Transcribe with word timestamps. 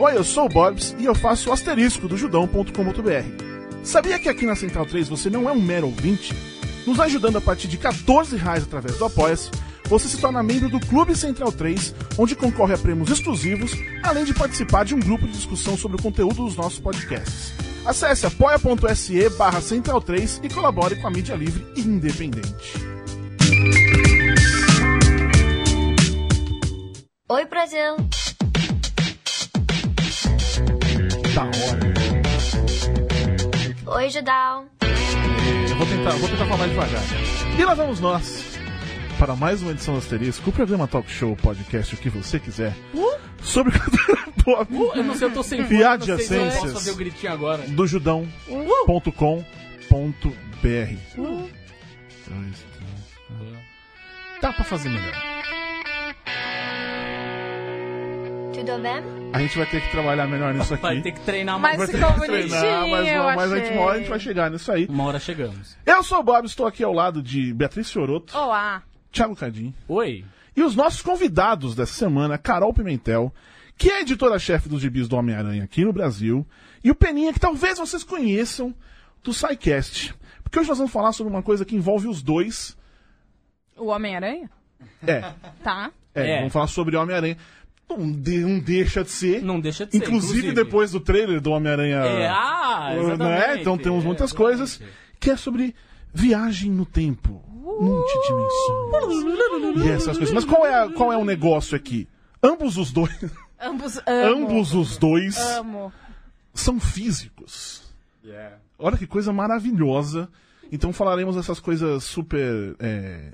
Oi, 0.00 0.16
eu 0.16 0.22
sou 0.22 0.44
o 0.46 0.48
Bobs 0.48 0.94
e 0.96 1.06
eu 1.06 1.14
faço 1.14 1.50
o 1.50 1.52
asterisco 1.52 2.06
do 2.06 2.16
judão.com.br. 2.16 3.82
Sabia 3.82 4.16
que 4.16 4.28
aqui 4.28 4.46
na 4.46 4.54
Central 4.54 4.86
3 4.86 5.08
você 5.08 5.28
não 5.28 5.48
é 5.48 5.52
um 5.52 5.60
mero 5.60 5.88
ouvinte? 5.88 6.32
Nos 6.86 7.00
ajudando 7.00 7.38
a 7.38 7.40
partir 7.40 7.66
de 7.66 7.76
14 7.76 8.36
reais 8.36 8.62
através 8.62 8.96
do 8.96 9.04
Apoia-se, 9.04 9.50
você 9.86 10.06
se 10.06 10.20
torna 10.20 10.40
membro 10.40 10.68
do 10.68 10.78
Clube 10.78 11.16
Central 11.16 11.50
3, 11.50 11.92
onde 12.16 12.36
concorre 12.36 12.74
a 12.74 12.78
prêmios 12.78 13.10
exclusivos, 13.10 13.72
além 14.04 14.24
de 14.24 14.32
participar 14.32 14.84
de 14.84 14.94
um 14.94 15.00
grupo 15.00 15.26
de 15.26 15.32
discussão 15.32 15.76
sobre 15.76 15.96
o 15.98 16.02
conteúdo 16.02 16.44
dos 16.44 16.54
nossos 16.54 16.78
podcasts. 16.78 17.52
Acesse 17.84 18.24
apoia.se 18.24 19.28
barra 19.30 19.60
Central 19.60 20.00
3 20.00 20.42
e 20.44 20.48
colabore 20.48 20.94
com 20.94 21.08
a 21.08 21.10
mídia 21.10 21.34
livre 21.34 21.66
e 21.74 21.80
independente. 21.80 22.74
Oi, 27.28 27.44
Brasil! 27.46 28.07
Da 31.38 31.44
hora. 31.44 31.78
Oi, 33.98 34.10
Judão! 34.10 34.66
Eu 35.70 35.76
vou 35.76 35.86
tentar, 35.86 36.10
vou 36.10 36.28
tentar 36.28 36.44
falar 36.46 36.56
mais 36.56 36.70
devagar. 36.72 37.02
E 37.56 37.64
lá 37.64 37.74
vamos 37.74 38.00
nós 38.00 38.58
para 39.20 39.36
mais 39.36 39.62
uma 39.62 39.70
edição 39.70 39.94
do 39.94 39.98
Asterisco, 39.98 40.50
o 40.50 40.52
programa 40.52 40.88
Talk 40.88 41.08
Show, 41.08 41.36
podcast, 41.36 41.94
o 41.94 41.98
que 41.98 42.10
você 42.10 42.40
quiser, 42.40 42.74
sobre 43.40 43.78
cultura 43.78 44.18
pop 44.44 44.74
Uh, 44.74 44.92
eu 44.96 45.04
não 45.04 45.14
sei, 45.14 45.28
eu 45.28 45.32
tô 45.32 45.44
sem 45.44 45.58
voz, 45.58 45.68
sei 45.68 45.82
eu 45.82 45.90
adjacências 45.90 46.88
agora. 47.28 47.62
do 47.68 47.86
judão.com.br. 47.86 49.06
Três. 52.24 52.66
Dá 54.42 54.52
pra 54.52 54.64
fazer 54.64 54.88
melhor. 54.88 55.37
Tudo 58.64 58.82
bem? 58.82 59.30
A 59.32 59.38
gente 59.40 59.56
vai 59.56 59.66
ter 59.66 59.80
que 59.80 59.90
trabalhar 59.90 60.26
melhor 60.26 60.52
nisso 60.52 60.74
aqui. 60.74 60.82
Vai 60.82 61.00
ter 61.00 61.12
que 61.12 61.20
treinar 61.20 61.58
mais. 61.58 61.78
Mas 61.78 61.90
Vai 61.90 62.00
ter 62.00 62.06
ficou 62.06 62.20
que 62.20 62.26
treinar, 62.26 62.60
bonitinho, 62.60 62.90
mas, 62.90 63.08
eu 63.08 63.22
mas 63.24 63.52
a 63.52 63.56
gente, 63.58 63.72
uma 63.72 63.82
hora 63.82 63.94
a 63.94 63.98
gente 63.98 64.08
vai 64.10 64.18
chegar 64.20 64.50
nisso 64.50 64.72
aí. 64.72 64.86
Uma 64.86 65.04
hora 65.04 65.18
chegamos. 65.20 65.76
Eu 65.86 66.02
sou 66.02 66.18
o 66.18 66.22
Bob, 66.22 66.44
estou 66.46 66.66
aqui 66.66 66.82
ao 66.82 66.92
lado 66.92 67.22
de 67.22 67.52
Beatriz 67.54 67.90
Fioroto, 67.90 68.36
Olá. 68.36 68.82
Thiago 69.12 69.36
Cadim 69.36 69.72
Oi. 69.86 70.24
e 70.56 70.62
os 70.62 70.74
nossos 70.74 71.02
convidados 71.02 71.74
dessa 71.74 71.92
semana, 71.94 72.36
Carol 72.36 72.72
Pimentel, 72.74 73.32
que 73.76 73.90
é 73.90 74.00
editora-chefe 74.00 74.68
dos 74.68 74.80
gibis 74.80 75.06
do 75.08 75.16
Homem-Aranha 75.16 75.62
aqui 75.64 75.84
no 75.84 75.92
Brasil, 75.92 76.46
e 76.82 76.90
o 76.90 76.94
Peninha, 76.94 77.32
que 77.32 77.40
talvez 77.40 77.78
vocês 77.78 78.02
conheçam 78.02 78.74
do 79.22 79.32
SciCast. 79.32 80.14
Porque 80.42 80.58
hoje 80.58 80.68
nós 80.68 80.78
vamos 80.78 80.92
falar 80.92 81.12
sobre 81.12 81.32
uma 81.32 81.42
coisa 81.42 81.64
que 81.64 81.76
envolve 81.76 82.08
os 82.08 82.22
dois. 82.22 82.76
O 83.76 83.86
Homem-Aranha? 83.86 84.50
É, 85.06 85.20
Tá. 85.62 85.90
é, 86.14 86.32
É. 86.32 86.36
vamos 86.38 86.52
falar 86.52 86.66
sobre 86.66 86.96
Homem-Aranha. 86.96 87.36
Não, 87.88 88.12
de- 88.12 88.38
não 88.40 88.58
deixa 88.60 89.02
de 89.02 89.10
ser. 89.10 89.42
Não 89.42 89.58
deixa 89.60 89.86
de 89.86 89.92
ser. 89.92 89.98
inclusive, 89.98 90.52
depois 90.52 90.90
do 90.92 91.00
trailer 91.00 91.40
do 91.40 91.50
Homem-Aranha. 91.50 91.96
É, 92.04 92.28
ah, 92.28 92.92
não 92.94 93.00
é? 93.00 93.04
exatamente. 93.14 93.60
Então 93.62 93.78
temos 93.78 94.04
muitas 94.04 94.32
É, 94.32 94.36
coisas 94.36 94.70
exatamente. 94.72 94.96
que 95.18 95.30
é 95.30 95.36
sobre 95.36 95.74
viagem 96.12 96.70
no 96.70 96.84
tempo, 96.86 97.42
multidimensões 97.48 99.84
e 99.84 99.88
essas 99.90 100.16
coisas. 100.16 100.34
Mas 100.34 100.44
qual 100.44 100.66
é, 100.66 100.82
a- 100.84 100.88
qual 100.90 101.12
é 101.12 101.16
o 101.16 101.24
negócio 101.24 101.76
aqui? 101.76 102.08
Ambos 102.42 102.76
os 102.76 102.92
dois, 102.92 103.10
Ambos 103.60 103.98
amo. 104.06 104.46
ambos 104.46 104.74
os 104.74 104.96
dois 104.96 105.36
Amo. 105.38 105.92
são 106.54 106.78
físicos. 106.78 107.82
Olha 108.78 108.96
que 108.96 109.06
coisa 109.06 109.32
maravilhosa. 109.32 110.28
Então 110.70 110.92
falaremos 110.92 111.36
essas 111.36 111.58
coisas 111.58 112.04
super 112.04 112.76
é, 112.78 113.32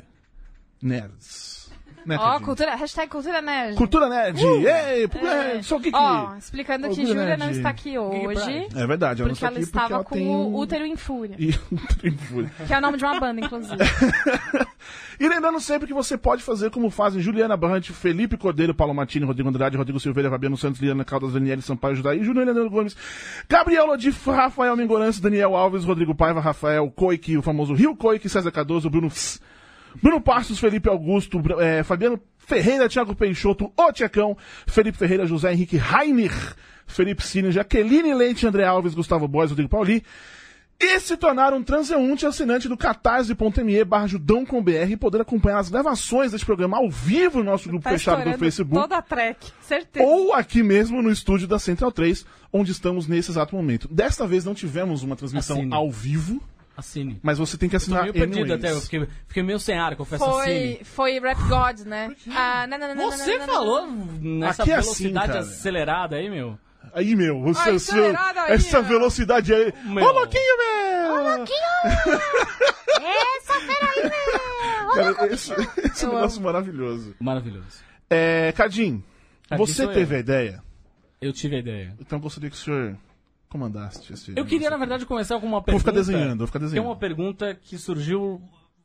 nerds. 0.80 1.63
Né, 2.06 2.16
Ó, 2.18 2.38
cultura, 2.40 2.74
hashtag 2.76 3.08
cultura 3.08 3.40
nerd. 3.40 3.76
Cultura 3.76 4.08
nerd. 4.08 4.42
Ei, 4.44 5.08
por- 5.08 5.24
é, 5.26 5.62
só 5.62 5.76
o 5.76 5.80
que 5.80 5.90
que... 5.90 5.96
Ó, 5.96 6.34
explicando 6.36 6.88
que 6.90 7.06
Júlia 7.06 7.36
não 7.36 7.50
está 7.50 7.70
aqui 7.70 7.98
hoje, 7.98 8.68
É 8.74 8.86
verdade, 8.86 9.22
ela 9.22 9.28
não 9.30 9.34
porque 9.36 9.44
está 9.44 9.46
ela 9.46 9.56
aqui 9.56 9.60
porque 9.60 9.60
estava 9.62 9.94
ela 9.94 10.04
com 10.04 10.14
tem 10.14 10.28
o 10.28 10.56
Útero 10.56 10.84
em 10.84 10.96
Fúria, 10.96 11.36
E 11.40 11.48
Útero 11.50 12.08
em 12.08 12.16
Fúria. 12.16 12.50
que 12.66 12.72
é 12.74 12.78
o 12.78 12.80
nome 12.80 12.98
de 12.98 13.04
uma 13.04 13.18
banda, 13.18 13.40
inclusive. 13.40 13.76
E 15.18 15.28
lembrando 15.28 15.60
sempre 15.60 15.86
que 15.86 15.94
você 15.94 16.18
pode 16.18 16.42
fazer 16.42 16.70
como 16.70 16.90
fazem 16.90 17.22
Juliana 17.22 17.56
Barrante, 17.56 17.92
Felipe 17.92 18.36
Cordeiro, 18.36 18.74
Paulo 18.74 18.92
Martini, 18.92 19.24
Rodrigo 19.24 19.48
Andrade, 19.48 19.76
Rodrigo 19.76 20.00
Silveira, 20.00 20.28
Fabiano 20.28 20.56
Santos, 20.56 20.80
Liana 20.80 21.04
Caldas, 21.04 21.32
Daniele 21.32 21.62
Sampaio 21.62 21.94
Judaí, 21.94 22.22
Júnior 22.24 22.44
Leandro 22.44 22.68
Gomes, 22.68 22.96
Gabriel 23.48 23.86
Lodif, 23.86 24.26
Rafael 24.28 24.76
Mingorance, 24.76 25.22
Daniel 25.22 25.54
Alves, 25.54 25.84
Rodrigo 25.84 26.16
Paiva, 26.16 26.40
Rafael 26.40 26.90
Coique, 26.90 27.38
o 27.38 27.42
famoso 27.42 27.74
Rio 27.74 27.94
Coique, 27.96 28.28
César 28.28 28.50
Cardoso, 28.50 28.90
Bruno 28.90 29.08
Fs, 29.08 29.40
Bruno 30.02 30.20
Passos, 30.20 30.58
Felipe 30.58 30.88
Augusto, 30.88 31.40
eh, 31.60 31.82
Fabiano 31.82 32.20
Ferreira, 32.38 32.88
Thiago 32.88 33.14
Peixoto, 33.14 33.72
O 33.76 33.92
Tchecão, 33.92 34.36
Felipe 34.66 34.98
Ferreira, 34.98 35.26
José 35.26 35.52
Henrique 35.52 35.76
Rainer, 35.76 36.32
Felipe 36.86 37.22
Cine, 37.24 37.50
Jaqueline 37.52 38.14
Leite, 38.14 38.46
André 38.46 38.64
Alves, 38.64 38.94
Gustavo 38.94 39.26
Bois, 39.26 39.50
Rodrigo 39.50 39.70
Pauli, 39.70 40.02
e 40.78 40.98
se 40.98 41.16
tornar 41.16 41.54
um 41.54 41.62
transeunte 41.62 42.26
assinante 42.26 42.68
do 42.68 42.76
catarse.me 42.76 43.84
barra 43.84 44.08
judão 44.08 44.44
com 44.44 44.62
BR 44.62 44.90
e 44.90 44.96
poder 44.96 45.20
acompanhar 45.20 45.58
as 45.60 45.70
gravações 45.70 46.32
desse 46.32 46.44
programa 46.44 46.76
ao 46.76 46.90
vivo 46.90 47.38
no 47.38 47.44
nosso 47.44 47.68
grupo 47.68 47.84
Tá 47.84 47.90
fechado 47.90 48.28
do 48.28 48.36
Facebook 48.38 48.74
Toda 48.74 48.96
a 48.98 49.02
track, 49.02 49.52
certeza. 49.60 50.04
ou 50.04 50.34
aqui 50.34 50.62
mesmo 50.64 51.00
no 51.00 51.10
estúdio 51.12 51.46
da 51.46 51.60
Central 51.60 51.92
3, 51.92 52.26
onde 52.52 52.72
estamos 52.72 53.06
nesse 53.06 53.30
exato 53.30 53.54
momento. 53.54 53.88
Desta 53.88 54.26
vez 54.26 54.44
não 54.44 54.52
tivemos 54.52 55.04
uma 55.04 55.14
transmissão 55.14 55.58
Assine. 55.58 55.72
ao 55.72 55.90
vivo, 55.90 56.42
Assine. 56.76 57.20
mas 57.22 57.38
você 57.38 57.56
tem 57.56 57.68
que 57.68 57.74
Tô 57.74 57.76
assinar 57.76 58.02
meio 58.02 58.12
perdido 58.12 58.40
anyways. 58.52 58.64
até, 58.64 58.72
eu 58.72 58.80
fiquei, 58.80 59.08
fiquei 59.28 59.42
meio 59.44 59.58
sem 59.60 59.78
ar, 59.78 59.94
confesso 59.96 60.24
Foi, 60.24 60.42
assine. 60.42 60.84
foi 60.84 61.20
Rap 61.20 61.38
God, 61.48 61.80
né? 61.86 62.14
Ah, 62.34 62.66
não, 62.66 62.78
não, 62.78 62.88
não, 62.88 62.94
não, 62.96 63.10
Você 63.12 63.38
não, 63.38 63.46
não, 63.46 63.54
falou 63.54 63.86
nessa 64.20 64.62
Aqui 64.62 64.72
é 64.72 64.74
assim, 64.76 64.82
velocidade 65.04 65.26
cara. 65.28 65.38
acelerada 65.40 66.16
aí, 66.16 66.28
meu? 66.28 66.58
Aí, 66.92 67.16
meu, 67.16 67.52
seu, 67.54 67.72
Ai, 67.72 67.78
seu- 67.78 68.04
aí, 68.06 68.52
essa 68.52 68.80
meu. 68.80 68.88
velocidade 68.88 69.52
aí. 69.54 69.72
Meu. 69.84 70.04
Ô, 70.04 70.12
Louquinho, 70.12 70.58
meu! 70.58 71.44
Essa 73.00 73.60
fera 73.60 73.90
aí, 73.96 74.02
meu! 74.10 75.14
Cara, 75.14 75.32
esse, 75.34 75.52
esse 75.84 76.04
é 76.04 76.08
um 76.08 76.14
negócio 76.14 76.42
maravilhoso. 76.42 77.14
Maravilhoso. 77.20 77.78
É, 78.08 78.52
Cadim, 78.52 79.02
você 79.56 79.86
teve 79.88 80.14
eu. 80.14 80.18
a 80.18 80.20
ideia, 80.20 80.62
Eu 81.20 81.32
tive 81.32 81.56
a 81.56 81.58
ideia. 81.58 81.94
então 82.00 82.20
gostaria 82.20 82.50
que 82.50 82.56
o 82.56 82.58
senhor 82.58 82.96
comandasse 83.54 84.12
esse 84.12 84.32
Eu 84.36 84.44
queria, 84.44 84.68
na 84.68 84.76
verdade, 84.76 85.06
começar 85.06 85.38
com 85.38 85.46
uma 85.46 85.58
Vou 85.58 85.62
pergunta. 85.62 85.84
ficar 85.84 85.92
desenhando, 85.96 86.38
vou 86.38 86.46
ficar 86.48 86.58
Que 86.58 86.64
é 86.64 86.68
desenhando. 86.68 86.86
uma 86.86 86.96
pergunta 86.96 87.54
que 87.54 87.78
surgiu. 87.78 88.42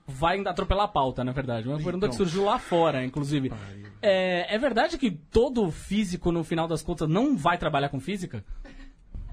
Vai 0.07 0.39
atropelar 0.41 0.85
a 0.85 0.87
pauta, 0.87 1.23
na 1.23 1.31
verdade. 1.31 1.67
Uma 1.67 1.77
pergunta 1.79 2.07
que 2.09 2.15
surgiu 2.15 2.43
lá 2.45 2.57
fora, 2.57 3.03
inclusive. 3.03 3.51
É, 4.01 4.55
é 4.55 4.57
verdade 4.57 4.97
que 4.97 5.11
todo 5.11 5.69
físico, 5.71 6.31
no 6.31 6.43
final 6.43 6.67
das 6.67 6.81
contas, 6.81 7.07
não 7.07 7.35
vai 7.37 7.57
trabalhar 7.57 7.89
com 7.89 7.99
física? 7.99 8.43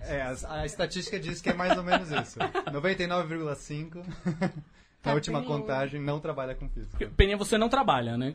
É, 0.03 0.21
a, 0.23 0.35
a 0.61 0.67
estatística 0.67 1.19
diz 1.19 1.41
que 1.41 1.49
é 1.51 1.55
mais 1.55 1.77
ou 1.77 1.83
menos 1.83 2.11
isso. 2.11 2.39
99,5% 2.71 4.05
na 5.05 5.15
última 5.15 5.43
contagem 5.43 6.01
não 6.01 6.21
trabalha 6.21 6.55
com 6.55 6.69
física. 6.69 7.11
Peninha, 7.17 7.37
você 7.37 7.57
não 7.57 7.69
trabalha, 7.69 8.17
né? 8.19 8.35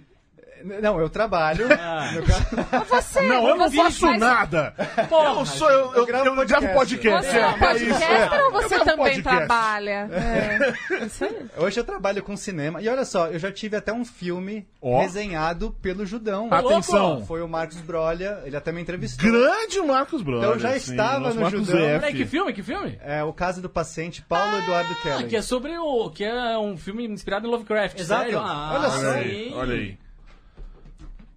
Não, 0.82 1.00
eu 1.00 1.10
trabalho. 1.10 1.68
Ah. 1.72 2.10
caso- 2.26 2.86
Você, 3.02 3.22
Não, 3.22 3.48
eu 3.50 3.56
não 3.56 3.70
você 3.70 3.78
faço 3.78 4.00
faz- 4.08 4.20
nada. 4.20 4.74
Porra, 5.10 5.40
Eu 5.40 5.46
sou, 5.46 5.70
eu, 5.70 5.94
eu, 5.96 6.06
gravo 6.06 6.28
eu 6.42 6.46
gravo 6.48 6.68
podcast. 6.74 7.28
Você 7.28 7.38
é 7.38 7.42
é, 7.42 7.54
podcast 7.58 8.04
é. 8.04 8.30
ou 8.32 8.46
Eu 8.46 8.52
você 8.52 8.80
também 8.80 8.96
podcast. 9.22 9.22
trabalha? 9.38 10.10
É. 10.22 11.06
Isso 11.06 11.24
aí. 11.26 11.46
Hoje 11.58 11.80
eu 11.80 11.84
trabalho 11.84 12.24
com 12.24 12.36
cinema. 12.38 12.82
E 12.82 12.88
olha 12.90 13.06
só, 13.06 13.28
eu 13.28 13.40
já 13.40 13.52
tive 13.52 13.76
até 13.76 13.92
um 13.92 14.06
filme 14.06 14.68
Ó. 14.82 15.02
desenhado 15.02 15.72
pelo 15.82 16.06
Judão. 16.06 16.48
Atenção. 16.52 17.26
Foi 17.26 17.42
o 17.42 17.48
Marcos 17.48 17.78
Brolha, 17.78 18.42
ele 18.46 18.56
até 18.56 18.72
me 18.72 18.82
entrevistou. 18.82 19.30
Grande 19.30 19.82
Marcos 19.82 20.22
Bros. 20.22 20.40
Então 20.44 20.60
já 20.60 20.76
estava 20.76 21.34
no 21.34 21.50
Judão. 21.50 21.76
Peraí, 22.00 22.14
que 22.14 22.26
filme? 22.26 22.54
Que 22.54 22.64
filme? 22.64 23.00
É 23.04 23.24
o 23.24 23.34
caso 23.34 23.62
do 23.62 23.70
paciente 23.70 24.22
Paulo 24.22 24.58
Eduardo 24.60 24.90
Ah, 24.92 25.04
Kelly. 25.04 25.28
que 25.30 25.36
é 25.36 25.42
sobre 25.42 25.78
o. 25.78 26.10
que 26.10 26.24
é 26.24 26.58
um 26.58 26.78
filme 26.78 27.06
inspirado 27.08 27.48
em 27.48 27.52
Lovecraft. 27.52 28.00
Exato. 28.00 28.24
sério? 28.24 28.40
Ah, 28.40 28.72
Olha 28.76 28.90
só. 28.90 28.98
Olha 29.00 29.12
aí, 29.14 29.50
sim. 29.50 29.54
olha 29.56 29.74
aí. 29.76 29.98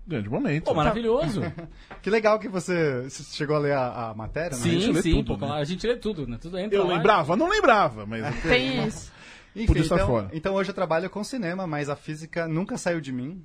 Grande 0.06 0.28
momento. 0.28 0.64
Pô, 0.64 0.74
maravilhoso. 0.74 1.40
Que 2.02 2.10
legal 2.10 2.38
que 2.38 2.48
você 2.48 3.08
chegou 3.08 3.56
a 3.56 3.58
ler 3.58 3.72
a, 3.72 4.10
a 4.10 4.14
matéria, 4.14 4.50
né? 4.50 4.62
sim, 4.62 4.92
lê 4.92 5.00
sim, 5.02 5.12
tudo, 5.24 5.38
pô, 5.38 5.46
né? 5.46 5.52
A 5.54 5.64
gente 5.64 5.86
lê 5.86 5.96
tudo, 5.96 6.26
né? 6.26 6.36
Tudo 6.38 6.58
entra 6.58 6.76
Eu 6.78 6.86
lá. 6.86 6.96
lembrava? 6.96 7.34
Não 7.34 7.48
lembrava, 7.48 8.04
mas... 8.04 8.42
Tem 8.42 8.86
isso. 8.86 9.10
Enfim, 9.56 9.66
Podia 9.66 9.82
estar 9.82 9.94
então, 9.94 10.06
fora. 10.06 10.30
então 10.34 10.54
hoje 10.54 10.68
eu 10.70 10.74
trabalho 10.74 11.08
com 11.08 11.24
cinema, 11.24 11.66
mas 11.66 11.88
a 11.88 11.96
física 11.96 12.46
nunca 12.46 12.76
saiu 12.76 13.00
de 13.00 13.10
mim. 13.12 13.42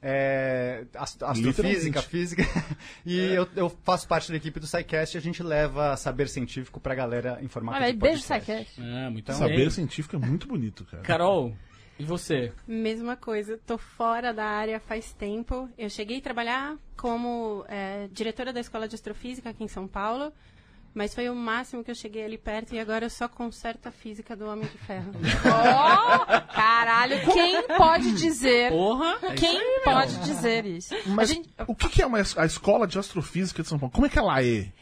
É, 0.00 0.84
ast- 0.94 1.22
astrofísica, 1.24 2.00
física. 2.00 2.44
E 3.04 3.18
É. 3.20 3.38
eu, 3.38 3.48
eu 3.56 3.68
faço 3.82 4.06
parte 4.06 4.30
da 4.30 4.36
equipe 4.36 4.60
do 4.60 4.66
SciCast 4.66 5.16
e 5.16 5.18
a 5.18 5.20
gente 5.20 5.42
leva 5.42 5.96
saber 5.96 6.28
científico 6.28 6.78
pra 6.80 6.94
galera 6.94 7.38
em 7.42 7.48
formato 7.48 7.82
Olha 7.82 7.92
beijo. 7.92 8.22
Psycast. 8.22 8.80
É, 8.80 9.10
muito 9.10 9.32
Saber 9.32 9.56
bem. 9.56 9.70
científico 9.70 10.14
é 10.16 10.18
muito 10.18 10.46
bonito, 10.46 10.84
cara. 10.84 11.02
Carol, 11.02 11.54
e 11.98 12.04
você? 12.04 12.52
Mesma 12.66 13.16
coisa, 13.16 13.58
tô 13.66 13.76
fora 13.76 14.32
da 14.32 14.44
área 14.44 14.78
faz 14.78 15.12
tempo. 15.12 15.68
Eu 15.76 15.90
cheguei 15.90 16.18
a 16.18 16.22
trabalhar 16.22 16.76
como 16.96 17.64
é, 17.68 18.08
diretora 18.12 18.52
da 18.52 18.60
Escola 18.60 18.86
de 18.86 18.94
Astrofísica 18.94 19.50
aqui 19.50 19.64
em 19.64 19.68
São 19.68 19.86
Paulo. 19.88 20.32
Mas 20.94 21.14
foi 21.14 21.28
o 21.28 21.34
máximo 21.34 21.84
que 21.84 21.90
eu 21.90 21.94
cheguei 21.94 22.24
ali 22.24 22.38
perto 22.38 22.74
e 22.74 22.80
agora 22.80 23.04
eu 23.04 23.10
só 23.10 23.28
conserto 23.28 23.86
a 23.86 23.90
física 23.90 24.34
do 24.34 24.46
Homem 24.46 24.66
de 24.66 24.78
Ferro. 24.78 25.12
Ó, 25.44 26.26
caralho, 26.52 27.20
quem 27.32 27.62
pode 27.76 28.12
dizer? 28.12 28.70
Porra! 28.72 29.18
é 29.22 29.34
Quem 29.34 29.58
aí, 29.58 29.80
pode 29.84 30.14
meu. 30.14 30.22
dizer 30.22 30.66
isso? 30.66 30.94
Mas 31.06 31.30
a 31.30 31.34
gente, 31.34 31.50
o 31.66 31.74
que, 31.74 32.02
é 32.02 32.06
uma, 32.06 32.18
a 32.18 32.46
escola 32.46 32.86
de 32.86 32.98
astrofísica 32.98 33.62
de 33.62 33.68
São 33.68 33.78
Paulo? 33.78 33.92
Como 33.92 34.06
é 34.06 34.08
que 34.08 34.18
ela 34.18 34.42
é? 34.42 34.72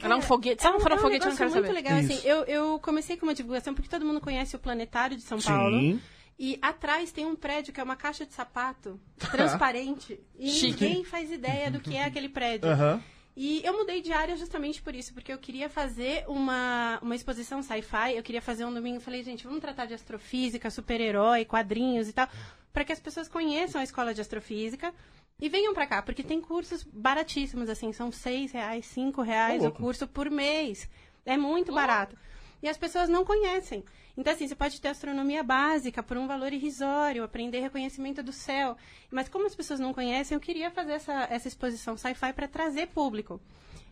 ela 0.00 0.14
é 0.14 0.16
um 0.16 0.22
foguete. 0.22 0.62
Se 0.62 0.68
não 0.68 0.80
for 0.80 0.90
um 0.90 0.94
é 0.94 0.98
um 0.98 1.00
foguete, 1.00 1.24
eu 1.26 1.30
não 1.30 1.36
quero 1.36 1.50
muito 1.50 1.66
saber. 1.66 1.74
legal, 1.74 1.98
Isso. 2.00 2.12
assim. 2.12 2.26
Eu, 2.26 2.44
eu 2.44 2.78
comecei 2.80 3.16
com 3.16 3.26
uma 3.26 3.34
divulgação 3.34 3.72
porque 3.74 3.88
todo 3.88 4.04
mundo 4.04 4.20
conhece 4.20 4.56
o 4.56 4.58
Planetário 4.58 5.16
de 5.16 5.22
São 5.22 5.38
Paulo. 5.38 6.00
E 6.44 6.58
atrás 6.60 7.12
tem 7.12 7.24
um 7.24 7.36
prédio 7.36 7.72
que 7.72 7.78
é 7.78 7.84
uma 7.84 7.94
caixa 7.94 8.26
de 8.26 8.34
sapato 8.34 8.98
transparente. 9.30 10.18
e 10.36 10.50
Chique. 10.50 10.84
ninguém 10.84 11.04
faz 11.04 11.30
ideia 11.30 11.70
do 11.70 11.78
que 11.78 11.94
é 11.94 12.02
aquele 12.02 12.28
prédio. 12.28 12.68
Aham. 12.68 13.00
E 13.36 13.64
eu 13.64 13.72
mudei 13.78 14.02
de 14.02 14.12
área 14.12 14.36
justamente 14.36 14.82
por 14.82 14.92
isso, 14.92 15.14
porque 15.14 15.32
eu 15.32 15.38
queria 15.38 15.70
fazer 15.70 16.24
uma, 16.26 16.98
uma 17.00 17.14
exposição 17.14 17.62
sci-fi, 17.62 18.16
eu 18.16 18.24
queria 18.24 18.42
fazer 18.42 18.64
um 18.64 18.74
domingo, 18.74 18.98
falei, 18.98 19.22
gente, 19.22 19.44
vamos 19.44 19.60
tratar 19.60 19.86
de 19.86 19.94
astrofísica, 19.94 20.68
super-herói, 20.68 21.44
quadrinhos 21.44 22.08
e 22.08 22.12
tal, 22.12 22.28
para 22.72 22.84
que 22.84 22.92
as 22.92 22.98
pessoas 22.98 23.28
conheçam 23.28 23.80
a 23.80 23.84
escola 23.84 24.12
de 24.12 24.20
astrofísica 24.20 24.92
e 25.40 25.48
venham 25.48 25.72
para 25.72 25.86
cá, 25.86 26.02
porque 26.02 26.24
tem 26.24 26.40
cursos 26.40 26.82
baratíssimos, 26.82 27.70
assim, 27.70 27.92
são 27.92 28.10
seis 28.10 28.50
reais, 28.50 28.84
cinco 28.86 29.22
reais 29.22 29.62
Ô, 29.62 29.68
o 29.68 29.72
curso 29.72 30.08
por 30.08 30.28
mês. 30.28 30.90
É 31.24 31.36
muito 31.36 31.72
barato. 31.72 32.16
E 32.62 32.68
as 32.68 32.76
pessoas 32.76 33.08
não 33.08 33.24
conhecem. 33.24 33.84
Então, 34.16 34.32
assim, 34.32 34.46
você 34.46 34.54
pode 34.54 34.80
ter 34.80 34.88
astronomia 34.88 35.42
básica 35.42 36.02
por 36.02 36.16
um 36.16 36.26
valor 36.26 36.52
irrisório, 36.52 37.24
aprender 37.24 37.60
reconhecimento 37.60 38.22
do 38.22 38.32
céu. 38.32 38.76
Mas 39.10 39.28
como 39.28 39.46
as 39.46 39.54
pessoas 39.54 39.80
não 39.80 39.92
conhecem, 39.92 40.34
eu 40.34 40.40
queria 40.40 40.70
fazer 40.70 40.92
essa, 40.92 41.26
essa 41.30 41.48
exposição 41.48 41.96
sci-fi 41.96 42.32
para 42.32 42.46
trazer 42.46 42.88
público. 42.88 43.40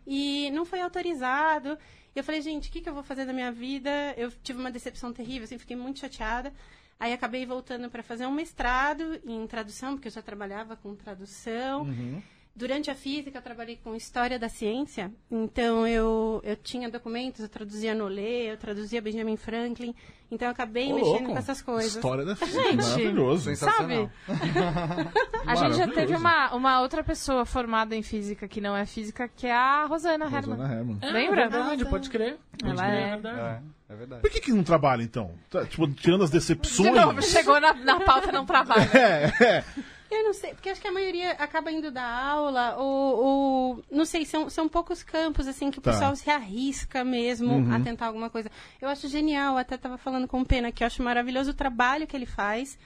E 0.07 0.51
não 0.53 0.65
foi 0.65 0.81
autorizado. 0.81 1.77
Eu 2.15 2.23
falei, 2.23 2.43
gente, 2.43 2.69
o 2.69 2.73
que, 2.73 2.81
que 2.81 2.89
eu 2.89 2.95
vou 2.95 3.03
fazer 3.03 3.25
da 3.25 3.33
minha 3.33 3.51
vida? 3.51 3.91
Eu 4.17 4.31
tive 4.43 4.61
uma 4.61 4.71
decepção 4.71 5.13
terrível, 5.13 5.45
assim, 5.45 5.59
fiquei 5.59 5.77
muito 5.77 6.01
chateada. 6.01 6.53
Aí 6.99 7.15
acabei 7.15 7.47
voltando 7.47 7.89
para 7.89 8.03
fazer 8.03 8.27
um 8.27 8.33
mestrado 8.33 9.21
em 9.25 9.47
tradução, 9.47 9.95
porque 9.95 10.09
eu 10.09 10.13
já 10.13 10.21
trabalhava 10.21 10.77
com 10.77 10.95
tradução. 10.95 11.87
Durante 12.55 12.91
a 12.91 12.95
física, 12.95 13.39
eu 13.39 13.43
trabalhei 13.43 13.79
com 13.83 13.95
história 13.95 14.39
da 14.39 14.49
ciência. 14.49 15.11
Então, 15.31 15.87
eu, 15.87 16.41
eu 16.45 16.57
tinha 16.57 16.91
documentos, 16.91 17.41
eu 17.41 17.49
traduzia 17.49 17.95
Nolé, 17.95 18.53
eu 18.53 18.57
traduzia 18.57 19.01
Benjamin 19.01 19.37
Franklin. 19.37 19.95
Então, 20.31 20.47
eu 20.49 20.53
acabei 20.53 20.93
Ô, 20.93 20.97
mexendo 20.97 21.11
louco. 21.13 21.33
com 21.33 21.39
essas 21.39 21.63
coisas. 21.63 21.95
História 21.95 22.25
da 22.25 22.37
física. 22.37 22.63
Gente, 22.63 22.77
Maravilhoso. 22.83 23.45
Sensacional. 23.45 24.11
A 25.47 25.55
gente 25.55 25.77
já 25.77 25.89
teve 25.89 26.15
uma, 26.15 26.53
uma 26.55 26.81
outra 26.81 27.03
pessoa 27.03 27.45
formada 27.47 27.97
em 27.97 28.03
física 28.03 28.47
que 28.47 28.61
não 28.61 28.77
é 28.77 28.85
física, 28.85 29.29
que 29.29 29.47
é 29.47 29.53
a 29.55 29.87
Rosana 29.87 30.27
Herman. 30.27 30.41
Rosana 30.57 30.75
Herman. 30.75 30.99
É, 31.03 31.11
Lembra? 31.11 31.43
É 31.45 31.49
verdade, 31.49 31.85
pode 31.87 32.11
crer. 32.11 32.37
Pode 32.59 32.73
Ela 32.73 32.83
crer, 32.83 33.01
é- 33.01 33.11
verdade. 33.11 33.41
É, 33.89 33.93
é 33.93 33.97
verdade. 33.97 34.23
Por 34.23 34.31
que, 34.31 34.41
que 34.41 34.53
não 34.53 34.63
trabalha, 34.63 35.03
então? 35.03 35.33
Tá, 35.49 35.65
tipo, 35.65 35.89
tirando 35.89 36.25
as 36.25 36.31
decepções. 36.31 36.93
De 36.93 37.01
novo, 37.01 37.23
chegou 37.23 37.61
na, 37.61 37.73
na 37.75 38.01
pauta 38.01 38.31
não 38.31 38.45
trabalha. 38.45 38.91
É, 38.93 39.45
é. 39.45 39.65
Eu 40.11 40.25
não 40.25 40.33
sei, 40.35 40.55
porque 40.55 40.69
acho 40.69 40.81
que 40.81 40.89
a 40.89 40.93
maioria 40.93 41.31
acaba 41.33 41.71
indo 41.71 41.91
dar 41.91 42.05
aula, 42.09 42.75
ou, 42.77 43.25
ou 43.25 43.85
não 43.91 44.05
sei, 44.05 44.25
são, 44.25 44.51
são 44.51 44.69
poucos 44.69 45.03
campos, 45.05 45.47
assim, 45.47 45.71
que 45.71 45.79
o 45.79 45.81
Tá. 45.83 45.93
pessoal 45.93 46.17
se 46.17 46.29
arrisca 46.29 47.05
mesmo 47.05 47.73
a 47.73 47.79
tentar 47.79 48.07
alguma 48.07 48.29
coisa. 48.29 48.51
Eu 48.81 48.89
acho 48.89 49.07
genial, 49.09 49.57
até 49.57 49.77
estava 49.77 49.97
falando 49.97 50.27
com 50.27 50.41
o 50.41 50.45
Pena, 50.45 50.73
que 50.73 50.83
eu 50.83 50.87
acho 50.87 51.03
maravilhoso 51.03 51.53
o 51.53 51.55
trabalho 51.55 52.07
que 52.09 52.17
ele 52.17 52.27
faz, 52.27 52.77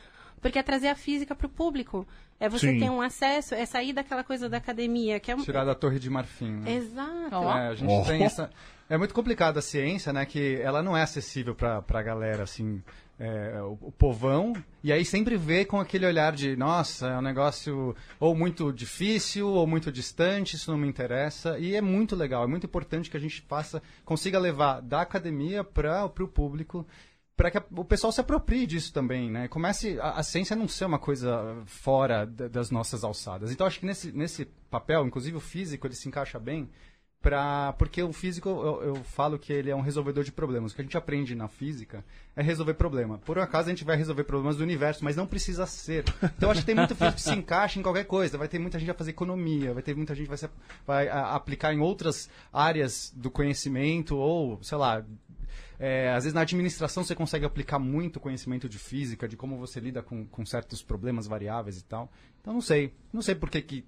porque 0.41 0.59
é 0.59 0.63
trazer 0.63 0.89
a 0.89 0.95
física 0.95 1.35
para 1.35 1.47
o 1.47 1.51
público. 1.51 2.07
É 2.39 2.49
você 2.49 2.73
Sim. 2.73 2.81
ter 2.81 2.91
um 2.91 3.01
acesso, 3.01 3.55
é 3.55 3.65
sair 3.65 3.93
daquela 3.95 4.23
coisa 4.25 4.49
da 4.49 4.59
academia, 4.59 5.19
que 5.19 5.31
é 5.31 5.35
um... 5.37 5.43
Tirar 5.43 5.65
da 5.65 5.75
torre 5.75 5.99
de 5.99 6.11
marfim. 6.11 6.51
Né? 6.51 6.73
Exato. 6.75 7.29
Ó. 7.37 7.57
É, 7.57 7.69
a 7.69 7.75
gente 7.75 7.91
Oh. 7.91 8.03
tem 8.05 8.23
essa. 8.25 8.51
É 8.91 8.99
muito 8.99 9.15
complicado 9.15 9.57
a 9.57 9.63
ciência, 9.63 10.13
né? 10.13 10.27
Que 10.27 10.57
ela 10.61 10.83
não 10.83 10.95
é 10.95 11.03
acessível 11.03 11.55
pra, 11.55 11.81
pra 11.81 12.03
galera, 12.03 12.43
assim, 12.43 12.83
é, 13.19 13.61
o, 13.63 13.93
povão. 13.93 14.53
E 14.83 14.93
aí 14.93 15.05
sempre 15.05 15.37
vê 15.37 15.65
com 15.65 15.81
aquele 15.81 16.07
olhar 16.07 16.33
de, 16.33 16.57
nossa, 16.57 17.09
é 17.09 17.19
um 17.19 17.23
negócio 17.23 17.95
ou 18.19 18.35
muito 18.35 18.73
difícil 18.73 19.49
ou 19.49 19.67
muito 19.67 19.91
distante, 19.91 20.57
isso 20.57 20.71
não 20.71 20.79
me 20.79 20.89
interessa. 20.89 21.59
E 21.59 21.75
é 21.75 21.81
muito 21.81 22.15
legal, 22.17 22.45
é 22.45 22.47
muito 22.47 22.67
importante 22.67 23.11
que 23.11 23.17
a 23.17 23.21
gente 23.21 23.43
faça, 23.49 23.83
consiga 24.05 24.39
levar 24.39 24.81
da 24.81 25.01
academia 25.01 25.63
para 25.65 26.05
o 26.07 26.29
público 26.29 26.87
para 27.37 27.51
que 27.51 27.61
o 27.77 27.85
pessoal 27.85 28.13
se 28.13 28.21
aproprie 28.21 28.65
disso 28.65 28.93
também, 28.93 29.29
né? 29.29 29.49
Comece 29.49 29.99
a, 30.01 30.11
a 30.11 30.23
ciência 30.23 30.55
não 30.55 30.69
ser 30.69 30.85
uma 30.85 31.01
coisa 31.01 31.57
fora 31.67 32.25
da- 32.25 32.47
das 32.47 32.71
nossas 32.71 33.03
alçadas. 33.03 33.51
Então 33.51 33.67
acho 33.67 33.81
que 33.81 33.87
nesse, 33.87 34.13
nesse 34.13 34.45
papel, 34.71 35.05
inclusive 35.05 35.37
o 35.37 35.41
físico, 35.41 35.85
ele 35.85 35.97
se 35.97 36.07
encaixa 36.07 36.39
bem 36.39 36.71
Pra, 37.25 37.73
porque 37.79 38.03
o 38.03 38.13
físico, 38.13 38.51
eu, 38.51 38.83
eu 38.83 38.95
falo 38.97 39.39
que 39.39 39.51
ele 39.51 39.71
é 39.71 39.75
um 39.75 39.81
resolvedor 39.81 40.23
de 40.23 40.31
problemas. 40.31 40.73
O 40.73 40.75
que 40.75 40.83
a 40.83 40.85
gente 40.85 40.99
aprende 40.99 41.35
na 41.35 41.49
física 41.49 42.05
é 42.37 42.43
resolver 42.43 42.75
problema. 42.75 43.17
Por 43.17 43.39
um 43.39 43.41
acaso 43.41 43.69
a 43.69 43.71
gente 43.71 43.83
vai 43.83 43.97
resolver 43.97 44.25
problemas 44.25 44.59
do 44.59 44.63
universo, 44.63 45.03
mas 45.03 45.17
não 45.17 45.27
precisa 45.27 45.65
ser. 45.65 46.05
Então 46.37 46.51
acho 46.51 46.61
que 46.61 46.67
tem 46.67 46.75
muito 46.75 46.95
físico 46.95 47.15
que 47.15 47.23
se 47.23 47.33
encaixa 47.33 47.81
em 47.81 47.83
qualquer 47.83 48.05
coisa. 48.05 48.37
Vai 48.37 48.47
ter 48.47 48.59
muita 48.59 48.79
gente 48.79 48.89
vai 48.89 48.97
fazer 48.97 49.13
economia, 49.13 49.73
vai 49.73 49.83
ter 49.83 49.97
muita 49.97 50.15
gente 50.15 50.29
vai, 50.29 50.37
se, 50.37 50.51
vai 50.87 51.09
a, 51.09 51.35
aplicar 51.35 51.73
em 51.73 51.81
outras 51.81 52.29
áreas 52.53 53.11
do 53.17 53.31
conhecimento, 53.31 54.19
ou, 54.19 54.63
sei 54.63 54.77
lá, 54.77 55.03
é, 55.79 56.11
às 56.11 56.25
vezes 56.25 56.35
na 56.35 56.43
administração 56.43 57.03
você 57.03 57.15
consegue 57.15 57.47
aplicar 57.47 57.79
muito 57.79 58.21
conhecimento 58.21 58.69
de 58.69 58.79
física, 58.79 59.27
de 59.27 59.35
como 59.35 59.57
você 59.57 59.81
lida 59.81 60.03
com, 60.03 60.27
com 60.27 60.45
certos 60.45 60.83
problemas 60.83 61.27
variáveis 61.27 61.79
e 61.79 61.85
tal. 61.85 62.13
Então 62.43 62.53
não 62.53 62.61
sei. 62.61 62.93
Não 63.11 63.23
sei 63.23 63.35
por 63.35 63.49
que, 63.49 63.63
que 63.63 63.85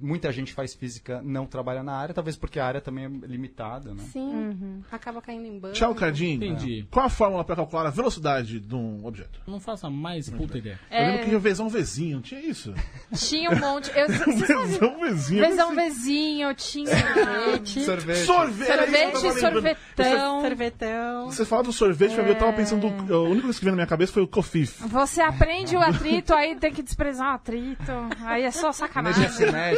muita 0.00 0.32
gente 0.32 0.52
faz 0.52 0.74
física 0.74 1.20
não 1.22 1.46
trabalha 1.46 1.82
na 1.82 1.92
área, 1.94 2.14
talvez 2.14 2.36
porque 2.36 2.58
a 2.58 2.66
área 2.66 2.80
também 2.80 3.04
é 3.04 3.08
limitada, 3.26 3.92
né? 3.94 4.02
Sim, 4.10 4.82
acaba 4.90 5.20
caindo 5.20 5.46
em 5.46 5.58
banco. 5.58 5.74
Tchau, 5.74 5.94
Cardinho. 5.94 6.42
Entendi. 6.42 6.86
Qual 6.90 7.06
a 7.06 7.10
fórmula 7.10 7.44
para 7.44 7.56
calcular 7.56 7.86
a 7.86 7.90
velocidade 7.90 8.60
de 8.60 8.74
um 8.74 9.04
objeto? 9.04 9.40
Não 9.46 9.60
faça 9.60 9.90
mais 9.90 10.28
puta 10.30 10.58
ideia. 10.58 10.78
Eu 10.90 11.06
lembro 11.06 11.24
que 11.24 11.30
ia 11.30 11.38
vezão 11.38 11.68
Vzinho, 11.68 12.20
tinha 12.20 12.40
isso? 12.40 12.74
Tinha 13.14 13.50
um 13.50 13.58
monte. 13.58 13.90
Eu, 13.94 14.06
Vezão 14.34 15.00
Vzinho. 15.00 15.40
Vezão 15.40 15.74
Vezinho, 15.74 16.54
tinha 16.54 16.86
sorvete. 16.96 17.84
Sorvete. 17.84 18.24
Sorvete, 18.24 18.24
sorvete, 18.24 18.66
tava 18.66 18.90
lembrando. 18.90 19.40
sorvetão. 19.40 20.40
Sorvetão. 20.40 21.26
Você 21.30 21.44
fala 21.44 21.62
do 21.62 21.72
sorvete, 21.72 22.16
mim, 22.16 22.28
eu 22.28 22.38
tava 22.38 22.52
pensando. 22.52 22.86
A 22.86 23.18
única 23.20 23.42
coisa 23.42 23.58
que 23.58 23.64
veio 23.64 23.72
na 23.72 23.76
minha 23.76 23.86
cabeça 23.86 24.12
foi 24.12 24.22
o 24.22 24.28
Cofif. 24.28 24.82
Você 24.88 25.20
aprende 25.20 25.76
o 25.76 25.80
atrito, 25.80 26.32
aí 26.34 26.56
tem 26.56 26.72
que 26.72 26.82
desprezar 26.82 27.32
o 27.32 27.34
atrito. 27.34 27.92
Aí 28.24 28.42
é 28.42 28.50
só 28.50 28.72
sacanagem. 28.72 29.24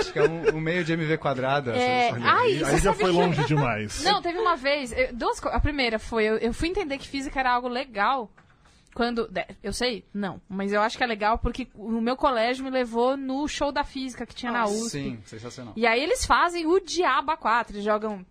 Cinética, 0.05 0.31
um, 0.31 0.57
um 0.57 0.61
meio 0.61 0.85
de 0.85 0.93
MV 0.93 1.19
quadrado. 1.19 1.71
É, 1.71 2.09
essas- 2.09 2.23
ai, 2.25 2.63
Aí 2.65 2.79
já 2.79 2.93
foi 2.93 3.05
que- 3.11 3.11
longe 3.17 3.45
demais. 3.45 4.03
Não, 4.05 4.21
teve 4.23 4.39
uma 4.39 4.57
vez, 4.57 4.93
eu- 4.93 5.13
duas 5.15 5.39
coisas. 5.41 5.57
A 5.57 5.61
primeira 5.61 5.99
foi, 5.99 6.25
eu, 6.25 6.37
eu 6.39 6.53
fui 6.53 6.69
entender 6.69 6.99
que 6.99 7.09
física 7.09 7.39
era 7.41 7.53
algo 7.53 7.69
legal 7.69 8.31
quando. 8.95 9.29
Eu 9.63 9.73
sei? 9.73 10.05
Não. 10.15 10.41
Mas 10.49 10.73
eu 10.73 10.81
acho 10.81 10.97
que 10.97 11.05
é 11.05 11.07
legal 11.07 11.39
porque 11.39 11.69
o 11.75 12.01
meu 12.01 12.17
colégio 12.17 12.65
me 12.65 12.71
levou 12.71 13.17
no 13.17 13.47
show 13.49 13.71
da 13.73 13.85
física 13.85 14.25
que 14.27 14.35
tinha 14.35 14.51
na 14.53 14.65
USP. 14.67 14.91
Sim, 14.91 15.19
sensacional. 15.25 15.73
E 15.77 15.87
aí 15.87 16.03
eles 16.03 16.25
fazem 16.25 16.67
o 16.67 16.81
diabo 16.81 17.31
a 17.31 17.37
quatro. 17.37 17.75
Eles 17.75 17.85
jogam 17.85 18.25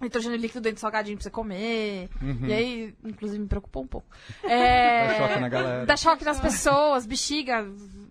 nitrogênio 0.00 0.36
líquido 0.38 0.60
dentro 0.60 0.76
do 0.76 0.80
salgadinho 0.80 1.16
pra 1.16 1.22
você 1.24 1.30
comer. 1.30 2.08
E 2.46 2.52
aí, 2.52 2.94
inclusive, 3.04 3.38
me 3.40 3.48
preocupou 3.48 3.82
um 3.82 3.86
pouco. 3.86 4.06
É, 4.44 5.06
Dá 5.08 5.14
choque 5.28 5.40
na 5.40 5.48
galera. 5.48 5.86
Dá 5.86 5.96
choque 5.96 6.24
nas 6.24 6.38
pessoas, 6.40 7.06
bexiga. 7.06 7.66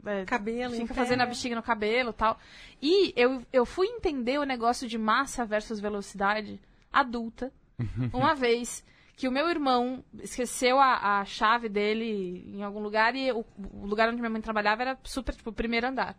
É, 0.06 0.26
Cabelo, 0.26 0.72
Fica 0.72 0.84
enterra. 0.84 1.04
fazendo 1.04 1.22
a 1.22 1.26
bexiga 1.26 1.56
no 1.56 1.64
cabelo 1.64 2.10
e 2.12 2.14
tal. 2.14 2.40
E 2.82 3.14
eu, 3.16 3.44
eu 3.52 3.66
fui 3.66 3.88
entender 3.88 4.40
o 4.40 4.44
negócio 4.44 4.88
de 4.88 4.98
massa 4.98 5.46
versus 5.46 5.80
velocidade 5.80 6.60
adulta 6.92 7.52
uma 8.14 8.34
vez 8.34 8.84
que 9.18 9.28
o 9.28 9.32
meu 9.32 9.50
irmão 9.50 10.04
esqueceu 10.22 10.78
a, 10.80 11.20
a 11.20 11.26
chave 11.26 11.70
dele 11.70 12.44
em 12.54 12.64
algum 12.64 12.82
lugar 12.82 13.16
e 13.16 13.32
o, 13.32 13.46
o 13.74 13.86
lugar 13.86 14.10
onde 14.10 14.20
minha 14.20 14.30
mãe 14.30 14.42
trabalhava 14.42 14.82
era 14.82 15.00
super, 15.04 15.34
tipo, 15.34 15.50
o 15.50 15.54
primeiro 15.54 15.88
andar. 15.88 16.18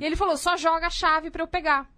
e 0.00 0.04
ele 0.04 0.16
falou, 0.16 0.36
só 0.36 0.56
joga 0.56 0.88
a 0.88 0.90
chave 0.90 1.30
pra 1.30 1.42
eu 1.42 1.48
pegar. 1.48 1.88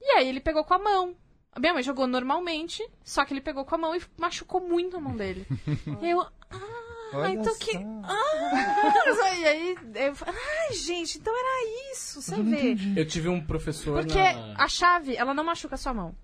E 0.00 0.12
aí 0.12 0.28
ele 0.28 0.40
pegou 0.40 0.64
com 0.64 0.74
a 0.74 0.78
mão. 0.78 1.14
A 1.52 1.60
minha 1.60 1.74
mãe 1.74 1.82
jogou 1.82 2.06
normalmente, 2.06 2.86
só 3.04 3.24
que 3.24 3.32
ele 3.32 3.40
pegou 3.40 3.64
com 3.64 3.74
a 3.74 3.78
mão 3.78 3.94
e 3.94 4.00
machucou 4.16 4.60
muito 4.60 4.96
a 4.96 5.00
mão 5.00 5.16
dele. 5.16 5.46
eu, 6.02 6.20
ah, 6.20 6.89
Olha 7.12 7.32
então 7.32 7.54
que... 7.58 7.76
Ah, 8.04 9.34
e 9.38 9.46
aí, 9.46 9.76
eu 9.94 10.14
falei, 10.14 10.34
ai, 10.68 10.74
gente, 10.74 11.18
então 11.18 11.32
era 11.34 11.92
isso, 11.92 12.20
você 12.22 12.42
vê. 12.42 12.76
Eu 12.96 13.06
tive 13.06 13.28
um 13.28 13.40
professor 13.44 14.00
Porque 14.04 14.18
na... 14.18 14.54
a 14.58 14.68
chave, 14.68 15.16
ela 15.16 15.32
não 15.34 15.44
machuca 15.44 15.74
a 15.74 15.78
sua 15.78 15.94
mão. 15.94 16.14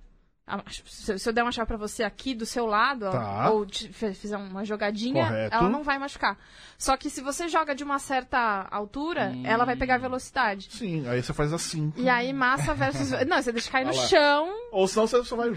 Se 0.86 1.28
eu 1.28 1.32
der 1.32 1.42
uma 1.42 1.50
chave 1.50 1.66
pra 1.66 1.76
você 1.76 2.04
aqui 2.04 2.32
do 2.32 2.46
seu 2.46 2.66
lado, 2.66 3.10
Tá. 3.10 3.50
ou 3.50 3.66
fizer 4.14 4.36
uma 4.36 4.64
jogadinha, 4.64 5.24
Correto. 5.26 5.56
ela 5.56 5.68
não 5.68 5.82
vai 5.82 5.98
machucar. 5.98 6.38
Só 6.78 6.96
que 6.96 7.10
se 7.10 7.20
você 7.20 7.48
joga 7.48 7.74
de 7.74 7.82
uma 7.82 7.98
certa 7.98 8.64
altura, 8.70 9.32
Hum. 9.34 9.42
ela 9.44 9.64
vai 9.64 9.74
pegar 9.74 9.98
velocidade. 9.98 10.68
Sim, 10.70 11.08
aí 11.08 11.20
você 11.20 11.32
faz 11.32 11.52
assim. 11.52 11.92
E 11.96 12.08
aí, 12.08 12.32
massa 12.32 12.74
versus. 12.74 13.10
Não, 13.26 13.42
você 13.42 13.50
deixa 13.50 13.72
cair 13.72 13.86
no 13.86 13.92
chão. 13.92 14.48
Ou 14.70 14.86
senão 14.86 15.08
você 15.08 15.24
só 15.24 15.34
vai. 15.34 15.50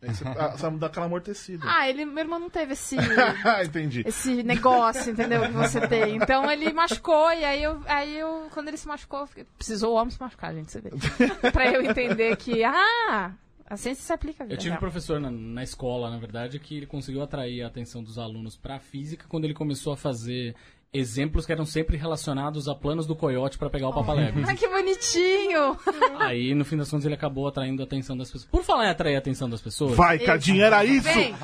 Aí 0.00 0.14
você, 0.14 0.24
ah, 0.28 0.48
você 0.56 0.62
vai 0.68 0.78
dar 0.78 0.86
aquela 0.86 1.06
amortecida. 1.06 1.64
Ah, 1.68 1.88
ele, 1.88 2.04
meu 2.04 2.18
irmão 2.24 2.38
não 2.38 2.48
teve 2.50 2.72
esse. 2.74 2.96
Entendi. 3.64 4.02
esse 4.06 4.42
negócio, 4.42 5.10
entendeu? 5.12 5.42
Que 5.42 5.52
você 5.52 5.86
tem. 5.88 6.16
Então 6.16 6.50
ele 6.50 6.72
machucou, 6.72 7.32
e 7.32 7.44
aí 7.44 7.62
eu, 7.62 7.80
aí 7.86 8.16
eu 8.16 8.48
quando 8.52 8.68
ele 8.68 8.76
se 8.76 8.86
machucou, 8.86 9.20
eu 9.20 9.26
fiquei- 9.26 9.44
precisou 9.56 9.92
o 9.92 9.96
homem 9.96 10.10
se 10.10 10.20
machucar, 10.20 10.54
gente, 10.54 10.70
você 10.70 10.80
vê. 10.80 10.90
pra 11.52 11.66
eu 11.72 11.82
entender 11.82 12.36
que, 12.36 12.62
ah, 12.64 13.32
A 13.70 13.76
ciência 13.76 14.02
se 14.02 14.12
aplica 14.12 14.46
Eu 14.48 14.56
tive 14.56 14.74
um 14.74 14.78
professor 14.78 15.20
na, 15.20 15.30
na 15.30 15.62
escola, 15.62 16.10
na 16.10 16.16
verdade, 16.18 16.58
que 16.58 16.76
ele 16.76 16.86
conseguiu 16.86 17.22
atrair 17.22 17.62
a 17.62 17.66
atenção 17.66 18.02
dos 18.02 18.18
alunos 18.18 18.56
pra 18.56 18.78
física 18.78 19.26
quando 19.28 19.44
ele 19.44 19.52
começou 19.54 19.92
a 19.92 19.96
fazer 19.96 20.54
exemplos 20.92 21.44
que 21.44 21.52
eram 21.52 21.66
sempre 21.66 21.96
relacionados 21.96 22.68
a 22.68 22.74
planos 22.74 23.06
do 23.06 23.14
coiote 23.14 23.58
pra 23.58 23.68
pegar 23.68 23.88
o 23.88 23.92
papaléguas. 23.92 24.48
Ah, 24.48 24.54
que 24.54 24.66
bonitinho! 24.68 25.78
Aí, 26.18 26.54
no 26.54 26.64
fim 26.64 26.76
das 26.76 26.90
contas, 26.90 27.04
ele 27.04 27.14
acabou 27.14 27.46
atraindo 27.46 27.82
a 27.82 27.84
atenção 27.84 28.16
das 28.16 28.30
pessoas. 28.30 28.50
Por 28.50 28.64
falar 28.64 28.86
em 28.86 28.90
atrair 28.90 29.16
a 29.16 29.18
atenção 29.18 29.48
das 29.48 29.60
pessoas, 29.60 29.94
Vai, 29.94 30.18
Cadinho, 30.18 30.62
era 30.62 30.84
isso! 30.84 31.04
Vem! 31.04 31.34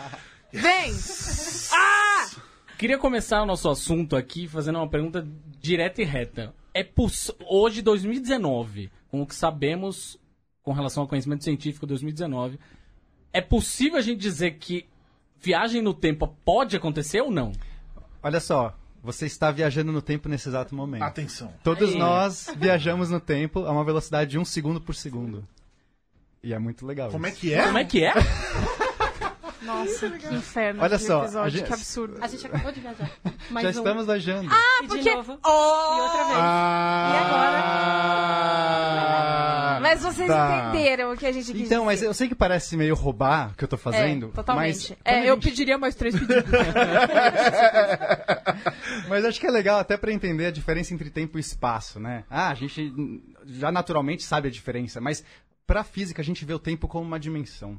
Vem! 0.53 0.93
queria 2.79 2.99
começar 2.99 3.43
o 3.43 3.47
nosso 3.47 3.69
assunto 3.71 4.15
aqui 4.15 4.47
fazendo 4.47 4.77
uma 4.77 4.89
pergunta 4.89 5.27
direta 5.61 6.03
e 6.03 6.05
reta. 6.05 6.55
É 6.73 6.83
poss... 6.83 7.31
Hoje, 7.49 7.81
2019, 7.81 8.91
com 9.09 9.23
o 9.23 9.27
que 9.27 9.35
sabemos 9.35 10.19
com 10.63 10.73
relação 10.73 11.03
ao 11.03 11.09
conhecimento 11.09 11.45
científico 11.45 11.87
2019, 11.87 12.59
é 13.33 13.41
possível 13.41 13.99
a 13.99 14.03
gente 14.03 14.21
dizer 14.21 14.53
que 14.59 14.87
viagem 15.41 15.83
no 15.83 15.95
tempo 15.95 16.27
pode 16.45 16.77
acontecer 16.77 17.21
ou 17.21 17.31
não? 17.31 17.53
Olha 18.23 18.41
só, 18.41 18.75
você 19.05 19.27
está 19.27 19.51
viajando 19.51 19.93
no 19.93 20.01
tempo 20.03 20.29
nesse 20.29 20.49
exato 20.49 20.75
momento. 20.75 21.03
Atenção. 21.03 21.53
Todos 21.63 21.91
Aí. 21.93 21.99
nós 21.99 22.49
viajamos 22.57 23.11
no 23.11 23.21
tempo 23.21 23.67
a 23.67 23.71
uma 23.71 23.85
velocidade 23.85 24.31
de 24.33 24.39
um 24.39 24.45
segundo 24.45 24.81
por 24.81 24.95
segundo. 24.95 25.47
E 26.43 26.53
é 26.55 26.59
muito 26.59 26.85
legal. 26.87 27.11
Como 27.11 27.27
é 27.27 27.31
isso. 27.31 27.41
que 27.41 27.53
é? 27.55 27.63
Como 27.65 27.79
é 27.79 27.85
que 27.85 28.03
é? 28.05 28.13
Nossa, 29.63 30.11
que 30.11 30.35
inferno. 30.35 30.83
Olha 30.83 30.99
só, 30.99 31.21
a 31.21 31.25
episódio, 31.25 31.51
gente- 31.59 31.67
que 31.67 31.73
absurdo. 31.73 32.19
A 32.21 32.27
gente 32.27 32.47
acabou 32.47 32.71
de 32.73 32.81
viajar. 32.81 33.11
Mais 33.51 33.65
Já 33.65 33.69
um. 33.69 33.83
estamos 33.83 34.05
viajando. 34.07 34.51
E 34.83 34.87
porque- 34.87 35.03
de 35.03 35.15
novo. 35.15 35.39
Oh! 35.43 35.97
E 35.97 36.01
outra 36.01 36.25
vez. 36.25 36.39
Ah, 36.39 37.13
Mas 39.95 40.03
vocês 40.15 40.29
tá. 40.29 40.69
entenderam 40.71 41.13
o 41.13 41.17
que 41.17 41.27
a 41.27 41.33
gente 41.33 41.53
quis 41.53 41.63
Então, 41.63 41.85
mas 41.85 41.99
dizer. 42.01 42.09
eu 42.09 42.15
sei 42.15 42.29
que 42.29 42.35
parece 42.35 42.77
meio 42.77 42.95
roubar 42.95 43.53
o 43.53 43.57
que 43.57 43.65
eu 43.65 43.69
tô 43.69 43.77
fazendo. 43.77 44.27
é, 44.27 44.31
totalmente. 44.31 44.91
Mas, 44.91 44.99
É, 45.05 45.21
a 45.21 45.27
eu 45.27 45.35
gente- 45.35 45.45
pediria 45.49 45.79
mais 45.79 45.95
três 45.95 46.15
pedidos. 46.19 46.45
Mas 49.09 49.25
acho 49.25 49.41
que 49.41 49.47
é 49.47 49.51
legal 49.51 49.79
até 49.79 49.97
pra 49.97 50.13
entender 50.13 50.47
a 50.47 50.51
diferença 50.51 50.95
entre 50.95 51.11
tempo 51.11 51.39
e 51.39 51.41
espaço, 51.41 52.01
né? 52.01 52.25
Ah, 52.31 52.49
a 52.51 52.55
gente 52.55 52.93
já 53.47 53.71
naturalmente 53.71 54.23
sabe 54.23 54.49
a 54.49 54.51
diferença, 54.51 55.01
mas 55.01 55.25
pra 55.67 55.85
física 55.85 56.23
a 56.23 56.25
gente 56.25 56.45
vê 56.45 56.55
o 56.55 56.59
tempo 56.59 56.89
como 56.89 57.07
uma 57.07 57.21
dimensão, 57.21 57.79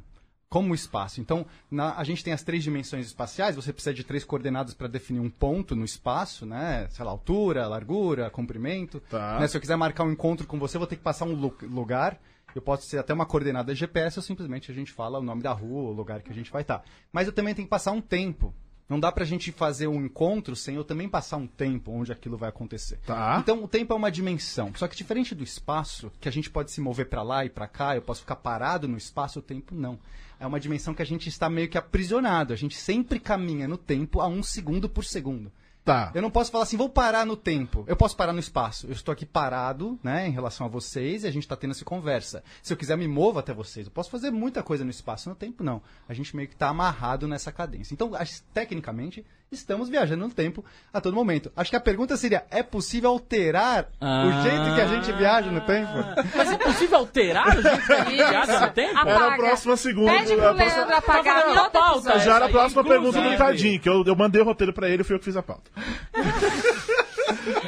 como 0.49 0.71
o 0.71 0.75
espaço. 0.75 1.19
Então, 1.19 1.45
na- 1.69 1.95
a 1.97 2.03
gente 2.03 2.23
tem 2.23 2.31
as 2.33 2.43
três 2.43 2.63
dimensões 2.63 3.05
espaciais, 3.07 3.55
você 3.55 3.73
precisa 3.73 3.93
de 3.93 4.03
três 4.03 4.23
coordenadas 4.23 4.73
para 4.73 4.87
definir 4.87 5.19
um 5.19 5.29
ponto 5.29 5.75
no 5.75 5.83
espaço, 5.83 6.45
né? 6.45 6.87
Sei 6.91 7.03
lá, 7.03 7.11
altura, 7.11 7.67
largura, 7.67 8.29
comprimento. 8.29 8.99
Tá. 9.09 9.39
Né? 9.39 9.47
Se 9.47 9.57
eu 9.57 9.61
quiser 9.61 9.75
marcar 9.75 10.03
um 10.03 10.11
encontro 10.11 10.47
com 10.47 10.57
você, 10.59 10.77
eu 10.77 10.79
vou 10.79 10.87
ter 10.87 10.95
que 10.95 11.01
passar 11.03 11.25
um 11.25 11.33
lu- 11.33 11.57
lugar. 11.63 12.19
Eu 12.53 12.61
posso 12.61 12.85
ser 12.87 12.97
até 12.99 13.13
uma 13.13 13.25
coordenada 13.25 13.75
GPS 13.75 14.17
ou 14.19 14.23
simplesmente 14.23 14.71
a 14.71 14.73
gente 14.73 14.91
fala 14.91 15.19
o 15.19 15.23
nome 15.23 15.41
da 15.41 15.51
rua, 15.51 15.89
o 15.91 15.93
lugar 15.93 16.21
que 16.21 16.31
a 16.31 16.35
gente 16.35 16.51
vai 16.51 16.61
estar. 16.61 16.83
Mas 17.11 17.27
eu 17.27 17.33
também 17.33 17.53
tenho 17.53 17.65
que 17.67 17.69
passar 17.69 17.91
um 17.91 17.99
tempo. 17.99 18.53
Não 18.87 18.99
dá 18.99 19.11
pra 19.11 19.25
gente 19.25 19.51
fazer 19.51 19.87
um 19.87 20.05
encontro 20.05 20.55
sem 20.55 20.75
eu 20.75 20.83
também 20.83 21.09
passar 21.09 21.37
um 21.37 21.47
tempo 21.47 21.91
onde 21.91 22.11
aquilo 22.11 22.37
vai 22.37 22.49
acontecer. 22.49 22.99
Tá. 23.05 23.37
Então 23.39 23.63
o 23.63 23.67
tempo 23.67 23.93
é 23.93 23.95
uma 23.95 24.11
dimensão. 24.11 24.71
Só 24.75 24.87
que 24.87 24.95
diferente 24.95 25.33
do 25.33 25.43
espaço, 25.43 26.11
que 26.21 26.29
a 26.29 26.31
gente 26.31 26.51
pode 26.51 26.71
se 26.71 26.79
mover 26.79 27.07
pra 27.07 27.23
lá 27.23 27.43
e 27.43 27.49
pra 27.49 27.67
cá, 27.67 27.95
eu 27.95 28.01
posso 28.01 28.21
ficar 28.21 28.35
parado 28.35 28.87
no 28.87 28.97
espaço, 28.97 29.39
o 29.39 29.41
tempo 29.41 29.73
não. 29.73 29.97
É 30.39 30.45
uma 30.45 30.59
dimensão 30.59 30.93
que 30.93 31.01
a 31.01 31.05
gente 31.05 31.29
está 31.29 31.49
meio 31.49 31.67
que 31.67 31.77
aprisionado. 31.77 32.53
A 32.53 32.55
gente 32.55 32.75
sempre 32.75 33.19
caminha 33.19 33.67
no 33.67 33.77
tempo 33.77 34.21
a 34.21 34.27
um 34.27 34.43
segundo 34.43 34.87
por 34.87 35.03
segundo. 35.03 35.51
Tá. 35.85 36.11
Eu 36.15 36.21
não 36.23 36.31
posso 36.31 36.51
falar 36.51 36.63
assim, 36.63 36.75
vou 36.77 36.89
parar 36.89 37.27
no 37.27 37.37
tempo. 37.37 37.85
Eu 37.87 37.95
posso 37.95 38.17
parar 38.17 38.33
no 38.33 38.39
espaço. 38.39 38.87
Eu 38.87 38.93
estou 38.93 39.13
aqui 39.13 39.23
parado, 39.23 39.99
né, 40.01 40.27
em 40.27 40.31
relação 40.31 40.65
a 40.65 40.69
vocês 40.69 41.23
e 41.23 41.27
a 41.27 41.31
gente 41.31 41.43
está 41.43 41.55
tendo 41.55 41.71
essa 41.71 41.85
conversa. 41.85 42.43
Se 42.63 42.73
eu 42.73 42.77
quiser, 42.77 42.97
me 42.97 43.07
movo 43.07 43.37
até 43.37 43.53
vocês. 43.53 43.85
Eu 43.85 43.91
posso 43.91 44.09
fazer 44.09 44.31
muita 44.31 44.63
coisa 44.63 44.83
no 44.83 44.89
espaço, 44.89 45.29
no 45.29 45.35
tempo 45.35 45.63
não. 45.63 45.83
A 46.09 46.13
gente 46.15 46.35
meio 46.35 46.47
que 46.47 46.55
está 46.55 46.69
amarrado 46.69 47.27
nessa 47.27 47.51
cadência. 47.51 47.93
Então, 47.93 48.13
tecnicamente, 48.51 49.23
estamos 49.55 49.89
viajando 49.89 50.27
no 50.27 50.33
tempo 50.33 50.63
a 50.93 51.01
todo 51.01 51.15
momento. 51.15 51.51
Acho 51.55 51.71
que 51.71 51.75
a 51.75 51.79
pergunta 51.81 52.15
seria, 52.17 52.45
é 52.51 52.61
possível 52.61 53.09
alterar 53.09 53.87
Ah. 53.99 54.25
o 54.27 54.43
jeito 54.43 54.75
que 54.75 54.81
a 54.81 54.87
gente 54.87 55.11
viaja 55.13 55.49
no 55.51 55.61
tempo? 55.61 55.91
Mas 56.35 56.51
é 56.51 56.57
possível 56.57 56.99
alterar 56.99 57.57
o 57.57 57.61
jeito 57.61 57.85
que 57.85 57.93
a 57.93 58.03
gente 58.05 58.15
viaja 58.15 58.59
no 58.67 58.73
tempo? 58.73 58.91
Apaga. 58.97 59.11
Era 59.11 59.33
a 59.33 59.37
próxima 59.37 59.77
segunda. 59.77 60.11
Pede 60.11 60.33
a 60.33 60.37
pro 60.37 60.53
Leandro 60.53 60.95
apagar 60.95 61.35
Tá 61.35 61.41
todo 61.43 61.55
da 61.55 61.69
pauta. 61.69 62.19
Já 62.19 62.35
era 62.35 62.45
a 62.45 62.49
próxima 62.49 62.83
pergunta 62.83 63.21
do. 63.21 63.37
Tadinho, 63.37 63.79
que 63.79 63.89
eu, 63.89 64.03
eu 64.05 64.15
mandei 64.15 64.41
o 64.41 64.45
roteiro 64.45 64.73
pra 64.73 64.89
ele 64.89 65.01
e 65.01 65.03
fui 65.03 65.15
eu 65.15 65.19
que 65.19 65.25
fiz 65.25 65.35
a 65.37 65.43
pauta. 65.43 65.69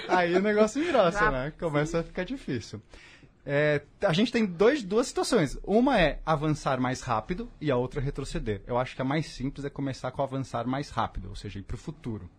Aí 0.08 0.36
o 0.36 0.42
negócio 0.42 0.82
engrossa, 0.84 1.30
né? 1.32 1.54
Começa 1.60 2.00
a 2.00 2.04
ficar 2.04 2.24
difícil. 2.24 2.82
É, 3.50 3.82
a 4.02 4.12
gente 4.12 4.30
tem 4.30 4.46
dois, 4.46 4.84
duas 4.84 5.08
situações. 5.08 5.58
Uma 5.64 5.98
é 6.00 6.20
avançar 6.26 6.82
mais 6.82 7.00
rápido 7.00 7.50
e 7.62 7.72
a 7.72 7.78
outra 7.78 8.02
é 8.02 8.04
retroceder. 8.04 8.62
Eu 8.68 8.78
acho 8.78 8.94
que 8.94 9.02
a 9.02 9.06
mais 9.06 9.28
simples 9.28 9.64
é 9.64 9.70
começar 9.70 10.12
com 10.12 10.22
avançar 10.22 10.68
mais 10.68 10.90
rápido, 10.90 11.30
ou 11.30 11.36
seja, 11.36 11.58
ir 11.58 11.64
para 11.64 11.76
o 11.76 11.78
futuro. 11.80 12.30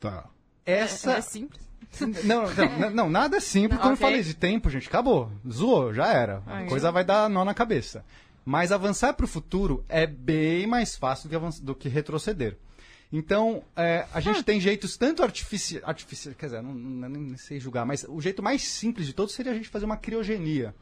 Tá. 0.00 0.24
Essa. 0.64 1.12
É 1.12 1.20
simples. 1.20 1.66
Não, 2.24 2.42
não, 2.50 2.78
não, 2.78 2.90
não, 2.90 3.10
nada 3.10 3.36
é 3.36 3.40
simples. 3.40 3.78
Quando 3.78 3.90
eu 3.92 3.96
Ok. 3.96 4.06
falei 4.06 4.22
de 4.22 4.34
tempo, 4.34 4.68
gente, 4.70 4.88
acabou. 4.88 5.30
Zoou, 5.48 5.92
já 5.94 6.08
era. 6.12 6.42
A 6.46 6.64
coisa 6.64 6.90
vai 6.90 7.04
dar 7.04 7.28
nó 7.28 7.44
na 7.44 7.52
cabeça. 7.54 8.02
Mas 8.44 8.72
avançar 8.72 9.12
para 9.12 9.24
o 9.24 9.28
futuro 9.28 9.84
é 9.88 10.06
bem 10.06 10.66
mais 10.66 10.96
fácil 10.96 11.28
do 11.28 11.30
que, 11.30 11.36
avanç- 11.36 11.60
do 11.60 11.74
que 11.74 11.88
retroceder. 11.88 12.56
Então, 13.18 13.64
é, 13.74 14.06
a 14.12 14.20
gente 14.20 14.42
tem 14.42 14.60
jeitos 14.60 14.94
tanto 14.98 15.22
artificiais. 15.22 15.82
Artifici 15.88 16.34
quer 16.34 16.46
dizer, 16.46 16.62
não, 16.62 16.74
não- 16.74 17.08
nem 17.08 17.34
sei 17.38 17.58
julgar, 17.58 17.86
mas 17.86 18.04
o 18.06 18.20
jeito 18.20 18.42
mais 18.42 18.60
simples 18.62 19.06
de 19.06 19.14
todos 19.14 19.34
seria 19.34 19.52
a 19.52 19.54
gente 19.54 19.70
fazer 19.70 19.86
uma 19.86 19.96
criogenia. 19.96 20.74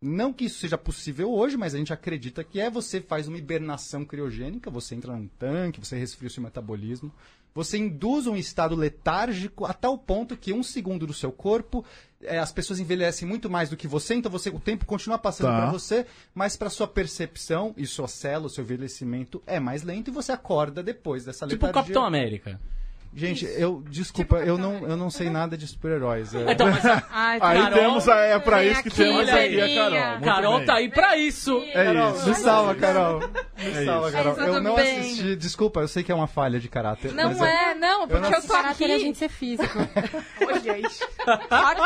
Não 0.00 0.32
que 0.32 0.46
isso 0.46 0.58
seja 0.58 0.78
possível 0.78 1.30
hoje, 1.30 1.54
mas 1.58 1.74
a 1.74 1.78
gente 1.78 1.92
acredita 1.92 2.42
que 2.42 2.58
é. 2.58 2.70
Você 2.70 2.98
faz 3.02 3.28
uma 3.28 3.36
hibernação 3.36 4.06
criogênica, 4.06 4.70
você 4.70 4.94
entra 4.94 5.14
num 5.14 5.28
tanque, 5.28 5.78
você 5.78 5.98
resfria 5.98 6.28
o 6.28 6.30
seu 6.30 6.42
metabolismo, 6.42 7.12
você 7.56 7.78
induz 7.78 8.26
um 8.26 8.36
estado 8.36 8.76
letárgico 8.76 9.64
a 9.64 9.72
tal 9.72 9.96
ponto 9.96 10.36
que 10.36 10.52
um 10.52 10.62
segundo 10.62 11.06
do 11.06 11.14
seu 11.14 11.32
corpo, 11.32 11.82
eh, 12.22 12.38
as 12.38 12.52
pessoas 12.52 12.78
envelhecem 12.78 13.26
muito 13.26 13.48
mais 13.48 13.70
do 13.70 13.76
que 13.76 13.88
você, 13.88 14.14
então 14.14 14.30
você, 14.30 14.50
o 14.50 14.60
tempo 14.60 14.84
continua 14.84 15.16
passando 15.18 15.48
Tá. 15.48 15.62
para 15.62 15.70
você, 15.70 16.04
mas 16.34 16.54
para 16.56 16.68
sua 16.68 16.86
percepção 16.86 17.72
e 17.78 17.86
sua 17.86 18.06
célula, 18.08 18.50
seu 18.50 18.62
envelhecimento 18.62 19.42
é 19.46 19.58
mais 19.58 19.82
lento 19.82 20.08
e 20.08 20.12
você 20.12 20.32
acorda 20.32 20.82
depois 20.82 21.24
dessa 21.24 21.46
Tipo 21.46 21.64
o 21.64 21.66
letargia. 21.68 21.82
Capitão 21.82 22.04
América. 22.04 22.60
Gente, 23.16 23.46
eu 23.56 23.82
desculpa, 23.88 24.36
eu 24.36 24.58
não, 24.58 24.86
eu 24.86 24.96
não 24.96 25.08
sei 25.10 25.30
nada 25.30 25.56
de 25.56 25.66
super-heróis. 25.66 26.34
é. 26.34 26.52
Então, 26.52 26.70
mas 26.70 26.84
a 26.84 27.02
Ai, 27.10 27.38
Aí 27.40 27.58
Carol, 27.62 27.78
temos 27.78 28.08
a, 28.08 28.16
é 28.20 28.38
pra 28.38 28.62
isso 28.62 28.82
que 28.82 28.88
aqui, 28.88 28.96
temos 28.98 29.28
aqui 29.28 29.30
a 29.30 29.66
Zeninha. 29.66 29.76
Carol. 29.90 30.10
Muito 30.10 30.24
Carol 30.24 30.56
bem. 30.58 30.66
tá 30.66 30.74
aí 30.74 30.88
pra 30.90 31.16
isso. 31.16 31.56
É 31.72 31.92
isso. 32.14 32.28
Me 32.28 32.34
salva, 32.34 32.74
Carol. 32.74 33.20
Me 33.20 33.70
É 33.70 33.84
salva. 33.86 34.12
Carol. 34.12 34.34
Mas 34.36 34.46
Eu 34.46 34.54
tudo 34.54 34.62
não 34.64 34.74
bem. 34.76 34.98
assisti. 35.00 35.36
Desculpa, 35.36 35.80
eu 35.80 35.88
sei 35.88 36.02
que 36.02 36.12
é 36.12 36.14
uma 36.14 36.26
falha 36.26 36.60
de 36.60 36.68
caráter. 36.68 37.12
Não 37.14 37.24
mas 37.24 37.40
é, 37.40 37.74
não, 37.74 38.06
porque 38.06 38.20
não 38.28 38.32
eu, 38.32 38.42
tô 38.42 38.52
aqui. 38.54 38.84
é 38.84 38.94
a 38.94 38.98
gente 38.98 39.16
ser 39.18 39.28
físico. 39.30 39.78
Isso. 40.86 41.04
Hot, 41.26 41.80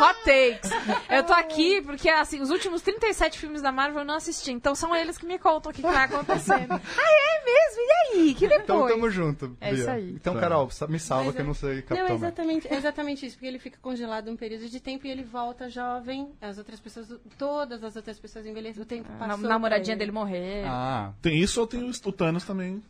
hot 0.00 0.18
takes. 0.24 0.70
Eu 1.10 1.24
tô 1.24 1.32
aqui 1.32 1.80
porque, 1.82 2.08
assim, 2.08 2.40
os 2.40 2.50
últimos 2.50 2.80
37 2.82 3.38
filmes 3.38 3.60
da 3.62 3.72
Marvel 3.72 4.00
eu 4.00 4.04
não 4.04 4.14
assisti. 4.14 4.52
Então 4.52 4.74
são 4.74 4.94
eles 4.94 5.18
que 5.18 5.26
me 5.26 5.38
contam 5.38 5.70
o 5.72 5.74
que, 5.74 5.82
vai 5.82 6.04
acontecendo. 6.04 6.72
ah, 6.74 6.78
é 6.78 7.44
mesmo? 7.44 7.80
E 7.80 8.18
aí? 8.28 8.34
Que 8.34 8.46
depois? 8.46 8.62
Então 8.64 8.86
tamo 8.88 9.10
junto. 9.10 9.56
É 9.60 9.70
Bia. 9.72 9.80
isso 9.80 9.90
aí. 9.90 10.10
Então, 10.10 10.34
Tá. 10.34 10.40
Carol, 10.40 10.70
me 10.88 10.98
salva 10.98 11.26
Mas 11.26 11.34
que 11.34 11.40
eu 11.40 11.44
é- 11.44 11.46
não 11.46 11.54
sei 11.54 11.74
Não, 11.76 11.82
Capitão 11.82 11.96
é 11.96 12.00
América. 12.00 12.26
exatamente, 12.26 12.68
é 12.68 12.74
exatamente 12.76 13.26
isso, 13.26 13.36
porque 13.36 13.46
ele 13.46 13.58
fica 13.58 13.78
congelado 13.80 14.30
um 14.30 14.36
período 14.36 14.68
de 14.68 14.80
tempo 14.80 15.06
e 15.06 15.10
ele 15.10 15.22
volta 15.22 15.70
jovem, 15.70 16.28
as 16.42 16.58
outras 16.58 16.80
pessoas, 16.80 17.08
todas 17.38 17.82
as 17.84 17.94
outras 17.96 18.18
pessoas 18.18 18.44
envelhecem, 18.44 18.82
o 18.82 18.86
tempo 18.86 19.08
A 19.12 19.16
passou. 19.26 19.42
na- 19.42 19.48
namoradinha 19.50 19.96
dele 19.96 20.10
ele. 20.10 20.18
morrer. 20.18 20.64
Ah, 20.66 21.12
Tem 21.22 21.38
isso 21.38 21.60
ou 21.60 21.66
tem 21.66 21.82
o, 21.82 21.88
o 21.90 22.12
Thanos 22.12 22.44
também? 22.44 22.82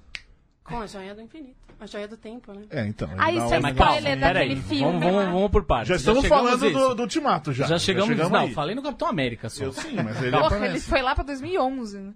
Com 0.65 0.81
a 0.81 0.87
joia 0.87 1.15
do 1.15 1.21
infinito, 1.21 1.55
a 1.79 1.87
joia 1.87 2.09
do 2.09 2.17
tempo, 2.17 2.53
né? 2.53 2.63
É, 2.71 2.85
então. 2.89 3.09
Ah, 3.17 3.31
ele 3.31 3.39
dá 3.39 3.45
isso 3.47 3.55
é 3.55 3.59
spoiler 3.59 3.77
calma, 4.19 4.35
daquele 4.35 4.57
filme 4.57 4.85
Vamos, 4.85 5.05
vamos, 5.05 5.25
vamos 5.33 5.51
por 5.53 5.65
partes. 5.65 5.89
Já 5.91 5.95
estamos 5.95 6.23
chegamos 6.25 6.49
falando 6.49 6.73
do, 6.73 6.95
do 6.97 7.03
Ultimato 7.03 7.53
já. 7.53 7.67
Já 7.67 7.79
chegamos, 7.79 8.17
não, 8.17 8.35
aí. 8.35 8.53
falei 8.53 8.75
no 8.75 8.83
Capitão 8.83 9.07
América 9.07 9.49
só. 9.49 9.63
Eu 9.63 9.73
sim, 9.73 9.95
mas 9.95 10.21
ele 10.21 10.33
Porra, 10.37 10.47
aparece. 10.49 10.73
ele 10.73 10.81
foi 10.81 11.03
lá 11.03 11.15
pra 11.15 11.23
2011, 11.23 11.99
né? 11.99 12.13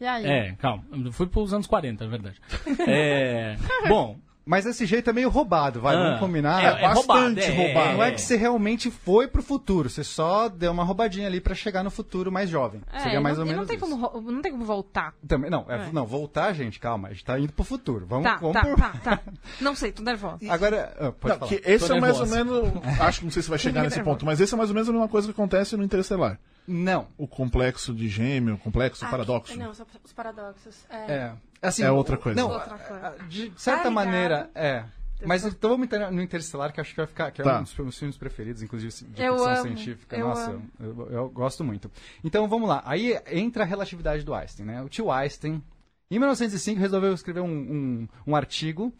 E 0.00 0.06
aí? 0.06 0.26
É, 0.26 0.52
calma. 0.58 0.82
Eu 0.92 1.12
fui 1.12 1.28
pros 1.28 1.54
anos 1.54 1.68
40, 1.68 2.04
é 2.04 2.08
verdade. 2.08 2.40
É. 2.84 3.56
Bom. 3.88 4.18
Mas 4.44 4.66
esse 4.66 4.84
jeito 4.86 5.08
é 5.08 5.12
meio 5.12 5.28
roubado, 5.28 5.80
vai, 5.80 5.96
ah, 5.96 6.02
vamos 6.02 6.20
combinar. 6.20 6.62
É, 6.62 6.66
é 6.66 6.88
bastante 6.88 7.04
roubado. 7.04 7.40
é, 7.40 7.48
roubado. 7.66 7.92
Não 7.96 8.02
é 8.04 8.12
que 8.12 8.20
você 8.20 8.36
realmente 8.36 8.90
foi 8.90 9.26
pro 9.26 9.42
futuro, 9.42 9.88
você 9.88 10.04
só 10.04 10.48
deu 10.48 10.72
uma 10.72 10.84
roubadinha 10.84 11.26
ali 11.26 11.40
pra 11.40 11.54
chegar 11.54 11.82
no 11.82 11.90
futuro 11.90 12.30
mais 12.30 12.50
jovem. 12.50 12.82
É, 12.92 13.00
Seria 13.00 13.20
mais 13.20 13.36
não, 13.38 13.44
ou 13.44 13.50
e 13.50 13.54
menos 13.54 13.62
não 13.62 13.66
tem, 13.66 13.76
isso. 13.76 14.10
como, 14.10 14.30
não 14.32 14.42
tem 14.42 14.52
como 14.52 14.64
voltar. 14.64 15.14
Também, 15.26 15.50
não, 15.50 15.64
é- 15.68 15.88
É. 15.88 15.92
não, 15.92 16.06
voltar, 16.06 16.52
gente, 16.52 16.78
calma, 16.78 17.08
a 17.08 17.12
gente 17.12 17.24
tá 17.24 17.38
indo 17.38 17.52
pro 17.52 17.64
futuro. 17.64 18.06
Vamos, 18.06 18.24
Tá, 18.24 18.36
vamos 18.36 18.52
tá, 18.54 18.62
por... 18.62 18.76
tá, 18.76 18.92
tá. 19.02 19.20
Não 19.60 19.74
sei, 19.74 19.92
tô 19.92 20.02
nervosa. 20.02 20.38
Agora, 20.50 20.94
ah, 20.98 21.12
pode 21.12 21.32
Não, 21.34 21.38
falar. 21.40 21.48
que 21.48 21.62
esse 21.70 21.86
Tô 21.86 21.94
é 21.94 22.00
mais 22.00 22.20
ou 22.20 22.26
menos. 22.26 22.72
Acho 23.00 23.18
que 23.20 23.24
não 23.24 23.32
sei 23.32 23.42
se 23.42 23.48
vai 23.48 23.58
chegar 23.58 23.82
nesse 23.82 24.02
ponto, 24.02 24.24
mas 24.26 24.40
esse 24.40 24.52
é 24.52 24.56
mais 24.56 24.68
ou 24.70 24.74
menos 24.74 24.88
a 24.88 24.92
mesma 24.92 25.08
coisa 25.08 25.26
que 25.26 25.32
acontece 25.32 25.76
no 25.76 25.84
Interestelar. 25.84 26.38
Não, 26.66 27.08
O 27.18 27.26
complexo 27.28 27.92
de 27.92 28.08
gêmeo, 28.08 28.54
o 28.54 28.58
complexo, 28.58 29.04
o 29.04 29.10
paradoxo. 29.10 29.56
Não, 29.58 29.74
só 29.74 29.84
os 30.02 30.12
paradoxos. 30.12 30.84
É. 30.88 31.12
é. 31.12 31.32
Assim, 31.68 31.82
É 31.82 31.90
outra 31.90 32.16
coisa. 32.16 32.40
Não, 32.40 32.50
Outra 32.50 32.76
coisa. 32.78 33.16
de 33.28 33.52
certa 33.56 33.84
Tá 33.84 33.90
maneira, 33.90 34.50
é. 34.54 34.84
Mas 35.24 35.44
então 35.44 35.70
vamos 35.70 35.84
entrar 35.86 36.10
no 36.10 36.20
Interestelar, 36.20 36.72
que 36.72 36.80
acho 36.80 36.90
que 36.90 36.96
vai 36.98 37.06
ficar, 37.06 37.30
que 37.30 37.40
é 37.40 37.44
Tá. 37.44 37.60
um 37.60 37.62
dos 37.62 37.74
meus 37.78 37.98
filmes 37.98 38.16
preferidos, 38.16 38.62
inclusive 38.62 38.92
de 39.10 39.22
Eu 39.22 39.34
ficção 39.38 39.52
amo, 39.52 39.62
científica. 39.62 40.16
eu 40.16 40.28
Nossa, 40.28 40.50
amo. 40.50 40.70
eu, 40.78 41.10
eu 41.10 41.28
gosto 41.30 41.64
muito. 41.64 41.90
Então 42.22 42.46
vamos 42.48 42.68
lá. 42.68 42.82
Aí 42.84 43.18
entra 43.30 43.62
a 43.62 43.66
relatividade 43.66 44.22
do 44.24 44.34
Einstein, 44.34 44.66
né? 44.66 44.82
O 44.82 44.88
tio 44.88 45.10
Einstein, 45.10 45.62
em 46.10 46.18
1905, 46.18 46.78
resolveu 46.78 47.14
escrever 47.14 47.40
um, 47.40 47.46
um, 47.48 48.08
um 48.26 48.36
artigo 48.36 48.92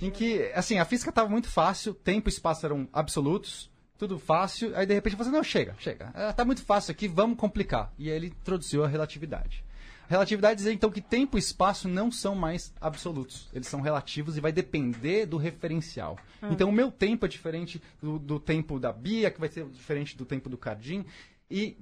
em 0.00 0.10
que, 0.10 0.52
assim, 0.54 0.78
a 0.78 0.84
física 0.84 1.10
estava 1.10 1.28
muito 1.28 1.48
fácil, 1.48 1.92
tempo 1.94 2.28
e 2.28 2.30
espaço 2.32 2.64
eram 2.64 2.86
absolutos, 2.92 3.68
tudo 3.98 4.18
fácil. 4.20 4.76
Aí 4.76 4.86
de 4.86 4.94
repente 4.94 5.14
ele 5.14 5.16
falou 5.24 5.30
assim: 5.30 5.36
não, 5.36 5.42
chega, 5.44 5.74
chega. 5.80 6.12
Ah, 6.14 6.32
tá 6.32 6.44
muito 6.44 6.62
fácil 6.64 6.92
aqui, 6.92 7.08
vamos 7.08 7.36
complicar. 7.36 7.92
E 7.98 8.08
aí 8.08 8.14
ele 8.16 8.26
introduziu 8.28 8.84
a 8.84 8.88
relatividade. 8.88 9.64
Relatividade 10.12 10.62
diz 10.62 10.66
então 10.66 10.90
que 10.90 11.00
tempo 11.00 11.38
e 11.38 11.40
espaço 11.40 11.88
não 11.88 12.12
são 12.12 12.34
mais 12.34 12.70
absolutos. 12.78 13.48
Eles 13.50 13.66
são 13.66 13.80
relativos 13.80 14.36
e 14.36 14.42
vai 14.42 14.52
depender 14.52 15.24
do 15.24 15.38
referencial. 15.38 16.18
Então 16.50 16.68
o 16.68 16.72
meu 16.72 16.90
tempo 16.90 17.24
é 17.24 17.28
diferente 17.30 17.82
do, 18.02 18.18
do 18.18 18.38
tempo 18.38 18.78
da 18.78 18.92
Bia, 18.92 19.30
que 19.30 19.40
vai 19.40 19.48
ser 19.48 19.64
diferente 19.70 20.14
do 20.14 20.26
tempo 20.26 20.50
do 20.50 20.58
Cardim. 20.58 21.06
E 21.50 21.78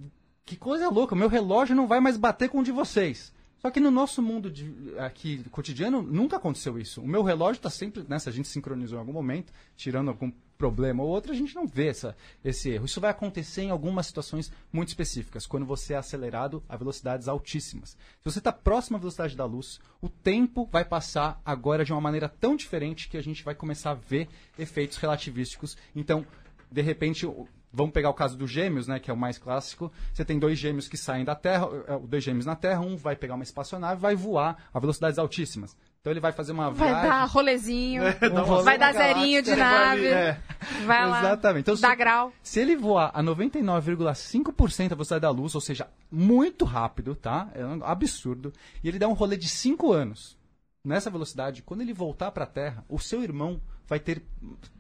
que 0.46 0.54
coisa 0.54 0.88
louca, 0.88 1.12
o 1.12 1.18
meu 1.18 1.28
relógio 1.28 1.74
não 1.74 1.88
vai 1.88 1.98
mais 1.98 2.16
bater 2.16 2.48
com 2.48 2.60
o 2.60 2.62
de 2.62 2.70
vocês. 2.70 3.32
Só 3.58 3.68
que 3.68 3.80
no 3.80 3.90
nosso 3.90 4.22
mundo 4.22 4.48
de, 4.48 4.94
aqui 4.98 5.42
cotidiano 5.50 6.00
nunca 6.00 6.36
aconteceu 6.36 6.78
isso. 6.78 7.02
O 7.02 7.08
meu 7.08 7.24
relógio 7.24 7.58
está 7.58 7.68
sempre, 7.68 8.04
né, 8.08 8.16
se 8.20 8.28
a 8.28 8.32
gente 8.32 8.46
sincronizou 8.46 8.96
em 8.96 9.00
algum 9.00 9.12
momento, 9.12 9.52
tirando 9.76 10.06
algum 10.06 10.30
problema 10.60 11.02
ou 11.02 11.08
outro, 11.08 11.32
a 11.32 11.34
gente 11.34 11.54
não 11.54 11.66
vê 11.66 11.86
essa, 11.86 12.14
esse 12.44 12.68
erro. 12.68 12.84
Isso 12.84 13.00
vai 13.00 13.10
acontecer 13.10 13.62
em 13.62 13.70
algumas 13.70 14.06
situações 14.06 14.52
muito 14.70 14.88
específicas, 14.88 15.46
quando 15.46 15.64
você 15.64 15.94
é 15.94 15.96
acelerado 15.96 16.62
a 16.68 16.76
velocidades 16.76 17.28
altíssimas. 17.28 17.90
Se 17.92 18.24
você 18.24 18.40
está 18.40 18.52
próximo 18.52 18.98
à 18.98 19.00
velocidade 19.00 19.34
da 19.34 19.46
luz, 19.46 19.80
o 20.02 20.08
tempo 20.10 20.68
vai 20.70 20.84
passar 20.84 21.40
agora 21.46 21.82
de 21.82 21.92
uma 21.92 22.00
maneira 22.00 22.28
tão 22.28 22.54
diferente 22.54 23.08
que 23.08 23.16
a 23.16 23.22
gente 23.22 23.42
vai 23.42 23.54
começar 23.54 23.92
a 23.92 23.94
ver 23.94 24.28
efeitos 24.58 24.98
relativísticos. 24.98 25.78
Então, 25.96 26.26
de 26.70 26.82
repente, 26.82 27.26
vamos 27.72 27.92
pegar 27.92 28.10
o 28.10 28.14
caso 28.14 28.36
dos 28.36 28.50
gêmeos, 28.50 28.86
né, 28.86 29.00
que 29.00 29.10
é 29.10 29.14
o 29.14 29.16
mais 29.16 29.38
clássico. 29.38 29.90
Você 30.12 30.26
tem 30.26 30.38
dois 30.38 30.58
gêmeos 30.58 30.88
que 30.88 30.98
saem 30.98 31.24
da 31.24 31.34
Terra, 31.34 31.68
eh, 31.88 31.98
dois 32.06 32.22
gêmeos 32.22 32.44
na 32.44 32.54
Terra, 32.54 32.80
um 32.80 32.98
vai 32.98 33.16
pegar 33.16 33.34
uma 33.34 33.44
espaçonave 33.44 33.98
e 33.98 34.02
vai 34.02 34.14
voar 34.14 34.68
a 34.74 34.78
velocidades 34.78 35.18
altíssimas. 35.18 35.74
Então 36.00 36.10
ele 36.12 36.20
vai 36.20 36.32
fazer 36.32 36.52
uma 36.52 36.70
Vai 36.70 36.88
viagem. 36.88 37.10
dar 37.10 37.24
rolezinho, 37.26 38.02
um 38.32 38.42
rolê 38.42 38.64
vai 38.64 38.78
dar 38.78 38.92
zerinho 38.94 39.42
de 39.42 39.50
vai 39.50 39.58
nave, 39.58 40.06
é. 40.06 40.40
vai 40.86 41.06
lá, 41.06 41.20
Exatamente. 41.20 41.62
Então, 41.64 41.74
dá 41.76 41.90
se- 41.90 41.96
grau. 41.96 42.32
Se 42.42 42.58
ele 42.58 42.74
voar 42.74 43.10
a 43.12 43.22
99,5% 43.22 44.88
da 44.88 44.94
velocidade 44.94 45.20
da 45.20 45.30
luz, 45.30 45.54
ou 45.54 45.60
seja, 45.60 45.88
muito 46.10 46.64
rápido, 46.64 47.14
tá? 47.14 47.48
É 47.54 47.64
um 47.66 47.84
absurdo. 47.84 48.50
E 48.82 48.88
ele 48.88 48.98
dá 48.98 49.08
um 49.08 49.12
rolê 49.12 49.36
de 49.36 49.46
5 49.48 49.92
anos 49.92 50.38
nessa 50.82 51.10
velocidade, 51.10 51.60
quando 51.62 51.82
ele 51.82 51.92
voltar 51.92 52.30
para 52.30 52.44
a 52.44 52.46
Terra, 52.46 52.82
o 52.88 52.98
seu 52.98 53.22
irmão 53.22 53.60
vai 53.86 54.00
ter 54.00 54.22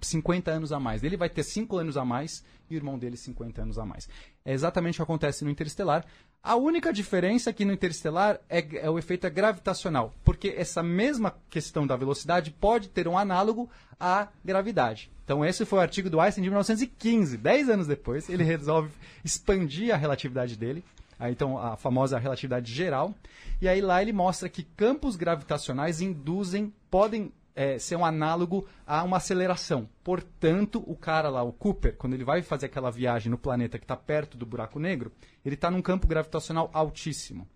50 0.00 0.50
anos 0.50 0.72
a 0.72 0.80
mais. 0.80 1.04
Ele 1.04 1.18
vai 1.18 1.28
ter 1.28 1.42
5 1.42 1.76
anos 1.76 1.98
a 1.98 2.04
mais 2.04 2.42
e 2.70 2.74
o 2.74 2.76
irmão 2.78 2.98
dele 2.98 3.18
50 3.18 3.60
anos 3.60 3.78
a 3.78 3.84
mais. 3.84 4.08
É 4.42 4.54
exatamente 4.54 4.94
o 4.94 4.96
que 4.96 5.02
acontece 5.02 5.44
no 5.44 5.50
Interestelar. 5.50 6.04
A 6.42 6.56
única 6.56 6.92
diferença 6.92 7.50
aqui 7.50 7.64
no 7.64 7.72
Interestelar 7.72 8.40
é, 8.48 8.64
é 8.78 8.88
o 8.88 8.98
efeito 8.98 9.28
gravitacional, 9.30 10.14
porque 10.24 10.54
essa 10.56 10.82
mesma 10.82 11.36
questão 11.50 11.86
da 11.86 11.96
velocidade 11.96 12.50
pode 12.50 12.88
ter 12.88 13.06
um 13.06 13.18
análogo 13.18 13.68
à 13.98 14.28
gravidade. 14.42 15.10
Então 15.24 15.44
esse 15.44 15.66
foi 15.66 15.78
o 15.78 15.82
artigo 15.82 16.08
do 16.08 16.18
Einstein 16.18 16.42
de 16.42 16.48
1915. 16.48 17.36
Dez 17.36 17.68
anos 17.68 17.86
depois, 17.86 18.28
ele 18.30 18.42
resolve 18.42 18.90
expandir 19.22 19.94
a 19.94 19.98
relatividade 19.98 20.56
dele 20.56 20.82
então, 21.28 21.58
a 21.58 21.76
famosa 21.76 22.18
relatividade 22.18 22.72
geral. 22.72 23.14
E 23.60 23.68
aí 23.68 23.80
lá 23.80 24.00
ele 24.00 24.12
mostra 24.12 24.48
que 24.48 24.62
campos 24.62 25.16
gravitacionais 25.16 26.00
induzem, 26.00 26.72
podem 26.90 27.32
é, 27.60 27.78
ser 27.78 27.94
um 27.94 28.06
análogo 28.06 28.66
a 28.86 29.04
uma 29.04 29.18
aceleração. 29.18 29.86
Portanto, 30.02 30.82
o 30.86 30.96
cara 30.96 31.28
lá, 31.28 31.42
o 31.42 31.52
Cooper, 31.52 31.94
quando 31.94 32.14
ele 32.14 32.24
vai 32.24 32.40
fazer 32.40 32.64
aquela 32.64 32.90
viagem 32.90 33.30
no 33.30 33.36
planeta 33.36 33.78
que 33.78 33.84
está 33.84 33.94
perto 33.94 34.38
do 34.38 34.46
buraco 34.46 34.78
negro, 34.80 35.12
ele 35.44 35.56
está 35.56 35.70
num 35.70 35.82
campo 35.82 36.06
gravitacional 36.06 36.70
altíssimo. 36.72 37.46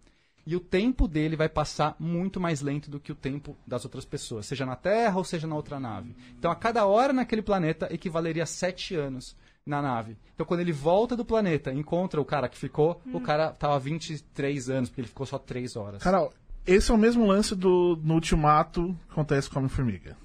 E 0.47 0.55
o 0.55 0.61
tempo 0.61 1.09
dele 1.09 1.37
vai 1.37 1.49
passar 1.49 1.97
muito 1.99 2.39
mais 2.39 2.61
lento 2.61 2.91
do 2.91 3.01
que 3.01 3.13
o 3.13 3.15
tempo 3.15 3.57
das 3.67 3.87
outras 3.87 4.05
pessoas, 4.05 4.45
seja 4.45 4.67
na 4.67 4.77
Terra 4.77 5.17
ou 5.17 5.25
seja 5.25 5.47
na 5.47 5.57
outra 5.57 5.81
nave. 5.81 6.15
Então, 6.39 6.51
a 6.51 6.55
cada 6.55 6.85
hora 6.85 7.15
naquele 7.15 7.41
planeta 7.41 7.89
equivaleria 7.91 8.43
a 8.43 8.47
sete 8.47 8.95
anos 8.95 9.35
na 9.65 9.81
nave. 9.81 10.19
Então, 10.35 10.45
quando 10.45 10.61
ele 10.61 10.73
volta 10.73 11.17
do 11.17 11.25
planeta, 11.25 11.73
encontra 11.73 12.21
o 12.21 12.27
cara 12.27 12.47
que 12.47 12.59
ficou, 12.59 13.01
o 13.11 13.23
cara 13.23 13.53
tava 13.53 13.79
23 13.79 14.69
anos, 14.69 14.91
porque 14.91 15.01
ele 15.01 15.09
ficou 15.09 15.25
só 15.25 15.39
3 15.39 15.77
horas. 15.77 16.03
Carol, 16.03 16.31
esse 16.67 16.91
é 16.91 16.95
o 16.95 16.99
mesmo 16.99 17.27
lance 17.27 17.55
do 17.55 17.99
no 18.03 18.15
Ultimato 18.15 18.97
que 19.07 19.13
acontece 19.13 19.49
com 19.49 19.59
a 19.59 19.61
Homem-Formiga. 19.61 20.17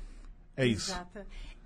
É 0.55 0.65
isso. 0.65 0.91
Exato. 0.91 1.19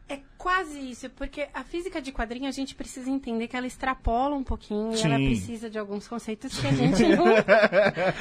É 0.08 0.20
quase 0.44 0.78
isso, 0.92 1.10
porque 1.12 1.48
a 1.54 1.64
física 1.64 2.02
de 2.02 2.12
quadrinho 2.12 2.50
a 2.50 2.52
gente 2.52 2.76
precisa 2.76 3.10
entender 3.10 3.48
que 3.48 3.56
ela 3.56 3.66
extrapola 3.66 4.36
um 4.36 4.44
pouquinho 4.44 4.94
e 4.94 5.02
ela 5.02 5.16
Sim. 5.16 5.26
precisa 5.28 5.70
de 5.70 5.80
alguns 5.80 6.06
conceitos 6.06 6.60
que 6.60 6.68
a 6.68 6.72
gente 6.76 7.02
não, 7.16 7.24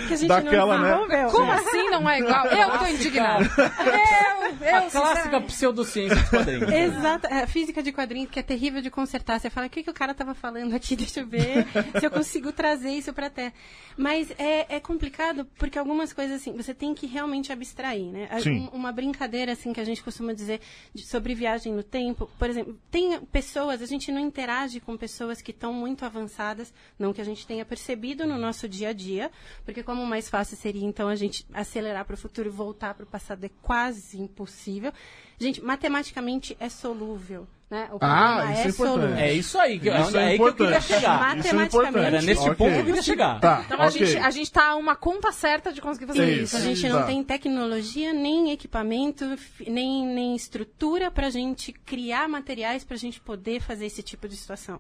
que 0.07 0.15
a 0.15 0.17
gente 0.17 0.29
Daquela, 0.29 0.79
não 0.79 1.09
né? 1.09 1.17
desenvolveu. 1.27 1.31
Como 1.41 1.51
assim 1.51 1.91
não 1.91 2.09
é 2.09 2.21
igual? 2.21 2.47
Eu 2.47 2.79
tô 2.79 2.87
indignado. 2.87 3.45
Eu, 3.59 4.67
eu, 4.69 4.77
A 4.77 4.83
clássica 4.91 5.41
pseudociência 5.41 6.15
dos 6.17 6.29
quadrinhos. 6.31 6.71
Exato, 6.73 7.27
a 7.27 7.47
física 7.49 7.83
de 7.83 7.91
quadrinhos 7.91 8.31
que 8.31 8.39
é 8.39 8.43
terrível 8.43 8.81
de 8.81 8.89
consertar. 8.91 9.41
Você 9.41 9.51
fala, 9.51 9.67
o 9.67 9.71
que, 9.71 9.83
que 9.83 9.91
o 9.91 9.95
cara 9.95 10.15
tava 10.15 10.33
falando 10.33 10.75
aqui? 10.77 10.95
Deixa 11.03 11.21
eu 11.21 11.27
ver 11.27 11.67
se 11.99 12.07
eu 12.07 12.11
consigo 12.11 12.53
trazer 12.53 12.91
isso 12.91 13.13
pra 13.13 13.29
terra. 13.31 13.53
Mas 13.97 14.31
é, 14.39 14.77
é 14.77 14.79
complicado 14.81 15.45
porque 15.59 15.77
algumas 15.79 16.13
coisas 16.13 16.41
assim, 16.41 16.53
você 16.57 16.73
tem 16.73 16.95
que 16.95 17.07
realmente 17.09 17.53
abstrair, 17.53 18.07
né? 18.13 18.29
Sim. 18.41 18.69
um- 18.73 18.77
uma 18.83 18.93
brincadeira 18.93 19.53
assim 19.53 19.73
que 19.73 19.81
a 19.81 19.85
gente 19.85 20.03
costuma 20.05 20.33
dizer 20.33 20.61
de- 20.95 21.03
sobre 21.05 21.35
viagem 21.35 21.73
no 21.73 21.83
tempo, 21.83 22.12
por 22.15 22.49
exemplo, 22.49 22.79
tem 22.91 23.21
pessoas, 23.27 23.83
a 23.83 23.87
gente 23.87 24.11
não 24.11 24.21
interage 24.21 24.81
com 24.81 24.97
pessoas 24.97 25.41
que 25.41 25.51
estão 25.51 25.73
muito 25.73 26.05
avançadas, 26.05 26.73
não 26.99 27.13
que 27.13 27.21
a 27.21 27.25
gente 27.25 27.47
tenha 27.47 27.65
percebido 27.65 28.27
no 28.27 28.39
nosso 28.39 28.69
dia 28.69 28.89
a 28.89 28.93
dia, 28.93 29.31
porque 29.65 29.83
como 29.83 30.05
mais 30.05 30.29
fácil 30.29 30.57
seria 30.57 30.85
então 30.85 31.09
a 31.09 31.17
gente 31.17 31.47
acelerar 31.53 32.05
para 32.05 32.15
o 32.15 32.19
futuro 32.19 32.49
e 32.49 32.53
voltar 32.53 32.95
para 32.95 33.05
o 33.05 33.07
passado 33.07 33.45
é 33.45 33.51
quase 33.61 34.21
impossível. 34.21 34.93
Gente, 35.39 35.63
matematicamente 35.63 36.57
é 36.61 36.69
solúvel, 36.69 37.47
né? 37.73 37.89
O 37.91 37.99
Ah, 38.03 38.51
isso 38.53 38.61
é 38.61 38.65
é 38.65 38.69
importante. 38.69 38.77
solúvel. 38.77 39.17
É 39.17 39.33
isso 39.33 39.59
aí, 39.59 39.81
que, 39.81 39.89
Isso 39.89 40.17
é 40.19 40.23
é 40.23 40.27
aí 40.27 40.37
que 40.37 40.43
eu 40.45 40.53
queria 40.55 40.69
importante. 40.77 40.83
chegar. 40.87 41.15
É 41.15 41.19
Matematicamente, 41.37 41.75
importante. 41.77 42.05
Era 42.07 42.23
nesse 42.23 42.41
Ok. 42.43 42.55
ponto 42.55 42.73
que 42.75 42.79
eu 42.81 42.85
queria 42.85 43.03
chegar. 43.03 43.41
Tá, 43.41 43.63
Então 43.65 43.81
a, 43.81 43.87
ok. 43.87 44.07
gente, 44.07 44.19
a 44.19 44.31
gente 44.31 44.53
tá 44.53 44.69
a 44.69 44.77
uma 44.77 44.95
conta 44.95 45.33
certa 45.33 45.73
de 45.73 45.81
conseguir 45.81 46.07
fazer 46.07 46.29
Isso. 46.35 46.43
isso. 46.45 46.57
A 46.57 46.61
gente 46.61 46.83
Tá. 46.83 46.89
não 46.91 47.07
tem 47.07 47.25
tecnologia, 47.25 48.13
nem 48.13 48.51
equipamento, 48.53 49.25
nem, 49.67 50.07
nem 50.07 50.37
estrutura 50.37 51.11
para 51.11 51.29
a 51.29 51.31
gente 51.31 51.73
criar 51.73 52.29
materiais 52.29 52.85
para 52.85 52.95
a 52.95 52.99
gente 52.99 53.19
poder 53.21 53.61
fazer 53.63 53.87
esse 53.87 54.03
tipo 54.03 54.29
de 54.29 54.37
situação. 54.37 54.79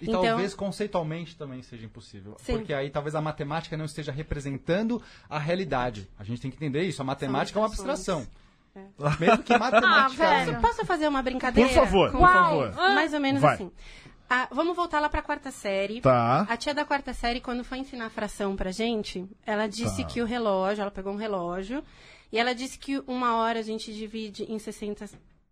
E 0.00 0.08
Então- 0.08 0.22
talvez 0.22 0.54
conceitualmente 0.54 1.36
também 1.36 1.60
seja 1.62 1.84
impossível. 1.84 2.36
Sim. 2.38 2.52
Porque 2.58 2.72
aí 2.72 2.88
talvez 2.88 3.16
a 3.16 3.20
matemática 3.20 3.76
não 3.76 3.84
esteja 3.84 4.12
representando 4.12 5.02
a 5.28 5.38
realidade. 5.40 6.08
A 6.16 6.22
gente 6.22 6.40
tem 6.40 6.50
que 6.50 6.56
entender 6.56 6.82
isso. 6.84 7.02
A 7.02 7.04
matemática 7.04 7.58
é 7.58 7.60
uma 7.60 7.66
abstração. 7.66 8.26
Mesmo 9.20 9.42
que 9.42 9.52
Ah, 9.52 9.58
matemática. 9.58 10.28
velho. 10.28 10.60
Posso 10.60 10.84
fazer 10.84 11.08
uma 11.08 11.22
brincadeira? 11.22 11.68
Por 11.68 11.74
favor, 11.74 12.12
Com- 12.12 12.18
por 12.18 12.28
favor. 12.28 12.74
Mais 12.74 13.12
ou 13.14 13.20
menos 13.20 13.40
Vai. 13.42 13.54
assim. 13.54 13.70
Ah, 14.30 14.46
vamos 14.50 14.76
voltar 14.76 15.00
lá 15.00 15.08
para 15.08 15.20
a 15.20 15.22
quarta 15.22 15.50
série. 15.50 16.00
Tá. 16.02 16.42
A 16.48 16.56
tia 16.56 16.74
da 16.74 16.84
quarta 16.84 17.14
série, 17.14 17.40
quando 17.40 17.64
foi 17.64 17.78
ensinar 17.78 18.06
a 18.06 18.10
fração 18.10 18.54
pra 18.56 18.70
gente, 18.70 19.24
ela 19.46 19.66
disse 19.66 20.02
Tá. 20.02 20.08
que 20.08 20.20
o 20.20 20.26
relógio, 20.26 20.82
ela 20.82 20.90
pegou 20.90 21.12
um 21.12 21.16
relógio, 21.16 21.82
e 22.30 22.38
ela 22.38 22.54
disse 22.54 22.78
que 22.78 23.02
uma 23.06 23.36
hora 23.36 23.60
a 23.60 23.62
gente 23.62 23.92
divide 23.94 24.44
em 24.44 24.58
60. 24.58 25.08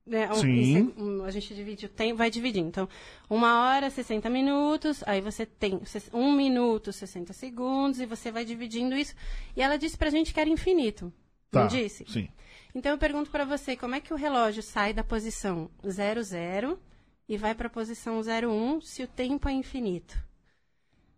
Né, 0.07 0.29
um- 0.31 0.35
Sim. 0.37 0.49
em 0.51 0.75
se- 0.75 0.95
um, 1.03 1.25
a 1.25 1.31
gente 1.33 1.53
divide 1.53 1.87
o 1.87 1.89
tempo, 1.89 2.19
vai 2.19 2.31
dividir. 2.31 2.63
Então, 2.63 2.89
uma 3.29 3.67
hora, 3.75 3.91
60 3.91 4.31
minutos, 4.31 5.03
aí 5.05 5.21
você 5.21 5.45
tem 5.45 5.81
ses- 5.85 6.09
um 6.13 6.31
minuto, 6.33 6.93
60 6.93 7.33
segundos, 7.33 7.99
e 7.99 8.07
você 8.07 8.31
vai 8.31 8.45
dividindo 8.45 8.95
isso. 8.95 9.17
E 9.57 9.63
ela 9.63 9.77
disse 9.77 9.97
pra 9.99 10.09
gente 10.09 10.33
que 10.33 10.39
era 10.39 10.49
infinito. 10.49 11.13
Tá. 11.51 11.63
Não 11.63 11.67
disse? 11.67 12.05
Sim. 12.09 12.29
Então 12.77 12.93
eu 12.93 12.99
pergunto 12.99 13.31
pra 13.31 13.47
você, 13.47 13.75
como 13.75 13.95
é 13.95 14.01
que 14.01 14.13
o 14.13 14.17
relógio 14.19 14.63
sai 14.63 14.93
da 14.93 15.03
posição 15.03 15.71
00 15.83 16.79
e 17.27 17.39
vai 17.39 17.55
pra 17.55 17.71
posição 17.71 18.21
01 18.21 18.83
se 18.83 19.03
o 19.03 19.09
tempo 19.09 19.49
é 19.49 19.53
infinito? 19.53 20.15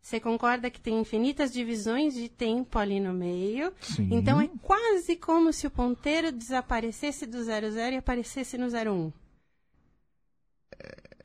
Você 0.01 0.21
concorda 0.21 0.71
que 0.71 0.81
tem 0.81 1.01
infinitas 1.01 1.53
divisões 1.53 2.15
de 2.15 2.29
tempo 2.29 2.79
ali 2.79 3.01
no 3.01 3.13
meio? 3.13 3.73
Sim. 3.81 4.09
Então 4.13 4.41
é 4.41 4.49
quase 4.63 5.17
como 5.17 5.53
se 5.53 5.67
o 5.67 5.71
ponteiro 5.71 6.31
desaparecesse 6.31 7.27
do 7.27 7.43
00 7.43 7.93
e 7.93 7.97
aparecesse 7.97 8.57
no 8.57 8.69
01. 8.69 9.13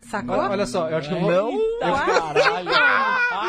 Sacou? 0.02 0.36
Olha, 0.36 0.50
olha 0.50 0.65
só, 0.65 0.89
eu 0.89 0.98
acho 0.98 1.10
que 1.10 1.15
eu 1.15 1.22
vou. 1.22 1.52
Não. 1.80 1.96
Caralho. 1.96 2.69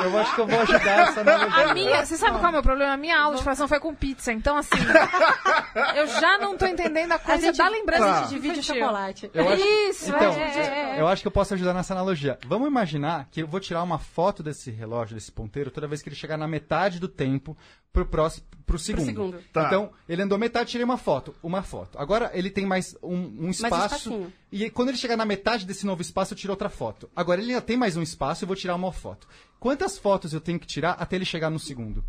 Eu 0.02 0.18
acho 0.18 0.34
que 0.34 0.40
eu 0.40 0.46
vou 0.46 0.60
ajudar 0.60 1.08
essa 1.08 1.20
analogia. 1.20 1.70
A 1.70 1.74
minha, 1.74 2.04
você 2.04 2.16
sabe 2.16 2.32
qual 2.38 2.46
é 2.46 2.48
o 2.48 2.52
meu 2.52 2.62
problema? 2.62 2.92
A 2.92 2.96
minha 2.96 3.18
aula 3.18 3.36
de 3.36 3.42
fração 3.42 3.68
foi 3.68 3.78
com 3.80 3.94
pizza, 3.94 4.32
então 4.32 4.56
assim, 4.56 4.70
eu 5.96 6.06
já 6.06 6.38
não 6.38 6.56
tô 6.56 6.66
entendendo 6.66 7.12
a 7.12 7.18
coisa 7.18 7.46
gente- 7.46 7.56
da 7.58 7.68
lembrança 7.68 8.04
Tá. 8.04 8.18
A 8.18 8.22
gente 8.22 8.30
divide 8.30 8.62
chocolate. 8.62 9.30
Eu 9.32 9.48
acho- 9.48 9.62
Isso, 9.64 10.08
Então, 10.10 10.32
é, 10.32 10.40
é, 10.40 10.96
é. 10.96 11.00
eu 11.00 11.06
acho 11.08 11.22
que 11.22 11.28
eu 11.28 11.32
posso 11.32 11.54
ajudar 11.54 11.72
nessa 11.72 11.94
analogia. 11.94 12.38
Vamos 12.46 12.68
imaginar 12.68 13.28
que 13.30 13.42
eu 13.42 13.46
vou 13.46 13.60
tirar 13.60 13.82
uma 13.82 13.98
foto 13.98 14.42
desse 14.42 14.70
relógio, 14.70 15.14
desse 15.14 15.30
ponteiro, 15.32 15.70
toda 15.70 15.86
vez 15.86 16.02
que 16.02 16.08
ele 16.08 16.16
chegar 16.16 16.36
na 16.36 16.46
metade 16.48 16.98
do 16.98 17.08
tempo 17.08 17.56
pro 17.92 18.04
próximo, 18.04 18.44
pro 18.66 18.78
segundo. 18.78 19.04
segundo. 19.06 19.44
Tá. 19.52 19.66
Então, 19.66 19.90
ele 20.08 20.20
andou 20.22 20.36
metade, 20.36 20.70
tirei 20.70 20.84
uma 20.84 20.96
foto. 20.98 21.34
Uma 21.42 21.62
foto. 21.62 21.96
Agora 21.98 22.30
ele 22.34 22.50
tem 22.50 22.66
mais 22.66 22.96
um, 23.02 23.46
um 23.46 23.50
espaço. 23.50 23.94
espacinho. 23.94 24.32
E 24.50 24.68
quando 24.70 24.88
ele 24.88 24.98
chegar 24.98 25.16
na 25.16 25.24
metade 25.24 25.64
desse 25.64 25.86
novo 25.86 26.02
espaço, 26.02 26.34
eu 26.34 26.38
tiro 26.38 26.52
outra 26.52 26.68
foto. 26.68 27.08
Agora 27.14 27.40
ele 27.40 27.50
ainda 27.50 27.62
tem 27.62 27.76
mais 27.76 27.96
um 27.96 28.02
espaço, 28.02 28.42
eu 28.44 28.46
vou 28.48 28.56
tirar 28.56 28.74
uma 28.74 28.92
foto. 28.92 29.28
Quantas 29.64 29.96
fotos 29.96 30.34
eu 30.34 30.42
tenho 30.42 30.60
que 30.60 30.66
tirar 30.66 30.90
até 30.90 31.16
ele 31.16 31.24
chegar 31.24 31.48
no 31.48 31.58
segundo? 31.58 32.04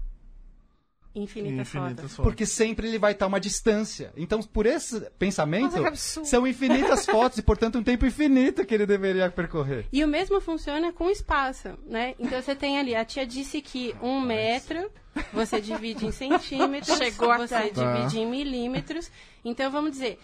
Infinitas, 1.15 1.69
Infinitas 1.69 1.95
fotos. 2.01 2.15
fotos. 2.17 2.23
Porque 2.29 2.45
sempre 2.45 2.85
ele 2.89 2.99
vai 2.99 3.13
estar 3.13 3.27
uma 3.27 3.39
distância. 3.39 4.11
Então, 4.17 4.41
por 4.43 4.65
esse 4.65 4.99
pensamento, 5.17 5.77
Nossa, 5.77 5.87
absurdo. 5.87 6.27
são 6.27 6.45
infinitas 6.45 7.05
fotos 7.07 7.37
e, 7.37 7.41
portanto, 7.41 7.77
um 7.79 7.83
tempo 7.83 8.05
infinito 8.05 8.65
que 8.65 8.73
ele 8.73 8.85
deveria 8.85 9.31
percorrer. 9.31 9.87
E 9.93 10.03
o 10.03 10.07
mesmo 10.09 10.41
funciona 10.41 10.91
com 10.91 11.09
espaço, 11.09 11.69
né? 11.85 12.13
Então 12.19 12.41
você 12.41 12.53
tem 12.53 12.77
ali, 12.77 12.93
a 12.93 13.05
tia 13.05 13.25
disse 13.25 13.61
que 13.61 13.95
um 14.01 14.19
metro 14.19 14.91
você 15.31 15.61
divide 15.61 16.05
em 16.05 16.11
centímetros, 16.11 16.97
Chegou 16.97 17.37
você 17.37 17.55
até. 17.55 17.69
divide 17.69 18.19
em 18.19 18.29
milímetros. 18.29 19.09
Então 19.45 19.71
vamos 19.71 19.91
dizer, 19.91 20.19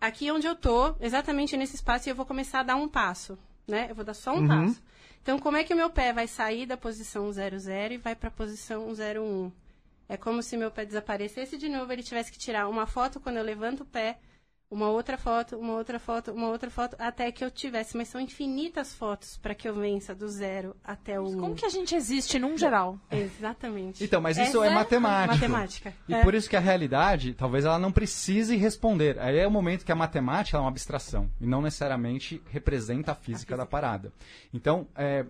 aqui 0.00 0.30
onde 0.30 0.46
eu 0.46 0.54
tô, 0.54 0.94
exatamente 1.00 1.56
nesse 1.56 1.74
espaço, 1.74 2.08
eu 2.08 2.14
vou 2.14 2.24
começar 2.24 2.60
a 2.60 2.62
dar 2.62 2.76
um 2.76 2.86
passo, 2.88 3.36
né? 3.66 3.88
Eu 3.90 3.96
vou 3.96 4.04
dar 4.04 4.14
só 4.14 4.32
um 4.32 4.46
passo. 4.46 4.80
Então 5.26 5.40
como 5.40 5.56
é 5.56 5.64
que 5.64 5.74
o 5.74 5.76
meu 5.76 5.90
pé 5.90 6.12
vai 6.12 6.28
sair 6.28 6.66
da 6.66 6.76
posição 6.76 7.32
00 7.32 7.56
e 7.90 7.96
vai 7.96 8.14
para 8.14 8.28
a 8.28 8.30
posição 8.30 8.86
01? 8.92 9.50
É 10.08 10.16
como 10.16 10.40
se 10.40 10.56
meu 10.56 10.70
pé 10.70 10.86
desaparecesse 10.86 11.58
de 11.58 11.68
novo, 11.68 11.92
ele 11.92 12.04
tivesse 12.04 12.30
que 12.30 12.38
tirar 12.38 12.68
uma 12.68 12.86
foto 12.86 13.18
quando 13.18 13.38
eu 13.38 13.42
levanto 13.42 13.82
o 13.82 13.84
pé, 13.84 14.20
uma 14.68 14.88
outra 14.90 15.16
foto, 15.16 15.56
uma 15.56 15.74
outra 15.74 15.98
foto, 15.98 16.32
uma 16.32 16.48
outra 16.48 16.68
foto, 16.70 16.96
até 16.98 17.30
que 17.30 17.44
eu 17.44 17.50
tivesse. 17.50 17.96
Mas 17.96 18.08
são 18.08 18.20
infinitas 18.20 18.92
fotos 18.92 19.36
para 19.38 19.54
que 19.54 19.68
eu 19.68 19.74
vença 19.74 20.14
do 20.14 20.28
zero 20.28 20.74
até 20.82 21.20
o 21.20 21.24
um. 21.28 21.38
Como 21.38 21.54
que 21.54 21.64
a 21.64 21.68
gente 21.68 21.94
existe 21.94 22.38
num 22.38 22.58
geral? 22.58 22.98
Exatamente. 23.10 24.02
Então, 24.02 24.20
mas 24.20 24.36
isso 24.36 24.62
Essa 24.62 24.72
é 24.72 24.74
matemático. 24.74 25.34
Matemática. 25.34 25.94
E 26.08 26.14
É. 26.14 26.22
por 26.22 26.34
isso 26.34 26.50
que 26.50 26.56
a 26.56 26.60
realidade, 26.60 27.32
talvez 27.34 27.64
ela 27.64 27.78
não 27.78 27.92
precise 27.92 28.56
responder. 28.56 29.18
Aí 29.20 29.38
é 29.38 29.46
o 29.46 29.50
momento 29.50 29.84
que 29.84 29.92
a 29.92 29.96
matemática 29.96 30.56
é 30.56 30.60
uma 30.60 30.68
abstração 30.68 31.30
e 31.40 31.46
não 31.46 31.62
necessariamente 31.62 32.42
representa 32.50 33.12
a 33.12 33.14
física, 33.14 33.56
da 33.56 33.64
parada. 33.66 34.12
Então, 34.52 34.88
é, 34.96 35.24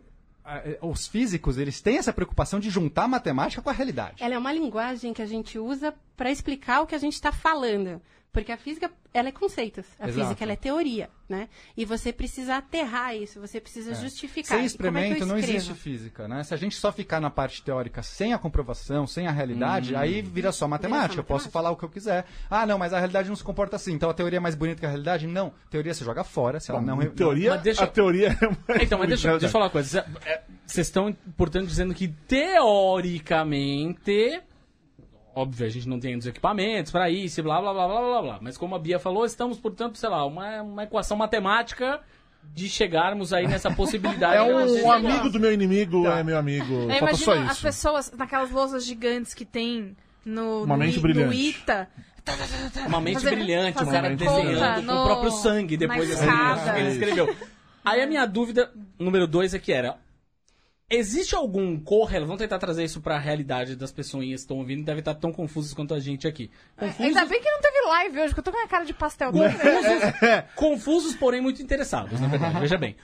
a- 0.44 0.58
é, 0.58 0.78
os 0.80 1.06
físicos, 1.06 1.58
eles 1.58 1.80
têm 1.82 1.98
essa 1.98 2.12
preocupação 2.12 2.58
de 2.58 2.70
juntar 2.70 3.04
a 3.04 3.08
matemática 3.08 3.60
com 3.60 3.68
a 3.68 3.72
realidade. 3.72 4.22
Ela 4.22 4.34
é 4.34 4.38
uma 4.38 4.52
linguagem 4.52 5.12
que 5.12 5.20
a 5.20 5.26
gente 5.26 5.58
usa 5.58 5.94
para 6.16 6.30
explicar 6.30 6.80
o 6.80 6.86
que 6.86 6.94
a 6.94 6.98
gente 6.98 7.12
está 7.14 7.30
falando. 7.32 8.00
Porque 8.36 8.52
a 8.52 8.58
física, 8.58 8.90
ela 9.14 9.30
é 9.30 9.32
conceitos. 9.32 9.86
A 9.98 10.08
Exato. 10.08 10.26
física, 10.26 10.44
ela 10.44 10.52
é 10.52 10.56
teoria, 10.56 11.08
né? 11.26 11.48
E 11.74 11.86
você 11.86 12.12
precisa 12.12 12.56
aterrar 12.56 13.16
isso, 13.16 13.40
você 13.40 13.58
precisa 13.58 13.94
justificar. 13.94 14.58
Sem 14.58 14.66
E 14.66 14.70
como 14.76 14.98
é 14.98 15.00
eu 15.00 15.06
experimento 15.14 15.24
não 15.24 15.38
existe 15.38 15.72
física, 15.72 16.28
né? 16.28 16.44
Se 16.44 16.52
a 16.52 16.56
gente 16.58 16.76
só 16.76 16.92
ficar 16.92 17.18
na 17.18 17.30
parte 17.30 17.62
teórica 17.62 18.02
sem 18.02 18.34
a 18.34 18.38
comprovação, 18.38 19.06
sem 19.06 19.26
a 19.26 19.30
realidade, 19.30 19.96
aí 19.96 20.20
vira 20.20 20.52
só 20.52 20.68
matemática. 20.68 21.18
Eu 21.18 21.24
posso 21.24 21.46
matemática. 21.46 21.50
falar 21.50 21.70
o 21.70 21.76
que 21.78 21.84
eu 21.86 21.88
quiser. 21.88 22.26
Ah, 22.50 22.66
não, 22.66 22.76
mas 22.76 22.92
a 22.92 22.98
realidade 22.98 23.30
não 23.30 23.36
se 23.36 23.42
comporta 23.42 23.76
assim. 23.76 23.94
Então 23.94 24.10
a 24.10 24.14
teoria 24.14 24.36
é 24.36 24.40
mais 24.40 24.54
bonita 24.54 24.80
que 24.80 24.84
a 24.84 24.90
realidade? 24.90 25.26
Não. 25.26 25.54
Teoria 25.70 25.94
você 25.94 26.04
joga 26.04 26.22
fora, 26.22 26.60
se 26.60 26.70
ela 26.70 26.82
não... 26.82 27.02
Em 27.02 27.08
teoria, 27.08 27.52
Mas 27.52 27.62
deixa- 27.62 27.84
a 27.84 27.86
teoria 27.86 28.36
é 28.38 28.46
mais 28.68 28.68
Então, 28.84 28.98
mas 28.98 29.08
deixa, 29.08 29.30
deixa 29.30 29.46
eu 29.46 29.50
falar 29.50 29.64
uma 29.64 29.70
coisa. 29.70 30.04
É, 30.26 30.42
Vocês 30.66 30.88
estão, 30.88 31.10
portanto, 31.38 31.68
dizendo 31.68 31.94
que 31.94 32.06
teoricamente. 32.08 34.42
Óbvio, 35.38 35.66
a 35.66 35.68
gente 35.68 35.86
não 35.86 36.00
tem 36.00 36.16
os 36.16 36.26
equipamentos 36.26 36.90
para 36.90 37.10
isso, 37.10 37.38
e 37.38 37.42
blá 37.42 37.60
blá 37.60 37.70
blá 37.74 37.86
blá 37.86 38.00
blá 38.00 38.22
blá. 38.22 38.38
Mas 38.40 38.56
como 38.56 38.74
a 38.74 38.78
Bia 38.78 38.98
falou, 38.98 39.26
estamos, 39.26 39.58
portanto, 39.58 39.98
sei 39.98 40.08
lá, 40.08 40.24
uma, 40.24 40.62
uma 40.62 40.84
equação 40.84 41.14
matemática 41.14 42.00
de 42.54 42.68
chegarmos 42.70 43.34
aí 43.34 43.46
nessa 43.46 43.70
possibilidade. 43.70 44.36
É 44.36 44.44
de 44.44 44.50
um, 44.80 44.86
um 44.86 44.90
amigo 44.92 45.28
do 45.28 45.38
meu 45.38 45.52
inimigo, 45.52 46.06
é 46.06 46.22
meu 46.24 46.38
amigo. 46.38 46.72
Eu 46.90 46.98
Falta 47.00 47.16
só 47.16 47.32
imagino 47.34 47.50
as 47.50 47.56
isso. 47.56 47.62
pessoas 47.66 48.12
naquelas 48.16 48.50
lousas 48.50 48.86
gigantes 48.86 49.34
que 49.34 49.44
tem 49.44 49.94
no, 50.24 50.62
Uma 50.62 50.74
no, 50.76 50.84
mente 50.84 50.98
brilhante. 51.00 51.26
no 51.28 51.34
ITA. 51.34 51.88
Uma 52.86 53.00
mente 53.00 53.14
Fazendo- 53.20 53.34
brilhante, 53.36 53.70
o 53.70 53.74
fazendo 53.74 53.92
cara 53.94 54.08
mente 54.08 54.18
desenhando 54.24 54.58
conta 54.58 54.74
com 54.74 54.82
no- 54.82 55.02
o 55.02 55.04
próprio 55.04 55.30
sangue 55.32 55.76
depois 55.76 56.08
negócio 56.20 56.72
que 56.72 56.78
ele 56.80 56.88
escreveu. 56.92 57.36
Aí 57.84 58.00
a 58.00 58.06
minha 58.06 58.24
dúvida, 58.26 58.72
número 58.98 59.26
dois, 59.26 59.52
é 59.54 59.58
que 59.58 59.70
era. 59.72 59.96
Existe 60.88 61.34
algum 61.34 61.80
correlato? 61.80 62.26
Vamos 62.26 62.40
tentar 62.40 62.58
trazer 62.60 62.84
isso 62.84 63.00
pra 63.00 63.18
realidade 63.18 63.74
das 63.74 63.90
pessoas 63.90 64.24
que 64.24 64.32
estão 64.32 64.58
ouvindo, 64.58 64.84
devem 64.84 65.00
estar 65.00 65.14
tão 65.16 65.32
confusas 65.32 65.74
quanto 65.74 65.92
a 65.92 65.98
gente 65.98 66.28
aqui. 66.28 66.48
Confusos, 66.76 67.00
Ainda 67.00 67.24
bem 67.24 67.40
que 67.42 67.50
não 67.50 67.60
teve 67.60 67.80
live 67.88 68.20
hoje, 68.20 68.34
que 68.34 68.38
eu 68.38 68.44
tô 68.44 68.52
com 68.52 68.64
a 68.64 68.68
cara 68.68 68.84
de 68.84 68.94
pastel. 68.94 69.32
confusos, 69.32 70.02
confusos, 70.54 71.16
porém 71.16 71.40
muito 71.40 71.60
interessados, 71.60 72.20
na 72.20 72.28
verdade. 72.28 72.60
Veja 72.60 72.78
bem. 72.78 72.94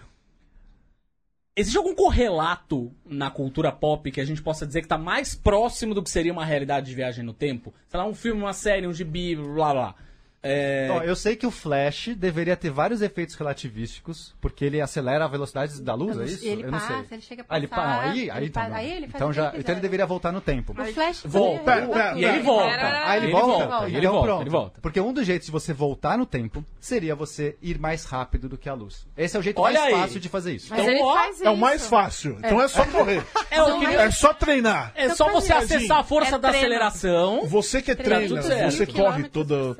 Existe 1.56 1.76
algum 1.76 1.94
correlato 1.94 2.94
na 3.04 3.30
cultura 3.30 3.72
pop 3.72 4.10
que 4.10 4.20
a 4.20 4.24
gente 4.24 4.40
possa 4.40 4.64
dizer 4.64 4.80
que 4.80 4.86
está 4.86 4.96
mais 4.96 5.34
próximo 5.34 5.92
do 5.92 6.02
que 6.02 6.08
seria 6.08 6.32
uma 6.32 6.44
realidade 6.46 6.86
de 6.86 6.94
viagem 6.94 7.24
no 7.24 7.34
tempo? 7.34 7.74
Sei 7.88 7.98
lá, 7.98 8.06
um 8.06 8.14
filme, 8.14 8.40
uma 8.40 8.54
série, 8.54 8.86
um 8.86 8.92
gibi, 8.92 9.34
blá 9.36 9.72
blá. 9.72 9.94
É... 10.42 10.88
Ó, 10.90 11.02
eu 11.02 11.14
sei 11.14 11.36
que 11.36 11.46
o 11.46 11.50
Flash 11.52 12.08
deveria 12.16 12.56
ter 12.56 12.70
vários 12.70 13.00
efeitos 13.00 13.34
relativísticos, 13.36 14.34
porque 14.40 14.64
ele 14.64 14.80
acelera 14.80 15.24
a 15.24 15.28
velocidade 15.28 15.80
da 15.80 15.94
luz, 15.94 16.18
é 16.18 16.24
isso? 16.24 16.44
E 16.44 16.48
ele 16.48 16.62
eu 16.64 16.70
não 16.72 16.78
passa, 16.80 16.86
sei. 16.94 17.06
ele 17.12 17.22
chega 17.22 17.42
a 17.42 17.44
Ah, 17.48 17.56
ele 17.58 17.68
passar, 17.68 17.82
pa- 17.82 17.88
não, 17.94 18.00
aí, 18.10 18.30
aí, 18.30 18.36
ele 18.38 18.46
então, 18.46 18.62
pa- 18.62 18.68
não. 18.68 18.76
aí 18.76 18.90
ele 18.90 19.06
faz 19.06 19.14
então 19.14 19.32
já, 19.32 19.48
ele 19.50 19.58
então 19.60 19.74
ele 19.74 19.80
deveria 19.80 20.04
voltar 20.06 20.32
no 20.32 20.40
tempo. 20.40 20.72
O 20.72 20.84
Flash 20.92 21.22
Volta. 21.24 21.62
Pera, 21.64 21.86
pera, 21.86 22.18
E 22.18 22.24
ele 22.24 22.40
volta. 22.42 22.66
Aí 23.06 23.16
ele, 23.18 23.26
Ele 23.26 23.32
volta. 23.32 23.66
volta, 23.68 23.86
ele 23.88 23.98
Então, 23.98 24.12
volta, 24.12 24.26
pronto. 24.26 24.42
ele 24.42 24.50
volta. 24.50 24.80
Porque 24.80 25.00
um 25.00 25.12
dos 25.12 25.26
jeitos 25.26 25.46
de 25.46 25.52
você 25.52 25.72
voltar 25.72 26.18
no 26.18 26.26
tempo 26.26 26.64
seria 26.80 27.14
você 27.14 27.56
ir 27.62 27.78
mais 27.78 28.04
rápido 28.04 28.48
do 28.48 28.58
que 28.58 28.68
a 28.68 28.74
luz. 28.74 29.06
Esse 29.16 29.36
é 29.36 29.40
o 29.40 29.42
jeito 29.42 29.60
Olha 29.60 29.78
mais 29.80 29.94
aí. 29.94 30.00
fácil 30.00 30.20
de 30.20 30.28
fazer 30.28 30.54
isso. 30.54 30.66
Mas 30.70 30.80
Então, 30.88 31.04
ó, 31.06 31.14
faz 31.14 31.40
É 31.40 31.48
o 31.48 31.52
isso. 31.52 31.60
mais 31.60 31.86
fácil. 31.86 32.36
Então 32.38 32.60
é 32.60 32.66
só 32.68 32.84
correr. 32.86 33.22
É, 33.50 33.62
o 33.62 33.78
que- 33.78 33.86
É 33.86 34.10
só 34.10 34.34
treinar. 34.34 34.92
é 34.96 35.08
só 35.14 35.30
você 35.30 35.48
Tadinho. 35.52 35.76
acessar 35.78 35.98
a 36.00 36.04
força 36.04 36.34
É 36.34 36.38
da 36.38 36.48
aceleração. 36.48 37.46
Você 37.46 37.80
que 37.80 37.94
Tá 37.94 38.02
treina, 38.02 38.42
você 38.42 38.86
corre 38.86 39.28
quilômetros 39.28 39.32
todo, 39.32 39.76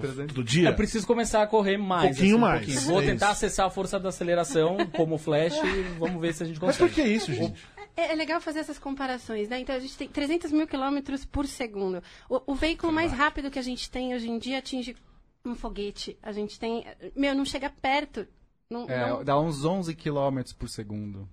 por 0.00 0.26
todo 0.26 0.44
dia. 0.44 0.68
Eu 0.70 0.74
preciso 0.74 1.06
começar 1.06 1.42
a 1.42 1.46
correr 1.46 1.76
mais. 1.76 2.16
Pouquinho 2.16 2.36
assim, 2.36 2.40
mais, 2.66 2.84
Vou 2.84 3.00
é 3.02 3.06
tentar 3.06 3.26
isso. 3.26 3.32
acessar 3.46 3.66
a 3.66 3.70
força 3.70 3.98
da 3.98 4.08
aceleração 4.10 4.76
como 4.96 5.14
o 5.14 5.18
Flash 5.18 5.56
e 5.56 5.82
vamos 5.98 6.20
ver 6.20 6.34
se 6.34 6.42
a 6.42 6.46
gente 6.46 6.60
Mas 6.60 6.76
consegue. 6.76 6.90
por 6.90 6.94
que 7.02 7.08
isso, 7.08 7.32
gente? 7.32 7.62
É, 7.96 8.12
é 8.12 8.14
legal 8.14 8.40
fazer 8.40 8.60
essas 8.60 8.78
comparações, 8.78 9.48
né? 9.48 9.58
Então 9.60 9.74
a 9.74 9.78
gente 9.80 9.96
tem 9.96 10.08
300 10.08 10.52
mil 10.52 10.66
quilômetros 10.66 11.24
por 11.24 11.46
segundo. 11.46 12.02
O, 12.28 12.52
o 12.52 12.54
veículo 12.54 12.92
mais 12.92 13.10
rápido 13.12 13.50
que 13.50 13.58
a 13.58 13.62
gente 13.62 13.90
tem 13.90 14.14
hoje 14.14 14.28
em 14.30 14.38
dia 14.38 14.58
atinge 14.58 14.94
um 15.44 15.54
foguete. 15.54 16.16
A 16.22 16.30
gente 16.32 16.58
tem. 16.60 16.84
Meu, 17.16 17.34
não 17.34 17.44
chega 17.44 17.70
perto. 17.70 18.26
Não, 18.70 18.88
É, 18.88 19.08
não- 19.08 19.24
dá 19.24 19.40
uns 19.40 19.64
11 19.64 19.94
km 19.94 20.40
por 20.58 20.68
segundo 20.68 21.28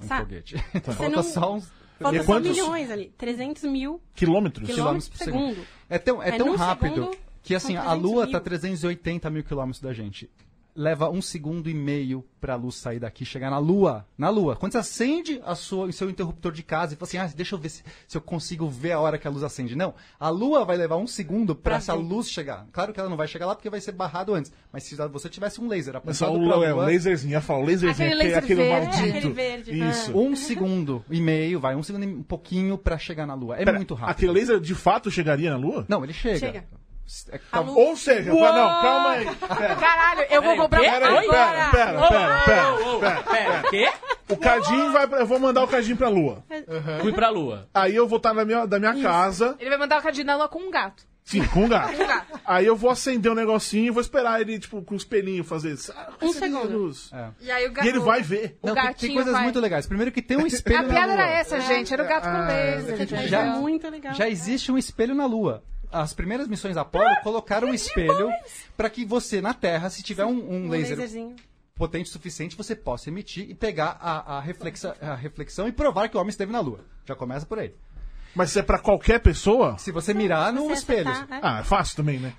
um 0.00 0.06
Sabe? 0.06 0.22
foguete. 0.22 0.54
Então 0.74 0.94
falta 0.94 1.16
não- 1.16 1.22
só 1.22 1.54
uns 1.54 1.72
falta 1.98 2.16
E 2.18 2.24
quantos- 2.24 2.50
milhões 2.50 2.90
ali. 2.90 3.12
300 3.16 3.62
mil 3.64 4.00
Quilômetros? 4.14 4.68
quilômetros 4.68 5.08
por 5.08 5.16
segundo. 5.18 5.66
É 5.88 5.98
tão, 5.98 6.22
é 6.22 6.28
É, 6.28 6.32
tão 6.36 6.54
rápido 6.56 6.94
segundo, 6.94 7.16
que 7.44 7.54
assim, 7.54 7.76
a 7.76 7.82
300 7.82 8.02
Lua 8.02 8.22
mil. 8.24 8.32
tá 8.32 8.40
380 8.40 9.30
mil 9.30 9.44
quilômetros 9.44 9.80
da 9.80 9.92
gente. 9.92 10.28
Leva 10.76 11.08
um 11.08 11.22
segundo 11.22 11.70
e 11.70 11.74
meio 11.74 12.24
pra 12.40 12.56
luz 12.56 12.74
sair 12.74 12.98
daqui 12.98 13.22
e 13.22 13.26
chegar 13.26 13.48
na 13.48 13.58
Lua. 13.58 14.04
Na 14.18 14.28
Lua. 14.28 14.56
Quando 14.56 14.72
você 14.72 14.78
acende 14.78 15.40
a 15.44 15.54
sua, 15.54 15.86
o 15.86 15.92
seu 15.92 16.10
interruptor 16.10 16.50
de 16.50 16.64
casa 16.64 16.94
e 16.94 16.96
fala 16.96 17.06
assim, 17.06 17.16
ah, 17.16 17.30
deixa 17.32 17.54
eu 17.54 17.60
ver 17.60 17.68
se, 17.68 17.84
se 18.08 18.16
eu 18.16 18.20
consigo 18.20 18.68
ver 18.68 18.90
a 18.90 18.98
hora 18.98 19.16
que 19.16 19.28
a 19.28 19.30
luz 19.30 19.44
acende. 19.44 19.76
Não. 19.76 19.94
A 20.18 20.28
Lua 20.30 20.64
vai 20.64 20.76
levar 20.76 20.96
um 20.96 21.06
segundo 21.06 21.54
pra 21.54 21.74
Pra 21.74 21.76
essa 21.76 21.94
luz 21.94 22.28
chegar. 22.28 22.66
Claro 22.72 22.92
que 22.92 22.98
ela 22.98 23.08
não 23.08 23.16
vai 23.16 23.28
chegar 23.28 23.46
lá 23.46 23.54
porque 23.54 23.70
vai 23.70 23.80
ser 23.80 23.92
barrado 23.92 24.34
antes. 24.34 24.50
Mas 24.72 24.82
se 24.82 24.96
você 24.96 25.28
tivesse 25.28 25.60
um 25.60 25.68
laser 25.68 25.94
apontado 25.94 26.32
o, 26.32 26.44
pra 26.44 26.66
é, 26.66 26.72
o 26.72 26.76
Lua... 26.76 26.86
laserzinho, 26.86 27.30
ia 27.30 27.40
falar, 27.40 27.60
o 27.60 27.66
laserzinho, 27.66 27.92
Aquele 27.92 28.10
aquele, 28.10 28.24
laser 28.24 28.38
aquele 28.38 28.62
verde. 28.64 28.86
maldito. 28.96 29.16
Aquele 29.18 29.32
verde. 29.32 29.90
Isso. 29.90 30.18
Um 30.18 30.34
segundo 30.34 31.04
e 31.08 31.20
meio, 31.20 31.60
vai, 31.60 31.76
um 31.76 31.84
segundo 31.84 32.02
e 32.02 32.08
um 32.08 32.22
pouquinho 32.24 32.76
pra 32.76 32.98
chegar 32.98 33.28
na 33.28 33.34
Lua. 33.34 33.54
É 33.54 33.64
Pera, 33.64 33.76
muito 33.76 33.94
rápido. 33.94 34.10
Aquele 34.10 34.32
laser 34.32 34.58
de 34.58 34.74
fato 34.74 35.08
chegaria 35.08 35.50
na 35.52 35.56
Lua? 35.56 35.86
Não, 35.88 36.02
ele 36.02 36.12
chega. 36.12 36.38
Chega. 36.40 36.64
É, 37.30 37.36
A 37.36 37.38
tá- 37.50 37.60
luz- 37.60 37.76
Ou 37.76 37.96
seja, 37.96 38.32
não, 38.32 38.40
calma 38.40 39.10
aí. 39.10 39.24
Pera, 39.36 39.76
Caralho, 39.76 40.20
eu 40.30 40.42
vou 40.42 40.56
comprar 40.56 40.80
um 40.80 40.84
pera, 40.84 41.14
Oi? 41.14 41.28
pera, 41.28 41.70
pera, 41.70 42.08
pera, 42.08 42.08
pera, 42.08 42.42
pera. 42.44 43.22
Pera, 43.22 43.62
quê? 43.70 43.92
O 44.30 44.36
Cadinho 44.36 44.90
vai 44.90 45.06
pra, 45.06 45.20
Eu 45.20 45.26
vou 45.26 45.38
mandar 45.38 45.62
o 45.62 45.68
Cadinho 45.68 45.96
pra 45.96 46.08
Lua. 46.08 46.42
Fui 47.02 47.12
pra 47.12 47.28
lua. 47.28 47.68
Aí 47.74 47.94
eu 47.94 48.08
vou 48.08 48.16
estar 48.16 48.32
na 48.32 48.44
minha, 48.44 48.66
da 48.66 48.78
minha 48.78 49.00
casa. 49.02 49.54
Ele 49.60 49.68
vai 49.70 49.78
mandar 49.78 50.00
o 50.00 50.02
cadinho 50.02 50.26
na 50.26 50.34
lua 50.36 50.48
com 50.48 50.58
um 50.60 50.70
gato. 50.70 51.04
Sim, 51.24 51.42
com 51.46 51.64
o 51.64 51.68
gato. 51.68 51.94
Com 51.96 52.02
um 52.02 52.06
gato. 52.06 52.40
Aí 52.44 52.66
eu 52.66 52.74
vou 52.76 52.90
acender 52.90 53.30
o 53.30 53.34
negocinho 53.34 53.86
e 53.86 53.90
vou 53.90 54.00
esperar 54.00 54.40
ele, 54.40 54.58
tipo, 54.58 54.82
com 54.82 54.94
o 54.94 54.96
espelhinho 54.96 55.42
fazer 55.44 55.72
isso. 55.72 55.92
Ah, 55.96 56.10
Um 56.22 56.32
segundo. 56.32 56.68
luz. 56.78 57.10
E 57.40 57.50
aí 57.50 57.66
o 57.66 57.72
gato. 57.72 57.84
E 57.86 57.88
ele 57.88 57.98
vai 58.00 58.22
ver. 58.22 58.58
O 58.62 58.66
Não, 58.68 58.74
tem, 58.74 58.82
tem 58.82 58.92
gatinho 58.92 59.14
coisas 59.14 59.32
vai. 59.32 59.42
muito 59.44 59.60
legais. 59.60 59.86
Primeiro 59.86 60.10
que 60.12 60.20
tem 60.22 60.36
um 60.38 60.46
espelho 60.46 60.78
A 60.80 60.82
na 60.82 60.88
piada 60.88 61.12
Lua. 61.12 61.22
era 61.22 61.30
essa, 61.30 61.60
gente. 61.60 61.92
Era 61.92 62.02
o 62.02 62.06
gato 62.06 62.24
com 62.24 62.46
laser. 62.46 62.94
Isso 63.02 63.16
gente. 63.16 63.28
Já- 63.28 63.40
é 63.40 63.44
muito 63.50 63.88
legal. 63.90 64.14
Já 64.14 64.28
existe 64.28 64.72
um 64.72 64.78
espelho 64.78 65.14
na 65.14 65.26
Lua. 65.26 65.62
As 65.94 66.12
primeiras 66.12 66.48
missões 66.48 66.76
Apollo 66.76 67.22
colocaram 67.22 67.68
um 67.68 67.74
espelho 67.74 68.28
para 68.76 68.90
que 68.90 69.04
você, 69.04 69.40
na 69.40 69.54
Terra, 69.54 69.88
se 69.88 70.02
tiver 70.02 70.24
um, 70.24 70.32
um 70.32 70.66
Um 70.66 70.68
laser 70.68 70.98
potente 71.76 72.10
o 72.10 72.12
suficiente, 72.12 72.56
você 72.56 72.74
possa 72.74 73.10
emitir 73.10 73.48
e 73.48 73.54
pegar 73.54 73.96
a, 74.00 74.36
a, 74.36 74.40
reflexa, 74.40 74.96
a 75.00 75.14
reflexão 75.14 75.68
e 75.68 75.72
provar 75.72 76.08
que 76.08 76.16
o 76.16 76.20
homem 76.20 76.30
esteve 76.30 76.50
na 76.50 76.58
Lua. 76.58 76.80
Já 77.06 77.14
começa 77.14 77.46
por 77.46 77.60
aí. 77.60 77.72
Mas 78.34 78.50
isso 78.50 78.58
é 78.58 78.62
pra 78.62 78.78
qualquer 78.78 79.20
pessoa? 79.20 79.76
Se 79.78 79.92
você 79.92 80.12
mirar 80.12 80.52
no 80.52 80.64
Você 80.68 80.72
espelho. 80.74 81.08
acertar, 81.08 81.38
é. 81.38 81.40
Ah, 81.42 81.60
é 81.60 81.62
fácil 81.64 81.96
também, 81.96 82.18
né? 82.18 82.32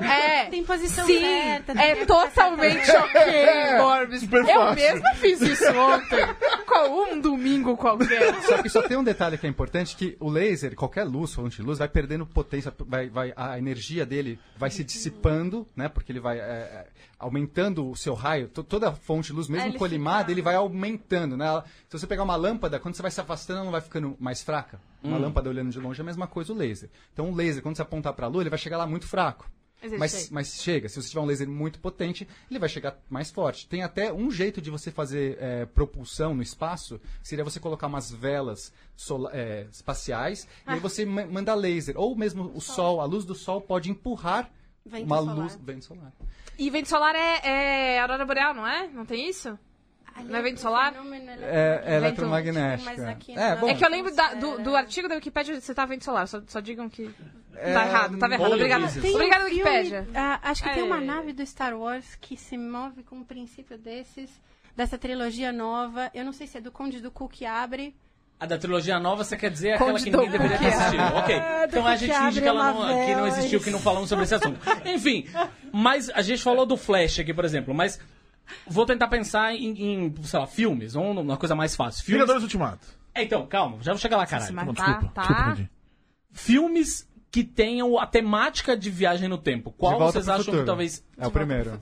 É. 0.00 0.46
Tem 0.50 0.64
posição 0.64 1.06
Sim, 1.06 1.20
certa. 1.20 1.72
é 1.80 1.94
tem- 1.94 2.06
totalmente 2.06 2.90
ok, 2.90 3.76
Borbs. 3.78 4.20
super 4.20 4.40
Eu 4.40 4.46
fácil. 4.60 4.74
mesma 4.74 5.14
fiz 5.14 5.40
isso 5.40 5.72
ontem. 5.78 6.26
qual- 6.66 6.90
um 6.92 7.20
domingo 7.20 7.76
qualquer. 7.76 8.34
Só 8.42 8.62
que 8.62 8.68
só 8.68 8.82
tem 8.82 8.96
um 8.96 9.04
detalhe 9.04 9.38
que 9.38 9.46
é 9.46 9.48
importante, 9.48 9.96
que 9.96 10.16
o 10.20 10.28
laser, 10.28 10.74
qualquer 10.74 11.04
luz, 11.04 11.32
fonte 11.32 11.56
de 11.56 11.62
luz, 11.62 11.78
vai 11.78 11.88
perdendo 11.88 12.26
potência, 12.26 12.72
vai, 12.86 13.08
vai, 13.08 13.32
a 13.36 13.58
energia 13.58 14.04
dele 14.04 14.38
vai 14.56 14.70
se 14.70 14.82
dissipando, 14.84 15.66
né? 15.76 15.88
Porque 15.88 16.10
ele 16.12 16.20
vai 16.20 16.38
é, 16.38 16.42
é, 16.42 16.86
aumentando 17.22 17.88
o 17.90 17.96
seu 17.96 18.14
raio. 18.14 18.48
To- 18.48 18.62
Toda 18.64 18.92
fonte 18.92 19.26
de 19.28 19.32
luz, 19.32 19.48
mesmo 19.48 19.68
ele 19.68 19.78
colimada, 19.78 20.20
fica- 20.20 20.32
ele 20.32 20.42
vai 20.42 20.54
aumentando, 20.54 21.36
né? 21.36 21.46
Ela- 21.46 21.64
se 21.88 21.98
você 21.98 22.06
pegar 22.06 22.22
uma 22.22 22.36
lâmpada, 22.36 22.78
quando 22.78 22.94
você 22.94 23.02
vai 23.02 23.10
se 23.10 23.20
afastando, 23.20 23.58
ela 23.58 23.64
não 23.64 23.72
vai 23.72 23.80
ficando 23.80 24.16
mais 24.20 24.42
fraca. 24.42 24.80
Uma 25.02 25.18
lâmpada 25.18 25.48
olhando 25.48 25.70
de 25.70 25.78
longe 25.80 26.00
é 26.00 26.02
a 26.02 26.06
mesma 26.06 26.26
coisa 26.26 26.52
o 26.52 26.56
laser. 26.56 26.90
Então 27.12 27.30
o 27.30 27.34
laser, 27.34 27.62
quando 27.62 27.76
você 27.76 27.82
apontar 27.82 28.12
para 28.12 28.26
a 28.26 28.28
lua, 28.28 28.42
ele 28.42 28.50
vai 28.50 28.58
chegar 28.58 28.76
lá 28.76 28.86
muito 28.86 29.06
fraco. 29.06 29.50
Mas 29.98 30.30
Mas, 30.30 30.62
chega. 30.62 30.88
se 30.88 31.02
você 31.02 31.08
tiver 31.08 31.20
um 31.20 31.24
laser 31.24 31.48
muito 31.48 31.80
potente, 31.80 32.28
ele 32.48 32.60
vai 32.60 32.68
chegar 32.68 32.96
mais 33.10 33.32
forte. 33.32 33.66
Tem 33.66 33.82
até 33.82 34.12
um 34.12 34.30
jeito 34.30 34.60
de 34.62 34.70
você 34.70 34.92
fazer 34.92 35.36
é, 35.40 35.66
propulsão 35.66 36.36
no 36.36 36.42
espaço, 36.42 37.00
seria 37.20 37.42
você 37.44 37.58
colocar 37.58 37.88
umas 37.88 38.08
velas 38.08 38.72
sola- 38.94 39.30
é, 39.34 39.66
espaciais 39.72 40.46
e 40.68 40.70
aí 40.70 40.78
você 40.78 41.04
ma- 41.04 41.26
manda 41.26 41.52
laser. 41.52 41.96
Ou 41.98 42.14
mesmo 42.14 42.52
o 42.54 42.60
sol, 42.60 43.00
a 43.00 43.04
luz 43.04 43.24
do 43.24 43.34
sol 43.34 43.60
pode 43.60 43.90
empurrar 43.90 44.48
Vento 44.84 45.06
uma 45.06 45.18
solar. 45.18 45.36
luz. 45.36 45.58
Vento 45.62 45.84
solar. 45.84 46.12
E 46.58 46.70
vento 46.70 46.88
solar 46.88 47.14
é, 47.14 47.40
é 47.94 48.00
aurora 48.00 48.24
boreal, 48.26 48.52
não 48.54 48.66
é? 48.66 48.88
Não 48.88 49.04
tem 49.06 49.28
isso? 49.28 49.58
Não 50.26 50.36
é 50.36 50.42
vento 50.42 50.60
solar? 50.60 50.92
É, 51.40 51.96
é 51.96 53.08
aqui 53.08 53.32
É, 53.32 53.54
não. 53.54 53.60
bom. 53.60 53.68
É 53.68 53.74
que 53.74 53.84
eu 53.84 53.88
lembro 53.88 54.14
da- 54.14 54.34
do, 54.34 54.58
do 54.62 54.76
artigo 54.76 55.08
da 55.08 55.14
Wikipédia 55.14 55.54
de 55.54 55.60
citar 55.62 55.86
vento 55.86 56.04
solar. 56.04 56.28
Só, 56.28 56.42
só 56.46 56.60
digam 56.60 56.88
que 56.88 57.10
É, 57.54 57.72
tá 57.72 57.86
errado, 57.86 58.18
tava 58.18 58.34
errado. 58.34 58.52
Obrigada. 58.52 58.84
Obrigada, 58.86 59.44
um 59.44 59.48
filme, 59.48 59.54
Wikipédia. 59.62 60.08
ah, 60.14 60.40
acho 60.42 60.62
que 60.62 60.70
tem 60.70 60.82
uma 60.82 60.98
É. 60.98 61.00
nave 61.04 61.32
do 61.32 61.44
Star 61.46 61.74
Wars 61.78 62.14
que 62.16 62.36
se 62.36 62.58
move 62.58 63.02
com 63.04 63.16
um 63.16 63.24
princípio 63.24 63.78
desses, 63.78 64.30
dessa 64.76 64.98
trilogia 64.98 65.50
nova. 65.52 66.10
Eu 66.12 66.24
não 66.24 66.32
sei 66.32 66.46
se 66.46 66.58
é 66.58 66.60
do 66.60 66.70
Conde 66.70 67.00
do 67.00 67.10
Cu 67.10 67.28
que 67.28 67.46
abre. 67.46 67.94
A 68.42 68.46
da 68.46 68.58
trilogia 68.58 68.98
nova, 68.98 69.22
você 69.22 69.36
quer 69.36 69.52
dizer 69.52 69.74
aquela 69.74 69.92
Conde 69.92 70.02
que 70.02 70.10
ninguém 70.10 70.30
deveria 70.30 70.58
ter 70.58 70.72
Cu. 70.72 70.76
assistido. 70.76 71.02
Ok. 71.14 71.42
Então 71.62 71.86
a 71.86 71.94
gente 71.94 72.12
finge 72.12 72.40
que, 72.40 72.48
ela 72.48 72.72
não, 72.72 73.06
que 73.06 73.14
não 73.14 73.26
existiu, 73.28 73.60
que 73.60 73.70
não 73.70 73.78
falamos 73.78 74.08
sobre 74.08 74.24
esse 74.24 74.34
assunto. 74.34 74.58
Enfim, 74.84 75.26
mas 75.72 76.10
a 76.10 76.22
gente 76.22 76.42
falou 76.42 76.66
do 76.66 76.76
Flash 76.76 77.20
aqui, 77.20 77.32
por 77.32 77.44
exemplo, 77.44 77.72
mas 77.72 78.00
vou 78.66 78.84
tentar 78.84 79.06
pensar 79.06 79.54
em, 79.54 79.70
em, 79.80 80.14
sei 80.24 80.40
lá, 80.40 80.46
filmes, 80.48 80.96
ou 80.96 81.12
uma 81.12 81.36
coisa 81.36 81.54
mais 81.54 81.76
fácil. 81.76 82.04
Filmes... 82.04 82.20
Vingadores 82.20 82.42
Ultimato. 82.42 82.84
É, 83.14 83.22
então, 83.22 83.46
calma, 83.46 83.78
já 83.80 83.92
vou 83.92 84.00
chegar 84.00 84.16
lá, 84.16 84.26
caralho. 84.26 84.52
Não, 84.52 84.74
tá, 84.74 84.86
desculpa. 84.86 85.14
tá. 85.14 85.20
Desculpa, 85.22 85.42
Rodinho. 85.44 85.70
Filmes 86.32 87.08
que 87.30 87.44
tenham 87.44 87.96
a 87.96 88.06
temática 88.08 88.76
de 88.76 88.90
viagem 88.90 89.28
no 89.28 89.38
tempo. 89.38 89.70
Qual 89.70 90.00
vocês 90.00 90.28
acham 90.28 90.44
Futuro. 90.46 90.62
que 90.62 90.66
talvez 90.66 91.04
É 91.16 91.28
o 91.28 91.30
primeiro. 91.30 91.78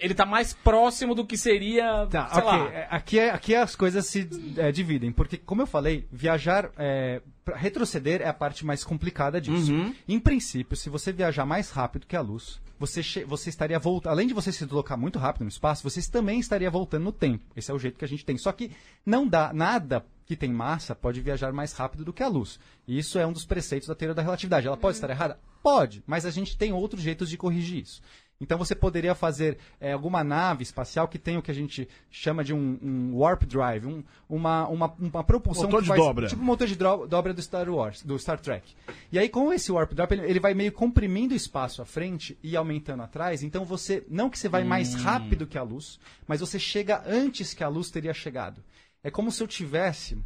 Ele 0.00 0.14
tá 0.14 0.24
mais 0.26 0.52
próximo 0.54 1.14
do 1.14 1.24
que 1.24 1.36
seria, 1.36 2.06
Tá, 2.10 2.28
sei 2.28 2.42
ok. 2.42 2.58
lá... 2.58 2.68
É, 2.72 2.88
Aqui, 2.90 3.18
é- 3.18 3.30
aqui 3.30 3.54
as 3.54 3.76
coisas 3.76 4.06
se 4.06 4.28
é, 4.56 4.72
dividem, 4.72 5.12
porque, 5.12 5.36
como 5.36 5.62
eu 5.62 5.66
falei, 5.66 6.06
viajar, 6.10 6.70
é, 6.76 7.22
retroceder 7.54 8.20
é 8.22 8.26
a 8.28 8.32
parte 8.34 8.64
mais 8.64 8.82
complicada 8.82 9.40
disso. 9.40 9.72
Uhum. 9.72 9.94
Em 10.08 10.18
princípio, 10.18 10.76
se 10.76 10.88
você 10.90 11.12
viajar 11.12 11.44
mais 11.46 11.70
rápido 11.70 12.06
que 12.06 12.16
a 12.16 12.20
luz, 12.20 12.60
você, 12.78 13.02
você 13.26 13.50
estaria 13.50 13.78
voltando. 13.78 14.12
Além 14.12 14.26
de 14.26 14.32
você 14.34 14.50
se 14.50 14.64
deslocar 14.64 14.96
muito 14.98 15.18
rápido 15.18 15.42
no 15.42 15.48
espaço, 15.48 15.82
você 15.88 16.00
também 16.10 16.40
estaria 16.40 16.70
voltando 16.70 17.04
no 17.04 17.12
tempo. 17.12 17.44
Esse 17.54 17.70
é 17.70 17.74
o 17.74 17.78
jeito 17.78 17.98
que 17.98 18.04
a 18.04 18.08
gente 18.08 18.24
tem. 18.24 18.38
Só 18.38 18.50
que 18.52 18.70
não 19.04 19.26
dá 19.28 19.52
nada 19.52 20.04
que 20.24 20.34
tem 20.36 20.50
massa 20.52 20.94
pode 20.94 21.20
viajar 21.20 21.52
mais 21.52 21.72
rápido 21.72 22.04
do 22.04 22.12
que 22.12 22.22
a 22.22 22.28
luz. 22.28 22.58
E 22.88 22.98
isso 22.98 23.18
é 23.18 23.26
um 23.26 23.32
dos 23.32 23.44
preceitos 23.44 23.88
da 23.88 23.94
teoria 23.94 24.14
da 24.14 24.22
relatividade. 24.22 24.66
Ela 24.66 24.76
pode 24.76 24.96
estar 24.96 25.10
errada? 25.10 25.38
Pode, 25.62 26.02
mas 26.06 26.24
a 26.24 26.30
gente 26.30 26.56
tem 26.56 26.72
outros 26.72 27.02
jeitos 27.02 27.28
de 27.28 27.36
corrigir 27.36 27.82
isso. 27.82 28.00
Então 28.40 28.56
você 28.56 28.74
poderia 28.74 29.14
fazer 29.14 29.58
é, 29.78 29.92
alguma 29.92 30.24
nave 30.24 30.62
espacial 30.62 31.06
que 31.06 31.18
tem 31.18 31.36
o 31.36 31.42
que 31.42 31.50
a 31.50 31.54
gente 31.54 31.86
chama 32.10 32.42
de 32.42 32.54
um, 32.54 32.78
um 32.82 33.16
warp 33.18 33.42
drive, 33.44 33.84
um- 33.86 34.02
uma, 34.28 34.66
uma, 34.66 34.94
uma 34.98 35.22
propulsão 35.22 35.64
Motor 35.64 35.80
que 35.80 35.82
de 35.84 35.88
faz, 35.88 36.00
dobra. 36.00 36.26
tipo 36.28 36.42
motor 36.42 36.66
de 36.66 36.74
dobra 36.74 37.34
do 37.34 37.42
Star 37.42 37.68
Wars, 37.68 38.02
do 38.02 38.18
Star 38.18 38.40
Trek. 38.40 38.74
E 39.12 39.18
aí 39.18 39.28
com 39.28 39.52
esse 39.52 39.70
warp 39.70 39.92
drive 39.92 40.12
ele, 40.12 40.22
ele 40.26 40.40
vai 40.40 40.54
meio 40.54 40.72
comprimindo 40.72 41.34
o 41.34 41.36
espaço 41.36 41.82
à 41.82 41.84
frente 41.84 42.38
e 42.42 42.56
aumentando 42.56 43.02
atrás. 43.02 43.42
Então 43.42 43.64
você 43.64 44.04
não 44.08 44.30
que 44.30 44.38
você 44.38 44.48
vai 44.48 44.64
mais 44.64 44.94
rápido 45.04 45.46
que 45.46 45.58
a 45.58 45.62
luz, 45.62 46.00
mas 46.26 46.40
você 46.40 46.58
chega 46.58 47.02
antes 47.06 47.52
que 47.52 47.62
a 47.62 47.68
luz 47.68 47.90
teria 47.90 48.14
chegado. 48.14 48.62
É 49.04 49.10
como 49.10 49.30
se 49.30 49.42
eu 49.42 49.46
tivesse 49.46 50.16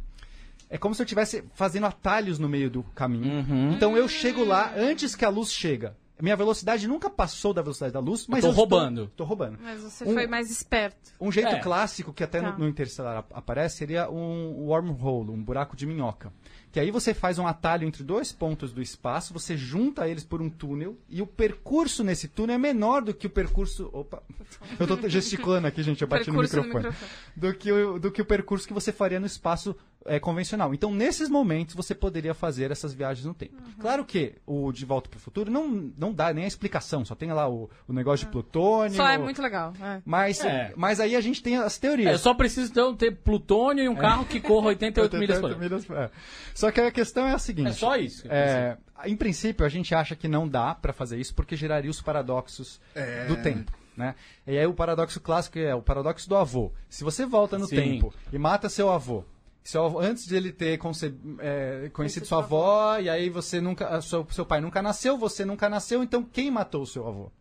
é 0.69 0.77
como 0.77 0.95
se 0.95 1.01
eu 1.01 1.05
estivesse 1.05 1.43
fazendo 1.53 1.85
atalhos 1.85 2.39
no 2.39 2.47
meio 2.49 2.69
do 2.69 2.81
caminho. 2.81 3.45
Então 3.75 3.95
eu 3.97 4.07
chego 4.07 4.43
lá 4.45 4.73
antes 4.77 5.15
que 5.15 5.25
a 5.25 5.29
luz 5.29 5.51
chega. 5.51 5.95
Minha 6.21 6.35
velocidade 6.37 6.87
nunca 6.87 7.09
passou 7.09 7.53
da 7.53 7.61
velocidade 7.61 7.91
da 7.93 7.99
luz, 7.99 8.25
mas 8.27 8.39
tô 8.41 8.47
eu 8.47 8.51
estou- 8.51 8.53
roubando. 8.65 9.11
Tô 9.17 9.23
roubando. 9.25 9.59
Mas 9.61 9.81
você 9.81 10.05
Um- 10.05 10.13
foi 10.13 10.25
mais 10.27 10.49
esperto. 10.49 11.11
Um 11.19 11.29
jeito 11.29 11.49
É. 11.49 11.59
clássico 11.59 12.13
que 12.13 12.23
até 12.23 12.39
Tá. 12.39 12.51
no, 12.53 12.59
no 12.59 12.67
Interstellar 12.69 13.17
ap- 13.17 13.31
aparece 13.33 13.75
seria 13.77 14.09
um 14.09 14.63
wormhole, 14.65 15.29
um 15.31 15.43
buraco 15.43 15.75
de 15.75 15.85
minhoca. 15.85 16.31
Que 16.71 16.79
aí 16.79 16.89
você 16.91 17.13
faz 17.13 17.37
um 17.37 17.45
atalho 17.47 17.85
entre 17.87 18.01
dois 18.03 18.31
pontos 18.31 18.71
do 18.71 18.81
espaço, 18.81 19.33
você 19.33 19.57
junta 19.57 20.07
eles 20.07 20.23
por 20.23 20.41
um 20.41 20.49
túnel 20.49 20.97
e 21.09 21.21
o 21.21 21.27
percurso 21.27 22.03
nesse 22.03 22.27
túnel 22.29 22.55
é 22.55 22.57
menor 22.59 23.01
do 23.01 23.13
que 23.13 23.27
o 23.27 23.29
percurso. 23.29 23.89
Opa! 23.91 24.23
Eu 24.79 24.87
tô 24.87 25.09
gesticulando 25.09 25.67
aqui, 25.67 25.83
gente, 25.83 26.01
eu 26.01 26.07
bati 26.07 26.29
no 26.29 26.37
Percurso 26.37 26.55
no 26.57 26.63
microfone. 26.63 26.93
microfone. 26.95 27.11
Do, 27.35 27.53
que 27.57 27.71
o, 27.71 27.99
do 27.99 28.11
que 28.11 28.21
o 28.21 28.25
percurso 28.25 28.67
que 28.67 28.73
você 28.73 28.91
faria 28.91 29.19
no 29.19 29.25
espaço 29.25 29.75
é, 30.05 30.19
convencional. 30.19 30.73
Então, 30.73 30.93
nesses 30.93 31.27
momentos, 31.29 31.73
você 31.75 31.95
poderia 31.95 32.33
fazer 32.33 32.69
essas 32.71 32.93
viagens 32.93 33.25
no 33.25 33.33
tempo. 33.33 33.55
Uhum. 33.57 33.73
Claro 33.79 34.05
que 34.05 34.35
o 34.45 34.71
De 34.71 34.85
Volta 34.85 35.09
para 35.09 35.17
o 35.17 35.19
Futuro 35.19 35.49
não, 35.51 35.91
não 35.97 36.13
dá 36.13 36.31
nem 36.33 36.43
a 36.43 36.47
explicação, 36.47 37.03
só 37.03 37.15
tem 37.15 37.31
lá 37.33 37.49
o, 37.49 37.69
o 37.87 37.93
negócio 37.93 38.25
de 38.25 38.31
plutônio. 38.31 38.95
Só 38.95 39.07
é 39.07 39.17
muito 39.17 39.41
legal. 39.41 39.73
é. 39.81 40.01
Mas, 40.05 40.43
É. 40.45 40.71
mas 40.75 40.99
aí 40.99 41.15
a 41.15 41.21
gente 41.21 41.41
tem 41.41 41.57
as 41.57 41.77
É, 41.77 41.81
teorias. 41.81 42.11
eu 42.11 42.17
só 42.19 42.33
preciso 42.33 42.71
então 42.71 42.95
ter 42.95 43.11
plutônio 43.17 43.83
e 43.83 43.89
um 43.89 43.95
carro 43.95 44.25
que 44.25 44.39
corra 44.39 44.67
88 44.67 45.17
milhas 45.17 45.39
por 45.85 45.97
hora. 45.97 46.05
é. 46.05 46.09
Só 46.53 46.71
que 46.71 46.79
a 46.81 46.91
questão 46.91 47.25
é 47.27 47.31
a 47.33 47.39
seguinte. 47.39 47.69
É 47.69 47.73
só 47.73 47.95
isso. 47.97 48.25
É, 48.29 48.77
em 49.05 49.15
princípio, 49.15 49.65
a 49.65 49.69
gente 49.69 49.93
acha 49.95 50.15
que 50.15 50.27
não 50.27 50.47
dá 50.47 50.75
para 50.75 50.93
fazer 50.93 51.17
isso 51.19 51.33
porque 51.33 51.55
geraria 51.55 51.89
os 51.91 52.01
paradoxos 52.01 52.79
É. 52.93 53.25
do 53.25 53.37
tempo. 53.37 53.71
Né? 53.97 54.13
E 54.45 54.57
aí 54.57 54.65
o 54.67 54.73
paradoxo 54.73 55.21
clássico 55.21 55.57
é 55.57 55.73
o 55.73 55.81
paradoxo 55.81 56.27
do 56.27 56.35
avô. 56.35 56.71
Se 56.89 57.01
você 57.03 57.25
volta 57.25 57.57
no 57.57 57.65
Sim. 57.65 57.75
tempo 57.77 58.13
e 58.31 58.37
mata 58.37 58.67
seu 58.67 58.91
avô, 58.91 59.23
seu 59.65 59.83
avô- 59.85 59.99
antes 59.99 60.25
de 60.27 60.35
ele 60.35 60.51
ter 60.51 60.77
conce- 60.77 61.13
é, 61.39 61.89
conhecido 61.91 62.25
sua 62.25 62.37
avó, 62.37 62.97
e 62.99 63.09
aí 63.09 63.29
você 63.29 63.59
nunca. 63.59 63.99
Seu, 64.01 64.25
seu 64.29 64.45
pai 64.45 64.61
nunca 64.61 64.81
nasceu, 64.81 65.17
você 65.17 65.43
nunca 65.43 65.67
nasceu, 65.67 66.01
então 66.03 66.23
quem 66.23 66.49
matou 66.51 66.83
o 66.83 66.87
seu 66.87 67.07
avô? 67.07 67.31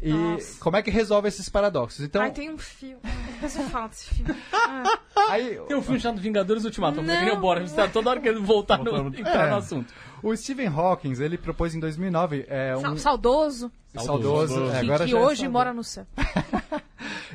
E 0.00 0.12
Nossa. 0.12 0.58
como 0.58 0.76
é 0.76 0.82
que 0.82 0.90
resolve 0.90 1.28
esses 1.28 1.48
paradoxos? 1.48 2.04
Então, 2.04 2.22
Ai, 2.22 2.32
tem 2.32 2.50
um 2.50 2.58
filme. 2.58 2.98
Depois 3.34 3.54
eu 3.56 3.62
falo 3.68 3.88
desse 3.88 4.06
filme. 4.12 4.34
aí, 5.28 5.60
Tem 5.68 5.76
um 5.76 5.82
filme 5.82 6.00
chamado 6.00 6.20
Vingadores 6.20 6.64
Ultimato. 6.64 6.98
Eu 6.98 7.04
Não. 7.04 7.14
queria 7.16 7.34
embora. 7.34 7.60
A 7.60 7.64
gente 7.64 7.74
tá 7.76 7.86
toda 7.86 8.10
hora 8.10 8.20
querendo 8.20 8.42
voltar 8.44 8.78
no, 8.78 9.06
entrar 9.08 9.46
É. 9.46 9.50
no 9.50 9.56
assunto. 9.56 9.94
o 10.20 10.34
Stephen 10.36 10.66
Hawking, 10.66 11.12
ele 11.22 11.38
propôs 11.38 11.72
em 11.76 11.78
2009 11.80 12.44
é, 12.48 12.76
um 12.76 12.80
Sa- 12.80 12.96
Saudoso. 12.96 13.70
saudoso, 13.94 14.54
Saudoso. 14.54 14.72
é, 14.74 14.80
que 14.80 14.84
agora 14.86 15.04
que 15.04 15.10
já 15.12 15.18
é 15.18 15.20
hoje 15.20 15.36
saudoso. 15.42 15.52
mora 15.52 15.72
no 15.72 15.84
céu. 15.84 16.04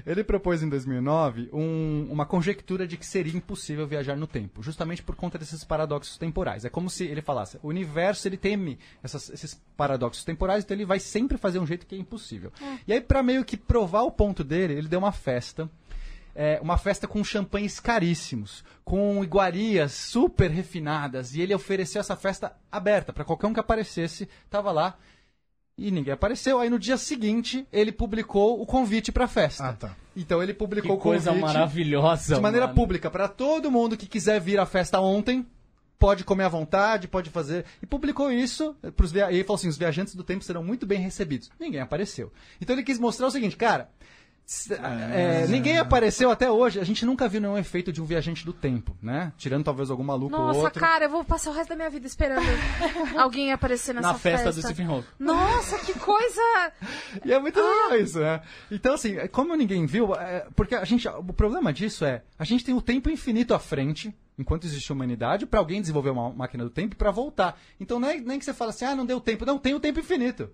Ele 0.07 0.23
propôs 0.23 0.63
em 0.63 0.69
2009 0.69 1.49
um- 1.51 2.07
uma 2.09 2.25
conjectura 2.25 2.87
de 2.87 2.95
que 2.95 3.05
seria 3.05 3.35
impossível 3.35 3.85
viajar 3.85 4.15
no 4.15 4.25
tempo, 4.25 4.63
justamente 4.63 5.03
por 5.03 5.15
conta 5.17 5.37
desses 5.37 5.65
paradoxos 5.65 6.17
temporais. 6.17 6.63
É 6.63 6.69
como 6.69 6.89
se 6.89 7.03
ele 7.03 7.21
falasse: 7.21 7.59
o 7.61 7.67
universo 7.67 8.25
ele 8.27 8.37
teme 8.37 8.79
essas- 9.03 9.29
esses 9.29 9.61
paradoxos 9.75 10.23
temporais, 10.23 10.63
então 10.63 10.75
ele 10.77 10.85
vai 10.85 10.99
sempre 10.99 11.37
fazer 11.37 11.59
um 11.59 11.67
jeito 11.67 11.85
que 11.85 11.93
é 11.93 11.97
impossível. 11.97 12.51
E 12.87 12.93
aí, 12.93 13.01
para 13.01 13.21
meio 13.21 13.43
que 13.43 13.57
provar 13.57 14.03
o 14.03 14.11
ponto 14.11 14.43
dele, 14.45 14.73
ele 14.73 14.87
deu 14.87 14.99
uma 14.99 15.11
festa. 15.11 15.69
é, 16.39 16.59
uma 16.61 16.77
festa 16.77 17.07
com 17.07 17.23
champanhes 17.23 17.79
caríssimos, 17.79 18.63
com 18.85 19.23
iguarias 19.23 19.91
super 19.91 20.51
refinadas, 20.51 21.33
e 21.33 21.41
ele 21.41 21.51
ofereceu 21.51 21.99
essa 21.99 22.15
festa 22.15 22.55
aberta 22.71 23.11
para 23.11 23.23
qualquer 23.25 23.47
um 23.47 23.53
que 23.55 23.59
aparecesse, 23.59 24.29
tava 24.47 24.71
lá. 24.71 24.99
E 25.77 25.91
ninguém 25.91 26.13
apareceu. 26.13 26.59
Aí 26.59 26.69
no 26.69 26.79
dia 26.79 26.97
seguinte, 26.97 27.67
ele 27.71 27.91
publicou 27.91 28.59
o 28.61 28.65
convite 28.65 29.11
para 29.11 29.25
a 29.25 29.27
festa. 29.27 29.63
Ah, 29.63 29.73
tá. 29.73 29.95
Então 30.15 30.41
ele 30.41 30.53
Que 30.53 30.59
publicou 30.59 30.95
o 30.95 30.99
coisa 30.99 31.29
convite 31.29 31.45
maravilhosa. 31.45 32.35
de 32.35 32.41
maneira 32.41 32.65
mano. 32.65 32.75
pública 32.75 33.11
para 33.11 33.27
todo 33.27 33.69
mundo 33.69 33.95
que 33.95 34.07
quiser 34.07 34.41
vir 34.41 34.59
à 34.59 34.65
festa 34.65 34.99
ontem. 34.99 35.45
Pode 35.99 36.23
comer 36.23 36.43
à 36.43 36.49
vontade, 36.49 37.07
pode 37.07 37.29
fazer. 37.31 37.65
E 37.81 37.85
publicou 37.85 38.31
isso 38.31 38.75
pros 38.95 39.11
via... 39.11 39.31
e 39.31 39.35
ele 39.35 39.43
falou 39.43 39.55
assim: 39.57 39.67
os 39.67 39.77
viajantes 39.77 40.13
do 40.15 40.23
tempo 40.23 40.43
serão 40.43 40.63
muito 40.63 40.85
bem 40.85 40.99
recebidos. 40.99 41.49
Ninguém 41.59 41.81
apareceu. 41.81 42.31
Então 42.61 42.75
ele 42.75 42.83
quis 42.83 42.99
mostrar 42.99 43.27
o 43.27 43.31
seguinte, 43.31 43.55
cara. 43.57 43.89
S- 44.47 44.73
é, 44.73 45.45
ninguém 45.47 45.77
apareceu 45.77 46.31
até 46.31 46.49
hoje. 46.49 46.79
A 46.79 46.83
gente 46.85 47.05
nunca 47.05 47.27
viu 47.27 47.41
nenhum 47.41 47.57
efeito 47.57 47.91
de 47.91 48.01
um 48.01 48.05
viajante 48.05 48.45
do 48.45 48.53
tempo, 48.53 48.95
né? 49.01 49.33
Tirando 49.37 49.65
talvez 49.65 49.89
algum 49.91 50.03
maluco 50.03 50.35
ou 50.35 50.41
Nossa, 50.47 50.59
outro. 50.59 50.79
cara, 50.79 51.05
eu 51.05 51.09
vou 51.09 51.25
passar 51.25 51.49
o 51.51 51.53
resto 51.53 51.69
da 51.69 51.75
minha 51.75 51.89
vida 51.89 52.07
esperando 52.07 52.45
alguém 53.17 53.51
aparecer 53.51 53.93
nessa 53.93 54.07
Na 54.07 54.13
festa 54.13 54.51
do 54.51 54.61
Stephen 54.61 54.87
Hawking. 54.87 55.07
Nossa, 55.19 55.77
que 55.79 55.93
coisa! 55.99 56.41
E 57.25 57.33
é 57.33 57.39
muito 57.39 57.59
Ah. 57.59 57.63
legal 57.63 57.99
isso, 57.99 58.19
né? 58.19 58.41
Então, 58.71 58.93
assim, 58.95 59.15
como 59.31 59.53
ninguém 59.55 59.85
viu, 59.85 60.15
é, 60.15 60.47
porque 60.55 60.75
a 60.75 60.85
gente. 60.85 61.07
O 61.07 61.33
problema 61.33 61.73
disso 61.73 62.05
é, 62.05 62.21
a 62.39 62.45
gente 62.45 62.63
tem 62.63 62.73
o 62.73 62.81
tempo 62.81 63.09
infinito 63.09 63.53
à 63.53 63.59
frente, 63.59 64.15
enquanto 64.39 64.65
existe 64.65 64.93
humanidade, 64.93 65.45
pra 65.45 65.59
alguém 65.59 65.81
desenvolver 65.81 66.11
uma 66.11 66.29
máquina 66.31 66.63
do 66.63 66.69
tempo 66.69 66.95
pra 66.95 67.11
voltar. 67.11 67.59
Então 67.79 67.99
não 67.99 68.07
é 68.09 68.17
nem 68.17 68.39
que 68.39 68.45
você 68.45 68.53
fala 68.53 68.69
assim, 68.71 68.85
ah, 68.85 68.95
não 68.95 69.05
deu 69.05 69.19
tempo. 69.19 69.45
Não, 69.45 69.57
tem 69.59 69.73
o 69.73 69.79
tempo 69.79 69.99
infinito. 69.99 70.49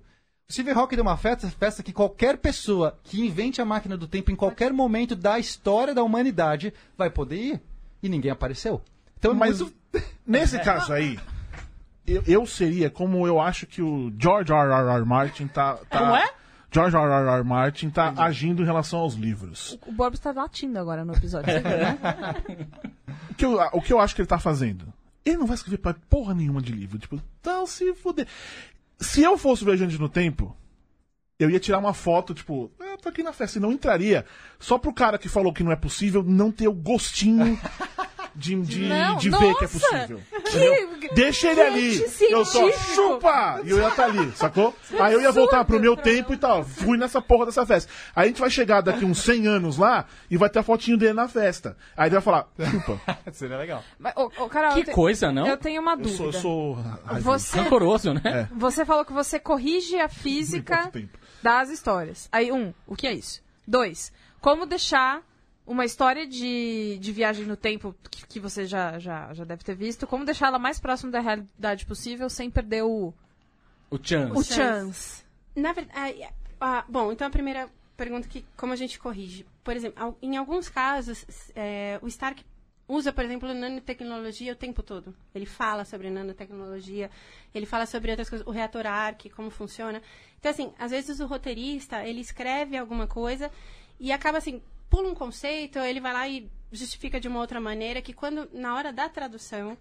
Stephen 0.51 0.73
Hawking 0.73 0.95
deu 0.95 1.03
uma 1.03 1.17
festa, 1.17 1.49
festa 1.49 1.82
que 1.82 1.91
qualquer 1.91 2.38
pessoa 2.38 2.97
que 3.03 3.25
invente 3.25 3.62
a 3.62 3.65
máquina 3.65 3.97
do 3.97 4.08
tempo 4.08 4.32
em 4.32 4.36
qualquer 4.36 4.71
momento 4.71 5.15
da 5.15 5.39
história 5.39 5.95
da 5.95 6.03
humanidade 6.03 6.73
vai 6.97 7.10
poder 7.10 7.38
ir. 7.38 7.62
E 8.01 8.10
ninguém 8.10 8.32
apareceu. 8.32 8.82
Então 9.17 9.32
é 9.32 9.36
Mas 9.36 9.62
muito... 9.62 9.73
nesse 10.27 10.60
caso 10.60 10.91
aí, 10.91 11.17
eu, 12.06 12.21
eu 12.27 12.45
seria 12.45 12.89
como 12.89 13.25
eu 13.25 13.39
acho 13.39 13.65
que 13.65 13.82
o 13.82 14.12
George 14.19 14.51
R. 14.51 14.71
R. 14.71 14.97
R. 14.97 15.06
Martin 15.06 15.47
tá. 15.47 15.75
tá 15.89 15.99
Como 15.99 16.15
é? 16.15 16.29
George 16.69 16.95
R. 16.95 17.06
R. 17.06 17.29
R. 17.38 17.43
Martin 17.43 17.89
tá 17.89 18.13
agindo 18.17 18.62
em 18.62 18.65
relação 18.65 18.99
aos 18.99 19.13
livros. 19.13 19.77
O 19.88 19.91
Borbs 19.91 20.19
tá 20.19 20.32
latindo 20.32 20.77
agora 20.77 21.06
no 21.06 21.13
episódio, 21.13 21.53
viu, 21.53 21.63
né? 21.63 21.97
O 23.29 23.36
que, 23.36 23.45
eu, 23.45 23.60
o 23.73 23.82
que 23.82 23.91
eu 23.91 23.99
acho 23.99 24.13
que 24.13 24.21
ele 24.21 24.27
tá 24.27 24.38
fazendo? 24.38 24.93
Ele 25.25 25.38
não 25.38 25.47
vai 25.47 25.56
escrever 25.56 25.77
pra 25.77 25.95
porra 26.08 26.36
nenhuma 26.36 26.62
de 26.62 26.71
livro. 26.71 26.99
Tipo, 26.99 27.19
tá 27.41 27.65
se 27.65 27.93
fuder. 27.95 28.27
Se 29.04 29.22
eu 29.22 29.38
fosse 29.38 29.66
viajante 29.66 30.00
no 30.00 30.10
tempo, 30.10 30.56
eu 31.38 31.50
ia 31.50 31.60
tirar 31.60 31.80
uma 31.80 31.94
foto, 31.94 32.34
tipo, 32.34 32.72
ah, 32.80 32.98
tô 33.02 33.10
aqui 33.10 33.22
na 33.22 33.34
festa. 33.34 33.58
E 33.58 33.62
não 33.62 33.72
entraria. 33.72 34.26
Só 34.60 34.78
pro 34.78 34.94
cara 34.94 35.18
que 35.18 35.28
falou 35.28 35.54
que 35.54 35.63
não 35.63 35.72
é 35.72 35.76
possível 35.76 36.24
não 36.24 36.52
ter 36.52 36.68
o 36.68 36.74
gostinho 36.74 37.60
de, 38.36 38.56
de, 38.62 38.80
Não, 38.88 39.15
de 39.17 39.30
ver 39.30 39.56
que 39.56 39.65
é 39.65 39.67
possível. 39.67 40.22
Entendeu? 40.34 41.10
Deixa 41.13 41.52
ele 41.52 41.62
ali. 41.62 41.93
Gente 41.98 42.24
Eu 42.24 42.43
só 42.46 42.60
científico. 42.60 42.93
chupa! 42.96 43.62
E 43.63 43.69
eu 43.69 43.78
ia 43.80 43.88
estar 43.89 44.06
ali, 44.06 44.32
sacou? 44.36 44.76
Aí 45.00 45.13
eu 45.13 45.22
ia 45.22 45.32
voltar 45.32 45.63
pro 45.65 45.80
meu 45.80 45.96
tempo 45.96 46.34
e 46.34 46.38
tal. 46.38 46.63
Fui 46.63 46.98
nessa 46.98 47.22
porra 47.22 47.46
dessa 47.46 47.65
festa. 47.65 47.91
Aí 48.15 48.26
a 48.26 48.28
gente 48.28 48.39
vai 48.41 48.50
chegar 48.50 48.82
daqui 48.82 49.06
uns 49.06 49.19
100 49.22 49.48
anos 49.48 49.78
lá 49.78 50.06
e 50.30 50.38
vai 50.38 50.50
ter 50.50 50.60
a 50.60 50.63
fotinho 50.63 50.98
dele 50.98 51.13
na 51.13 51.28
festa. 51.28 51.78
Aí 51.96 52.08
ele 52.08 52.15
vai 52.15 52.22
falar, 52.22 52.48
chupa. 52.72 53.00
Seria 53.32 53.58
legal. 53.58 53.84
Mas, 54.00 54.13
ô, 54.15 54.32
ô, 54.38 54.50
Carol, 54.50 54.74
Que 54.74 54.80
eu 54.82 54.86
te- 54.86 54.91
coisa, 54.91 55.32
não? 55.32 55.48
Eu 55.48 55.58
tenho 55.58 55.82
uma 55.82 55.93
Eu 55.93 55.98
dúvida. 55.98 56.17
sou, 56.17 56.26
eu 56.28 56.34
sou 56.34 56.74
raivoso. 57.06 57.24
Você, 57.46 57.60
Rancoroso, 57.60 58.13
né? 58.13 58.50
você 58.56 58.86
falou 58.86 59.06
que 59.06 59.13
você 59.13 59.39
corrige 59.39 60.00
a 60.00 60.10
física 60.10 60.91
das 61.41 61.69
histórias. 61.69 62.28
Aí, 62.32 62.52
um, 62.52 62.74
o 62.88 62.96
que 62.96 63.06
é 63.08 63.13
isso? 63.13 63.41
Dois, 63.67 64.12
como 64.41 64.65
deixar 64.65 65.22
uma 65.65 65.86
história 65.86 66.28
de, 66.28 66.97
de 66.99 67.12
viagem 67.12 67.45
no 67.45 67.56
tempo 67.56 67.95
que, 68.12 68.28
que 68.28 68.39
você 68.39 68.65
já, 68.65 68.99
já, 68.99 69.34
já 69.34 69.43
deve 69.43 69.63
ter 69.63 69.76
visto, 69.76 70.06
como 70.06 70.26
deixá-la 70.26 70.60
mais 70.60 70.80
próxima 70.80 71.12
da 71.12 71.19
realidade 71.19 71.86
possível 71.86 72.30
sem 72.30 72.49
perder 72.49 72.84
o, 72.84 73.13
O 73.89 73.97
chance. 74.02 74.38
o 74.38 74.43
chance. 74.43 75.23
Na 75.56 75.71
verdade, 75.71 76.28
ah, 76.60 76.84
bom, 76.88 77.12
então 77.12 77.28
a 77.28 77.30
primeira 77.30 77.69
pergunta 77.95 78.28
que 78.28 78.45
como 78.58 78.73
a 78.73 78.76
gente 78.76 78.99
corrige. 78.99 79.45
Por 79.63 79.76
exemplo, 79.76 80.17
em 80.21 80.36
alguns 80.36 80.67
casos, 80.67 81.26
é, 81.56 81.99
o 82.02 82.08
Stark 82.08 82.43
usa, 82.88 83.13
por 83.13 83.23
exemplo, 83.23 83.54
nanotecnologia 83.54 84.52
o 84.52 84.56
tempo 84.56 84.84
todo. 84.84 85.15
Ele 85.34 85.45
fala 85.45 85.86
sobre 85.86 86.10
nanotecnologia, 86.10 87.10
ele 87.54 87.65
fala 87.65 87.86
sobre 87.86 88.12
outras 88.12 88.30
coisas, 88.30 88.45
o 88.45 88.52
reator 88.52 88.86
ARC, 88.86 89.30
como 89.36 89.49
funciona. 89.49 90.02
Então, 90.39 90.52
assim, 90.52 90.73
às 90.78 90.91
vezes 90.91 91.19
o 91.19 91.26
roteirista, 91.26 92.04
ele 92.06 92.19
escreve 92.19 92.76
alguma 92.76 93.08
coisa 93.08 93.49
e 93.99 94.12
acaba 94.12 94.38
assim, 94.38 94.62
pula 94.93 95.10
um 95.10 95.15
conceito, 95.15 95.79
ele 95.79 95.99
vai 95.99 96.13
lá 96.13 96.29
e 96.29 96.51
justifica 96.71 97.19
de 97.19 97.27
uma 97.27 97.39
outra 97.39 97.60
maneira, 97.60 97.99
que 97.99 98.13
quando, 98.13 98.47
na 98.53 98.75
hora 98.75 98.93
da 98.93 99.10
tradução, 99.10 99.75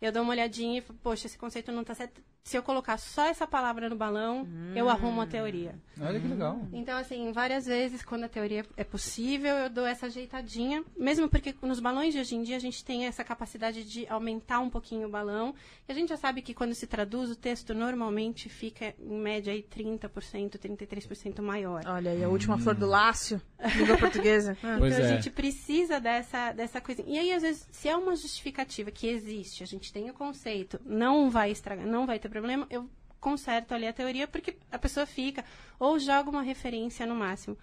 eu 0.00 0.10
dou 0.10 0.22
uma 0.22 0.30
olhadinha 0.30 0.78
e 0.78 0.80
poxa, 0.80 1.26
esse 1.26 1.36
conceito 1.36 1.70
não 1.70 1.82
está 1.82 1.94
certo. 1.94 2.22
Se 2.44 2.58
eu 2.58 2.62
colocar 2.62 2.98
só 2.98 3.24
essa 3.24 3.46
palavra 3.46 3.88
no 3.88 3.96
balão, 3.96 4.46
eu 4.76 4.90
arrumo 4.90 5.22
a 5.22 5.26
teoria. 5.26 5.74
Olha 5.98 6.20
que 6.20 6.28
legal. 6.28 6.60
Então, 6.74 6.98
assim, 6.98 7.32
várias 7.32 7.64
vezes, 7.64 8.02
quando 8.02 8.24
a 8.24 8.28
teoria 8.28 8.66
é 8.76 8.84
possível, 8.84 9.56
eu 9.56 9.70
dou 9.70 9.86
essa 9.86 10.06
ajeitadinha. 10.06 10.84
Mesmo 10.94 11.26
porque 11.26 11.54
nos 11.62 11.80
balões 11.80 12.12
de 12.12 12.20
hoje 12.20 12.36
em 12.36 12.42
dia, 12.42 12.56
a 12.56 12.60
gente 12.60 12.84
tem 12.84 13.06
essa 13.06 13.24
capacidade 13.24 13.82
de 13.82 14.06
aumentar 14.08 14.60
um 14.60 14.68
pouquinho 14.68 15.08
o 15.08 15.10
balão. 15.10 15.54
E 15.88 15.92
a 15.92 15.94
gente 15.94 16.10
já 16.10 16.18
sabe 16.18 16.42
que 16.42 16.52
quando 16.52 16.74
se 16.74 16.86
traduz, 16.86 17.30
o 17.30 17.36
texto 17.36 17.72
normalmente 17.72 18.50
fica, 18.50 18.94
em 18.98 19.18
média, 19.18 19.50
aí 19.50 19.62
30%, 19.62 20.58
33% 20.58 21.40
maior. 21.40 21.80
Olha 21.86 22.10
aí, 22.10 22.22
a 22.22 22.28
última 22.28 22.58
flor 22.58 22.74
do 22.74 22.86
lácio, 22.86 23.40
língua 23.74 23.96
portuguesa. 23.96 24.54
Ah. 24.62 24.76
Pois 24.84 24.92
então 24.92 25.06
é. 25.06 25.12
a 25.12 25.14
gente 25.14 25.30
precisa 25.30 25.98
dessa, 25.98 26.52
dessa 26.52 26.78
coisa. 26.78 27.02
E 27.06 27.18
aí, 27.18 27.32
às 27.32 27.42
vezes, 27.42 27.66
se 27.70 27.88
é 27.88 27.96
uma 27.96 28.14
justificativa 28.14 28.90
que 28.90 29.06
existe, 29.06 29.62
a 29.62 29.66
gente 29.66 29.90
tem 29.90 30.10
o 30.10 30.12
conceito, 30.12 30.78
não 30.84 31.30
vai 31.30 31.50
estragar, 31.50 31.86
não 31.86 32.04
vai 32.04 32.18
ter 32.18 32.28
problema, 32.34 32.66
eu 32.70 32.88
conserto 33.20 33.72
ali 33.72 33.86
a 33.86 33.92
teoria 33.92 34.26
porque 34.28 34.56
a 34.70 34.78
pessoa 34.78 35.06
fica, 35.06 35.44
ou 35.78 35.98
joga 35.98 36.28
uma 36.30 36.42
referência 36.42 37.06
no 37.06 37.14
máximo. 37.14 37.56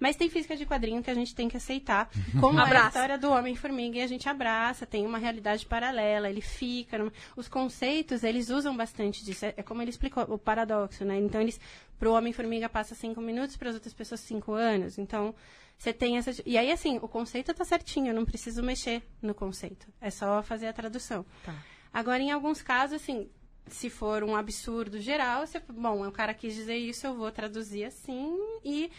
Mas 0.00 0.14
tem 0.14 0.30
física 0.30 0.56
de 0.56 0.64
quadrinho 0.64 1.02
que 1.02 1.10
a 1.10 1.14
gente 1.14 1.34
tem 1.34 1.48
que 1.48 1.56
aceitar. 1.56 2.08
Como 2.40 2.60
é 2.60 2.62
a 2.62 2.66
história 2.88 3.18
do 3.18 3.32
Homem-Formiga 3.32 3.98
e 3.98 4.02
a 4.02 4.06
gente 4.06 4.28
abraça, 4.28 4.86
tem 4.86 5.04
uma 5.04 5.18
realidade 5.18 5.66
paralela, 5.66 6.30
ele 6.30 6.40
fica. 6.40 6.98
numa- 6.98 7.12
Os 7.36 7.48
conceitos, 7.48 8.22
eles 8.22 8.48
usam 8.48 8.76
bastante 8.76 9.24
disso. 9.24 9.44
É, 9.46 9.54
é 9.56 9.62
como 9.62 9.82
ele 9.82 9.90
explicou, 9.90 10.22
o 10.28 10.38
paradoxo, 10.38 11.04
né? 11.04 11.18
Então, 11.18 11.40
eles, 11.40 11.58
pro 11.98 12.12
Homem-Formiga 12.12 12.68
passa 12.68 12.94
cinco 12.94 13.20
minutos, 13.20 13.56
para 13.56 13.70
as 13.70 13.74
outras 13.74 13.92
pessoas 13.92 14.20
cinco 14.20 14.52
anos. 14.52 14.98
Então, 14.98 15.34
você 15.76 15.92
tem 15.92 16.16
essa. 16.16 16.30
E 16.46 16.56
aí, 16.56 16.70
assim, 16.70 16.98
o 17.02 17.08
conceito 17.08 17.52
tá 17.52 17.64
certinho, 17.64 18.06
eu 18.10 18.14
não 18.14 18.24
preciso 18.24 18.62
mexer 18.62 19.02
no 19.20 19.34
conceito. 19.34 19.88
É 20.00 20.10
só 20.10 20.44
fazer 20.44 20.68
a 20.68 20.72
tradução. 20.72 21.26
Tá. 21.44 21.54
Agora, 21.92 22.22
em 22.22 22.30
alguns 22.30 22.62
casos, 22.62 23.02
assim, 23.02 23.28
se 23.74 23.90
for 23.90 24.22
um 24.22 24.36
absurdo 24.36 25.00
geral, 25.00 25.46
você, 25.46 25.60
bom, 25.68 26.06
o 26.06 26.12
cara 26.12 26.34
quis 26.34 26.54
dizer 26.54 26.76
isso, 26.76 27.06
eu 27.06 27.14
vou 27.14 27.30
traduzir 27.30 27.84
assim 27.84 28.36
e. 28.64 28.90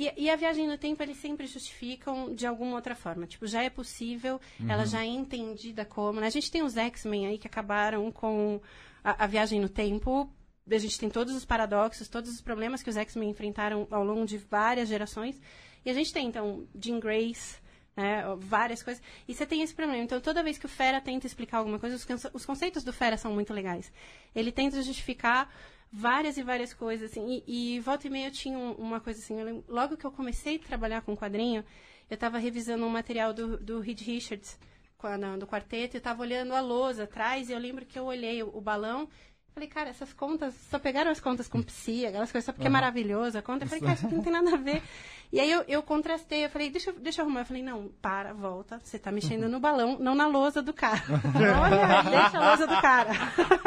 E, 0.00 0.12
e 0.16 0.30
a 0.30 0.36
viagem 0.36 0.68
no 0.68 0.78
tempo, 0.78 1.02
eles 1.02 1.16
sempre 1.16 1.44
justificam 1.48 2.32
de 2.32 2.46
alguma 2.46 2.76
outra 2.76 2.94
forma. 2.94 3.26
Tipo, 3.26 3.48
já 3.48 3.64
é 3.64 3.68
possível, 3.68 4.40
ela 4.68 4.86
já 4.86 5.02
é 5.02 5.08
entendida 5.08 5.84
como. 5.84 6.20
Né? 6.20 6.28
A 6.28 6.30
gente 6.30 6.52
tem 6.52 6.62
os 6.62 6.76
X-Men 6.76 7.26
aí 7.26 7.36
que 7.36 7.48
acabaram 7.48 8.12
com 8.12 8.60
a, 9.02 9.24
a 9.24 9.26
viagem 9.26 9.60
no 9.60 9.68
tempo. 9.68 10.32
A 10.70 10.78
gente 10.78 11.00
tem 11.00 11.10
todos 11.10 11.34
os 11.34 11.44
paradoxos, 11.44 12.06
todos 12.06 12.30
os 12.30 12.40
problemas 12.40 12.80
que 12.80 12.88
os 12.88 12.96
X-Men 12.96 13.30
enfrentaram 13.30 13.88
ao 13.90 14.04
longo 14.04 14.24
de 14.24 14.38
várias 14.38 14.88
gerações. 14.88 15.40
E 15.84 15.90
a 15.90 15.94
gente 15.94 16.12
tem, 16.12 16.28
então, 16.28 16.64
Jean 16.80 17.00
Grace, 17.00 17.56
né, 17.98 18.22
várias 18.38 18.80
coisas. 18.82 19.02
E 19.26 19.34
você 19.34 19.44
tem 19.44 19.60
esse 19.62 19.74
problema. 19.74 20.02
Então, 20.02 20.20
toda 20.20 20.40
vez 20.42 20.56
que 20.56 20.66
o 20.66 20.68
Fera 20.68 21.00
tenta 21.00 21.26
explicar 21.26 21.58
alguma 21.58 21.78
coisa, 21.80 21.96
os, 21.96 22.06
os 22.32 22.46
conceitos 22.46 22.84
do 22.84 22.92
Fera 22.92 23.16
são 23.16 23.32
muito 23.32 23.52
legais. 23.52 23.92
Ele 24.34 24.52
tenta 24.52 24.80
justificar 24.82 25.52
várias 25.92 26.36
e 26.36 26.42
várias 26.42 26.72
coisas, 26.72 27.10
assim. 27.10 27.42
E, 27.46 27.76
e 27.76 27.80
volta 27.80 28.06
e 28.06 28.10
meia 28.10 28.28
eu 28.28 28.32
tinha 28.32 28.56
um- 28.56 28.72
uma 28.74 29.00
coisa 29.00 29.18
assim. 29.18 29.42
lembro- 29.42 29.64
logo 29.68 29.96
que 29.96 30.04
eu 30.04 30.12
comecei 30.12 30.56
a 30.56 30.58
trabalhar 30.60 31.02
com 31.02 31.16
quadrinho, 31.16 31.64
eu 32.08 32.14
estava 32.14 32.38
revisando 32.38 32.86
um 32.86 32.88
material 32.90 33.34
do, 33.34 33.56
do 33.58 33.80
Reed 33.80 34.00
Richards, 34.02 34.56
quando- 34.96 35.36
do 35.38 35.46
quarteto, 35.46 35.94
e 35.94 35.98
eu 35.98 35.98
estava 35.98 36.22
olhando 36.22 36.54
a 36.54 36.60
lousa 36.60 37.02
atrás, 37.04 37.48
e 37.48 37.52
eu 37.52 37.58
lembro 37.58 37.84
que 37.84 37.98
eu 37.98 38.04
olhei 38.04 38.42
o, 38.44 38.56
o 38.56 38.60
balão. 38.60 39.08
Falei, 39.54 39.68
cara, 39.68 39.88
essas 39.90 40.12
contas, 40.12 40.54
só 40.70 40.78
pegaram 40.78 41.10
as 41.10 41.18
contas 41.20 41.48
com 41.48 41.60
psi, 41.60 42.06
aquelas 42.06 42.30
coisas, 42.30 42.44
só 42.46 42.52
porque 42.52 42.68
é 42.68 42.70
maravilhoso 42.70 43.36
a 43.38 43.42
conta. 43.42 43.64
Eu 43.64 43.68
falei, 43.68 43.80
cara, 43.82 43.94
isso 43.94 44.14
não 44.14 44.22
tem 44.22 44.32
nada 44.32 44.54
a 44.54 44.56
ver. 44.56 44.80
E 45.30 45.38
aí 45.38 45.50
eu, 45.52 45.62
eu 45.68 45.82
contrastei, 45.82 46.46
eu 46.46 46.48
falei, 46.48 46.70
deixa, 46.70 46.88
eu- 46.88 46.94
deixa 46.98 47.20
eu 47.20 47.26
arrumar. 47.26 47.40
Eu 47.40 47.44
falei, 47.44 47.62
não, 47.62 47.90
para, 48.00 48.32
volta, 48.32 48.80
você 48.82 48.98
tá 48.98 49.12
mexendo 49.12 49.46
no 49.46 49.60
balão, 49.60 49.98
não 50.00 50.14
na 50.14 50.26
lousa 50.26 50.62
do 50.62 50.72
cara. 50.72 51.02
Olha, 51.36 52.02
deixa 52.10 52.38
a 52.38 52.48
lousa 52.48 52.66
do 52.66 52.80
cara. 52.80 53.10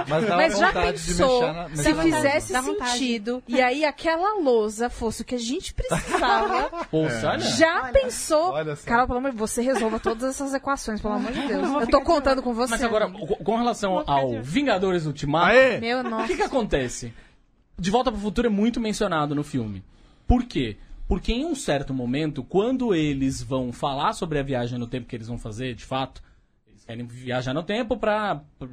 Mas, 0.07 0.27
dá 0.27 0.37
Mas 0.37 0.57
já 0.57 0.67
vontade 0.67 0.97
de 1.03 1.07
pensou 1.09 1.41
mexer 1.41 1.53
na- 1.53 1.69
se 1.75 1.93
na 1.93 2.03
fizesse 2.03 2.53
vontade. 2.53 2.91
sentido 2.91 3.43
e 3.47 3.61
aí 3.61 3.85
aquela 3.85 4.39
lousa 4.39 4.89
fosse 4.89 5.21
o 5.21 5.25
que 5.25 5.35
a 5.35 5.39
gente 5.39 5.71
precisava? 5.73 6.69
Poxa, 6.89 7.29
olha. 7.29 7.39
Já 7.39 7.91
pensou? 7.91 8.53
olha. 8.53 8.75
Carol, 8.77 9.05
pelo 9.05 9.19
amor 9.19 9.29
de 9.31 9.37
Deus, 9.37 9.51
você 9.51 9.61
resolva 9.61 9.99
todas 9.99 10.23
essas 10.29 10.55
equações, 10.55 10.99
pelo 10.99 11.13
amor 11.13 11.31
de 11.31 11.45
Deus. 11.47 11.67
Eu 11.81 11.87
tô 11.87 12.01
contando 12.01 12.41
com 12.41 12.53
você. 12.55 12.71
Mas 12.71 12.83
agora, 12.83 13.07
com 13.09 13.55
relação 13.55 14.03
ao 14.07 14.41
Vingadores 14.41 15.05
Ultimato, 15.05 15.51
Aê! 15.51 15.79
Meu, 15.79 15.99
o 16.01 16.25
que, 16.27 16.35
que 16.37 16.41
acontece? 16.41 17.13
De 17.77 17.91
Volta 17.91 18.11
pro 18.11 18.19
Futuro 18.19 18.47
é 18.47 18.49
muito 18.49 18.79
mencionado 18.79 19.35
no 19.35 19.43
filme. 19.43 19.83
Por 20.27 20.43
quê? 20.43 20.77
Porque 21.11 21.33
em 21.33 21.43
um 21.45 21.53
certo 21.55 21.93
momento, 21.93 22.41
quando 22.41 22.95
eles 22.95 23.43
vão 23.43 23.73
falar 23.73 24.13
sobre 24.13 24.39
a 24.39 24.43
viagem 24.43 24.79
no 24.79 24.87
tempo 24.87 25.07
que 25.07 25.13
eles 25.17 25.27
vão 25.27 25.37
fazer, 25.37 25.75
de 25.75 25.83
fato, 25.83 26.23
eles 26.65 26.85
querem 26.85 27.05
viajar 27.05 27.53
no 27.53 27.63
tempo 27.63 27.97
pra. 27.97 28.41
pra- 28.57 28.67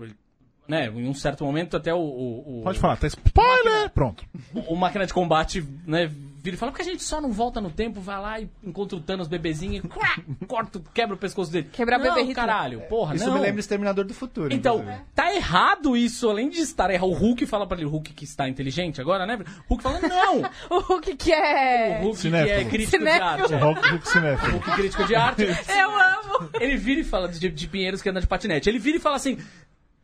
né, 0.68 0.86
em 0.86 1.08
um 1.08 1.14
certo 1.14 1.44
momento 1.44 1.76
até 1.76 1.92
o. 1.92 1.98
o- 1.98 2.60
o- 2.60 2.62
Pode 2.62 2.78
falar, 2.78 2.96
tá 2.96 3.08
spoiler! 3.08 3.90
Pronto. 3.90 4.24
o 4.68 4.76
máquina 4.76 5.04
de 5.04 5.12
combate, 5.12 5.66
né, 5.84 6.08
vira 6.40 6.54
e 6.54 6.58
fala, 6.58 6.70
porque 6.72 6.82
a 6.82 6.90
gente 6.90 7.02
só 7.02 7.20
não 7.20 7.30
volta 7.32 7.60
no 7.60 7.70
tempo, 7.70 8.00
vai 8.00 8.20
lá 8.20 8.40
e 8.40 8.48
encontra 8.62 8.96
o 8.96 9.00
Thanos 9.00 9.26
bebezinho 9.28 9.74
e 9.74 9.80
quá, 9.88 10.16
corta, 10.46 10.80
quebra 10.94 11.14
o 11.14 11.18
pescoço 11.18 11.50
dele. 11.50 11.68
Quebrar 11.72 11.98
não, 11.98 12.14
bebê 12.14 12.32
caralho, 12.34 12.80
porra, 12.82 13.14
Isso 13.16 13.26
não. 13.26 13.34
me 13.34 13.40
lembra 13.40 13.60
Exterminador 13.60 14.04
do 14.04 14.14
Futuro. 14.14 14.54
Então, 14.54 14.76
inclusive. 14.80 15.02
tá 15.14 15.34
errado 15.34 15.96
isso, 15.96 16.28
além 16.30 16.48
de 16.48 16.60
estar 16.60 16.90
errado. 16.90 17.08
O 17.08 17.12
Hulk 17.14 17.44
fala 17.46 17.66
pra 17.66 17.76
ele, 17.76 17.86
o 17.86 17.90
Hulk 17.90 18.12
que 18.14 18.24
está 18.24 18.48
inteligente 18.48 19.00
agora, 19.00 19.26
né? 19.26 19.38
O 19.68 19.74
Hulk 19.74 19.82
fala, 19.82 20.00
não! 20.00 20.42
O 20.70 20.80
Hulk 20.80 21.16
que 21.16 21.30
O 21.30 21.34
é... 21.34 22.00
Hulk 22.02 22.16
que 22.16 22.22
Cinéfilo. 22.22 22.60
é 22.60 22.64
crítico 22.64 22.90
de 22.92 22.98
Cinéfilo. 22.98 23.24
arte. 23.24 23.52
é. 23.54 23.56
Rock, 23.58 23.88
Hulk 23.90 24.08
Cinéfilo. 24.08 24.52
Hulk 24.52 24.70
crítico 24.72 25.04
de 25.04 25.14
arte. 25.16 25.42
Eu 25.68 25.90
amo! 25.90 26.50
Ele 26.60 26.76
vira 26.76 27.00
e 27.00 27.04
fala 27.04 27.28
de, 27.28 27.48
de 27.48 27.66
Pinheiros 27.68 28.00
que 28.00 28.08
anda 28.08 28.20
de 28.20 28.26
patinete. 28.26 28.68
Ele 28.68 28.78
vira 28.78 28.96
e 28.98 29.00
fala 29.00 29.16
assim: 29.16 29.38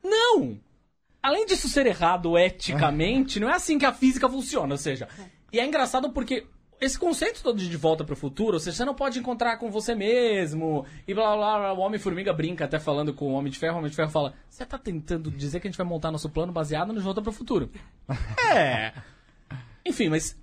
Não! 0.03 0.59
Além 1.23 1.47
disso 1.47 1.69
ser 1.69 1.87
errado 1.87 2.37
eticamente, 2.39 3.41
não 3.41 3.49
é 3.49 3.55
assim 3.55 3.79
que 3.79 3.87
a 3.87 3.93
física 3.93 4.29
funciona. 4.29 4.75
Ou 4.75 4.79
seja, 4.79 5.09
e 5.55 5.61
é 5.61 5.65
engraçado 5.65 6.11
porque 6.11 6.47
esse 6.81 6.99
conceito 6.99 7.43
todo 7.45 7.59
de 7.59 7.69
de 7.69 7.77
volta 7.77 8.03
pro 8.03 8.17
futuro, 8.17 8.55
ou 8.55 8.61
seja, 8.61 8.77
você 8.77 8.85
não 8.85 8.95
pode 8.95 9.21
encontrar 9.21 9.57
com 9.57 9.71
você 9.71 9.95
mesmo, 9.95 10.85
e 11.07 11.15
blá 11.15 11.37
blá 11.37 11.59
blá. 11.59 11.73
O 11.75 11.79
Homem-Formiga 11.79 12.33
brinca 12.33 12.65
até 12.65 12.81
falando 12.81 13.15
com 13.15 13.33
o 13.33 13.35
Homem 13.35 13.53
de 13.53 13.59
Ferro. 13.59 13.77
O 13.77 13.79
Homem 13.79 13.89
de 13.89 13.95
Ferro 13.95 14.11
fala: 14.11 14.35
Você 14.49 14.67
tá 14.67 14.77
tentando 14.77 15.31
dizer 15.31 15.61
que 15.61 15.69
a 15.69 15.71
gente 15.71 15.79
vai 15.79 15.87
montar 15.87 16.11
nosso 16.11 16.29
plano 16.29 16.53
baseado 16.53 16.89
no 16.89 16.95
de 16.95 17.05
volta 17.05 17.23
pro 17.23 17.31
futuro? 17.31 17.71
é. 18.53 18.93
Enfim, 19.87 20.09
mas 20.09 20.37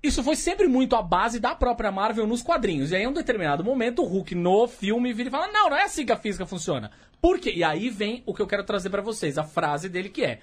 isso 0.00 0.22
foi 0.22 0.36
sempre 0.36 0.68
muito 0.68 0.94
a 0.94 1.02
base 1.02 1.40
da 1.40 1.56
própria 1.56 1.90
Marvel 1.90 2.26
nos 2.26 2.40
quadrinhos. 2.40 2.92
E 2.92 2.96
aí, 2.96 3.02
em 3.02 3.08
um 3.08 3.12
determinado 3.12 3.64
momento, 3.64 4.02
o 4.02 4.06
Hulk 4.06 4.36
no 4.36 4.68
filme 4.68 5.12
vira 5.12 5.28
e 5.28 5.32
fala: 5.32 5.48
Não, 5.48 5.70
não 5.70 5.76
é 5.76 5.82
assim 5.82 6.06
que 6.06 6.12
a 6.12 6.16
física 6.16 6.46
funciona. 6.46 6.92
Por 7.20 7.40
quê? 7.40 7.52
E 7.54 7.64
aí 7.64 7.90
vem 7.90 8.22
o 8.24 8.32
que 8.32 8.40
eu 8.40 8.46
quero 8.46 8.62
trazer 8.62 8.90
pra 8.90 9.02
vocês, 9.02 9.36
a 9.36 9.42
frase 9.42 9.88
dele 9.88 10.08
que 10.08 10.24
é: 10.24 10.38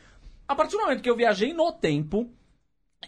A 0.45 0.53
partir 0.53 0.75
do 0.75 0.83
momento 0.83 1.01
que 1.01 1.09
eu 1.09 1.15
viajei 1.15 1.53
no 1.53 1.71
tempo 1.71 2.29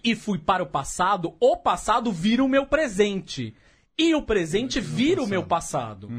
e 0.04 0.16
fui 0.16 0.38
para 0.38 0.64
o 0.64 0.68
passado, 0.68 1.36
o 1.40 1.58
passado 1.58 2.12
vira 2.12 2.44
o 2.44 2.50
meu 2.50 2.66
presente. 2.66 3.56
E 4.02 4.16
o 4.16 4.22
presente 4.24 4.80
vira 4.80 5.22
o 5.22 5.28
meu 5.28 5.44
passado. 5.44 6.10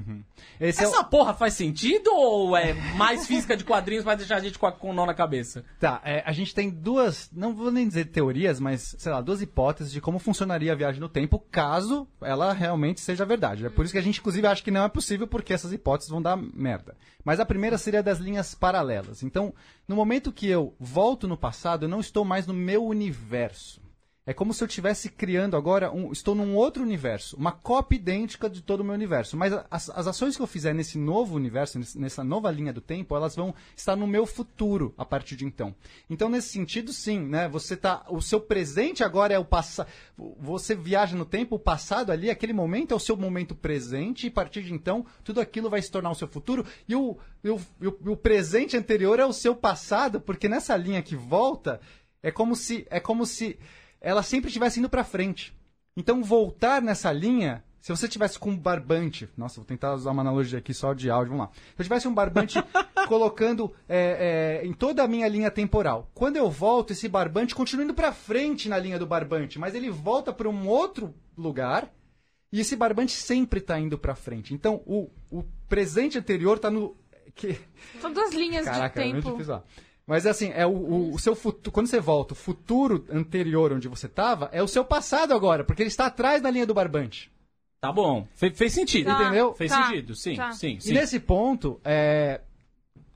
Esse 0.61 0.83
é 0.85 0.87
o- 0.87 0.91
Essa 0.91 1.03
porra 1.03 1.35
faz 1.35 1.55
sentido 1.55 2.11
ou 2.15 2.57
é 2.57 2.73
mais 2.97 3.27
física 3.27 3.57
de 3.57 3.65
quadrinhos 3.65 4.05
vai 4.05 4.17
deixar 4.17 4.37
a 4.37 4.41
gente 4.41 4.57
com, 4.59 4.67
a, 4.67 4.73
com 4.73 4.91
o 4.91 4.93
nó 4.93 5.05
na 5.05 5.15
cabeça? 5.15 5.65
Tá, 5.81 6.01
é, 6.05 6.23
a 6.25 6.33
gente 6.33 6.55
tem 6.55 6.71
duas, 6.71 7.29
não 7.33 7.55
vou 7.55 7.71
nem 7.73 7.89
dizer 7.89 8.05
teorias, 8.05 8.61
mas, 8.61 8.95
sei 8.99 9.11
lá, 9.11 9.21
duas 9.21 9.43
hipóteses 9.43 9.93
de 9.93 10.01
como 10.01 10.21
funcionaria 10.21 10.73
a 10.73 10.77
viagem 10.77 11.01
no 11.01 11.09
tempo 11.09 11.39
caso 11.51 12.07
ela 12.21 12.53
realmente 12.53 13.01
seja 13.01 13.25
verdade. 13.25 13.67
É 13.67 13.69
por 13.69 13.85
isso 13.85 13.93
que 13.93 13.99
a 13.99 14.03
gente, 14.03 14.21
inclusive, 14.21 14.47
acha 14.47 14.63
que 14.63 14.71
não 14.71 14.85
é 14.85 14.89
possível, 14.89 15.27
porque 15.27 15.53
essas 15.53 15.73
hipóteses 15.73 16.11
vão 16.11 16.23
dar 16.23 16.37
merda. 16.37 16.97
Mas 17.25 17.41
a 17.41 17.45
primeira 17.47 17.77
seria 17.79 18.03
das 18.03 18.19
linhas 18.19 18.55
paralelas. 18.55 19.25
Então, 19.25 19.53
no 19.89 19.97
momento 19.97 20.31
que 20.33 20.47
eu 20.49 20.75
volto 20.79 21.27
no 21.27 21.37
passado, 21.37 21.85
eu 21.87 21.89
não 21.89 21.99
estou 22.01 22.25
mais 22.25 22.47
no 22.47 22.55
meu 22.55 22.85
universo. 22.87 23.82
É 24.25 24.33
como 24.33 24.55
se 24.55 24.63
eu 24.63 24.69
estivesse 24.69 25.09
criando 25.09 25.57
agora, 25.57 25.91
um, 25.91 26.13
estou 26.13 26.33
num 26.33 26.55
outro 26.55 26.81
universo, 26.81 27.37
uma 27.37 27.51
cópia 27.51 27.97
idêntica 27.97 28.49
de 28.49 28.63
todo 28.63 28.81
o 28.81 28.85
meu 28.85 28.95
universo. 28.95 29.37
Mas 29.37 29.53
as, 29.69 29.91
as 29.91 30.07
ações 30.07 30.37
que 30.37 30.43
eu 30.43 30.47
fizer 30.47 30.73
nesse 30.73 30.97
novo 30.97 31.35
universo, 31.35 31.81
nessa 31.97 32.23
nova 32.23 32.49
linha 32.49 32.73
do 32.73 32.81
tempo, 32.81 33.17
elas 33.17 33.35
vão 33.35 33.53
estar 33.77 33.97
no 33.97 34.07
meu 34.07 34.25
futuro 34.25 34.95
a 34.97 35.05
partir 35.05 35.35
de 35.35 35.45
então. 35.45 35.75
Então, 36.09 36.29
nesse 36.29 36.51
sentido, 36.51 36.93
sim, 36.93 37.19
né? 37.19 37.49
Você 37.49 37.77
tá, 37.77 38.07
o 38.11 38.23
seu 38.23 38.41
presente 38.41 39.03
agora 39.03 39.35
é 39.35 39.39
o 39.41 39.45
passado. 39.45 39.89
Você 40.39 40.77
viaja 40.77 41.17
no 41.17 41.25
tempo, 41.25 41.57
o 41.57 41.59
passado 41.59 42.13
ali, 42.13 42.31
aquele 42.31 42.53
momento 42.53 42.93
é 42.93 42.97
o 42.97 43.01
seu 43.01 43.17
momento 43.17 43.57
presente, 43.57 44.27
e 44.27 44.29
a 44.29 44.33
partir 44.33 44.63
de 44.63 44.73
então, 44.73 45.05
tudo 45.25 45.41
aquilo 45.41 45.69
vai 45.69 45.83
se 45.83 45.91
tornar 45.91 46.13
o 46.13 46.15
seu 46.15 46.29
futuro. 46.29 46.65
E 46.89 46.95
o, 46.95 47.19
e 47.43 47.51
o, 47.51 47.61
e 47.81 47.89
o, 47.89 47.99
o 48.07 48.17
presente 48.17 48.77
anterior 48.77 49.19
é 49.19 49.27
o 49.27 49.33
seu 49.33 49.57
passado, 49.57 50.21
porque 50.21 50.49
nessa 50.49 50.77
linha 50.77 51.03
que 51.03 51.17
volta, 51.17 51.81
é 52.23 52.31
como 52.31 52.55
se. 52.55 52.87
É 52.89 53.01
como 53.01 53.27
se 53.27 53.59
ela 54.03 54.23
sempre 54.23 54.49
estivesse 54.49 54.81
indo 54.81 54.89
pra 54.89 55.05
frente. 55.05 55.55
Então, 55.97 56.23
voltar 56.23 56.83
nessa 56.83 57.13
linha, 57.13 57.63
se 57.81 57.91
você 57.91 58.09
tivesse 58.09 58.39
com 58.39 58.51
um 58.51 58.57
barbante, 58.57 59.29
nossa, 59.37 59.57
vou 59.57 59.65
tentar 59.65 59.95
usar 59.95 60.11
uma 60.11 60.23
analogia 60.23 60.59
aqui 60.59 60.73
só 60.73 60.93
de 60.93 61.11
áudio, 61.11 61.33
vamos 61.33 61.47
lá. 61.47 61.53
Se 61.55 61.81
eu 61.81 61.85
tivesse 61.85 62.09
um 62.09 62.15
barbante 62.15 62.59
colocando 63.09 63.73
é, 63.89 64.61
é, 64.63 64.67
em 64.67 64.73
toda 64.73 65.03
a 65.03 65.09
minha 65.09 65.29
linha 65.29 65.51
temporal, 65.51 66.11
quando 66.15 66.37
eu 66.37 66.51
volto, 66.51 66.93
esse 66.93 67.09
barbante 67.09 67.55
continua 67.55 67.85
indo 67.85 67.95
pra 67.95 68.13
frente 68.13 68.69
na 68.69 68.79
linha 68.79 68.99
do 68.99 69.07
barbante, 69.07 69.59
mas 69.59 69.75
ele 69.75 69.91
volta 69.91 70.33
para 70.33 70.49
um 70.49 70.67
outro 70.67 71.15
lugar 71.37 71.93
e 72.53 72.61
esse 72.61 72.77
barbante 72.77 73.13
sempre 73.13 73.61
tá 73.61 73.79
indo 73.79 73.99
pra 73.99 74.15
frente. 74.15 74.53
Então, 74.53 74.83
o, 74.87 75.11
o 75.31 75.43
presente 75.69 76.19
anterior 76.19 76.59
tá 76.59 76.71
no. 76.71 76.97
Que, 77.35 77.59
São 78.01 78.13
duas 78.13 78.33
linhas 78.33 78.65
Caraca, 78.65 79.03
de 79.03 79.09
é 79.09 79.13
muito 79.13 79.25
tempo. 79.25 79.63
Mas 80.07 80.27
assim, 80.27 80.51
é 80.55 80.67
o, 80.67 80.71
o- 80.71 81.15
o 81.15 81.19
seu 81.19 81.35
futuro. 81.35 81.71
Quando 81.71 81.87
você 81.87 82.01
volta, 82.01 82.33
o 82.33 82.37
futuro 82.37 83.05
anterior 83.11 83.73
onde 83.73 83.87
você 83.89 84.07
estava 84.07 84.49
é 84.53 84.63
o 84.63 84.69
seu 84.69 84.85
passado 84.85 85.33
agora, 85.33 85.63
porque 85.65 85.83
ele 85.83 85.89
está 85.89 86.07
atrás 86.07 86.43
da 86.43 86.51
linha 86.51 86.67
do 86.67 86.75
barbante. 86.75 87.31
Tá 87.81 87.93
bom. 87.93 88.27
Fe- 88.35 88.51
fez 88.53 88.73
sentido. 88.73 89.07
Tá, 89.07 89.23
Entendeu? 89.23 89.55
Fez 89.55 89.71
tá, 89.71 89.85
sentido, 89.87 90.15
sim, 90.15 90.37
tá. 90.37 90.53
sim, 90.53 90.77
E 90.77 90.81
sim. 90.81 90.93
nesse 90.93 91.19
ponto, 91.21 91.81
é, 91.85 92.41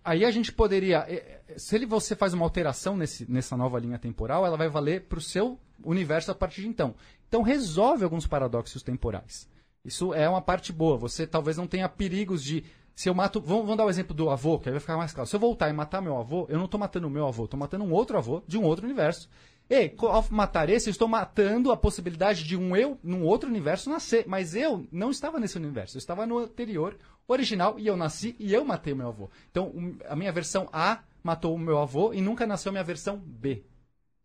aí 0.05 0.24
a 0.24 0.30
gente 0.30 0.53
poderia. 0.53 1.05
é, 1.09 1.41
é, 1.49 1.59
Se 1.59 1.74
ele, 1.76 1.87
você 1.87 2.14
faz 2.16 2.34
uma 2.34 2.45
alteração 2.45 2.97
nesse, 2.97 3.30
nessa 3.30 3.57
nova 3.57 3.78
linha 3.78 3.99
temporal, 3.99 4.45
ela 4.47 4.57
vai 4.57 4.68
valer 4.68 5.03
para 5.03 5.18
o 5.18 5.22
seu 5.22 5.59
universo 5.84 6.30
a 6.30 6.34
partir 6.34 6.62
de 6.62 6.68
então. 6.68 6.95
Então 7.28 7.43
resolve 7.43 8.05
alguns 8.05 8.26
paradoxos 8.26 8.82
temporais. 8.82 9.49
Isso 9.84 10.12
é 10.14 10.28
uma 10.28 10.41
parte 10.43 10.72
boa. 10.72 10.97
Você 10.97 11.26
talvez 11.26 11.57
não 11.57 11.66
tenha 11.66 11.89
perigos 11.89 12.43
de. 12.43 12.64
Se 12.97 13.11
eu 13.11 13.15
mato. 13.15 13.41
Vamos, 13.41 13.65
vamos 13.65 13.77
dar 13.77 13.85
o 13.85 13.91
exemplo 13.91 14.15
do 14.15 14.31
avô, 14.31 14.59
que 14.59 14.69
aí 14.69 14.73
vai 14.73 14.81
ficar 14.81 14.97
mais 14.97 15.13
claro. 15.13 15.29
Se 15.29 15.37
eu 15.37 15.41
voltar 15.41 15.69
e 15.69 15.73
matar 15.73 16.01
meu 16.01 16.17
avô, 16.17 16.47
eu 16.49 16.57
não 16.57 16.65
estou 16.65 16.81
matando 16.81 17.07
o 17.07 17.11
meu 17.11 17.29
avô, 17.29 17.45
estou 17.45 17.61
matando 17.61 17.85
um 17.85 17.93
outro 17.93 18.17
avô 18.17 18.43
de 18.49 18.57
um 18.57 18.65
outro 18.65 18.87
universo. 18.87 19.29
E 19.69 19.93
ao 19.99 20.25
matar 20.31 20.71
esse, 20.71 20.89
eu 20.89 20.93
estou 20.93 21.07
matando 21.07 21.71
a 21.71 21.77
possibilidade 21.77 22.43
de 22.45 22.57
um 22.57 22.75
eu 22.75 22.99
num 23.03 23.25
outro 23.25 23.51
universo 23.51 23.91
nascer. 23.91 24.25
Mas 24.27 24.55
eu 24.55 24.87
não 24.91 25.11
estava 25.11 25.39
nesse 25.39 25.59
universo, 25.59 25.97
eu 25.97 25.99
estava 25.99 26.27
no 26.27 26.39
anterior, 26.39 26.97
original, 27.29 27.79
e 27.79 27.87
eu 27.87 27.97
nasci 27.97 28.35
e 28.39 28.55
eu 28.55 28.65
matei 28.65 28.95
o 28.95 28.97
meu 28.97 29.09
avô. 29.09 29.29
Então, 29.51 29.67
um- 29.75 29.99
a 30.09 30.17
minha 30.17 30.33
versão 30.33 30.67
A 30.73 31.01
matou 31.23 31.55
o 31.55 31.59
meu 31.59 31.79
avô 31.79 32.15
e 32.15 32.21
nunca 32.23 32.47
nasceu 32.47 32.71
a 32.71 32.73
minha 32.73 32.85
versão 32.85 33.19
B. 33.19 33.63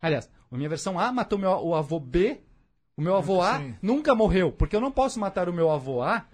Aliás, 0.00 0.30
a 0.50 0.56
minha 0.56 0.68
versão 0.68 0.98
A 0.98 1.12
matou 1.12 1.38
meu, 1.38 1.50
o 1.50 1.74
avô 1.74 2.00
B, 2.00 2.40
o 2.96 3.02
meu 3.02 3.16
avô 3.16 3.42
A 3.42 3.58
Sim. 3.58 3.74
nunca 3.82 4.14
morreu, 4.14 4.50
porque 4.50 4.74
eu 4.76 4.80
não 4.80 4.90
posso 4.92 5.20
matar 5.20 5.48
o 5.48 5.52
meu 5.52 5.70
avô 5.70 6.00
A, 6.02 6.24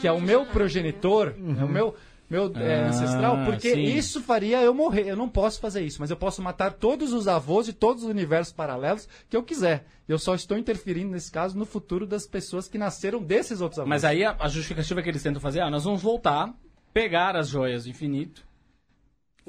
que 0.00 0.06
é 0.06 0.12
o 0.12 0.20
meu 0.20 0.46
progenitor, 0.46 1.34
é 1.36 1.64
o 1.64 1.68
meu, 1.68 1.94
meu 2.28 2.52
é, 2.56 2.82
Ah, 2.82 2.88
ancestral, 2.88 3.44
porque 3.44 3.72
sim. 3.74 3.82
isso 3.82 4.20
faria 4.20 4.60
eu 4.62 4.74
morrer. 4.74 5.06
Eu 5.08 5.16
não 5.16 5.28
posso 5.28 5.60
fazer 5.60 5.82
isso, 5.82 6.00
mas 6.00 6.10
eu 6.10 6.16
posso 6.16 6.42
matar 6.42 6.72
todos 6.72 7.12
os 7.12 7.28
avós 7.28 7.66
de 7.66 7.72
todos 7.72 8.02
os 8.04 8.08
universos 8.10 8.52
paralelos 8.52 9.08
que 9.28 9.36
eu 9.36 9.42
quiser. 9.42 9.86
Eu 10.08 10.18
só 10.18 10.34
estou 10.34 10.56
interferindo, 10.56 11.10
nesse 11.10 11.30
caso, 11.30 11.58
no 11.58 11.64
futuro 11.66 12.06
das 12.06 12.26
pessoas 12.26 12.68
que 12.68 12.78
nasceram 12.78 13.22
desses 13.22 13.60
outros 13.60 13.78
avós. 13.78 13.88
Mas 13.88 14.04
aí 14.04 14.24
a, 14.24 14.36
a 14.38 14.48
justificativa 14.48 15.02
que 15.02 15.08
eles 15.08 15.22
tentam 15.22 15.40
fazer, 15.40 15.60
ah, 15.60 15.70
nós 15.70 15.84
vamos 15.84 16.02
voltar, 16.02 16.54
pegar 16.92 17.36
as 17.36 17.48
joias 17.48 17.84
do 17.84 17.90
infinito, 17.90 18.44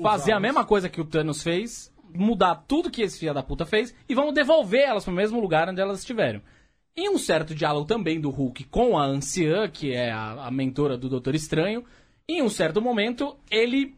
fazer 0.02 0.32
a 0.32 0.40
mesma 0.40 0.66
coisa 0.66 0.90
que 0.90 1.02
o 1.02 1.06
Thanos 1.06 1.42
fez, 1.44 1.92
mudar 2.14 2.56
tudo 2.68 2.90
que 2.92 3.02
esse 3.02 3.20
filho 3.20 3.34
da 3.34 3.44
puta 3.44 3.66
fez 3.66 3.94
e 4.08 4.16
vamos 4.16 4.34
devolver 4.34 4.82
elas 4.82 5.04
pro 5.04 5.14
mesmo 5.14 5.40
lugar 5.40 5.70
onde 5.70 5.82
elas 5.82 6.00
estiveram. 6.00 6.42
Em 6.98 7.10
um 7.10 7.18
certo 7.20 7.54
diálogo 7.54 7.86
também 7.86 8.20
do 8.20 8.32
Hulk 8.32 8.64
com 8.66 8.98
a 8.98 9.06
anciã, 9.06 9.70
que 9.70 9.94
é 9.94 10.12
a, 10.12 10.48
a 10.48 10.52
mentora 10.52 10.98
do 10.98 11.08
Doutor 11.08 11.36
Estranho, 11.36 11.86
em 12.28 12.42
um 12.42 12.50
certo 12.50 12.82
momento 12.82 13.38
ele 13.52 13.96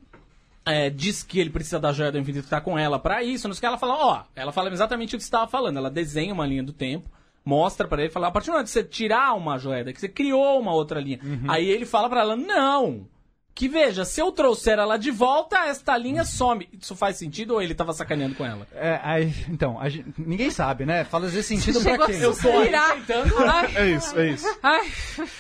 é, 0.65 0.89
diz 0.89 1.23
que 1.23 1.39
ele 1.39 1.49
precisa 1.49 1.79
da 1.79 1.93
joia 1.93 2.11
do 2.11 2.17
infinito 2.17 2.43
que 2.43 2.49
tá 2.49 2.61
com 2.61 2.77
ela 2.77 2.99
pra 2.99 3.23
isso, 3.23 3.47
não 3.47 3.55
sei 3.55 3.59
o 3.59 3.61
que. 3.61 3.65
Ela 3.67 3.77
fala, 3.77 3.95
ó, 3.95 4.23
ela 4.35 4.51
fala 4.51 4.69
exatamente 4.69 5.15
o 5.15 5.17
que 5.17 5.23
você 5.23 5.27
estava 5.27 5.49
falando. 5.49 5.77
Ela 5.77 5.89
desenha 5.89 6.33
uma 6.33 6.45
linha 6.45 6.61
do 6.61 6.73
tempo, 6.73 7.09
mostra 7.43 7.87
pra 7.87 8.01
ele, 8.01 8.11
fala, 8.11 8.27
a 8.27 8.31
partir 8.31 8.47
do 8.47 8.51
momento 8.51 8.67
que 8.67 8.73
você 8.73 8.83
tirar 8.83 9.33
uma 9.33 9.57
joia 9.57 9.83
daqui, 9.83 9.99
você 9.99 10.09
criou 10.09 10.59
uma 10.59 10.73
outra 10.73 10.99
linha. 10.99 11.19
Aí 11.47 11.67
ele 11.69 11.85
fala 11.85 12.09
pra 12.09 12.21
ela, 12.21 12.35
não. 12.35 13.07
Que 13.55 13.67
veja, 13.67 14.05
se 14.05 14.21
eu 14.21 14.31
trouxer 14.31 14.79
ela 14.79 14.95
de 14.95 15.11
volta, 15.11 15.65
esta 15.67 15.97
linha 15.97 16.23
some. 16.23 16.69
Isso 16.71 16.95
faz 16.95 17.17
sentido 17.17 17.55
ou 17.55 17.61
ele 17.61 17.75
tava 17.75 17.91
sacaneando 17.91 18.35
com 18.35 18.45
ela? 18.45 18.65
É, 18.73 18.99
aí, 19.03 19.33
então, 19.49 19.77
a 19.79 19.89
gente- 19.89 20.13
ninguém 20.17 20.49
sabe, 20.49 20.85
né? 20.85 21.03
Fala 21.03 21.25
às 21.25 21.33
vezes 21.33 21.47
sentido 21.47 21.81
pra 21.81 22.05
quem. 22.05 22.15
a 22.23 22.33
suspirar. 22.33 22.97
Ai, 23.49 23.75
É 23.75 23.87
isso, 23.89 24.17
é 24.17 24.29
isso. 24.29 24.45
ai, 24.63 24.89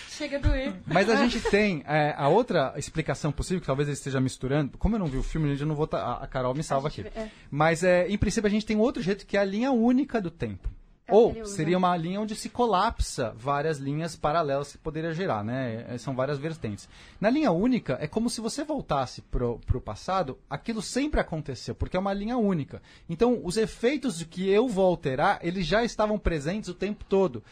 chega 0.09 0.35
a 0.35 0.39
doer. 0.41 0.73
Mas 0.85 1.09
a 1.09 1.15
gente 1.15 1.39
tem 1.39 1.81
é, 1.87 2.13
a 2.17 2.27
outra 2.27 2.73
explicação 2.75 3.31
possível, 3.31 3.61
que 3.61 3.67
talvez 3.67 3.87
ele 3.87 3.95
esteja 3.97 4.19
misturando. 4.19 4.77
Como 4.77 4.95
eu 4.95 4.99
não 4.99 5.07
vi 5.07 5.17
o 5.17 5.23
filme, 5.23 5.57
eu 5.57 5.65
não 5.65 5.75
vou. 5.75 5.87
tá- 5.87 6.01
a- 6.03 6.23
a 6.23 6.27
Carol 6.27 6.53
me 6.53 6.61
salva 6.63 6.89
A 6.89 6.91
gente 6.91 7.07
aqui. 7.07 7.19
é. 7.19 7.29
Mas 7.49 7.83
é, 7.83 8.05
em 8.09 8.17
princípio 8.17 8.47
a 8.47 8.51
gente 8.51 8.65
tem 8.65 8.75
outro 8.77 9.01
jeito 9.01 9.25
que 9.25 9.37
é 9.37 9.39
a 9.39 9.45
linha 9.45 9.71
única 9.71 10.19
do 10.19 10.29
tempo. 10.29 10.67
O 11.11 11.15
Ou 11.15 11.41
usa. 11.41 11.55
seria 11.55 11.77
uma 11.77 11.95
linha 11.95 12.19
onde 12.21 12.35
se 12.35 12.49
colapsa 12.49 13.33
várias 13.37 13.77
linhas 13.77 14.15
paralelas 14.15 14.71
que 14.71 14.77
poderia 14.77 15.13
gerar, 15.13 15.43
né? 15.43 15.85
É, 15.89 15.97
São 15.97 16.15
várias 16.15 16.37
vertentes. 16.37 16.87
Na 17.19 17.29
linha 17.29 17.51
única, 17.51 17.97
é 18.01 18.07
como 18.07 18.29
se 18.29 18.41
você 18.41 18.63
voltasse 18.63 19.21
pro, 19.21 19.59
pro 19.65 19.81
passado, 19.81 20.37
aquilo 20.49 20.81
sempre 20.81 21.19
aconteceu, 21.19 21.73
porque 21.75 21.97
é 21.97 21.99
uma 21.99 22.13
linha 22.13 22.37
única. 22.37 22.81
Então, 23.09 23.39
os 23.43 23.57
efeitos 23.57 24.17
de 24.17 24.25
que 24.25 24.49
eu 24.49 24.67
vou 24.67 24.85
alterar, 24.85 25.39
eles 25.41 25.65
já 25.65 25.83
estavam 25.83 26.17
presentes 26.17 26.69
o 26.69 26.73
tempo 26.73 27.03
todo. 27.07 27.43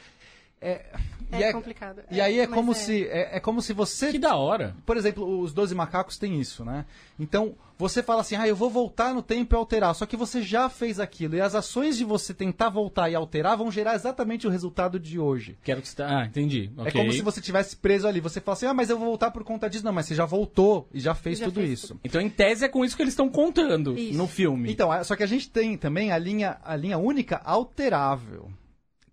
É, 0.59 0.85
É 1.29 1.51
complicado. 1.51 2.01
E 2.09 2.19
É, 2.19 2.23
aí 2.23 2.39
é 2.39 2.47
mas 2.47 2.55
como 2.55 2.71
é. 2.71 2.75
se 2.75 3.03
é, 3.07 3.35
é 3.35 3.39
como 3.39 3.61
se 3.61 3.73
você 3.73 4.11
Que 4.11 4.17
da 4.17 4.35
hora. 4.37 4.73
por 4.85 4.95
exemplo, 4.95 5.39
os 5.41 5.53
12 5.53 5.75
macacos 5.75 6.17
têm 6.17 6.39
isso, 6.39 6.63
né? 6.63 6.85
Então, 7.19 7.53
você 7.77 8.01
fala 8.01 8.21
assim, 8.21 8.35
ah, 8.37 8.47
eu 8.47 8.55
vou 8.55 8.69
voltar 8.69 9.13
no 9.13 9.21
tempo 9.21 9.53
e 9.53 9.55
alterar. 9.57 9.93
Só 9.93 10.05
que 10.05 10.15
você 10.15 10.41
já 10.41 10.69
fez 10.69 10.99
aquilo. 11.01 11.35
E 11.35 11.41
as 11.41 11.53
ações 11.53 11.97
de 11.97 12.05
você 12.05 12.33
tentar 12.33 12.69
voltar 12.69 13.09
e 13.09 13.15
alterar 13.15 13.57
vão 13.57 13.69
gerar 13.69 13.93
exatamente 13.95 14.47
o 14.47 14.49
resultado 14.49 14.97
de 14.99 15.19
hoje. 15.19 15.57
Quero 15.63 15.81
que 15.81 15.89
você... 15.89 15.97
tá- 15.97 16.21
Ah, 16.21 16.25
entendi. 16.25 16.71
É 16.77 16.81
Ok. 16.81 16.91
como 16.93 17.11
se 17.11 17.21
você 17.21 17.41
tivesse 17.41 17.75
preso 17.75 18.07
ali. 18.07 18.19
Você 18.21 18.39
fala 18.39 18.53
assim, 18.55 18.65
ah, 18.65 18.73
mas 18.73 18.89
eu 18.89 18.97
vou 18.97 19.07
voltar 19.07 19.29
por 19.31 19.43
conta 19.43 19.69
disso. 19.69 19.83
Não, 19.85 19.91
mas 19.93 20.05
você 20.05 20.15
já 20.15 20.25
voltou 20.25 20.87
e 20.93 20.99
já 20.99 21.13
fez 21.13 21.39
Já 21.39 21.45
tudo 21.45 21.59
fez 21.59 21.71
isso. 21.71 21.99
Então, 22.05 22.21
em 22.21 22.29
tese, 22.29 22.63
é 22.65 22.69
com 22.69 22.83
isso 22.85 22.95
que 22.95 23.03
eles 23.03 23.13
estão 23.13 23.29
contando 23.29 23.97
Isso. 23.99 24.17
no 24.17 24.27
filme. 24.27 24.71
Então, 24.71 24.89
só 25.03 25.13
que 25.15 25.23
a 25.23 25.27
gente 25.27 25.49
tem 25.49 25.77
também 25.77 26.11
a 26.13 26.17
linha, 26.17 26.57
a 26.63 26.75
linha 26.75 26.97
única 26.97 27.41
alterável. 27.43 28.49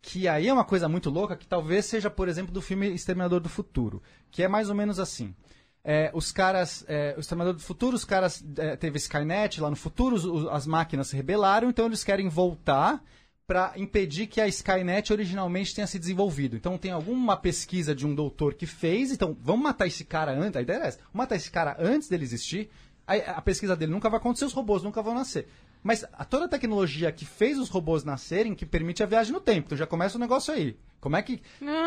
Que 0.07 0.29
aí 0.29 0.49
é 0.49 0.53
uma 0.53 0.65
coisa 0.67 0.87
muito 0.87 1.09
louca, 1.09 1.35
que 1.35 1.47
talvez 1.47 1.87
seja, 1.87 2.11
por 2.11 2.29
exemplo, 2.29 2.53
do 2.53 2.61
filme 2.61 2.93
Exterminador 2.93 3.41
do 3.41 3.49
Futuro. 3.49 4.03
Que 4.31 4.43
é 4.43 4.49
mais 4.49 4.69
ou 4.69 4.75
menos 4.75 4.99
assim. 5.01 5.35
É, 5.83 6.11
os 6.13 6.31
caras, 6.31 6.85
é, 6.87 7.15
o 7.17 7.21
Exterminador 7.21 7.55
do 7.55 7.63
Futuro, 7.63 7.97
os 7.97 8.05
caras, 8.05 8.45
é, 8.59 8.77
teve 8.77 8.99
Skynet 8.99 9.61
lá 9.63 9.71
no 9.71 9.77
futuro, 9.77 10.15
os- 10.15 10.25
os- 10.27 10.47
as 10.49 10.67
máquinas 10.67 11.09
se 11.09 11.17
rebelaram, 11.17 11.71
então 11.71 11.87
eles 11.87 12.05
querem 12.05 12.29
voltar 12.29 13.03
para 13.47 13.73
impedir 13.77 14.27
que 14.27 14.41
a 14.43 14.49
Skynet 14.49 15.11
originalmente 15.13 15.75
tenha 15.75 15.87
se 15.87 15.99
desenvolvido. 15.99 16.55
Então 16.57 16.77
tem 16.79 16.91
alguma 16.91 17.37
pesquisa 17.37 17.95
de 17.95 18.07
um 18.07 18.15
doutor 18.15 18.55
que 18.55 18.67
fez, 18.67 19.11
então 19.11 19.37
vamos 19.41 19.63
matar 19.63 19.87
esse 19.87 20.05
cara 20.05 20.33
antes, 20.33 20.57
a 20.57 20.63
ideia 20.63 20.79
era 20.79 20.87
essa, 20.87 20.99
vamos 20.99 21.15
matar 21.15 21.37
esse 21.37 21.51
cara 21.51 21.77
antes 21.79 22.09
dele 22.09 22.25
existir, 22.25 22.71
Aí, 23.07 23.21
a 23.27 23.43
pesquisa 23.43 23.77
dele 23.77 23.93
nunca 23.93 24.09
vai 24.09 24.19
acontecer, 24.19 24.47
os 24.47 24.55
robôs 24.55 24.83
nunca 24.83 25.03
vão 25.03 25.13
nascer. 25.15 25.47
Mas 25.85 26.03
a, 26.15 26.25
toda 26.25 26.47
a 26.47 26.49
tecnologia 26.49 27.13
que 27.13 27.27
fez 27.27 27.59
os 27.59 27.69
robôs 27.69 28.03
nascerem, 28.05 28.55
que 28.55 28.65
permite 28.65 29.03
a 29.03 29.07
viagem 29.07 29.35
no 29.35 29.41
tempo. 29.41 29.67
Então 29.67 29.77
já 29.77 29.87
começa 29.87 30.17
o 30.17 30.21
negócio 30.21 30.53
aí. 30.53 30.79
Como 30.99 31.15
é 31.15 31.23
que. 31.23 31.43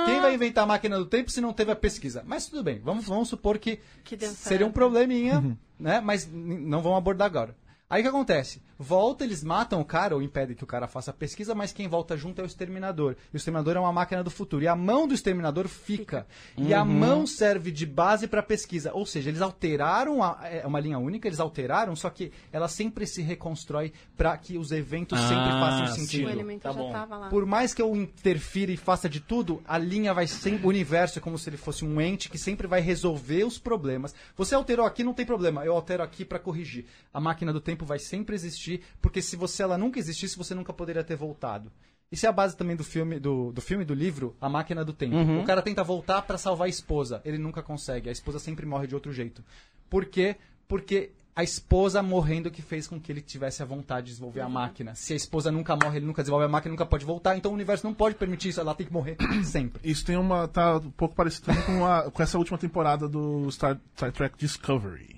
Quem 0.05 0.21
vai 0.21 0.35
inventar 0.35 0.63
a 0.63 0.67
máquina 0.67 0.99
do 0.99 1.07
tempo 1.07 1.31
se 1.31 1.41
não 1.41 1.51
teve 1.51 1.71
a 1.71 1.75
pesquisa? 1.75 2.23
Mas 2.25 2.45
tudo 2.45 2.63
bem, 2.63 2.79
vamos, 2.79 3.05
vamos 3.07 3.27
supor 3.27 3.57
que, 3.57 3.79
Que 4.03 4.15
seria 4.27 4.67
um 4.67 4.71
probleminha, 4.71 5.57
né? 5.79 5.99
Mas 5.99 6.29
não 6.31 6.83
vamos 6.83 6.99
abordar 6.99 7.25
agora. 7.25 7.55
Aí 7.89 8.01
o 8.01 8.03
que 8.03 8.09
acontece? 8.09 8.61
Volta, 8.79 9.23
eles 9.23 9.43
matam 9.43 9.79
o 9.81 9.85
cara 9.85 10.13
ou 10.13 10.21
impedem 10.21 10.55
que 10.55 10.63
o 10.63 10.67
cara 10.67 10.88
faça 10.88 11.09
a 11.09 11.13
pesquisa, 11.13 11.55
mas 11.55 11.71
quem 11.71 11.88
volta 11.88 12.15
junto 12.17 12.39
é 12.41 12.43
o 12.43 12.45
exterminador. 12.45 13.15
E 13.33 13.35
o 13.35 13.38
exterminador 13.38 13.75
é 13.75 13.79
uma 13.79 13.93
máquina 13.93 14.23
do 14.23 14.29
futuro. 14.29 14.61
E 14.63 14.67
a 14.67 14.75
mão 14.75 15.07
do 15.07 15.13
exterminador 15.15 15.67
fica. 15.69 16.27
E 16.57 16.73
a 16.73 16.83
mão 16.85 17.25
serve 17.25 17.71
de 17.71 17.85
base 17.85 18.27
para 18.27 18.43
pesquisa. 18.43 18.91
Ou 18.93 19.05
seja, 19.05 19.29
eles 19.29 19.41
alteraram 19.41 20.21
a, 20.21 20.38
é 20.43 20.67
uma 20.67 20.79
linha 20.81 20.99
única, 20.99 21.27
eles 21.27 21.39
alteraram, 21.39 21.95
só 21.95 22.09
que 22.09 22.31
ela 22.51 22.67
sempre 22.67 23.07
se 23.07 23.21
reconstrói 23.21 23.93
para 24.17 24.38
que 24.38 24.57
os 24.57 24.71
eventos 24.71 25.17
sempre 25.21 25.35
Ah, 25.53 25.59
façam 25.59 25.88
sim. 25.88 25.91
O 25.91 25.95
sentido. 26.05 26.29
elemento 26.29 26.63
Tá 26.63 26.71
já 26.73 26.79
bom. 26.79 26.91
tava 26.91 27.17
lá. 27.17 27.29
Por 27.29 27.45
mais 27.45 27.73
que 27.73 27.81
eu 27.81 27.95
interfira 27.95 28.71
e 28.71 28.77
faça 28.77 29.07
de 29.09 29.21
tudo, 29.21 29.61
a 29.65 29.77
linha 29.77 30.13
vai 30.13 30.27
sempre. 30.27 30.65
O 30.65 30.69
universo 30.69 31.17
é 31.19 31.21
como 31.21 31.38
se 31.39 31.49
ele 31.49 31.57
fosse 31.57 31.85
um 31.85 31.99
ente 32.01 32.29
que 32.29 32.38
sempre 32.38 32.67
vai 32.67 32.81
resolver 32.81 33.43
os 33.45 33.57
problemas. 33.57 34.13
Você 34.35 34.53
alterou 34.53 34.85
aqui, 34.85 35.03
não 35.05 35.13
tem 35.13 35.25
problema. 35.25 35.65
Eu 35.65 35.73
altero 35.73 36.03
aqui 36.03 36.23
para 36.25 36.38
corrigir. 36.38 36.85
A 37.13 37.19
máquina 37.19 37.51
do 37.53 37.61
tempo 37.61 37.76
vai 37.86 37.99
sempre 37.99 38.36
existir, 38.36 38.82
porque 39.01 39.21
se 39.21 39.36
você 39.36 39.63
ela 39.63 39.78
nunca 39.78 39.99
existisse, 39.99 40.38
você 40.38 40.53
nunca 40.55 40.71
poderia 40.73 41.03
ter 41.03 41.15
voltado. 41.15 41.71
Isso 42.11 42.25
é 42.25 42.30
a 42.30 42.32
base 42.32 42.55
também 42.55 42.75
do 42.75 42.84
filme, 42.86 43.19
do, 43.19 43.51
do 43.51 43.59
filme 43.61 43.84
do 43.84 43.93
livro, 43.93 44.36
A 44.39 44.47
Máquina 44.47 44.86
do 44.86 44.93
Tempo. 44.93 45.15
O 45.41 45.45
cara 45.45 45.61
tenta 45.61 45.84
voltar 45.84 46.21
para 46.21 46.38
salvar 46.38 46.67
a 46.67 46.69
esposa. 46.69 47.21
Ele 47.25 47.38
nunca 47.38 47.61
consegue. 47.61 48.07
A 48.07 48.11
esposa 48.13 48.39
sempre 48.39 48.65
morre 48.65 48.88
de 48.88 48.95
outro 48.95 49.11
jeito. 49.11 49.43
Por 49.89 50.05
quê? 50.05 50.38
Porque 50.69 51.11
a 51.36 51.43
esposa 51.43 52.01
morrendo 52.01 52.49
que 52.49 52.61
fez 52.61 52.88
com 52.88 52.99
que 52.99 53.11
ele 53.11 53.21
tivesse 53.21 53.61
a 53.61 53.65
vontade 53.65 54.05
de 54.07 54.11
desenvolver 54.13 54.39
a 54.39 54.47
máquina. 54.49 54.95
Se 54.95 55.11
a 55.13 55.15
esposa 55.17 55.51
nunca 55.51 55.75
morre, 55.75 55.97
ele 55.97 56.05
nunca 56.05 56.23
desenvolve 56.23 56.45
a 56.45 56.49
máquina, 56.49 56.71
nunca 56.71 56.86
pode 56.86 57.03
voltar. 57.05 57.36
Então 57.38 57.51
o 57.51 57.53
universo 57.53 57.86
não 57.86 57.93
pode 57.93 58.15
permitir 58.15 58.49
isso. 58.49 58.61
Ela 58.61 58.73
tem 58.73 58.88
que 58.88 58.93
morrer 58.93 59.17
sempre. 59.43 59.82
Isso 59.84 60.05
tem 60.05 60.15
uma. 60.15 60.47
tá 60.47 60.78
um 60.78 60.89
pouco 60.91 61.13
parecido 61.13 61.47
também 61.47 61.63
com, 61.63 61.86
a- 61.86 62.09
com 62.09 62.23
essa 62.23 62.38
última 62.38 62.57
temporada 62.57 63.07
do 63.09 63.51
Star, 63.51 63.78
Star 63.97 64.13
Trek 64.13 64.36
Discovery. 64.38 65.16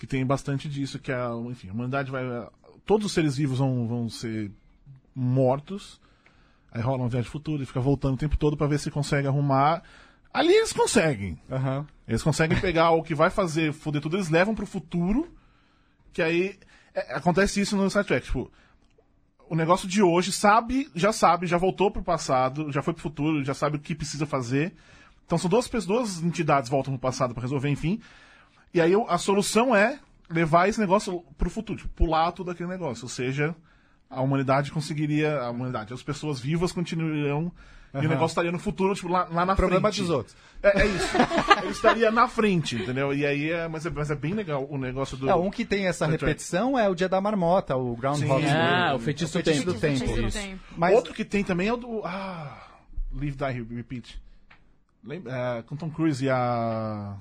Que 0.00 0.06
tem 0.06 0.24
bastante 0.24 0.66
disso, 0.66 0.98
que 0.98 1.12
a, 1.12 1.30
enfim, 1.50 1.68
a 1.68 1.72
humanidade 1.74 2.10
vai. 2.10 2.24
Todos 2.86 3.04
os 3.04 3.12
seres 3.12 3.36
vivos 3.36 3.58
vão, 3.58 3.86
vão 3.86 4.08
ser 4.08 4.50
mortos. 5.14 6.00
Aí 6.72 6.80
rola 6.80 7.02
uma 7.02 7.08
viagem 7.10 7.30
futura 7.30 7.62
e 7.62 7.66
fica 7.66 7.80
voltando 7.80 8.14
o 8.14 8.16
tempo 8.16 8.38
todo 8.38 8.56
pra 8.56 8.66
ver 8.66 8.78
se 8.78 8.90
consegue 8.90 9.28
arrumar. 9.28 9.82
Ali 10.32 10.54
eles 10.54 10.72
conseguem. 10.72 11.38
Aham. 11.50 11.86
Eles 12.08 12.22
conseguem 12.22 12.58
pegar 12.62 12.92
o 12.92 13.02
que 13.02 13.14
vai 13.14 13.28
fazer 13.28 13.74
foder 13.74 14.00
tudo, 14.00 14.16
eles 14.16 14.30
levam 14.30 14.54
pro 14.54 14.64
futuro. 14.64 15.28
Que 16.14 16.22
aí. 16.22 16.58
é, 16.94 17.14
acontece 17.14 17.60
isso 17.60 17.76
no 17.76 17.90
Star 17.90 18.04
Trek. 18.04 18.24
Tipo, 18.24 18.50
o 19.50 19.54
negócio 19.54 19.86
de 19.86 20.02
hoje 20.02 20.32
sabe, 20.32 20.88
já 20.94 21.12
sabe, 21.12 21.46
já 21.46 21.58
voltou 21.58 21.90
pro 21.90 22.02
passado, 22.02 22.72
já 22.72 22.80
foi 22.80 22.94
pro 22.94 23.02
futuro, 23.02 23.44
já 23.44 23.52
sabe 23.52 23.76
o 23.76 23.80
que 23.80 23.94
precisa 23.94 24.24
fazer. 24.24 24.72
Então 25.26 25.36
são 25.36 25.50
duas 25.50 25.68
pessoas, 25.68 25.86
duas 25.86 26.22
entidades 26.22 26.70
voltam 26.70 26.94
pro 26.94 27.00
passado 27.00 27.34
pra 27.34 27.42
resolver, 27.42 27.68
enfim. 27.68 28.00
E 28.72 28.80
aí 28.80 28.94
o- 28.94 29.06
a 29.08 29.18
solução 29.18 29.74
é 29.74 29.98
levar 30.28 30.68
esse 30.68 30.78
negócio 30.80 31.24
pro 31.36 31.50
futuro, 31.50 31.78
tipo, 31.80 31.92
pular 31.94 32.30
tudo 32.32 32.50
aquele 32.50 32.68
negócio. 32.68 33.04
Ou 33.04 33.08
seja, 33.08 33.54
a 34.08 34.20
humanidade 34.20 34.70
conseguiria. 34.70 35.40
A 35.40 35.50
humanidade, 35.50 35.92
as 35.92 36.02
pessoas 36.02 36.38
vivas 36.40 36.72
continuariam. 36.72 37.50
E 37.92 37.98
o 37.98 38.08
negócio 38.08 38.26
estaria 38.26 38.52
no 38.52 38.58
futuro, 38.60 38.94
tipo, 38.94 39.08
lá, 39.08 39.26
lá 39.32 39.44
na 39.44 39.56
Problema 39.56 39.88
frente. 39.90 40.02
dos 40.02 40.10
outros. 40.10 40.36
É, 40.62 40.82
é 40.82 40.86
isso. 40.86 41.08
Ele 41.60 41.72
estaria 41.72 42.08
na 42.12 42.28
frente, 42.28 42.76
entendeu? 42.76 43.12
E 43.12 43.26
aí 43.26 43.50
é. 43.50 43.66
Mas 43.66 43.84
é, 43.84 43.90
mas 43.90 44.08
é 44.12 44.14
bem 44.14 44.32
legal 44.32 44.64
o 44.70 44.78
negócio 44.78 45.16
do. 45.16 45.28
É, 45.28 45.34
um 45.34 45.50
que 45.50 45.64
tem 45.64 45.88
essa 45.88 46.06
repetição 46.06 46.78
é 46.78 46.88
o 46.88 46.94
Dia 46.94 47.08
da 47.08 47.20
Marmota, 47.20 47.74
o 47.76 47.96
Groundhog. 47.96 48.42
Day. 48.42 48.52
Ah, 48.52 48.92
o 48.94 49.00
feitiço 49.00 49.42
tempo. 49.42 49.64
do 49.64 49.74
tempo. 49.74 49.98
Feitiço 49.98 50.14
do 50.22 50.28
isso. 50.28 50.38
tempo. 50.38 50.60
Mas 50.76 50.94
Outro 50.94 51.12
que 51.12 51.24
tem 51.24 51.42
também 51.42 51.66
é 51.66 51.72
o 51.72 51.76
do. 51.76 52.02
Ah. 52.04 52.62
Live 53.12 53.36
Die 53.36 53.74
Repeat. 53.74 54.22
Lembra? 55.02 55.32
É, 55.58 55.62
com 55.62 55.74
Tom 55.74 55.90
Cruise 55.90 56.24
e 56.24 56.30
a. 56.30 57.16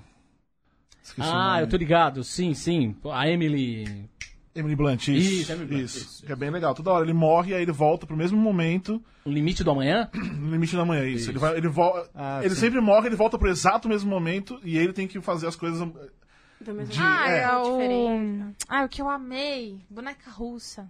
Esqueci 1.09 1.29
Ah, 1.31 1.57
eu 1.61 1.67
tô 1.67 1.77
ligado. 1.77 2.23
Sim, 2.23 2.53
sim. 2.53 2.95
A 3.11 3.27
Emily. 3.29 4.07
Emily 4.55 4.75
Blunt, 4.75 5.07
isso. 5.07 5.11
Isso, 5.41 5.51
Emily 5.51 5.67
Blunt, 5.67 5.83
isso. 5.85 5.97
isso. 5.99 6.25
Que 6.25 6.31
é 6.31 6.35
bem 6.35 6.49
legal. 6.49 6.73
Toda 6.73 6.91
hora 6.91 7.05
ele 7.05 7.13
morre 7.13 7.51
e 7.51 7.55
aí 7.55 7.61
ele 7.61 7.71
volta 7.71 8.05
pro 8.05 8.17
mesmo 8.17 8.37
momento, 8.37 9.01
O 9.23 9.29
limite 9.31 9.63
do 9.63 9.71
amanhã? 9.71 10.09
no 10.13 10.51
limite 10.51 10.75
da 10.75 10.83
manhã. 10.83 11.05
Isso. 11.05 11.29
Ele, 11.31 11.37
vai, 11.39 11.55
ele, 11.57 11.67
volta, 11.67 12.09
Ah, 12.15 12.39
ele 12.43 12.55
sim. 12.55 12.61
sempre 12.61 12.81
morre, 12.81 13.07
ele 13.07 13.15
volta 13.15 13.37
pro 13.37 13.49
exato 13.49 13.87
mesmo 13.87 14.09
momento 14.09 14.59
e 14.63 14.77
ele 14.77 14.91
tem 14.93 15.07
que 15.07 15.21
fazer 15.21 15.47
as 15.47 15.55
coisas. 15.55 15.79
Do 15.79 16.73
mesmo 16.73 16.87
De- 16.93 16.99
Ah, 16.99 17.29
é. 17.29 17.39
é, 17.43 17.57
o... 17.57 17.63
Diferente. 17.77 18.55
Ah, 18.67 18.83
o 18.83 18.89
que 18.89 19.01
eu 19.01 19.09
amei. 19.09 19.77
Boneca 19.89 20.29
russa. 20.31 20.89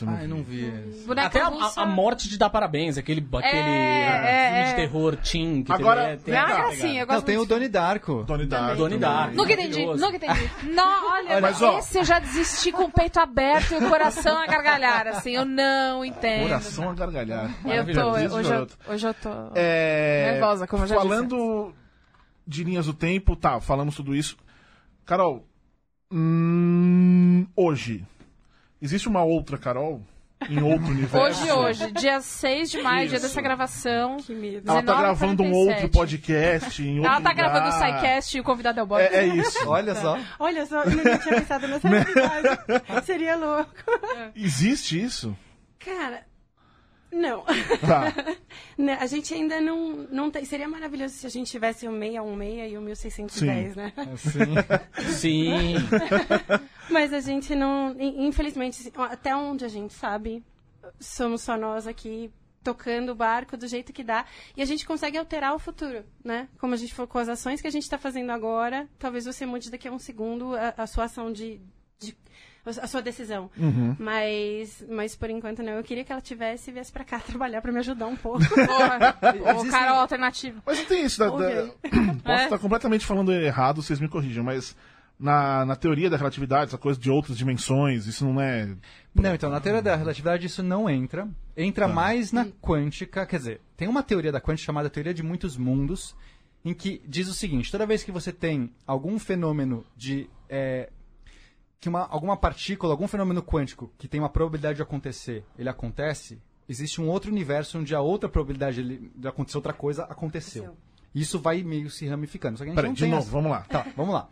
Eu 0.00 0.08
Ah, 0.08 0.22
eu 0.22 0.28
não 0.28 0.42
vi. 0.44 0.70
Boneca 1.04 1.26
Até 1.26 1.40
a, 1.40 1.82
a- 1.82 1.86
morte 1.86 2.28
de 2.28 2.38
dar 2.38 2.48
parabéns, 2.48 2.96
aquele, 2.96 3.20
aquele 3.20 3.58
É, 3.58 4.08
ah, 4.08 4.24
é, 4.24 4.46
filme 4.46 4.60
é. 4.60 4.64
de 4.70 4.74
terror 4.76 5.16
teen 5.16 5.62
que 5.64 5.72
Agora, 5.72 6.00
teve, 6.02 6.12
é, 6.12 6.16
tem 6.16 6.32
gracinha, 6.34 7.00
eu 7.02 7.06
Não, 7.08 7.14
gosto 7.14 7.26
tem 7.26 7.36
o. 7.38 7.44
Donnie 7.44 7.68
Darko. 7.68 8.22
Donnie 8.22 8.46
Darko. 8.46 8.76
Donnie 8.76 8.98
Darko. 8.98 9.34
Nunca 9.34 9.52
entendi, 9.52 9.84
nunca 9.86 10.14
entendi. 10.16 10.50
Não, 10.72 11.10
olha, 11.12 11.40
Mas, 11.40 11.60
ó- 11.60 11.76
esse 11.80 11.98
eu 11.98 12.04
já 12.04 12.20
desisti 12.20 12.70
com 12.70 12.84
o 12.84 12.90
peito 12.92 13.18
aberto 13.18 13.72
e 13.74 13.78
o 13.78 13.88
coração 13.88 14.38
a 14.38 14.46
gargalhar, 14.46 15.08
assim, 15.08 15.32
eu 15.32 15.44
não 15.44 16.04
entendo. 16.04 16.44
Coração 16.44 16.88
a 16.90 16.94
gargalhar. 16.94 17.50
Eu 17.66 17.92
tô, 17.92 18.10
hoje 18.36 18.52
eu, 18.52 18.68
hoje 18.94 19.06
eu 19.08 19.14
tô... 19.14 19.28
É, 19.56 20.30
Nervosa, 20.34 20.68
como 20.68 20.84
eu 20.84 20.86
já 20.86 20.94
Falando 20.94 21.74
de 22.46 22.62
linhas 22.62 22.86
do 22.86 22.94
tempo, 22.94 23.34
tá, 23.34 23.60
falamos 23.60 23.96
tudo 23.96 24.14
isso. 24.14 24.36
Carol, 25.04 25.44
hum, 26.12 27.44
hoje, 27.56 28.04
existe 28.80 29.08
uma 29.08 29.22
outra 29.22 29.56
Carol 29.58 30.02
em 30.48 30.62
outro 30.62 30.86
universo? 30.92 31.18
Hoje, 31.42 31.52
hoje, 31.52 31.92
dia 31.92 32.20
6 32.20 32.70
de 32.70 32.82
maio, 32.82 33.08
dia 33.08 33.18
Isso. 33.18 33.26
dessa 33.28 33.40
gravação. 33.42 34.16
Que 34.18 34.34
medo. 34.34 34.70
Ela 34.70 34.82
tá 34.82 34.92
19h47. 34.94 34.98
gravando 34.98 35.42
um 35.42 35.52
outro 35.52 35.88
podcast 35.90 36.82
em 36.82 36.98
outro 36.98 37.12
Ela 37.12 37.20
tá 37.20 37.32
gravando 37.32 37.68
o 37.68 37.72
lugar. 37.72 37.92
SciCast 38.00 38.36
e 38.36 38.40
o 38.40 38.44
convidado 38.44 38.80
é 38.80 38.82
o 38.82 38.86
Bob. 38.86 39.00
É, 39.00 39.16
é 39.16 39.26
isso. 39.26 39.68
Olha 39.68 39.94
só. 39.94 40.18
Olha 40.38 40.66
só, 40.66 40.82
eu 40.84 40.90
nunca 40.92 41.18
tinha 41.18 41.34
pensado 41.40 41.68
nessa 41.68 41.86
realidade. 41.88 43.04
Seria 43.04 43.36
louco. 43.36 43.70
Existe 44.34 45.02
isso? 45.02 45.36
Cara, 45.78 46.22
não. 47.12 47.42
Tá. 47.44 48.12
Né, 48.76 48.96
A 48.98 49.06
gente 49.06 49.32
ainda 49.34 49.60
não, 49.60 50.06
não 50.10 50.30
tem. 50.30 50.44
Seria 50.44 50.66
maravilhoso 50.68 51.14
se 51.14 51.26
a 51.26 51.30
gente 51.30 51.50
tivesse 51.50 51.86
o 51.86 51.90
616 51.92 52.72
e 52.72 52.78
o 52.78 52.80
1610, 52.80 53.72
Sim. 53.74 53.78
né? 53.78 53.92
Sim. 54.16 55.12
Sim. 55.12 55.74
Mas 56.90 57.12
a 57.12 57.20
gente 57.20 57.54
não. 57.54 57.94
in- 58.00 58.26
Infelizmente, 58.26 58.90
até 58.96 59.36
onde 59.36 59.64
a 59.64 59.68
gente 59.68 59.92
sabe, 59.92 60.42
somos 60.98 61.42
só 61.42 61.56
nós 61.58 61.86
aqui 61.86 62.30
tocando 62.62 63.12
o 63.12 63.14
barco 63.14 63.56
do 63.56 63.66
jeito 63.68 63.92
que 63.92 64.02
dá. 64.04 64.24
E 64.56 64.62
a 64.62 64.64
gente 64.66 64.86
consegue 64.86 65.16
alterar 65.18 65.54
o 65.54 65.58
futuro, 65.58 66.04
né? 66.24 66.48
Como 66.58 66.72
a 66.74 66.76
gente 66.76 66.94
for 66.94 67.06
com 67.06 67.18
as 67.18 67.28
ações 67.28 67.60
que 67.60 67.66
a 67.68 67.70
gente 67.72 67.82
está 67.84 67.98
fazendo 67.98 68.30
agora, 68.30 68.88
talvez 68.98 69.24
você 69.26 69.44
mude 69.46 69.70
daqui 69.70 69.88
a 69.88 69.92
um 69.92 69.98
segundo 69.98 70.54
a, 70.56 70.74
a 70.76 70.86
sua 70.86 71.04
ação 71.04 71.30
de. 71.32 71.60
de- 71.98 72.16
a 72.66 72.86
sua 72.86 73.00
decisão. 73.02 73.50
Uhum. 73.56 73.96
Mas, 73.98 74.84
mas 74.88 75.16
por 75.16 75.30
enquanto 75.30 75.62
não. 75.62 75.72
Eu 75.74 75.82
queria 75.84 76.04
que 76.04 76.12
ela 76.12 76.20
tivesse 76.20 76.70
e 76.70 76.74
viesse 76.74 76.92
pra 76.92 77.04
cá 77.04 77.18
trabalhar 77.26 77.60
pra 77.62 77.72
me 77.72 77.78
ajudar 77.78 78.06
um 78.06 78.16
pouco. 78.16 78.40
Porra, 78.48 79.16
o 79.22 79.48
Existem- 79.50 79.70
Carol 79.70 79.98
alternativo. 79.98 80.62
Mas 80.66 80.78
não 80.78 80.84
tem 80.86 81.04
isso. 81.04 81.18
Da, 81.18 81.26
da- 81.26 81.32
Ok. 81.32 81.72
Posso 82.24 82.40
É. 82.40 82.44
estar 82.44 82.58
completamente 82.58 83.06
falando 83.06 83.32
errado, 83.32 83.82
vocês 83.82 83.98
me 84.00 84.08
corrijam, 84.08 84.44
mas 84.44 84.76
na, 85.18 85.64
na 85.66 85.76
teoria 85.76 86.08
da 86.08 86.16
relatividade, 86.16 86.66
essa 86.70 86.78
coisa 86.78 86.98
de 86.98 87.10
outras 87.10 87.36
dimensões, 87.36 88.06
isso 88.06 88.24
não 88.24 88.40
é. 88.40 88.68
Não, 89.14 89.34
então, 89.34 89.50
na 89.50 89.60
teoria 89.60 89.82
da 89.82 89.96
relatividade 89.96 90.46
isso 90.46 90.62
não 90.62 90.88
entra. 90.88 91.28
Entra 91.56 91.86
Tá. 91.88 91.92
mais 91.94 92.32
na 92.32 92.46
quântica. 92.46 93.26
Quer 93.26 93.36
dizer, 93.38 93.60
tem 93.76 93.88
uma 93.88 94.02
teoria 94.02 94.32
da 94.32 94.40
quântica 94.40 94.64
chamada 94.66 94.88
teoria 94.88 95.12
de 95.12 95.22
muitos 95.22 95.56
mundos, 95.56 96.14
em 96.64 96.72
que 96.72 97.02
diz 97.06 97.28
o 97.28 97.34
seguinte: 97.34 97.70
toda 97.70 97.84
vez 97.86 98.02
que 98.02 98.12
você 98.12 98.32
tem 98.32 98.70
algum 98.86 99.18
fenômeno 99.18 99.84
de. 99.96 100.28
é, 100.48 100.88
que 101.80 101.88
uma, 101.88 102.06
alguma 102.08 102.36
partícula, 102.36 102.92
algum 102.92 103.08
fenômeno 103.08 103.42
quântico 103.42 103.90
que 103.98 104.06
tem 104.06 104.20
uma 104.20 104.28
probabilidade 104.28 104.76
de 104.76 104.82
acontecer, 104.82 105.44
ele 105.58 105.68
acontece, 105.68 106.38
existe 106.68 107.00
um 107.00 107.08
outro 107.08 107.30
universo 107.30 107.78
onde 107.78 107.94
a 107.94 108.00
outra 108.00 108.28
probabilidade 108.28 108.82
de- 108.82 109.10
de 109.14 109.26
acontecer 109.28 109.56
outra 109.56 109.72
coisa 109.72 110.04
aconteceu. 110.04 110.64
Aconteceu. 110.64 110.90
Isso 111.14 111.38
vai 111.40 111.62
meio 111.62 111.90
se 111.90 112.06
ramificando. 112.06 112.58
Só 112.58 112.64
que 112.64 112.68
a 112.68 112.72
gente 112.72 112.76
Peraí, 112.76 112.90
não 112.90 112.94
de 112.94 113.02
tem 113.02 113.10
novo, 113.10 113.22
essa- 113.22 113.30
vamos 113.32 113.50
lá. 113.50 113.60
Tá, 113.68 113.86
vamos 113.96 114.14
lá. 114.14 114.28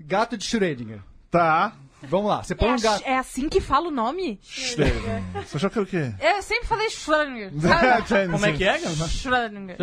Gato 0.00 0.36
de 0.36 0.44
Schrödinger. 0.44 1.00
Tá. 1.30 1.74
Vamos 2.02 2.28
lá. 2.28 2.42
Você 2.44 2.52
É, 2.52 2.56
põe 2.56 2.68
um 2.70 2.74
a- 2.74 2.78
gato. 2.78 3.02
é 3.04 3.16
assim 3.18 3.48
que 3.48 3.60
fala 3.60 3.88
o 3.88 3.90
nome? 3.90 4.38
Você 4.42 5.56
achou 5.56 5.68
que 5.70 5.78
era 5.78 5.82
o 5.84 5.86
quê? 5.86 6.12
Eu 6.20 6.42
sempre 6.42 6.66
falei 6.66 6.88
Schrödinger. 6.88 7.50
Como 8.30 8.46
é 8.46 8.52
que 8.52 8.64
é? 8.64 8.78
Schrödinger. 8.78 9.76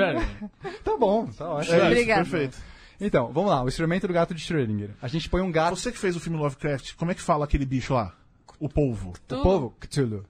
Tá 0.84 0.97
bom, 0.97 1.26
tá 1.28 1.49
ótimo. 1.49 1.74
É 1.74 1.78
isso, 1.78 1.86
Obrigada. 1.88 2.22
perfeito. 2.24 2.57
Então, 3.00 3.32
vamos 3.32 3.50
lá, 3.50 3.64
o 3.64 3.68
instrumento 3.68 4.08
do 4.08 4.14
gato 4.14 4.34
de 4.34 4.41
Schrödinger. 4.41 4.91
A 5.02 5.08
gente 5.08 5.30
põe 5.30 5.41
um 5.41 5.52
gato. 5.52 5.76
Você 5.76 5.91
que 5.91 5.98
fez 5.98 6.16
o 6.16 6.20
filme 6.20 6.38
Lovecraft, 6.38 6.96
como 6.96 7.12
é 7.12 7.16
que 7.16 7.22
fala 7.22 7.46
aquele 7.46 7.66
bicho 7.66 7.93
lá? 7.93 8.14
O 8.60 8.70
polvo. 8.70 9.14
O 9.32 9.41
povo? 9.41 9.76
Cthulhu. 9.80 10.26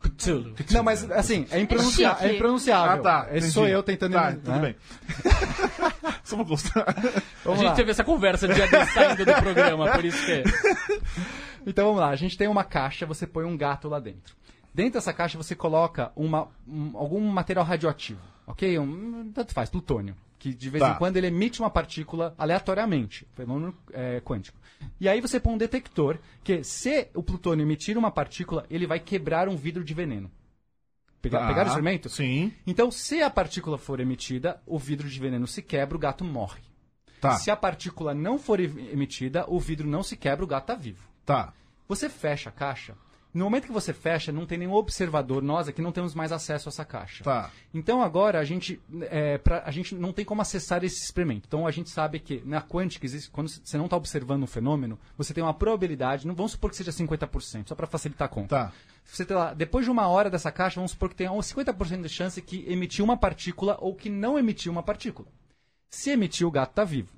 Cthulhu. 0.00 0.54
Não, 0.70 0.82
mas 0.82 1.10
assim, 1.10 1.46
é, 1.50 1.60
impronuncia... 1.60 2.10
chique. 2.10 2.24
é 2.24 2.34
impronunciável. 2.34 2.92
Ah, 2.92 2.98
tá. 2.98 3.26
Esse 3.28 3.38
entendi. 3.38 3.52
sou 3.52 3.68
eu 3.68 3.82
tentando. 3.82 4.12
Tá, 4.12 4.30
né? 4.30 4.40
tudo 4.42 4.58
bem. 4.60 4.76
Só 6.24 6.36
pra 6.36 6.44
constar. 6.44 6.84
A 6.88 7.54
gente 7.54 7.64
lá. 7.64 7.74
teve 7.74 7.90
essa 7.90 8.04
conversa 8.04 8.48
de 8.48 8.54
saindo 8.92 9.24
do 9.24 9.34
programa, 9.34 9.90
por 9.92 10.04
isso 10.04 10.24
que. 10.24 10.42
Então 11.66 11.86
vamos 11.88 12.00
lá, 12.00 12.08
a 12.08 12.16
gente 12.16 12.38
tem 12.38 12.48
uma 12.48 12.64
caixa, 12.64 13.04
você 13.04 13.26
põe 13.26 13.44
um 13.44 13.54
gato 13.54 13.86
lá 13.86 14.00
dentro. 14.00 14.34
Dentro 14.72 14.94
dessa 14.94 15.12
caixa 15.12 15.36
você 15.36 15.54
coloca 15.54 16.10
uma, 16.16 16.48
um- 16.66 16.96
algum 16.96 17.20
material 17.20 17.66
radioativo, 17.66 18.20
ok? 18.46 18.78
Um, 18.78 19.30
tanto 19.34 19.52
faz, 19.52 19.68
plutônio. 19.68 20.16
Que 20.40 20.54
de 20.54 20.70
vez 20.70 20.82
Tá. 20.82 20.92
em 20.92 20.98
quando 20.98 21.18
ele 21.18 21.26
emite 21.26 21.60
uma 21.60 21.68
partícula 21.68 22.34
aleatoriamente, 22.38 23.26
fenômeno 23.34 23.76
é, 23.92 24.20
quântico. 24.22 24.58
E 24.98 25.06
aí 25.06 25.20
você 25.20 25.38
põe 25.38 25.52
um 25.52 25.58
detector 25.58 26.18
que, 26.42 26.64
se 26.64 27.08
o 27.14 27.22
plutônio 27.22 27.62
emitir 27.62 27.98
uma 27.98 28.10
partícula, 28.10 28.64
ele 28.70 28.86
vai 28.86 28.98
quebrar 28.98 29.48
um 29.50 29.54
vidro 29.56 29.84
de 29.84 29.92
veneno. 29.92 30.30
Pega, 31.20 31.38
Tá. 31.40 31.46
Pegaram 31.46 31.66
o 31.68 31.72
instrumento? 31.72 32.08
Sim. 32.08 32.54
Então, 32.66 32.90
se 32.90 33.20
a 33.22 33.28
partícula 33.28 33.76
for 33.76 34.00
emitida, 34.00 34.62
o 34.66 34.78
vidro 34.78 35.06
de 35.10 35.20
veneno 35.20 35.46
se 35.46 35.60
quebra, 35.60 35.94
o 35.94 36.00
gato 36.00 36.24
morre. 36.24 36.62
Tá. 37.20 37.32
Se 37.34 37.50
a 37.50 37.56
partícula 37.56 38.14
não 38.14 38.38
for 38.38 38.58
em- 38.58 38.88
emitida, 38.90 39.44
o 39.46 39.60
vidro 39.60 39.86
não 39.86 40.02
se 40.02 40.16
quebra, 40.16 40.42
o 40.42 40.48
gato 40.48 40.64
está 40.72 40.74
vivo. 40.74 41.06
Tá. 41.26 41.52
Você 41.86 42.08
fecha 42.08 42.48
a 42.48 42.52
caixa. 42.52 42.94
No 43.32 43.44
momento 43.44 43.66
que 43.66 43.72
você 43.72 43.92
fecha, 43.92 44.32
não 44.32 44.44
tem 44.44 44.58
nenhum 44.58 44.72
observador. 44.74 45.40
Nós 45.42 45.68
aqui 45.68 45.80
não 45.80 45.92
temos 45.92 46.14
mais 46.14 46.32
acesso 46.32 46.68
a 46.68 46.70
essa 46.70 46.84
caixa. 46.84 47.22
Tá. 47.22 47.50
Então 47.72 48.02
agora 48.02 48.40
a 48.40 48.44
gente, 48.44 48.80
é, 49.02 49.38
pra- 49.38 49.62
a 49.64 49.70
gente 49.70 49.94
não 49.94 50.12
tem 50.12 50.24
como 50.24 50.42
acessar 50.42 50.82
esse 50.82 51.04
experimento. 51.04 51.46
Então 51.46 51.64
a 51.66 51.70
gente 51.70 51.90
sabe 51.90 52.18
que 52.18 52.42
na 52.44 52.60
quântica 52.60 53.06
existe, 53.06 53.30
quando 53.30 53.48
você 53.48 53.78
não 53.78 53.84
está 53.84 53.96
observando 53.96 54.42
um 54.42 54.46
fenômeno, 54.48 54.98
você 55.16 55.32
tem 55.32 55.44
uma 55.44 55.54
probabilidade, 55.54 56.26
não 56.26 56.34
vamos 56.34 56.52
supor 56.52 56.70
que 56.70 56.76
seja 56.76 56.90
50%, 56.90 57.68
só 57.68 57.74
para 57.76 57.86
facilitar 57.86 58.26
a 58.26 58.28
conta. 58.28 58.48
Tá. 58.48 58.72
Você 59.04 59.24
tem 59.24 59.36
lá, 59.36 59.54
depois 59.54 59.84
de 59.84 59.90
uma 59.90 60.08
hora 60.08 60.28
dessa 60.28 60.50
caixa, 60.50 60.76
vamos 60.76 60.90
supor 60.90 61.08
que 61.08 61.14
tenha 61.16 61.30
uns 61.32 61.46
50% 61.52 62.02
de 62.02 62.08
chance 62.08 62.42
que 62.42 62.64
emitiu 62.68 63.04
uma 63.04 63.16
partícula 63.16 63.76
ou 63.80 63.94
que 63.94 64.08
não 64.10 64.38
emitiu 64.38 64.70
uma 64.72 64.82
partícula. 64.82 65.28
Se 65.88 66.10
emitiu, 66.10 66.48
o 66.48 66.50
gato 66.50 66.70
está 66.70 66.84
vivo. 66.84 67.08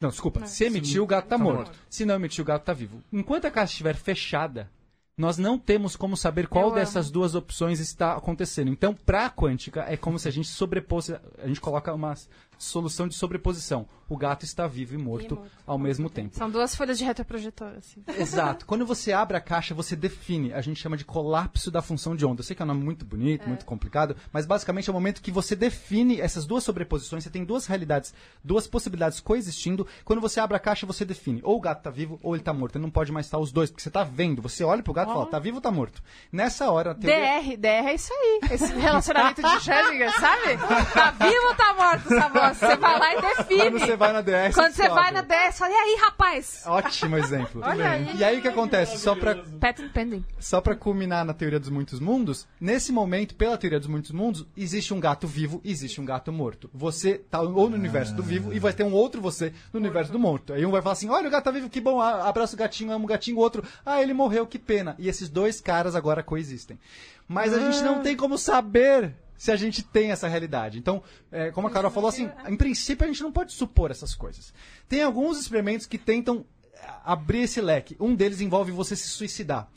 Não, 0.00 0.10
desculpa. 0.10 0.46
Se 0.46 0.64
emitiu, 0.64 1.02
o 1.02 1.06
gato 1.06 1.24
está 1.24 1.36
morto. 1.36 1.56
morto. 1.56 1.78
Se 1.90 2.04
não 2.04 2.14
emitiu, 2.14 2.42
o 2.42 2.46
gato 2.46 2.62
está 2.62 2.72
vivo. 2.72 3.02
Enquanto 3.12 3.46
a 3.46 3.50
caixa 3.50 3.72
estiver 3.72 3.96
fechada, 3.96 4.70
nós 5.18 5.36
não 5.36 5.58
temos 5.58 5.96
como 5.96 6.16
saber 6.16 6.46
qual 6.46 6.68
Eu 6.68 6.74
dessas 6.74 7.10
duas 7.10 7.34
opções 7.34 7.80
está 7.80 8.12
acontecendo. 8.14 8.70
Então, 8.70 8.94
para 8.94 9.26
a 9.26 9.30
quântica, 9.30 9.84
é 9.88 9.96
como 9.96 10.16
se 10.16 10.28
a 10.28 10.30
gente 10.30 10.48
sobrepôs, 10.48 11.10
a 11.10 11.46
gente 11.48 11.60
coloca 11.60 11.92
uma 11.92 12.14
solução 12.58 13.06
de 13.06 13.14
sobreposição. 13.14 13.86
O 14.08 14.16
gato 14.16 14.44
está 14.44 14.66
vivo 14.66 14.94
e 14.94 14.98
morto, 14.98 15.36
morto 15.36 15.50
ao 15.66 15.78
mesmo 15.78 16.08
tempo. 16.08 16.34
São 16.34 16.50
duas 16.50 16.74
folhas 16.74 16.98
de 16.98 17.04
retroprojetor, 17.04 17.72
assim. 17.76 18.02
Exato. 18.18 18.64
Quando 18.64 18.86
você 18.86 19.12
abre 19.12 19.36
a 19.36 19.40
caixa, 19.40 19.74
você 19.74 19.94
define. 19.94 20.52
A 20.52 20.62
gente 20.62 20.80
chama 20.80 20.96
de 20.96 21.04
colapso 21.04 21.70
da 21.70 21.82
função 21.82 22.16
de 22.16 22.24
onda. 22.24 22.40
Eu 22.40 22.44
sei 22.44 22.56
que 22.56 22.62
é 22.62 22.64
um 22.64 22.68
nome 22.68 22.82
muito 22.82 23.04
bonito, 23.04 23.46
muito 23.46 23.66
complicado, 23.66 24.16
mas 24.32 24.46
basicamente 24.46 24.88
é 24.88 24.90
o 24.90 24.94
momento 24.94 25.20
que 25.20 25.30
você 25.30 25.54
define 25.54 26.20
essas 26.20 26.46
duas 26.46 26.64
sobreposições. 26.64 27.22
Você 27.22 27.30
tem 27.30 27.44
duas 27.44 27.66
realidades, 27.66 28.14
duas 28.42 28.66
possibilidades 28.66 29.20
coexistindo. 29.20 29.86
Quando 30.04 30.22
você 30.22 30.40
abre 30.40 30.56
a 30.56 30.60
caixa, 30.60 30.86
você 30.86 31.04
define. 31.04 31.40
Ou 31.44 31.58
o 31.58 31.60
gato 31.60 31.82
tá 31.82 31.90
vivo 31.90 32.18
ou 32.22 32.34
ele 32.34 32.42
tá 32.42 32.52
morto. 32.52 32.76
Ele 32.76 32.84
não 32.84 32.90
pode 32.90 33.12
mais 33.12 33.26
estar 33.26 33.38
os 33.38 33.52
dois, 33.52 33.70
porque 33.70 33.82
você 33.82 33.90
tá 33.90 34.04
vendo. 34.04 34.40
Você 34.40 34.64
olha 34.64 34.82
pro 34.82 34.94
gato 34.94 35.10
e 35.10 35.12
fala, 35.12 35.26
tá 35.26 35.38
vivo 35.38 35.56
ou 35.56 35.62
tá 35.62 35.70
morto? 35.70 36.02
Nessa 36.32 36.70
hora, 36.70 36.92
a 36.92 36.94
teoria... 36.94 37.42
DR, 37.42 37.56
DR 37.58 37.88
é 37.88 37.94
isso 37.94 38.12
aí. 38.12 38.40
Esse 38.52 38.72
relacionamento 38.72 39.42
de 39.42 39.48
Schrödinger, 39.60 40.18
sabe? 40.18 40.56
Tá 40.94 41.10
vivo 41.10 41.46
ou 41.48 41.54
tá 41.54 41.74
morto 41.74 42.14
essa 42.14 42.28
voz? 42.30 42.47
Você 42.54 42.76
vai 42.76 42.98
lá 42.98 43.14
e 43.14 43.20
define. 43.20 43.60
Quando 43.70 43.78
você 43.80 43.96
vai 43.96 44.12
na 44.12 44.20
DS, 44.20 44.54
Quando 44.54 44.72
você 44.72 44.88
vai 44.88 45.10
na 45.12 45.22
você 45.22 45.52
fala, 45.52 45.70
e 45.72 45.74
aí, 45.76 45.98
rapaz? 46.00 46.62
Ótimo 46.66 47.16
exemplo. 47.16 47.60
Olha 47.64 47.90
aí. 47.90 48.16
E 48.16 48.24
aí 48.24 48.38
o 48.38 48.42
que 48.42 48.48
acontece? 48.48 48.98
Só 48.98 49.14
pra 49.14 49.34
Patent 49.60 49.92
pending. 49.92 50.24
Só 50.38 50.60
pra 50.60 50.74
culminar 50.74 51.24
na 51.24 51.34
teoria 51.34 51.58
dos 51.60 51.68
muitos 51.70 52.00
mundos, 52.00 52.46
nesse 52.60 52.92
momento, 52.92 53.34
pela 53.34 53.56
teoria 53.58 53.78
dos 53.78 53.88
muitos 53.88 54.10
mundos, 54.10 54.46
existe 54.56 54.92
um 54.94 55.00
gato 55.00 55.26
vivo 55.26 55.60
e 55.64 55.70
existe 55.70 56.00
um 56.00 56.04
gato 56.04 56.32
morto. 56.32 56.70
Você 56.72 57.14
tá 57.18 57.40
ou 57.40 57.68
no 57.70 57.76
universo 57.76 58.14
do 58.14 58.22
vivo 58.22 58.52
e 58.52 58.58
vai 58.58 58.72
ter 58.72 58.84
um 58.84 58.92
outro 58.92 59.20
você 59.20 59.52
no 59.72 59.80
universo 59.80 60.12
do 60.12 60.18
morto. 60.18 60.52
Aí 60.52 60.64
um 60.64 60.70
vai 60.70 60.82
falar 60.82 60.92
assim: 60.94 61.08
olha, 61.08 61.28
o 61.28 61.30
gato 61.30 61.44
tá 61.44 61.50
vivo, 61.50 61.68
que 61.68 61.80
bom, 61.80 62.00
a- 62.00 62.28
abraça 62.28 62.54
o 62.54 62.58
gatinho, 62.58 62.92
amo 62.92 63.04
o 63.04 63.08
gatinho, 63.08 63.36
o 63.36 63.40
outro, 63.40 63.62
ah, 63.84 64.02
ele 64.02 64.12
morreu, 64.14 64.46
que 64.46 64.58
pena. 64.58 64.94
E 64.98 65.08
esses 65.08 65.28
dois 65.28 65.60
caras 65.60 65.94
agora 65.94 66.22
coexistem. 66.22 66.78
Mas 67.26 67.52
a 67.52 67.58
gente 67.60 67.82
não 67.82 68.00
tem 68.02 68.16
como 68.16 68.38
saber 68.38 69.14
se 69.38 69.52
a 69.52 69.56
gente 69.56 69.82
tem 69.82 70.10
essa 70.10 70.28
realidade. 70.28 70.78
Então, 70.78 71.02
é, 71.30 71.50
como 71.52 71.68
a 71.68 71.70
Carol 71.70 71.90
falou, 71.90 72.08
assim, 72.08 72.28
em 72.46 72.56
princípio 72.56 73.04
a 73.04 73.08
gente 73.08 73.22
não 73.22 73.32
pode 73.32 73.52
supor 73.52 73.90
essas 73.92 74.14
coisas. 74.14 74.52
Tem 74.88 75.02
alguns 75.02 75.38
experimentos 75.38 75.86
que 75.86 75.96
tentam 75.96 76.44
é, 76.74 76.78
abrir 77.04 77.42
esse 77.42 77.60
leque. 77.60 77.96
Um 78.00 78.14
deles 78.14 78.40
envolve 78.40 78.72
você 78.72 78.96
se 78.96 79.08
suicidar. 79.08 79.68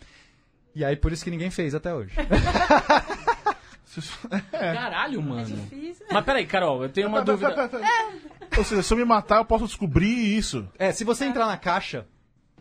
E 0.73 0.83
aí, 0.83 0.95
por 0.95 1.11
isso 1.11 1.23
que 1.23 1.29
ninguém 1.29 1.51
fez 1.51 1.75
até 1.75 1.93
hoje. 1.93 2.15
Caralho, 4.51 5.21
mano. 5.21 5.45
Difícil. 5.45 6.05
Mas 6.09 6.25
peraí, 6.25 6.45
Carol, 6.47 6.83
eu 6.83 6.89
tenho 6.89 7.07
uma 7.09 7.23
pera, 7.23 7.37
dúvida. 7.37 7.67
pera, 7.67 7.69
pera. 7.69 7.85
Ou 8.57 8.63
seja, 8.63 8.81
se 8.81 8.93
eu 8.93 8.97
me 8.97 9.05
matar, 9.05 9.37
eu 9.37 9.45
posso 9.45 9.65
descobrir 9.65 10.07
isso. 10.37 10.67
É, 10.79 10.91
se 10.91 11.03
você 11.03 11.25
entrar 11.25 11.45
na 11.45 11.57
caixa. 11.57 12.07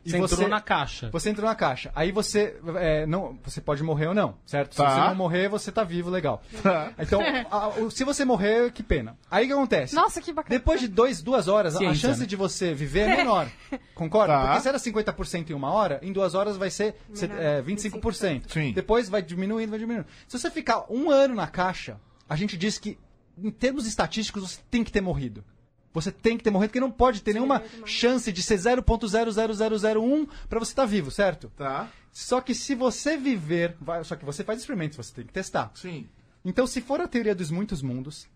E 0.05 0.11
Você 0.13 0.19
entrou 0.35 0.49
na 0.49 0.61
caixa. 0.61 1.11
Você 1.13 1.31
entrou 1.31 1.47
na 1.49 1.55
caixa. 1.55 1.91
Aí 1.95 2.11
você. 2.11 2.59
é, 2.77 3.05
não, 3.07 3.39
você 3.45 3.61
pode 3.61 3.83
morrer 3.83 4.07
ou 4.07 4.15
não, 4.15 4.37
certo? 4.47 4.75
Tá. 4.77 4.89
Se 4.89 4.95
você 4.97 5.09
não 5.09 5.15
morrer, 5.15 5.49
você 5.49 5.71
tá 5.71 5.85
vivo, 5.85 6.09
legal. 6.09 6.43
Tá. 6.63 6.93
Então, 6.99 7.21
a- 7.51 7.69
o- 7.69 7.91
se 7.91 8.03
você 8.05 8.25
morrer, 8.25 8.73
que 8.73 8.83
pena. 8.83 9.17
Aí 9.31 9.45
o 9.45 9.47
que 9.49 9.53
acontece? 9.53 9.95
Nossa, 9.95 10.21
que 10.21 10.33
bacana. 10.33 10.59
Depois 10.59 10.81
de 10.81 10.89
dois, 10.89 11.21
duas 11.21 11.49
horas, 11.49 11.75
a 11.77 11.79
Ciência, 11.79 12.09
chance 12.09 12.21
né? 12.21 12.27
de 12.27 12.35
você 12.37 12.73
viver 12.73 13.09
é 13.11 13.17
menor. 13.19 13.49
Concorda? 13.95 14.33
Tá. 14.33 14.47
Porque 14.47 14.61
se 14.63 14.69
era 14.69 14.79
50% 14.79 15.51
em 15.51 15.55
uma 15.55 15.71
hora, 15.71 15.99
em 16.03 16.13
duas 16.13 16.35
horas 16.35 16.57
vai 16.57 16.71
ser 16.71 16.97
se- 17.13 17.29
Menor, 17.29 17.43
é, 17.43 17.63
25%. 17.63 18.51
Sim. 18.53 18.73
Depois 18.73 19.09
vai 19.09 19.21
diminuindo, 19.23 19.71
vai 19.71 19.79
diminuindo. 19.79 20.07
Se 20.27 20.39
você 20.39 20.51
ficar 20.51 20.85
um 20.91 21.11
ano 21.11 21.35
na 21.35 21.47
caixa, 21.47 22.01
a 22.29 22.37
gente 22.37 22.57
diz 22.57 22.79
que, 22.79 22.99
em 23.37 23.51
termos 23.51 23.87
estatísticos, 23.87 24.43
você 24.51 24.61
tem 24.71 24.83
que 24.83 24.91
ter 24.93 25.01
morrido. 25.01 25.45
Você 25.93 26.13
tem 26.13 26.37
que 26.39 26.45
ter 26.45 26.51
morrido, 26.51 26.69
porque 26.71 26.81
não 26.81 26.91
pode 26.91 27.21
ter 27.23 27.33
nenhuma 27.35 27.63
chance 27.85 28.31
de 28.33 28.43
ser 28.43 28.57
0.00001 28.59 30.29
pra 30.49 30.59
você 30.59 30.73
estar 30.73 30.87
vivo, 30.87 31.11
certo? 31.11 31.51
Tá. 31.57 31.89
Só 32.13 32.41
que 32.41 32.55
se 32.55 32.75
você 32.75 33.17
viver. 33.17 33.77
vai- 33.81 34.03
só 34.05 34.17
que 34.17 34.25
você 34.25 34.43
faz 34.45 34.61
experimentos, 34.61 34.97
você 34.97 35.13
tem 35.15 35.25
que 35.27 35.33
testar. 35.33 35.71
Sim. 35.75 36.07
Então, 36.45 36.67
se 36.67 36.81
for 36.81 37.01
a 37.01 37.09
teoria 37.09 37.35
dos 37.35 37.51
muitos 37.51 37.83
mundos, 37.83 38.27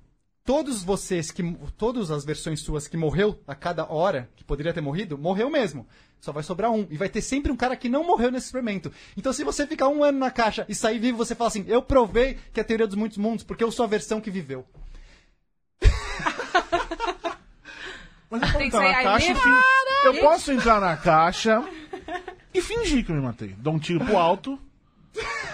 todos 0.44 0.82
vocês 0.82 1.30
que. 1.30 1.42
Todas 1.76 2.10
as 2.10 2.24
versões 2.24 2.60
suas 2.60 2.86
que 2.86 2.96
morreu 2.96 3.38
a 3.46 3.54
cada 3.54 3.90
hora, 3.90 4.28
que 4.36 4.44
poderia 4.44 4.72
ter 4.72 4.80
morrido, 4.80 5.16
morreu 5.18 5.48
mesmo. 5.50 5.86
Só 6.20 6.32
vai 6.32 6.42
sobrar 6.42 6.70
um. 6.70 6.86
E 6.90 6.96
vai 6.96 7.08
ter 7.08 7.20
sempre 7.22 7.50
um 7.52 7.56
cara 7.56 7.76
que 7.76 7.88
não 7.88 8.04
morreu 8.04 8.30
nesse 8.30 8.46
experimento. 8.46 8.90
Então, 9.16 9.32
se 9.32 9.44
você 9.44 9.66
ficar 9.66 9.88
um 9.88 10.02
ano 10.04 10.18
na 10.18 10.30
caixa 10.30 10.64
e 10.68 10.74
sair 10.74 10.98
vivo, 10.98 11.18
você 11.18 11.34
fala 11.34 11.48
assim: 11.48 11.64
eu 11.68 11.82
provei 11.82 12.38
que 12.52 12.60
é 12.60 12.62
a 12.62 12.66
teoria 12.66 12.86
dos 12.86 12.96
muitos 12.96 13.18
mundos, 13.18 13.44
porque 13.44 13.62
eu 13.64 13.70
sou 13.72 13.84
a 13.84 13.88
versão 13.88 14.20
que 14.20 14.30
viveu. 14.30 14.64
Mas 18.40 18.42
eu 18.42 18.48
posso 18.48 18.58
Tem 18.58 18.70
que 18.70 18.76
entrar 18.76 18.82
na 18.92 19.02
caixa 19.02 19.32
e 19.32 19.34
fin- 19.34 19.60
Eu 20.04 20.14
posso 20.20 20.52
entrar 20.52 20.80
na 20.80 20.96
caixa 20.96 21.64
e 22.52 22.60
fingir 22.62 23.04
que 23.04 23.10
eu 23.12 23.16
me 23.16 23.22
matei. 23.22 23.54
Dou 23.58 23.74
um 23.74 23.78
tiro 23.78 24.04
pro 24.04 24.16
alto. 24.18 24.58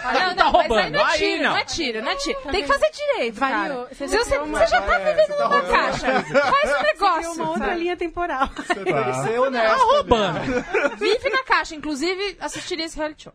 Não, 0.03 0.13
não, 0.13 0.35
tá 0.35 0.43
mas 0.45 0.51
roubando. 0.53 0.81
aí 0.81 0.89
não 0.91 0.99
é 0.99 1.03
Aí 1.11 1.17
tiro, 1.19 1.43
não. 1.43 1.49
não 1.51 1.57
é 1.57 1.65
tiro, 1.65 2.01
não 2.01 2.11
é 2.11 2.15
tiro. 2.15 2.39
Tem 2.51 2.61
que 2.61 2.67
fazer 2.67 2.91
direito. 2.91 3.35
Se 3.35 3.41
Você 3.41 4.07
você, 4.07 4.17
já 4.17 4.23
você, 4.23 4.37
uma- 4.39 4.65
já 4.67 4.81
tá 4.81 4.93
É, 4.95 4.99
vivendo 5.13 5.27
você 5.27 5.33
tá 5.33 5.43
numa 5.43 5.59
roubando. 5.59 5.71
caixa. 5.71 6.23
Faz 6.23 6.69
um 6.71 6.73
Tem 6.73 6.83
negócio. 6.93 7.31
uma 7.33 7.49
outra 7.49 7.65
sabe? 7.67 7.79
linha 7.79 7.97
temporal. 7.97 8.47
Tem 8.49 8.83
que 8.83 9.13
ser 9.23 9.39
honesto. 9.39 9.77
Tá 9.77 9.83
roubando. 9.83 10.97
Vive 10.97 11.29
na 11.29 11.43
caixa. 11.43 11.75
Inclusive, 11.75 12.37
assistiria 12.39 12.85
esse 12.85 12.97
reality 12.97 13.23
show. 13.23 13.33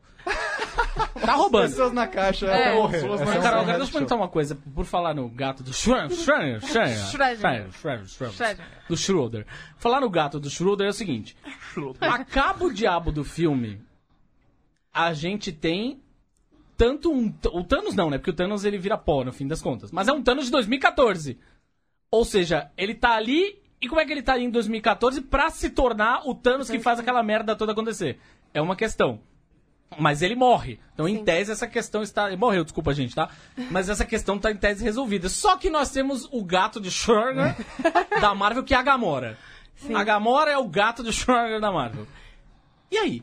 Tá 1.24 1.32
roubando. 1.34 1.70
Pessoas 1.70 1.92
na 1.92 2.06
caixa 2.08 2.46
É. 2.46 2.74
morrer. 2.74 3.00
Pessoas 3.00 3.20
é 3.20 3.24
uma 3.24 3.40
Carol, 3.40 3.64
deixa 3.64 3.82
eu 3.82 3.88
perguntar 3.88 4.14
uma 4.16 4.28
coisa. 4.28 4.56
Por 4.74 4.84
falar 4.84 5.14
no 5.14 5.28
gato 5.28 5.62
do. 5.62 5.72
Schrödinger. 5.72 6.60
Schrödinger. 6.60 7.00
Schrödinger. 7.06 7.70
Schrödinger. 7.72 8.56
Do 8.88 8.96
Schroeder. 8.96 9.46
Falar 9.78 10.00
no 10.00 10.10
gato 10.10 10.40
do 10.40 10.50
Schroeder 10.50 10.86
é 10.88 10.90
o 10.90 10.92
seguinte. 10.92 11.36
Acaba 12.00 12.64
o 12.64 12.72
diabo 12.72 13.12
do 13.12 13.22
filme. 13.24 13.80
A 14.92 15.12
gente 15.12 15.52
tem 15.52 16.02
tanto 16.76 17.12
um... 17.12 17.32
O 17.52 17.64
Thanos 17.64 17.94
não, 17.94 18.10
né? 18.10 18.18
Porque 18.18 18.30
o 18.30 18.34
Thanos 18.34 18.64
ele 18.64 18.78
vira 18.78 18.98
pó 18.98 19.24
no 19.24 19.32
fim 19.32 19.46
das 19.46 19.62
contas. 19.62 19.90
Mas 19.90 20.08
é 20.08 20.12
um 20.12 20.22
Thanos 20.22 20.46
de 20.46 20.50
2014. 20.50 21.38
Ou 22.10 22.24
seja, 22.24 22.70
ele 22.76 22.94
tá 22.94 23.14
ali... 23.14 23.60
E 23.80 23.88
como 23.88 24.00
é 24.00 24.06
que 24.06 24.12
ele 24.12 24.22
tá 24.22 24.32
ali 24.32 24.44
em 24.44 24.50
2014 24.50 25.20
pra 25.22 25.50
se 25.50 25.70
tornar 25.70 26.26
o 26.26 26.34
Thanos 26.34 26.70
que 26.70 26.78
faz 26.80 26.98
aquela 26.98 27.22
merda 27.22 27.54
toda 27.54 27.72
acontecer? 27.72 28.18
É 28.54 28.60
uma 28.60 28.74
questão. 28.74 29.20
Mas 29.98 30.22
ele 30.22 30.34
morre. 30.34 30.80
Então, 30.94 31.06
em 31.06 31.24
tese, 31.24 31.52
essa 31.52 31.66
questão 31.66 32.02
está. 32.02 32.26
Ele 32.26 32.36
morreu, 32.36 32.64
desculpa, 32.64 32.92
gente, 32.92 33.14
tá? 33.14 33.30
Mas 33.70 33.88
essa 33.88 34.04
questão 34.04 34.36
está 34.36 34.50
em 34.50 34.56
tese 34.56 34.82
resolvida. 34.82 35.28
Só 35.28 35.56
que 35.56 35.70
nós 35.70 35.90
temos 35.90 36.28
o 36.32 36.44
gato 36.44 36.80
de 36.80 36.90
Schrödinger 36.90 37.54
da 38.20 38.34
Marvel, 38.34 38.64
que 38.64 38.74
é 38.74 38.76
a 38.76 38.82
Gamora. 38.82 39.38
A 39.94 40.02
Gamora 40.02 40.50
é 40.50 40.58
o 40.58 40.68
gato 40.68 41.04
de 41.04 41.10
Schrödinger 41.10 41.60
da 41.60 41.70
Marvel. 41.70 42.06
E 42.90 42.96
aí? 42.96 43.22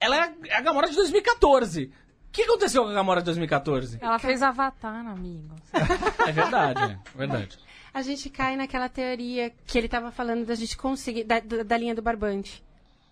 Ela 0.00 0.16
é 0.16 0.54
a 0.54 0.60
Gamora 0.60 0.88
de 0.88 0.96
2014. 0.96 1.92
O 2.30 2.32
que 2.32 2.42
aconteceu 2.42 2.84
com 2.84 2.90
a 2.90 2.94
Gamora 2.94 3.20
de 3.20 3.24
2014? 3.26 3.98
Ela 4.00 4.18
fez 4.18 4.40
Avatar, 4.42 5.04
amigo. 5.06 5.54
É 6.26 6.32
verdade, 6.32 6.98
é 7.14 7.18
verdade. 7.18 7.58
A 7.92 8.02
gente 8.02 8.30
cai 8.30 8.54
naquela 8.56 8.88
teoria 8.88 9.50
que 9.66 9.76
ele 9.76 9.86
estava 9.88 10.12
falando 10.12 10.46
da 10.46 10.54
gente 10.54 10.76
conseguir, 10.76 11.24
da, 11.24 11.40
da- 11.40 11.64
da 11.64 11.76
linha 11.76 11.94
do 11.94 12.00
barbante. 12.02 12.62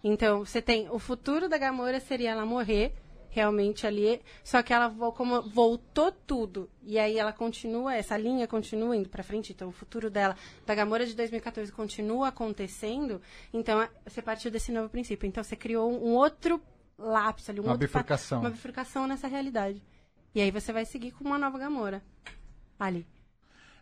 Então, 0.05 0.45
você 0.45 0.63
tem 0.63 0.89
o 0.89 1.01
futuro 1.01 1.49
da 1.49 1.59
Gamora 1.59 1.99
seria 1.99 2.31
ela 2.31 2.47
morrer 2.47 2.95
realmente 3.31 3.85
ali. 3.89 4.21
Só 4.45 4.63
que 4.63 4.73
ela 4.73 4.89
como 5.17 5.43
voltou 5.43 6.13
tudo. 6.13 6.71
E 6.85 6.97
aí 6.97 7.19
ela 7.19 7.33
continua, 7.33 7.97
essa 7.97 8.17
linha 8.17 8.47
continua 8.47 8.97
indo 8.97 9.09
pra 9.09 9.25
frente. 9.25 9.51
Então 9.53 9.69
o 9.69 9.73
futuro 9.73 10.09
dela, 10.09 10.37
da 10.65 10.77
Gamora 10.77 11.05
de 11.05 11.15
2014, 11.17 11.73
continua 11.73 12.29
acontecendo. 12.29 13.21
Então 13.53 13.85
você 14.07 14.23
partiu 14.23 14.49
desse 14.51 14.71
novo 14.71 14.89
princípio. 14.89 15.27
Então 15.27 15.43
você 15.43 15.57
criou 15.57 15.91
um 15.93 16.15
outro 16.15 16.63
lápis 16.99 17.49
ali, 17.49 17.61
um 17.61 17.65
Uma 17.65 17.73
outro 17.73 17.87
bifurcação. 17.87 18.41
Uma 18.41 18.51
bifurcação 18.51 19.07
nessa 19.07 19.29
realidade. 19.29 19.83
E 20.35 20.41
aí 20.41 20.51
você 20.51 20.73
vai 20.73 20.85
seguir 20.85 21.13
com 21.13 21.25
uma 21.25 21.39
nova 21.39 21.59
Gamora. 21.59 22.03
Ali. 22.79 23.07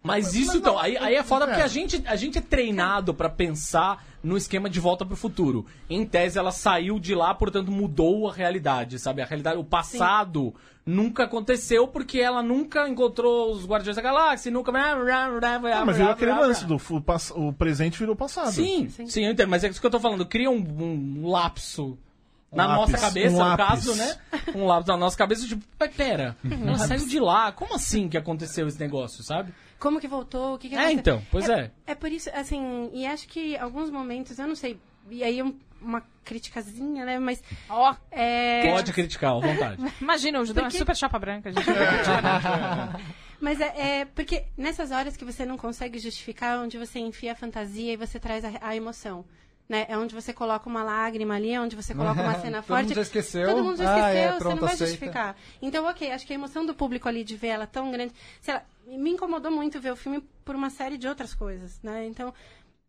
Mas 0.02 0.34
isso, 0.34 0.58
então, 0.58 0.78
aí, 0.78 0.96
aí 0.96 1.16
é 1.16 1.22
foda 1.22 1.44
é. 1.44 1.48
porque 1.48 1.62
a 1.62 1.66
gente, 1.66 2.00
a 2.06 2.14
gente 2.14 2.38
é 2.38 2.40
treinado 2.40 3.12
pra 3.12 3.28
pensar 3.28 4.04
no 4.22 4.36
esquema 4.36 4.70
de 4.70 4.78
volta 4.78 5.04
pro 5.04 5.16
futuro. 5.16 5.66
Em 5.90 6.06
tese, 6.06 6.38
ela 6.38 6.52
saiu 6.52 7.00
de 7.00 7.12
lá, 7.14 7.34
portanto, 7.34 7.72
mudou 7.72 8.28
a 8.28 8.32
realidade, 8.32 9.00
sabe? 9.00 9.20
A 9.20 9.26
realidade, 9.26 9.58
o 9.58 9.64
passado 9.64 10.54
nunca 10.84 11.24
aconteceu 11.24 11.88
porque 11.88 12.20
ela 12.20 12.40
nunca 12.40 12.88
encontrou 12.88 13.50
os 13.50 13.66
Guardiões 13.66 13.96
da 13.96 14.02
Galáxia, 14.02 14.52
nunca. 14.52 14.70
Ah, 14.70 15.84
mas 15.84 15.96
virou 15.96 16.12
aquele 16.12 16.32
lance 16.32 16.64
do 16.64 16.76
o, 16.76 17.48
o 17.48 17.52
presente 17.52 17.98
virou 17.98 18.14
passado. 18.14 18.52
Sim, 18.52 18.88
sim, 18.88 19.24
eu 19.24 19.32
entendo, 19.32 19.48
mas 19.48 19.64
é 19.64 19.68
isso 19.68 19.80
que 19.80 19.86
eu 19.86 19.90
tô 19.90 19.98
falando. 19.98 20.24
Cria 20.24 20.50
um, 20.50 20.60
um 20.60 21.28
lapso 21.28 21.98
na 22.56 22.66
lápis, 22.66 22.92
nossa 22.92 23.06
cabeça, 23.06 23.28
um 23.28 23.32
no 23.32 23.44
lápis. 23.44 23.66
caso, 23.66 23.94
né? 23.94 24.16
Um 24.54 24.66
lápis 24.66 24.86
na 24.88 24.96
nossa 24.96 25.16
cabeça, 25.16 25.46
tipo, 25.46 25.62
"Mas 25.78 25.94
pera, 25.94 26.36
ela 26.44 26.78
saiu 26.78 27.06
de 27.06 27.20
lá, 27.20 27.52
como 27.52 27.74
assim 27.74 28.08
que 28.08 28.16
aconteceu 28.16 28.66
esse 28.66 28.78
negócio, 28.80 29.22
sabe? 29.22 29.52
Como 29.78 30.00
que 30.00 30.08
voltou? 30.08 30.54
O 30.54 30.58
que, 30.58 30.68
que 30.70 30.74
É, 30.74 30.78
aconteceu? 30.78 31.00
então, 31.00 31.22
pois 31.30 31.48
é. 31.48 31.70
É 31.86 31.94
por 31.94 32.10
isso, 32.10 32.30
assim, 32.34 32.90
e 32.94 33.06
acho 33.06 33.28
que 33.28 33.56
alguns 33.58 33.90
momentos, 33.90 34.38
eu 34.38 34.46
não 34.46 34.56
sei, 34.56 34.78
e 35.10 35.22
aí 35.22 35.42
um- 35.42 35.54
uma 35.82 36.02
criticazinha, 36.24 37.04
né? 37.04 37.18
Mas. 37.18 37.42
Ó, 37.68 37.94
É, 38.10 38.70
Pode 38.72 38.92
criticar, 38.94 39.32
à 39.32 39.38
vontade. 39.38 39.76
imagina, 40.00 40.40
o 40.40 40.44
Judão 40.46 40.64
Porque- 40.64 40.76
é 40.76 40.80
super 40.80 40.96
chapa 40.96 41.18
branca, 41.18 41.52
gente. 41.52 41.64
Mas 43.38 43.60
é, 43.60 44.00
é 44.00 44.04
porque 44.06 44.44
nessas 44.56 44.90
horas 44.90 45.14
que 45.16 45.24
você 45.24 45.44
não 45.44 45.58
consegue 45.58 45.98
justificar, 45.98 46.58
onde 46.58 46.78
você 46.78 46.98
enfia 46.98 47.32
a 47.32 47.34
fantasia 47.34 47.92
e 47.92 47.96
você 47.96 48.18
traz 48.18 48.42
a, 48.44 48.50
a 48.62 48.74
emoção. 48.74 49.24
Né? 49.68 49.84
É 49.88 49.98
onde 49.98 50.14
você 50.14 50.32
coloca 50.32 50.68
uma 50.68 50.84
lágrima 50.84 51.34
ali, 51.34 51.50
é 51.52 51.60
onde 51.60 51.74
você 51.74 51.92
coloca 51.94 52.20
uma 52.22 52.34
cena 52.40 52.58
Todo 52.58 52.66
forte. 52.68 52.84
mundo 52.86 52.94
já 52.94 53.02
esqueceu. 53.02 53.48
Todo 53.48 53.64
mundo 53.64 53.76
já 53.76 53.94
Ah, 53.94 53.98
esqueceu, 53.98 54.20
é, 54.28 54.32
você 54.32 54.38
pronto, 54.38 54.54
não 54.54 54.60
vai 54.62 54.74
aceita. 54.74 54.90
justificar. 54.92 55.36
Então, 55.60 55.84
ok, 55.86 56.12
acho 56.12 56.24
que 56.26 56.32
a 56.32 56.36
emoção 56.36 56.64
do 56.64 56.72
público 56.74 57.08
ali 57.08 57.24
de 57.24 57.36
ver 57.36 57.48
ela 57.48 57.66
tão 57.66 57.90
grande. 57.90 58.12
Sei 58.40 58.54
lá, 58.54 58.62
me 58.86 59.10
incomodou 59.10 59.50
muito 59.50 59.80
ver 59.80 59.92
o 59.92 59.96
filme 59.96 60.22
por 60.44 60.54
uma 60.54 60.70
série 60.70 60.96
de 60.96 61.08
outras 61.08 61.34
coisas, 61.34 61.80
né? 61.82 62.06
Então, 62.06 62.32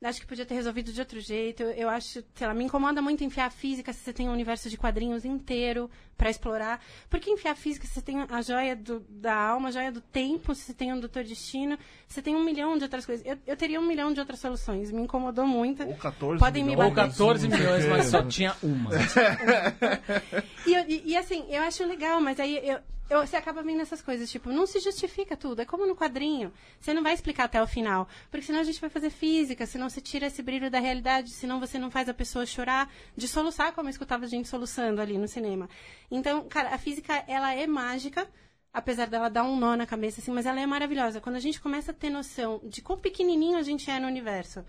acho 0.04 0.22
que 0.22 0.28
podia 0.28 0.46
ter 0.46 0.54
resolvido 0.54 0.94
de 0.94 1.00
outro 1.00 1.20
jeito. 1.20 1.64
Eu, 1.64 1.70
eu 1.72 1.90
acho, 1.90 2.24
sei 2.36 2.48
lá, 2.48 2.54
me 2.54 2.64
incomoda 2.64 3.02
muito 3.02 3.24
enfiar 3.24 3.48
a 3.48 3.50
física 3.50 3.92
se 3.92 4.00
você 4.00 4.14
tem 4.14 4.30
um 4.30 4.32
universo 4.34 4.70
de 4.70 4.78
quadrinhos 4.78 5.26
inteiro 5.26 5.90
pra 6.18 6.30
explorar. 6.30 6.80
Porque 7.10 7.30
enfiar 7.32 7.52
a 7.52 7.56
física 7.56 7.88
se 7.88 7.94
você 7.96 8.02
tem 8.02 8.22
a 8.30 8.42
joia 8.42 8.76
do- 8.76 9.00
da 9.10 9.34
alma, 9.34 9.70
a 9.70 9.72
joia 9.72 9.92
do 9.92 10.00
tempo, 10.02 10.54
se 10.54 10.62
você 10.64 10.74
tem 10.74 10.94
um 10.94 11.00
Doutor 11.00 11.24
Destino, 11.24 11.78
você 12.08 12.22
tem 12.22 12.36
um 12.36 12.44
milhão 12.44 12.78
de 12.78 12.84
outras 12.84 13.06
coisas. 13.06 13.26
Eu, 13.26 13.38
eu 13.48 13.58
teria 13.58 13.80
um 13.80 13.86
milhão 13.88 14.14
de 14.14 14.20
outras 14.20 14.40
soluções. 14.40 14.92
Me 14.92 15.02
incomodou 15.02 15.48
muito. 15.48 15.84
Ou 15.84 15.96
14 15.96 16.40
Podem 16.40 16.64
me 16.64 16.70
milhões. 16.72 16.90
Ou 16.90 16.96
bater. 16.96 17.10
14 17.12 17.48
milhões, 17.50 17.86
mas 17.88 18.06
só 18.08 18.22
tinha 18.28 18.56
uma. 18.62 18.92
E, 20.66 20.74
eu- 20.74 20.86
e- 20.88 21.02
e, 21.06 21.18
assim, 21.18 21.46
eu 21.50 21.62
acho 21.64 21.86
legal, 21.86 22.20
mas 22.22 22.40
aí 22.40 22.60
eu, 22.62 22.80
eu- 23.10 23.26
você 23.26 23.36
acaba 23.36 23.62
vendo 23.64 23.82
essas 23.82 24.02
coisas, 24.02 24.30
tipo, 24.30 24.52
não 24.52 24.66
se 24.66 24.80
justifica 24.80 25.36
tudo. 25.38 25.62
É 25.62 25.66
como 25.66 25.86
no 25.86 25.96
quadrinho. 25.96 26.52
Você 26.80 26.94
não 26.94 27.04
vai 27.04 27.14
explicar 27.14 27.46
até 27.46 27.62
o 27.62 27.68
final. 27.68 28.08
Porque 28.30 28.46
senão 28.46 28.60
a 28.60 28.64
gente 28.64 28.82
vai 28.82 28.90
fazer 28.90 29.10
física, 29.10 29.66
senão 29.66 29.90
você 29.90 30.02
tira 30.02 30.28
esse 30.28 30.42
brilho 30.42 30.70
da 30.70 30.80
realidade, 30.80 31.30
senão 31.32 31.60
você 31.60 31.78
não 31.78 31.90
faz 31.92 32.10
a 32.10 32.14
pessoa 32.14 32.46
chorar 32.46 32.92
de 33.16 33.28
soluçar, 33.28 33.74
como 33.74 33.88
eu 33.88 33.92
escutava 33.92 34.26
a 34.26 34.28
gente 34.28 34.48
soluçando 34.48 35.02
ali 35.02 35.18
no 35.18 35.28
cinema. 35.28 35.70
Então, 36.12 36.48
cara, 36.48 36.74
a 36.74 36.78
física, 36.78 37.24
ela 37.28 37.54
é 37.54 37.66
mágica. 37.68 38.28
Apesar 38.74 39.08
dela 39.08 39.28
dar 39.30 39.44
um 39.44 39.58
nó 39.58 39.76
na 39.76 39.88
cabeça, 39.88 40.22
assim, 40.22 40.32
mas 40.32 40.46
ela 40.46 40.60
é 40.60 40.66
maravilhosa. 40.66 41.20
Quando 41.20 41.36
a 41.36 41.40
gente 41.40 41.60
começa 41.60 41.92
a 41.92 41.94
ter 41.96 42.12
noção 42.12 42.62
de 42.64 42.80
quão 42.82 43.00
pequenininho 43.00 43.58
a 43.58 43.64
gente 43.64 43.90
é 43.90 44.00
no 44.00 44.06
universo, 44.06 44.64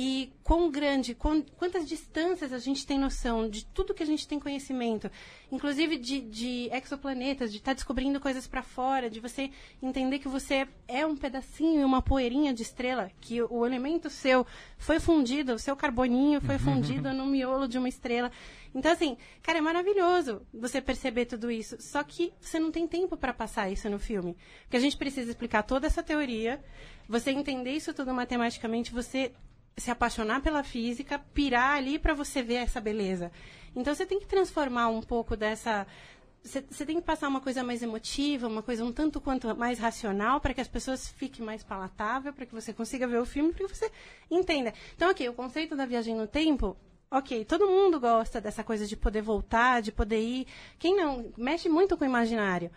e 0.00 0.32
quão 0.44 0.70
grande, 0.70 1.12
quão- 1.12 1.42
quantas 1.56 1.84
distâncias 1.88 2.52
a 2.52 2.58
gente 2.60 2.86
tem 2.86 2.96
noção 2.96 3.48
de 3.48 3.66
tudo 3.66 3.92
que 3.92 4.02
a 4.04 4.06
gente 4.06 4.28
tem 4.28 4.38
conhecimento, 4.38 5.10
inclusive 5.50 5.96
de, 5.98 6.20
de 6.20 6.70
exoplanetas, 6.72 7.50
de 7.50 7.58
estar 7.58 7.72
descobrindo 7.72 8.20
coisas 8.20 8.46
para 8.46 8.62
fora, 8.62 9.10
de 9.10 9.18
você 9.18 9.50
entender 9.82 10.20
que 10.20 10.28
você 10.28 10.68
é 10.86 11.04
um 11.04 11.16
pedacinho, 11.16 11.84
uma 11.84 12.00
poeirinha 12.00 12.54
de 12.54 12.62
estrela, 12.62 13.10
que 13.20 13.42
o, 13.42 13.52
o 13.52 13.66
elemento 13.66 14.08
seu 14.08 14.46
foi 14.76 15.00
fundido, 15.00 15.54
o 15.54 15.58
seu 15.58 15.74
carboninho 15.74 16.40
foi 16.40 16.58
fundido 16.58 17.12
no 17.12 17.26
miolo 17.26 17.66
de 17.66 17.76
uma 17.76 17.88
estrela. 17.88 18.30
Então, 18.72 18.92
assim, 18.92 19.16
cara, 19.42 19.58
é 19.58 19.60
maravilhoso 19.60 20.42
você 20.54 20.80
perceber 20.80 21.26
tudo 21.26 21.50
isso. 21.50 21.76
Só 21.80 22.04
que 22.04 22.32
você 22.40 22.60
não 22.60 22.70
tem 22.70 22.86
tempo 22.86 23.16
para 23.16 23.34
passar 23.34 23.68
isso 23.68 23.90
no 23.90 23.98
filme. 23.98 24.36
Porque 24.62 24.76
a 24.76 24.80
gente 24.80 24.96
precisa 24.96 25.28
explicar 25.28 25.64
toda 25.64 25.88
essa 25.88 26.04
teoria, 26.04 26.62
você 27.08 27.32
entender 27.32 27.72
isso 27.72 27.92
tudo 27.92 28.14
matematicamente, 28.14 28.92
você 28.92 29.32
se 29.78 29.90
apaixonar 29.90 30.42
pela 30.42 30.62
física, 30.62 31.18
pirar 31.32 31.76
ali 31.76 31.98
para 31.98 32.14
você 32.14 32.42
ver 32.42 32.56
essa 32.56 32.80
beleza. 32.80 33.30
Então 33.74 33.94
você 33.94 34.04
tem 34.04 34.18
que 34.18 34.26
transformar 34.26 34.88
um 34.88 35.00
pouco 35.00 35.36
dessa. 35.36 35.86
Você, 36.42 36.86
tem 36.86 36.96
que 36.96 37.02
passar 37.02 37.28
uma 37.28 37.40
coisa 37.40 37.62
mais 37.62 37.82
emotiva, 37.82 38.46
uma 38.46 38.62
coisa 38.62 38.84
um 38.84 38.92
tanto 38.92 39.20
quanto 39.20 39.54
mais 39.56 39.78
racional, 39.78 40.40
para 40.40 40.54
que 40.54 40.60
as 40.60 40.68
pessoas 40.68 41.08
fiquem 41.08 41.44
mais 41.44 41.62
palatável, 41.62 42.32
para 42.32 42.46
que 42.46 42.54
você 42.54 42.72
consiga 42.72 43.06
ver 43.06 43.18
o 43.18 43.26
filme, 43.26 43.52
para 43.52 43.66
que 43.66 43.74
você 43.74 43.90
entenda. 44.30 44.72
Então, 44.94 45.10
ok, 45.10 45.28
o 45.28 45.34
conceito 45.34 45.76
da 45.76 45.84
viagem 45.84 46.14
no 46.14 46.26
tempo. 46.26 46.76
Ok, 47.10 47.44
todo 47.44 47.66
mundo 47.66 47.98
gosta 47.98 48.40
dessa 48.40 48.62
coisa 48.62 48.86
de 48.86 48.96
poder 48.96 49.22
voltar, 49.22 49.82
de 49.82 49.90
poder 49.90 50.20
ir. 50.20 50.46
Quem 50.78 50.96
não? 50.96 51.32
Mexe 51.36 51.68
muito 51.68 51.96
com 51.96 52.04
o 52.04 52.08
imaginário. 52.08 52.70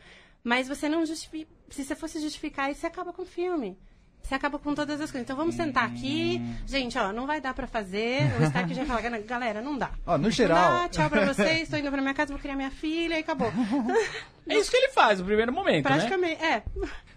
Mas 0.44 0.68
você 0.68 0.90
não 0.90 1.06
justifica. 1.06 1.52
Se 1.70 1.84
você 1.84 1.96
fosse 1.96 2.20
justificar 2.20 2.72
isso, 2.72 2.86
acaba 2.86 3.14
com 3.14 3.22
o 3.22 3.26
filme. 3.26 3.78
Você 4.24 4.36
acaba 4.36 4.58
com 4.58 4.74
todas 4.74 5.02
as 5.02 5.12
coisas. 5.12 5.26
Então 5.26 5.36
vamos 5.36 5.56
sentar 5.56 5.86
aqui. 5.86 6.42
Gente, 6.66 6.98
ó, 6.98 7.12
não 7.12 7.28
vai 7.28 7.42
dar 7.42 7.54
pra 7.54 7.68
fazer. 7.68 8.22
O 8.40 8.44
Stark 8.44 8.74
já 8.74 8.86
fala, 8.86 9.02
galera, 9.02 9.62
não 9.62 9.78
dá. 9.78 9.90
Ó, 10.06 10.18
no 10.18 10.24
Não 10.24 10.30
geral, 10.32 10.84
dá, 10.84 10.90
tchau 10.90 11.10
pra 11.10 11.26
vocês, 11.26 11.68
tô 11.70 11.76
indo 11.76 11.92
pra 11.92 12.02
minha 12.02 12.14
casa, 12.14 12.32
vou 12.32 12.42
criar 12.42 12.56
minha 12.56 12.72
filha 12.72 13.16
e 13.16 13.20
acabou. 13.20 13.52
É 14.48 14.56
isso 14.56 14.72
que 14.72 14.78
ele 14.78 14.90
faz 14.90 15.20
no 15.20 15.26
primeiro 15.26 15.52
momento, 15.54 15.84
né? 15.90 15.96
Praticamente, 15.96 16.44
é. 16.44 16.64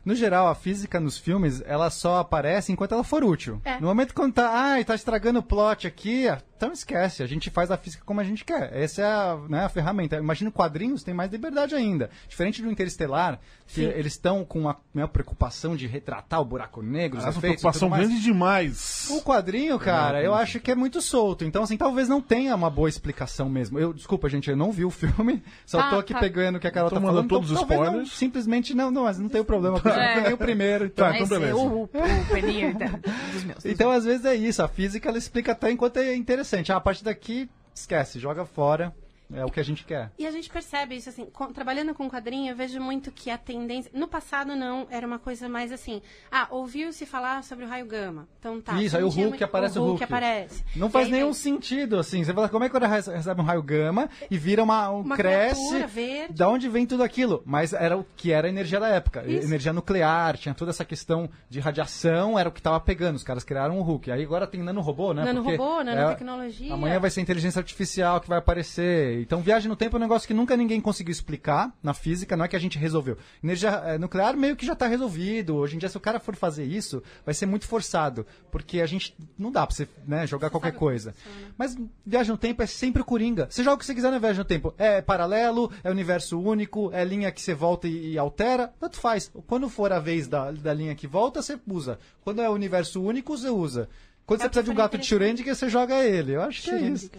No 0.04 0.14
geral, 0.14 0.48
a 0.48 0.54
física 0.54 1.00
nos 1.00 1.16
filmes, 1.18 1.62
ela 1.66 1.90
só 1.90 2.18
aparece 2.18 2.72
enquanto 2.72 2.92
ela 2.92 3.04
for 3.04 3.24
útil. 3.24 3.60
É. 3.64 3.80
No 3.80 3.86
momento 3.88 4.14
quando 4.14 4.34
tá, 4.34 4.50
ai, 4.52 4.84
tá 4.84 4.94
estragando 4.94 5.38
o 5.38 5.42
plot 5.42 5.86
aqui, 5.86 6.28
ah, 6.28 6.40
então 6.56 6.72
esquece, 6.72 7.22
a 7.22 7.26
gente 7.26 7.50
faz 7.50 7.70
a 7.70 7.76
física 7.76 8.02
como 8.06 8.20
a 8.20 8.24
gente 8.24 8.44
quer. 8.44 8.70
Essa 8.72 9.02
é 9.02 9.04
a, 9.04 9.38
né, 9.48 9.64
a 9.64 9.68
ferramenta. 9.68 10.16
Imagina 10.16 10.50
quadrinhos, 10.50 11.02
tem 11.02 11.12
mais 11.12 11.30
liberdade 11.30 11.74
ainda. 11.74 12.10
Diferente 12.28 12.62
do 12.62 12.70
Interestelar, 12.70 13.38
que 13.66 13.82
eles 13.82 14.12
estão 14.12 14.44
com 14.44 14.60
uma, 14.60 14.76
uma 14.94 15.08
preocupação 15.08 15.74
de 15.76 15.86
retratar 15.86 16.40
o 16.40 16.44
buraco 16.44 16.80
negro, 16.82 17.18
os 17.18 17.24
Essa 17.24 17.38
efeitos 17.38 17.60
preocupação 17.62 17.90
grande 17.90 18.20
demais. 18.20 19.08
O 19.10 19.20
quadrinho, 19.22 19.78
cara, 19.78 20.22
eu 20.22 20.34
acho 20.34 20.60
que 20.60 20.70
é 20.70 20.74
muito 20.74 21.00
solto. 21.02 21.44
Então, 21.44 21.62
assim, 21.62 21.76
talvez 21.76 22.08
não 22.08 22.20
tenha 22.20 22.54
uma 22.54 22.70
boa 22.70 22.88
explicação 22.88 23.48
mesmo. 23.48 23.78
Eu, 23.78 23.92
desculpa, 23.92 24.28
gente, 24.28 24.48
eu 24.48 24.56
não 24.56 24.70
vi 24.72 24.84
o 24.84 24.90
filme. 24.90 25.42
Só 25.66 25.80
Ah, 25.80 25.90
tô 25.90 25.98
aqui 25.98 26.14
tá. 26.14 26.20
pegando 26.20 26.56
o 26.56 26.60
que 26.60 26.66
a 26.66 26.70
Carol 26.70 26.88
Tô 26.88 26.96
tá 26.96 27.02
falando. 27.02 27.28
todos 27.28 27.50
os 27.50 27.58
talvez 27.58 27.78
não, 27.80 27.86
spoilers. 27.86 28.12
simplesmente 28.12 28.74
não, 28.74 28.90
não, 28.90 29.04
mas 29.04 29.18
não 29.18 29.28
tem 29.28 29.40
o 29.40 29.44
problema, 29.44 29.80
vi 29.94 30.20
nem 30.22 30.32
o 30.32 30.38
primeiro. 30.38 30.84
Então, 30.86 31.08
Tá, 31.08 31.14
então 31.16 31.26
beleza. 31.28 31.56
o, 31.56 31.82
o, 31.82 31.82
o 31.84 32.26
peninho 32.32 32.78
da- 32.78 32.86
dos 33.32 33.44
meus. 33.44 33.64
então, 33.64 33.90
às 33.90 34.04
vezes 34.04 34.24
é 34.24 34.34
isso. 34.34 34.62
A 34.62 34.68
física, 34.68 35.08
ela 35.08 35.18
explica 35.18 35.52
até 35.52 35.70
enquanto 35.70 35.98
é 35.98 36.14
interessante. 36.14 36.72
Ah, 36.72 36.76
a 36.76 36.80
partir 36.80 37.04
daqui, 37.04 37.48
esquece, 37.74 38.18
joga 38.18 38.44
fora. 38.44 38.92
É 39.32 39.44
o 39.44 39.50
que 39.50 39.58
a 39.58 39.62
gente 39.64 39.84
quer. 39.84 40.10
E 40.18 40.26
a 40.26 40.30
gente 40.30 40.50
percebe 40.50 40.94
isso, 40.96 41.08
assim, 41.08 41.24
com- 41.26 41.52
trabalhando 41.52 41.94
com 41.94 42.08
quadrinho, 42.10 42.50
eu 42.52 42.56
vejo 42.56 42.80
muito 42.80 43.10
que 43.10 43.30
a 43.30 43.38
tendência. 43.38 43.90
No 43.94 44.06
passado, 44.06 44.54
não, 44.54 44.86
era 44.90 45.06
uma 45.06 45.18
coisa 45.18 45.48
mais 45.48 45.72
assim. 45.72 46.02
Ah, 46.30 46.46
ouviu-se 46.50 47.06
falar 47.06 47.42
sobre 47.42 47.64
o 47.64 47.68
raio 47.68 47.86
gama. 47.86 48.28
Então 48.38 48.60
tá. 48.60 48.74
Isso, 48.80 48.96
aí 48.96 49.02
o 49.02 49.08
tinha 49.10 49.26
Hulk 49.28 49.42
aparece 49.42 49.78
o 49.78 49.84
Hulk. 49.84 50.04
aparece. 50.04 50.62
Não 50.76 50.90
faz 50.90 51.06
aí 51.06 51.12
nenhum 51.12 51.26
vem 51.26 51.34
sentido, 51.34 51.98
assim. 51.98 52.22
Você 52.22 52.32
fala, 52.34 52.48
como 52.48 52.64
é 52.64 52.68
que 52.68 52.76
ele 52.76 52.86
recebe 52.86 53.40
um 53.40 53.44
raio 53.44 53.62
gama 53.62 54.08
e 54.30 54.36
vira 54.36 54.62
uma. 54.62 54.90
Um, 54.90 55.00
Uma 55.00 55.16
cresce. 55.16 55.84
verde. 55.86 56.34
Da 56.34 56.48
onde 56.48 56.68
vem 56.68 56.86
tudo 56.86 57.02
aquilo? 57.02 57.42
Mas 57.46 57.72
era 57.72 57.96
o 57.96 58.04
que 58.16 58.30
era 58.30 58.46
a 58.46 58.50
energia 58.50 58.78
da 58.78 58.88
época. 58.88 59.24
Isso. 59.26 59.46
Energia 59.46 59.72
nuclear, 59.72 60.36
tinha 60.36 60.54
toda 60.54 60.70
essa 60.70 60.84
questão 60.84 61.28
de 61.48 61.60
radiação, 61.60 62.38
era 62.38 62.48
o 62.48 62.52
que 62.52 62.60
tava 62.62 62.78
pegando. 62.80 63.16
Os 63.16 63.24
caras 63.24 63.42
criaram 63.44 63.78
o 63.78 63.82
Hulk. 63.82 64.10
Aí 64.10 64.22
agora 64.22 64.46
tem 64.46 64.62
nanorobô, 64.62 65.12
né? 65.14 65.22
Porque 65.22 65.34
Nanorobô, 65.34 65.80
é- 65.80 65.84
nanotecnologia. 65.84 66.74
Amanhã 66.74 67.00
vai 67.00 67.10
ser 67.10 67.20
inteligência 67.20 67.58
artificial 67.58 68.20
que 68.20 68.28
vai 68.28 68.38
aparecer. 68.38 69.13
Então, 69.20 69.40
viagem 69.40 69.68
no 69.68 69.76
tempo 69.76 69.96
é 69.96 69.98
um 69.98 70.02
negócio 70.02 70.26
que 70.26 70.34
nunca 70.34 70.56
ninguém 70.56 70.80
conseguiu 70.80 71.12
explicar 71.12 71.72
na 71.82 71.94
física, 71.94 72.36
não 72.36 72.44
é 72.44 72.48
que 72.48 72.56
a 72.56 72.58
gente 72.58 72.78
resolveu. 72.78 73.16
Energia 73.42 73.70
eh, 73.84 73.98
nuclear 73.98 74.36
meio 74.36 74.56
que 74.56 74.66
já 74.66 74.72
está 74.72 74.86
resolvido. 74.86 75.56
Hoje 75.56 75.76
em 75.76 75.78
dia, 75.78 75.88
se 75.88 75.96
o 75.96 76.00
cara 76.00 76.20
for 76.20 76.36
fazer 76.36 76.64
isso, 76.64 77.02
vai 77.24 77.34
ser 77.34 77.46
muito 77.46 77.66
forçado. 77.66 78.26
Porque 78.50 78.80
a 78.80 78.86
gente. 78.86 79.16
Não 79.38 79.50
dá 79.50 79.66
pra 79.66 79.74
você 79.74 79.88
né, 80.06 80.26
jogar 80.26 80.50
qualquer 80.50 80.72
coisa. 80.72 81.14
Mas 81.56 81.76
viagem 82.04 82.32
no 82.32 82.38
tempo 82.38 82.62
é 82.62 82.66
sempre 82.66 83.02
o 83.02 83.04
Coringa. 83.04 83.46
Você 83.50 83.62
joga 83.62 83.76
o 83.76 83.78
que 83.78 83.86
você 83.86 83.94
quiser 83.94 84.10
na 84.10 84.18
viagem 84.18 84.38
no 84.38 84.44
tempo. 84.44 84.74
É 84.78 85.00
paralelo, 85.00 85.70
é 85.82 85.90
universo 85.90 86.40
único, 86.40 86.90
é 86.92 87.04
linha 87.04 87.32
que 87.32 87.40
você 87.40 87.54
volta 87.54 87.88
e, 87.88 88.12
e 88.12 88.18
altera. 88.18 88.72
Tanto 88.78 88.98
faz. 88.98 89.30
Quando 89.46 89.68
for 89.68 89.92
a 89.92 89.98
vez 89.98 90.28
da, 90.28 90.50
da 90.50 90.74
linha 90.74 90.94
que 90.94 91.06
volta, 91.06 91.42
você 91.42 91.58
usa. 91.66 91.98
Quando 92.22 92.40
é 92.40 92.48
universo 92.48 93.02
único, 93.02 93.36
você 93.36 93.48
usa. 93.48 93.88
Quando 94.26 94.40
você 94.40 94.44
Gato 94.44 94.52
precisa 94.52 94.64
de 94.64 94.70
um 94.70 94.74
gato 94.74 94.98
de 94.98 95.06
Schrödinger. 95.06 95.54
Você 95.54 95.68
joga 95.68 96.02
ele. 96.04 96.32
Eu 96.32 96.42
acho 96.42 96.62
que 96.62 96.70
é 96.70 96.80
isso. 96.80 97.10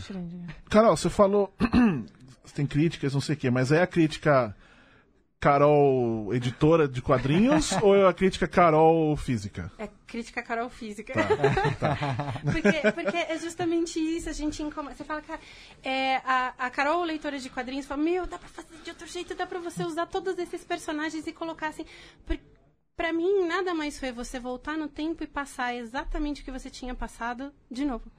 Carol, 0.70 0.96
você 0.96 1.10
falou. 1.10 1.52
tem 2.54 2.66
críticas, 2.66 3.12
não 3.12 3.20
sei 3.20 3.34
o 3.34 3.38
quê, 3.38 3.50
mas 3.50 3.72
é 3.72 3.82
a 3.82 3.86
crítica 3.86 4.54
Carol 5.40 6.32
editora 6.32 6.88
de 6.88 7.02
quadrinhos 7.02 7.72
ou 7.82 7.94
é 7.94 8.08
a 8.08 8.12
crítica 8.14 8.46
Carol 8.46 9.14
física? 9.16 9.70
É 9.76 9.88
crítica 10.06 10.42
Carol 10.42 10.70
física. 10.70 11.12
Tá, 11.78 12.40
porque, 12.42 12.92
porque 12.92 13.16
é 13.16 13.38
justamente 13.38 13.98
isso, 13.98 14.28
a 14.30 14.32
gente 14.32 14.62
incomoda. 14.62 14.94
Você 14.94 15.04
fala, 15.04 15.20
cara, 15.20 15.40
é, 15.82 16.16
a, 16.24 16.54
a 16.56 16.70
Carol, 16.70 17.02
leitora 17.02 17.38
de 17.38 17.50
quadrinhos, 17.50 17.84
fala, 17.84 18.02
meu, 18.02 18.26
dá 18.26 18.38
pra 18.38 18.48
fazer 18.48 18.68
de 18.82 18.90
outro 18.90 19.06
jeito, 19.06 19.34
dá 19.34 19.46
pra 19.46 19.58
você 19.58 19.82
usar 19.82 20.06
todos 20.06 20.38
esses 20.38 20.64
personagens 20.64 21.26
e 21.26 21.32
colocar 21.32 21.68
assim. 21.68 21.84
Por, 22.24 22.38
pra 22.96 23.12
mim, 23.12 23.46
nada 23.46 23.74
mais 23.74 23.98
foi 23.98 24.12
você 24.12 24.38
voltar 24.38 24.76
no 24.76 24.88
tempo 24.88 25.22
e 25.22 25.26
passar 25.26 25.74
exatamente 25.74 26.42
o 26.42 26.44
que 26.44 26.50
você 26.50 26.70
tinha 26.70 26.94
passado 26.94 27.52
de 27.70 27.84
novo. 27.84 28.10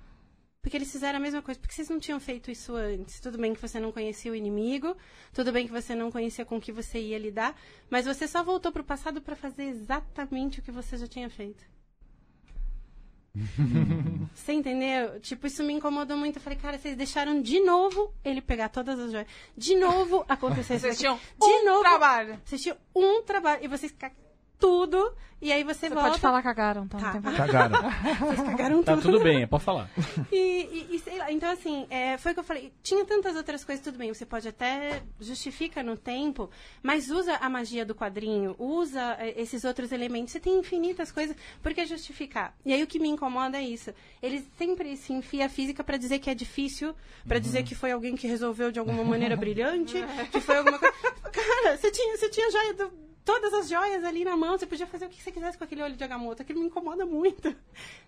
Porque 0.65 0.77
eles 0.77 0.91
fizeram 0.91 1.17
a 1.17 1.21
mesma 1.21 1.43
coisa. 1.43 1.59
Porque 1.59 1.75
vocês 1.75 1.89
não 1.89 1.99
tinham 1.99 2.19
feito 2.19 2.49
isso 2.49 2.75
antes. 2.75 3.19
Tudo 3.19 3.37
bem 3.37 3.53
que 3.53 3.61
você 3.61 3.79
não 3.79 3.91
conhecia 3.91 4.31
o 4.31 4.35
inimigo, 4.35 4.97
tudo 5.31 5.51
bem 5.51 5.67
que 5.67 5.71
você 5.71 5.93
não 5.93 6.09
conhecia 6.09 6.43
com 6.43 6.57
o 6.57 6.61
que 6.61 6.71
você 6.71 6.99
ia 6.99 7.19
lidar, 7.19 7.55
mas 7.87 8.07
você 8.07 8.27
só 8.27 8.43
voltou 8.43 8.71
pro 8.71 8.83
passado 8.83 9.21
para 9.21 9.35
fazer 9.35 9.65
exatamente 9.65 10.59
o 10.59 10.63
que 10.63 10.71
você 10.71 10.97
já 10.97 11.07
tinha 11.07 11.29
feito. 11.29 11.63
Você 14.33 14.53
entendeu? 14.53 15.19
Tipo, 15.19 15.47
isso 15.47 15.61
me 15.63 15.73
incomodou 15.73 16.15
muito. 16.15 16.37
Eu 16.37 16.41
falei, 16.41 16.57
cara, 16.57 16.77
vocês 16.77 16.95
deixaram 16.95 17.41
de 17.41 17.59
novo 17.59 18.13
ele 18.23 18.41
pegar 18.41 18.69
todas 18.69 18.97
as 18.97 19.11
joias. 19.11 19.27
De 19.57 19.75
novo 19.75 20.25
acontecer 20.27 20.75
isso. 20.75 20.85
Vocês 20.85 20.99
tinham 20.99 21.17
de 21.17 21.45
um 21.45 21.65
novo. 21.65 21.81
trabalho. 21.81 22.41
Vocês 22.45 22.61
tinham 22.61 22.77
um 22.95 23.21
trabalho. 23.23 23.63
E 23.63 23.67
vocês 23.67 23.91
tudo. 24.59 25.13
E 25.41 25.51
aí 25.51 25.63
você, 25.63 25.89
Você 25.89 25.93
volta. 25.93 26.09
pode 26.11 26.21
falar 26.21 26.41
cagaram, 26.41 26.87
tá? 26.87 26.97
Tá. 26.97 27.05
Não 27.05 27.11
tem 27.11 27.21
problema. 27.35 27.45
Cagaram. 27.69 28.15
Vocês 28.19 28.41
cagaram 28.47 28.83
Tá 28.83 28.93
tudo. 28.95 29.11
tudo 29.11 29.19
bem, 29.23 29.45
pode 29.45 29.63
falar. 29.63 29.89
E, 30.31 30.35
e- 30.91 30.95
e 30.95 30.99
sei 30.99 31.19
lá, 31.19 31.31
então 31.31 31.51
assim, 31.51 31.85
é, 31.89 32.17
foi 32.17 32.31
o 32.31 32.33
que 32.33 32.39
eu 32.39 32.43
falei. 32.43 32.73
Tinha 32.81 33.03
tantas 33.05 33.35
outras 33.35 33.63
coisas, 33.63 33.83
tudo 33.83 33.97
bem, 33.97 34.11
você 34.11 34.25
pode 34.25 34.47
até 34.47 35.03
justifica 35.19 35.83
no 35.83 35.97
tempo, 35.97 36.49
mas 36.81 37.11
usa 37.11 37.35
a 37.35 37.49
magia 37.49 37.85
do 37.85 37.93
quadrinho, 37.93 38.55
usa 38.57 39.17
é, 39.19 39.39
esses 39.39 39.65
outros 39.65 39.91
elementos. 39.91 40.31
Você 40.31 40.39
tem 40.39 40.57
infinitas 40.57 41.11
coisas, 41.11 41.35
por 41.61 41.73
que 41.73 41.85
justificar? 41.85 42.55
E 42.65 42.73
aí 42.73 42.81
o 42.81 42.87
que 42.87 42.97
me 42.97 43.09
incomoda 43.09 43.57
é 43.57 43.61
isso. 43.61 43.93
Eles 44.23 44.43
sempre 44.57 44.95
se 44.97 45.13
enfia 45.13 45.45
a 45.45 45.49
física 45.49 45.83
para 45.83 45.97
dizer 45.97 46.17
que 46.19 46.29
é 46.29 46.33
difícil, 46.33 46.95
para 47.27 47.39
dizer 47.39 47.63
que 47.63 47.75
foi 47.75 47.91
alguém 47.91 48.15
que 48.15 48.25
resolveu 48.25 48.71
de 48.71 48.79
alguma 48.79 49.03
maneira 49.03 49.35
brilhante, 49.37 49.97
que 50.31 50.39
foi 50.39 50.57
alguma 50.57 50.79
coisa. 50.79 50.95
Cara, 51.31 51.77
você 51.77 51.91
tinha, 51.91 52.17
você 52.17 52.29
tinha 52.29 52.49
joia 52.49 52.73
do- 52.73 53.04
todas 53.25 53.53
as 53.53 53.67
joias 53.67 54.03
ali 54.03 54.23
na 54.23 54.37
mão, 54.37 54.57
você 54.57 54.65
podia 54.67 54.85
fazer 54.87 55.07
o 55.07 55.09
que 55.09 55.21
você 55.21 55.31
quisesse 55.31 55.57
com 55.57 55.63
aquele 55.63 55.81
olho 55.81 55.95
de 55.95 56.03
Agamotto. 56.03 56.41
Aquilo 56.43 56.59
me 56.61 56.67
incomoda 56.67 57.03
muito, 57.07 57.53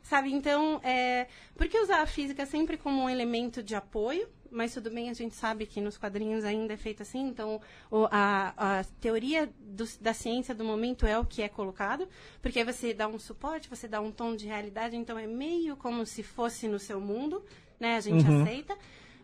sabe? 0.04 0.32
Então, 0.32 0.80
é... 0.84 1.28
por 1.56 1.68
que 1.68 1.78
usar 1.80 2.02
a 2.02 2.06
física 2.06 2.46
sempre 2.46 2.78
como 2.78 3.02
um 3.04 3.10
elemento 3.10 3.62
de 3.64 3.76
apoio? 3.76 4.30
Mas 4.50 4.74
tudo 4.74 4.90
bem, 4.90 5.10
a 5.10 5.14
gente 5.14 5.36
sabe 5.36 5.66
que 5.66 5.82
nos 5.82 5.98
quadrinhos 5.98 6.46
ainda 6.46 6.74
é 6.74 6.78
feito 6.78 7.02
assim, 7.04 7.20
então 7.28 7.60
o- 7.92 8.08
a, 8.10 8.54
a 8.80 8.84
teoria 9.02 9.50
do- 9.60 9.84
da 10.00 10.14
ciência 10.14 10.56
do 10.56 10.64
momento 10.64 11.06
é 11.06 11.20
o 11.20 11.26
que 11.26 11.42
é 11.42 11.50
colocado, 11.50 12.08
porque 12.42 12.60
aí 12.60 12.64
você 12.66 12.94
dá 12.94 13.10
um 13.10 13.20
suporte, 13.20 13.68
você 13.70 13.90
dá 13.90 14.00
um 14.00 14.10
tom 14.10 14.38
de 14.38 14.46
realidade, 14.46 14.96
então 14.96 15.20
é 15.20 15.28
meio 15.28 15.76
como 15.76 16.06
se 16.06 16.24
fosse 16.24 16.66
no 16.70 16.80
seu 16.80 17.02
mundo, 17.02 17.44
né? 17.78 17.98
A 17.98 18.00
gente 18.00 18.24
aceita 18.44 18.78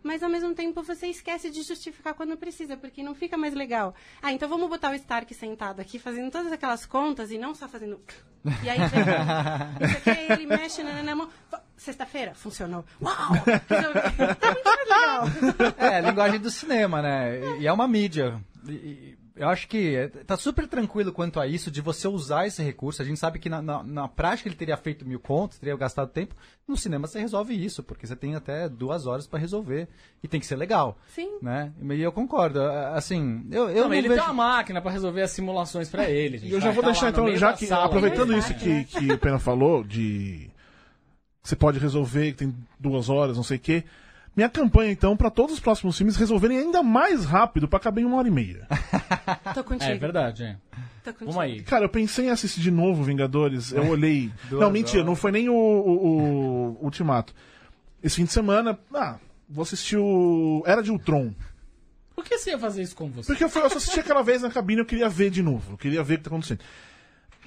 mas 0.04 0.22
ao 0.22 0.30
mesmo 0.30 0.54
tempo 0.54 0.84
você 0.84 1.08
esquece 1.08 1.49
de 1.49 1.62
justificar 1.64 2.14
quando 2.14 2.36
precisa, 2.38 2.76
porque 2.78 3.01
não 3.01 3.16
fica 3.16 3.38
mais 3.38 3.54
legal. 3.54 3.95
Ah, 4.22 4.32
então 4.32 4.47
vamos 4.49 4.70
botar 4.70 4.91
o 4.91 4.95
Stark 4.95 5.34
sentado 5.34 5.80
aqui, 5.80 5.97
fazendo 5.97 6.30
todas 6.30 6.51
aquelas 6.51 6.86
contas 6.86 7.32
e 7.32 7.38
não 7.38 7.56
só 7.56 7.68
fazendo. 7.68 7.99
E 8.62 8.70
aí 8.70 8.78
vem, 8.78 9.88
isso 9.88 9.97
aqui, 9.99 10.10
aí 10.10 10.32
ele 10.34 10.45
mexe 10.45 10.84
na, 10.84 11.01
na 11.01 11.16
mão. 11.16 11.30
Sexta-feira, 11.78 12.34
funcionou. 12.36 12.84
Uau! 13.01 13.16
Tá 14.38 14.51
muito 14.51 14.70
legal. 14.70 15.24
É, 15.78 16.01
linguagem 16.01 16.39
do 16.41 16.49
cinema, 16.49 17.01
né? 17.01 17.39
E- 17.60 17.66
é 17.68 17.72
uma 17.72 17.88
mídia. 17.88 18.41
E 18.68 19.18
eu 19.36 19.50
acho 19.50 19.68
que 19.68 19.96
é- 19.96 20.08
tá 20.08 20.38
super 20.38 20.68
tranquilo 20.68 21.12
quanto 21.12 21.40
a 21.40 21.48
isso, 21.48 21.72
de 21.72 21.82
você 21.82 22.08
usar 22.08 22.46
esse 22.48 22.62
recurso. 22.62 23.02
A 23.02 23.06
gente 23.06 23.20
sabe 23.20 23.40
que 23.40 23.50
na, 23.50 23.62
na, 23.62 23.82
na 23.84 24.08
prática 24.08 24.48
ele 24.48 24.56
teria 24.56 24.78
feito 24.78 25.06
mil 25.08 25.20
contos, 25.20 25.58
teria 25.58 25.76
gastado 25.76 26.10
tempo. 26.10 26.36
No 26.68 26.78
cinema 26.78 27.08
você 27.08 27.20
resolve 27.20 27.54
isso, 27.54 27.82
porque 27.84 28.06
você 28.06 28.16
tem 28.16 28.36
até 28.36 28.70
duas 28.70 29.06
horas 29.08 29.26
pra 29.28 29.40
resolver. 29.40 29.88
E 30.24 30.28
tem 30.28 30.40
que 30.40 30.46
ser 30.46 30.56
legal. 30.56 30.98
Sim. 31.08 31.38
Né? 31.42 31.72
E 31.92 32.02
eu 32.02 32.12
concordo. 32.12 32.62
Assim, 32.62 33.46
eu, 33.52 33.70
eu 33.70 33.82
Não, 33.82 33.90
não 33.90 33.94
ele 33.96 34.08
vejo... 34.08 34.22
tem 34.22 34.30
uma 34.32 34.44
máquina 34.46 34.82
pra 34.82 34.92
resolver 34.92 35.22
as 35.22 35.32
simulações 35.32 35.90
pra 35.90 36.10
ele. 36.10 36.38
gente. 36.38 36.50
E 36.50 36.54
eu 36.54 36.60
já 36.62 36.68
Vai 36.68 36.76
vou 36.76 36.84
tá 36.84 36.92
deixar 36.92 37.10
então, 37.10 37.36
já 37.36 37.54
que, 37.54 37.66
sala. 37.68 37.86
aproveitando 37.86 38.32
Ele 38.32 38.40
isso 38.40 38.54
que, 38.54 38.84
que 38.86 39.12
o 39.12 39.18
Pena 39.18 39.40
falou, 39.40 39.84
de 39.84 40.50
você 41.42 41.56
pode 41.56 41.80
resolver, 41.80 42.32
que 42.32 42.38
tem 42.38 42.56
duas 42.80 43.10
horas, 43.10 43.36
não 43.36 43.44
sei 43.44 43.58
o 43.58 43.60
quê. 43.60 43.84
Minha 44.36 44.50
campanha, 44.50 44.92
então, 44.92 45.16
pra 45.16 45.30
todos 45.30 45.54
os 45.54 45.60
próximos 45.60 45.96
filmes 45.96 46.16
resolverem 46.16 46.58
ainda 46.58 46.82
mais 46.82 47.24
rápido, 47.24 47.68
pra 47.68 47.80
caber 47.80 48.04
em 48.04 48.08
uma 48.08 48.18
hora 48.18 48.28
e 48.28 48.32
meia. 48.32 48.68
Tô 49.54 49.64
contigo. 49.64 49.92
É 49.92 49.96
verdade, 49.98 50.44
é. 50.44 50.58
Tô 51.04 51.12
contigo. 51.14 51.32
Vamos 51.32 51.38
aí. 51.38 51.62
Cara, 51.62 51.86
eu 51.86 51.90
pensei 51.90 52.26
em 52.26 52.30
assistir 52.30 52.60
de 52.62 52.72
novo 52.72 53.04
Vingadores, 53.04 53.72
eu 53.72 53.86
olhei. 53.88 54.32
não, 54.50 54.72
mentira, 54.72 55.00
horas. 55.00 55.06
não 55.08 55.16
foi 55.16 55.32
nem 55.32 55.50
o, 55.50 55.54
o- 55.54 56.78
o 56.82 56.84
Ultimato. 56.84 57.34
Esse 58.02 58.16
fim 58.18 58.26
de 58.26 58.32
semana, 58.34 58.78
ah, 58.94 59.18
vou 59.48 59.62
assistir 59.62 59.98
o 59.98 60.64
Era 60.66 60.82
de 60.82 60.92
Ultron. 60.92 61.32
Por 62.16 62.24
que 62.26 62.38
você 62.38 62.52
ia 62.52 62.60
fazer 62.60 62.82
isso 62.82 62.96
com 62.96 63.10
você? 63.10 63.28
Porque 63.28 63.44
eu, 63.44 63.50
fui, 63.50 63.62
eu 63.62 63.70
só 63.70 63.78
assisti 63.78 64.00
aquela 64.00 64.24
vez 64.24 64.42
na 64.42 64.50
cabine, 64.50 64.80
eu 64.82 64.86
queria 64.86 65.10
ver 65.10 65.30
de 65.30 65.44
novo. 65.44 65.74
Eu 65.74 65.78
queria 65.78 66.04
ver 66.04 66.16
o 66.16 66.18
que 66.18 66.24
tá 66.24 66.30
acontecendo. 66.30 66.60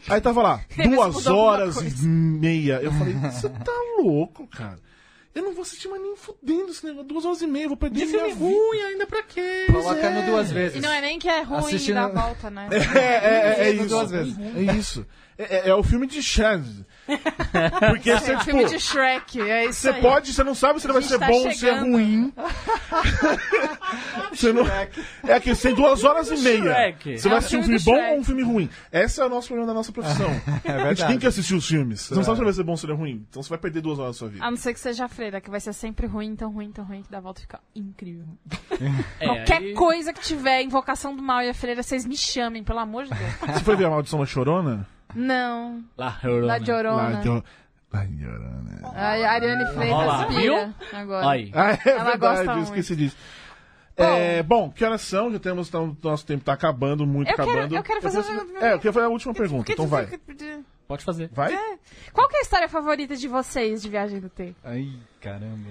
Aí 0.08 0.20
tava 0.20 0.40
lá, 0.40 0.60
duas 0.88 1.26
horas 1.26 1.76
e 2.02 2.06
meia. 2.06 2.80
Eu 2.80 2.92
falei, 2.92 3.14
você 3.14 3.48
tá 3.48 3.72
louco, 3.98 4.46
cara. 4.46 4.78
Eu 5.36 5.42
não 5.44 5.52
vou 5.52 5.62
assistir 5.62 5.86
mais 5.88 6.00
nem 6.02 6.16
fudendo 6.16 6.70
esse 6.70 6.84
negócio. 6.84 7.06
Duas 7.06 7.24
horas 7.26 7.42
e 7.42 7.46
meia, 7.46 7.68
vou 7.68 7.76
perder 7.76 8.00
De 8.00 8.06
filme 8.06 8.28
vida. 8.32 8.38
ruim 8.40 8.80
ainda 8.80 9.06
pra 9.06 9.22
quê? 9.22 9.66
Colocando 9.70 10.24
duas 10.26 10.50
vezes. 10.50 10.78
E 10.78 10.80
não 10.80 10.90
é 10.90 11.00
nem 11.02 11.18
que 11.18 11.28
é 11.28 11.42
ruim 11.42 11.58
Assistindo- 11.58 11.94
da 11.96 12.08
volta, 12.08 12.48
né? 12.50 12.68
É, 12.72 12.76
é, 12.98 13.66
é, 13.66 13.68
é 13.68 13.72
Duas 13.74 13.90
isso. 13.92 14.06
vezes. 14.08 14.36
É 14.56 14.62
isso. 14.76 15.06
É, 15.38 15.56
é- 15.56 15.68
é 15.70 15.74
o 15.74 15.82
filme 15.82 16.06
de 16.06 16.22
Chaz. 16.22 16.62
Porque 17.06 18.10
você, 18.12 18.32
É 18.32 18.36
tipo, 18.38 18.44
filme 18.44 18.64
de 18.64 18.80
Shrek, 18.80 19.40
é 19.40 19.66
isso 19.66 19.80
você 19.82 19.90
aí. 19.90 20.00
pode, 20.02 20.32
você 20.32 20.42
não 20.42 20.54
sabe 20.56 20.80
se 20.80 20.86
ele 20.86 20.92
vai 20.94 21.02
A 21.02 21.06
ser 21.06 21.18
tá 21.20 21.26
bom 21.28 21.44
ou 21.46 21.52
se 21.52 21.68
é 21.68 21.78
ruim. 21.78 22.32
Você 24.32 24.52
não... 24.52 24.64
É 25.26 25.40
que 25.40 25.54
você 25.54 25.68
tem 25.68 25.76
duas 25.76 26.04
horas 26.04 26.30
e 26.30 26.36
meia. 26.42 26.62
Shrek. 26.62 27.18
Você 27.18 27.26
É 27.26 27.30
vai 27.30 27.38
assistir 27.38 27.56
um 27.56 27.62
filme 27.62 27.78
bom 27.78 27.94
Shrek. 27.94 28.10
ou 28.12 28.18
um 28.18 28.24
filme 28.24 28.42
ruim? 28.42 28.70
Esse 28.92 29.20
é 29.20 29.24
o 29.24 29.28
nosso 29.28 29.46
problema 29.48 29.68
da 29.68 29.74
nossa 29.74 29.92
profissão. 29.92 30.28
A 30.64 30.92
gente 30.94 31.06
tem 31.06 31.18
que 31.18 31.26
assistir 31.26 31.54
os 31.54 31.66
filmes. 31.66 32.00
Você 32.00 32.14
não 32.14 32.24
sabe 32.24 32.36
se 32.36 32.40
ele 32.42 32.44
vai 32.46 32.54
ser 32.54 32.62
bom 32.64 32.72
ou 32.72 32.76
se 32.76 32.86
ele 32.86 32.92
é 32.92 32.96
ruim. 32.96 33.24
Então 33.30 33.42
você 33.42 33.48
vai 33.48 33.58
perder 33.58 33.80
duas 33.80 33.98
horas 33.98 34.16
da 34.16 34.18
sua 34.18 34.28
vida. 34.28 34.44
A 34.44 34.50
não 34.50 34.56
ser 34.56 34.74
que 34.74 34.80
seja 34.80 35.04
a 35.04 35.08
freira, 35.08 35.40
que 35.40 35.48
vai 35.50 35.60
ser 35.60 35.72
sempre 35.72 36.06
ruim, 36.06 36.34
tão 36.34 36.50
ruim, 36.50 36.70
tão 36.72 36.84
ruim, 36.84 37.02
que 37.02 37.10
dá 37.10 37.18
a 37.18 37.20
volta 37.20 37.40
e 37.40 37.42
fica 37.42 37.60
incrível. 37.74 38.26
É, 39.20 39.26
Qualquer 39.26 39.58
aí- 39.62 39.74
coisa 39.74 40.12
que 40.12 40.20
tiver, 40.20 40.62
Invocação 40.62 41.14
do 41.14 41.22
Mal 41.22 41.42
e 41.42 41.48
a 41.48 41.54
freira, 41.54 41.82
vocês 41.82 42.04
me 42.04 42.16
chamem, 42.16 42.64
pelo 42.64 42.80
amor 42.80 43.04
de 43.04 43.10
Deus. 43.10 43.32
Você 43.54 43.64
foi 43.64 43.76
ver 43.76 43.84
a 43.86 43.90
Maldição 43.90 44.18
da 44.18 44.26
Chorona? 44.26 44.86
Não, 45.14 45.84
La 45.96 46.18
La 46.22 46.56
Llorona. 46.58 47.02
Lá, 47.02 47.12
então- 47.20 47.44
La 47.92 48.04
Llorona. 48.04 48.80
A 48.94 49.08
Ariane 49.30 49.62
Olha 49.64 49.72
Freitas 49.72 50.26
pira 50.34 50.74
agora. 50.92 51.28
Aí. 51.30 51.50
Ah, 51.54 51.70
é 51.72 51.88
Ela 51.90 52.04
verdade, 52.04 52.18
gosta 52.18 52.44
eu 52.44 52.54
muito. 52.56 52.64
esqueci 52.66 52.96
disso. 52.96 53.16
É, 53.96 54.42
bom, 54.42 54.70
que 54.70 54.84
horas 54.84 55.00
são? 55.00 55.32
Já 55.32 55.38
temos, 55.38 55.68
então, 55.68 55.96
nosso 56.02 56.26
tempo 56.26 56.44
tá 56.44 56.52
acabando, 56.52 57.06
muito 57.06 57.30
Eu 57.30 57.36
quero- 57.36 57.50
acabando. 57.50 57.76
eu 57.76 57.82
quero 57.82 58.02
fazer 58.02 58.18
uma- 58.20 58.58
É, 58.60 58.72
eu 58.74 58.78
queria 58.78 58.92
fazer 58.92 59.06
a 59.06 59.08
última 59.08 59.32
pergunta, 59.32 59.72
então 59.72 59.86
vai. 59.86 60.06
Pode 60.86 61.02
fazer. 61.02 61.30
Vai? 61.32 61.56
Qual 62.12 62.28
que 62.28 62.36
é 62.36 62.38
a 62.40 62.42
história 62.42 62.68
favorita 62.68 63.16
de 63.16 63.26
vocês 63.26 63.80
de 63.82 63.88
Viagem 63.88 64.20
do 64.20 64.28
Tempo? 64.28 64.56
Ai, 64.62 64.88
caramba. 65.20 65.70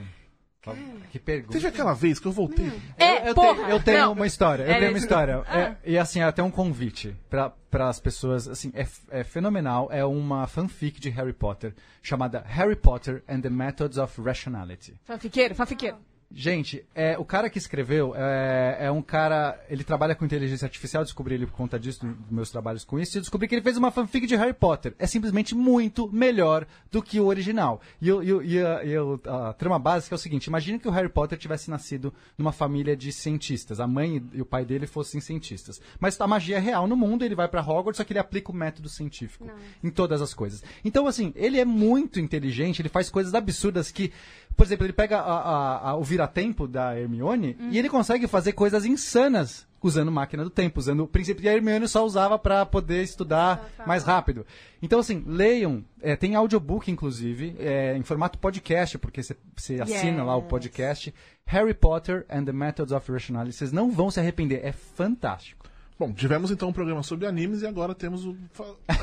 Que 1.11 1.19
pergunta. 1.19 1.53
Teve 1.53 1.67
aquela 1.67 1.93
vez 1.93 2.19
que 2.19 2.25
eu 2.27 2.31
voltei. 2.31 2.71
É, 2.97 3.29
eu, 3.29 3.35
porra! 3.35 3.55
tenho, 3.55 3.69
eu 3.69 3.79
tenho 3.83 3.99
não. 4.01 4.11
uma 4.13 4.27
história. 4.27 4.63
Eu 4.63 4.71
É, 4.71 4.79
tenho 4.79 4.91
uma 4.91 4.97
história. 4.97 5.43
Ah. 5.47 5.59
É, 5.59 5.77
e 5.85 5.97
assim, 5.97 6.21
até 6.21 6.41
um 6.41 6.51
convite 6.51 7.15
para 7.29 7.53
as 7.89 7.99
pessoas. 7.99 8.47
Assim, 8.47 8.71
é, 8.73 8.87
é 9.09 9.23
fenomenal. 9.23 9.89
É 9.91 10.03
uma 10.05 10.47
fanfic 10.47 10.99
de 10.99 11.09
Harry 11.09 11.33
Potter 11.33 11.73
chamada 12.01 12.43
Harry 12.47 12.75
Potter 12.75 13.23
and 13.27 13.41
the 13.41 13.49
Methods 13.49 13.97
of 13.97 14.21
Rationality. 14.21 14.93
Fanfiqueiro, 15.03 15.53
fanfiqueiro. 15.55 15.97
Gente, 16.31 16.83
é, 16.93 17.17
o 17.17 17.23
cara 17.23 17.49
que 17.49 17.57
escreveu 17.57 18.13
é, 18.15 18.77
é 18.87 18.91
um 18.91 19.01
cara. 19.01 19.57
Ele 19.69 19.83
trabalha 19.83 20.15
com 20.15 20.25
inteligência 20.25 20.65
artificial, 20.65 21.03
descobri 21.03 21.35
ele 21.35 21.45
por 21.45 21.53
conta 21.53 21.79
disso, 21.79 22.05
dos 22.05 22.29
meus 22.31 22.49
trabalhos 22.51 22.83
com 22.83 22.99
isso, 22.99 23.17
e 23.17 23.21
descobri 23.21 23.47
que 23.47 23.55
ele 23.55 23.61
fez 23.61 23.77
uma 23.77 23.91
fanfic 23.91 24.25
de 24.27 24.35
Harry 24.35 24.53
Potter. 24.53 24.93
É 24.99 25.07
simplesmente 25.07 25.55
muito 25.55 26.11
melhor 26.11 26.65
do 26.91 27.01
que 27.01 27.19
o 27.19 27.25
original. 27.27 27.79
E, 28.01 28.09
eu- 28.09 28.21
eu- 28.23 28.43
e 28.43 28.59
a, 28.59 28.83
e 28.83 28.91
eu- 28.91 29.21
a 29.25 29.53
trama 29.53 29.79
básica 29.79 30.13
é 30.15 30.17
o 30.17 30.19
seguinte: 30.19 30.47
imagine 30.47 30.79
que 30.79 30.87
o 30.87 30.91
Harry 30.91 31.07
Potter 31.09 31.37
tivesse 31.37 31.69
nascido 31.69 32.13
numa 32.37 32.51
família 32.51 32.97
de 32.97 33.11
cientistas. 33.13 33.79
A 33.79 33.87
mãe 33.87 34.21
e 34.33 34.41
o 34.41 34.45
pai 34.45 34.65
dele 34.65 34.87
fossem 34.87 35.21
cientistas. 35.21 35.79
Mas 35.99 36.19
a 36.19 36.27
magia 36.27 36.57
é 36.57 36.59
real 36.59 36.85
no 36.87 36.97
mundo, 36.97 37.23
ele 37.23 37.35
vai 37.35 37.47
pra 37.47 37.61
Hogwarts, 37.61 37.97
só 37.97 38.03
que 38.03 38.11
ele 38.11 38.19
aplica 38.19 38.51
o 38.51 38.55
método 38.55 38.89
científico 38.89 39.49
em 39.83 39.89
todas 39.89 40.21
as 40.21 40.33
coisas. 40.33 40.63
Então, 40.83 41.07
assim, 41.07 41.31
ele 41.35 41.59
é 41.59 41.65
muito 41.65 42.19
inteligente, 42.19 42.81
ele 42.81 42.89
faz 42.89 43.09
coisas 43.09 43.33
absurdas 43.33 43.89
que 43.91 44.11
Por 44.55 44.65
exemplo, 44.65 44.85
ele 44.85 44.93
pega 44.93 45.17
a- 45.19 45.39
a- 45.39 45.89
a- 45.89 45.95
o 45.97 46.03
vira-tempo 46.03 46.67
da 46.67 46.97
Hermione 46.97 47.57
e 47.71 47.77
ele 47.77 47.89
consegue 47.89 48.25
fazer 48.27 48.53
coisas 48.53 48.85
insanas 48.85 49.67
usando 49.83 50.11
máquina 50.11 50.43
do 50.43 50.49
tempo, 50.49 50.79
usando 50.79 51.03
o 51.03 51.07
princípio 51.07 51.43
que 51.43 51.49
a 51.49 51.53
Hermione 51.53 51.87
só 51.87 52.03
usava 52.05 52.39
para 52.39 52.65
poder 52.65 53.03
estudar 53.03 53.69
mais 53.85 54.03
rápido. 54.03 54.45
Então, 54.81 54.99
assim, 54.99 55.23
leiam. 55.27 55.83
é, 56.01 56.15
tem 56.15 56.33
audiobook, 56.35 56.89
inclusive, 56.89 57.55
é, 57.59 57.95
em 57.97 58.01
formato 58.03 58.39
podcast, 58.39 58.97
porque 58.97 59.21
você- 59.21 59.35
assina 59.81 60.23
lá 60.23 60.35
o 60.35 60.39
Yes. 60.41 60.49
podcast. 60.49 61.13
Harry 61.45 61.73
Potter 61.75 62.25
and 62.29 62.45
the 62.45 62.51
Methods 62.51 62.91
of 62.91 63.11
Rationality. 63.11 63.55
Vocês 63.55 63.71
não 63.71 63.91
vão 63.91 64.09
se 64.09 64.19
arrepender. 64.19 64.61
É 64.65 64.71
fantástico. 64.71 65.65
Bom, 65.99 66.11
tivemos 66.11 66.49
então 66.51 66.69
um 66.69 66.73
programa 66.73 67.03
sobre 67.03 67.25
animes 67.27 67.61
e 67.61 67.67
agora 67.67 67.93
temos 67.95 68.25
o. 68.25 68.35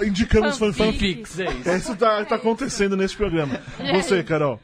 Indicamos 0.04 0.58
fanfic. 0.58 0.84
Fanfics, 0.92 1.38
é 1.40 1.44
isso. 1.52 1.70
Isso 1.70 1.96
tá, 1.96 2.24
tá 2.24 2.34
acontecendo 2.36 2.96
nesse 2.96 3.16
programa. 3.16 3.58
Você, 3.94 4.22
Carol. 4.24 4.60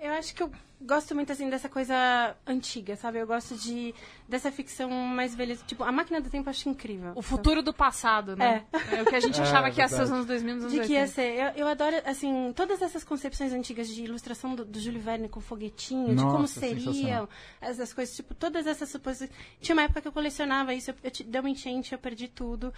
Eu 0.00 0.12
acho 0.12 0.34
que 0.34 0.42
eu 0.42 0.50
gosto 0.80 1.14
muito, 1.14 1.32
assim, 1.32 1.50
dessa 1.50 1.68
coisa 1.68 2.36
antiga, 2.46 2.96
sabe? 2.96 3.18
Eu 3.18 3.26
gosto 3.26 3.54
de 3.56 3.94
dessa 4.28 4.52
ficção 4.52 4.90
mais 4.90 5.34
velha. 5.34 5.56
Tipo, 5.66 5.82
a 5.84 5.90
Máquina 5.90 6.20
do 6.20 6.28
Tempo 6.28 6.48
eu 6.48 6.50
acho 6.50 6.68
incrível. 6.68 7.12
O 7.14 7.22
futuro 7.22 7.62
do 7.62 7.72
passado, 7.72 8.36
né? 8.36 8.66
É, 8.92 9.02
o 9.02 9.06
que 9.06 9.14
a 9.16 9.20
gente 9.20 9.40
achava 9.40 9.70
que 9.70 9.80
ia 9.80 9.88
ser 9.88 10.02
os 10.02 10.12
anos 10.12 10.26
2000, 10.26 10.54
nos 10.56 10.64
anos 10.64 10.74
De 10.74 10.80
que 10.86 10.92
ia 10.92 11.00
80. 11.00 11.12
ser. 11.14 11.34
Eu, 11.56 11.62
eu 11.64 11.68
adoro, 11.68 11.96
assim, 12.04 12.52
todas 12.54 12.82
essas 12.82 13.02
concepções 13.02 13.52
antigas 13.52 13.88
de 13.88 14.04
ilustração 14.04 14.54
do, 14.54 14.64
do 14.66 14.78
Júlio 14.78 15.00
Verne 15.00 15.28
com 15.28 15.40
foguetinho, 15.40 16.14
de 16.14 16.22
como 16.22 16.40
Nossa, 16.40 16.60
seriam 16.60 17.26
essas 17.60 17.92
coisas, 17.94 18.14
tipo, 18.14 18.34
todas 18.34 18.66
essas 18.66 18.90
suposições. 18.90 19.30
Tinha 19.60 19.74
uma 19.74 19.82
época 19.82 20.02
que 20.02 20.08
eu 20.08 20.12
colecionava 20.12 20.74
isso, 20.74 20.90
eu, 20.90 20.94
eu 21.04 21.10
te- 21.10 21.24
deu 21.24 21.40
uma 21.40 21.48
enchente, 21.50 21.92
eu 21.92 21.98
perdi 21.98 22.28
tudo. 22.28 22.72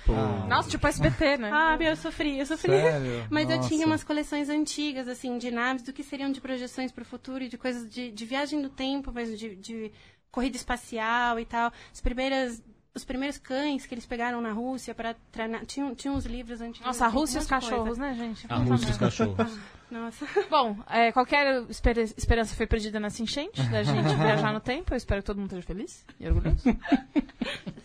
Nossa, 0.49 0.71
tipo 0.71 0.87
SBT, 0.87 1.37
né? 1.39 1.51
Ah, 1.53 1.77
meu, 1.77 1.89
eu 1.89 1.97
sofri, 1.97 2.39
eu 2.39 2.47
sofri. 2.47 2.71
Sério? 2.73 3.27
Mas 3.31 3.51
eu 3.51 3.57
Nossa. 3.57 3.69
tinha 3.69 3.87
umas 3.87 4.05
coleções 4.05 4.49
antigas, 4.49 5.09
assim, 5.09 5.37
de 5.37 5.51
naves, 5.51 5.83
do 5.83 5.93
que 5.93 6.03
seriam 6.05 6.31
de 6.31 6.41
projeções 6.41 6.93
para 6.93 7.03
o 7.03 7.05
futuro 7.05 7.43
e 7.43 7.49
de 7.49 7.59
coisas 7.59 7.89
de, 7.93 8.11
de 8.13 8.25
viagem 8.25 8.63
do 8.63 8.69
tempo, 8.69 9.11
mas 9.13 9.37
de, 9.39 9.57
de 9.57 9.93
corrida 10.31 10.57
espacial 10.57 11.39
e 11.39 11.45
tal. 11.45 11.73
As 11.93 12.01
primeiras. 12.01 12.63
Os 12.93 13.05
primeiros 13.05 13.39
cães 13.39 13.87
que 13.87 13.95
eles 13.95 14.05
pegaram 14.05 14.41
na 14.41 14.51
Rússia 14.53 14.93
para 14.93 15.15
treinar. 15.31 15.65
Tinham, 15.65 15.95
tinham 15.95 16.17
uns 16.17 16.27
livros 16.27 16.61
antigos. 16.61 16.85
Nossa, 16.85 17.05
a 17.05 17.09
Rússia 17.09 17.37
e 17.37 17.39
os 17.39 17.45
de 17.47 17.51
coisa. 17.51 17.67
cachorros, 17.69 17.99
né, 17.99 18.15
gente? 18.15 18.47
A 18.49 18.57
Rússia 18.57 18.89
e 18.89 18.91
os 18.91 18.97
cachorros. 18.99 19.59
Nossa. 19.89 20.27
Bom, 20.51 20.77
é, 20.89 21.13
qualquer 21.13 21.63
espera- 21.71 22.03
esperança 22.03 22.53
foi 22.57 22.67
perdida 22.67 22.99
nessa 22.99 23.23
enchente 23.23 23.63
da 23.71 23.85
gente 23.85 24.03
viajar 24.17 24.53
no 24.53 24.59
tempo. 24.59 24.93
Eu 24.93 24.97
espero 24.97 25.23
que 25.23 25.27
todo 25.27 25.37
mundo 25.37 25.47
esteja 25.57 25.67
feliz 25.67 26.05
e 26.19 26.27
orgulhoso. 26.27 26.65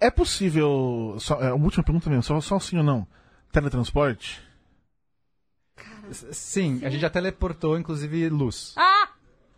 É 0.00 0.10
possível. 0.12 1.16
Só, 1.18 1.40
é, 1.40 1.52
uma 1.52 1.64
última 1.64 1.82
pergunta 1.82 2.08
mesmo, 2.08 2.22
só, 2.22 2.40
só 2.40 2.60
sim 2.60 2.78
ou 2.78 2.84
não. 2.84 3.04
Teletransporte? 3.50 4.40
Sim, 6.32 6.80
a 6.84 6.88
gente 6.90 7.00
já 7.00 7.10
teleportou, 7.10 7.76
inclusive, 7.76 8.28
luz. 8.28 8.74
Ah! 8.76 9.08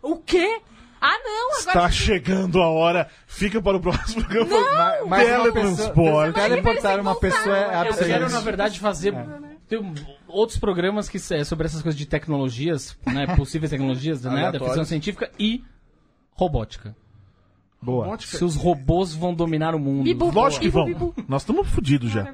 O 0.03 0.17
quê? 0.17 0.63
Ah, 1.01 1.17
não! 1.25 1.47
Agora 1.53 1.59
Está 1.59 1.91
chegando 1.91 2.61
a 2.61 2.69
hora. 2.69 3.09
Fica 3.27 3.61
para 3.63 3.77
o 3.77 3.81
próximo 3.81 4.25
programa. 4.25 4.61
Mas- 4.77 5.09
mas 5.09 5.27
Teletransporte. 5.27 6.33
pessoa- 6.33 6.33
Teleportar 6.33 7.01
uma 7.01 7.15
pessoa 7.15 7.57
é 7.57 7.89
Eu 7.89 7.95
quero, 7.97 8.29
na 8.31 8.41
verdade, 8.41 8.79
fazer 8.81 9.15
tem 9.69 9.79
um- 9.79 9.95
outros 10.29 10.59
programas 10.59 11.09
que 11.09 11.17
é 11.33 11.45
sobre 11.45 11.67
essas 11.67 11.81
coisas 11.83 11.99
de 11.99 12.05
tecnologias, 12.07 12.97
né? 13.07 13.27
Possíveis 13.37 13.71
tecnologias, 13.71 14.23
né? 14.23 14.53
Da 14.53 14.59
ficção 14.59 14.85
científica 14.85 15.31
e 15.39 15.65
robótica. 16.35 16.95
Boa. 17.83 18.05
Robótica. 18.05 18.37
Se 18.37 18.45
os 18.45 18.55
robôs 18.57 19.15
vão 19.15 19.33
dominar 19.33 19.75
o 19.75 19.79
mundo. 19.79 20.05
Bibu. 20.05 20.31
Lógico 20.31 20.61
que 20.63 20.71
Bibu, 20.71 21.15
vão. 21.17 21.25
Nós 21.27 21.43
estamos 21.43 21.67
fodidos 21.69 22.11
já. 22.11 22.33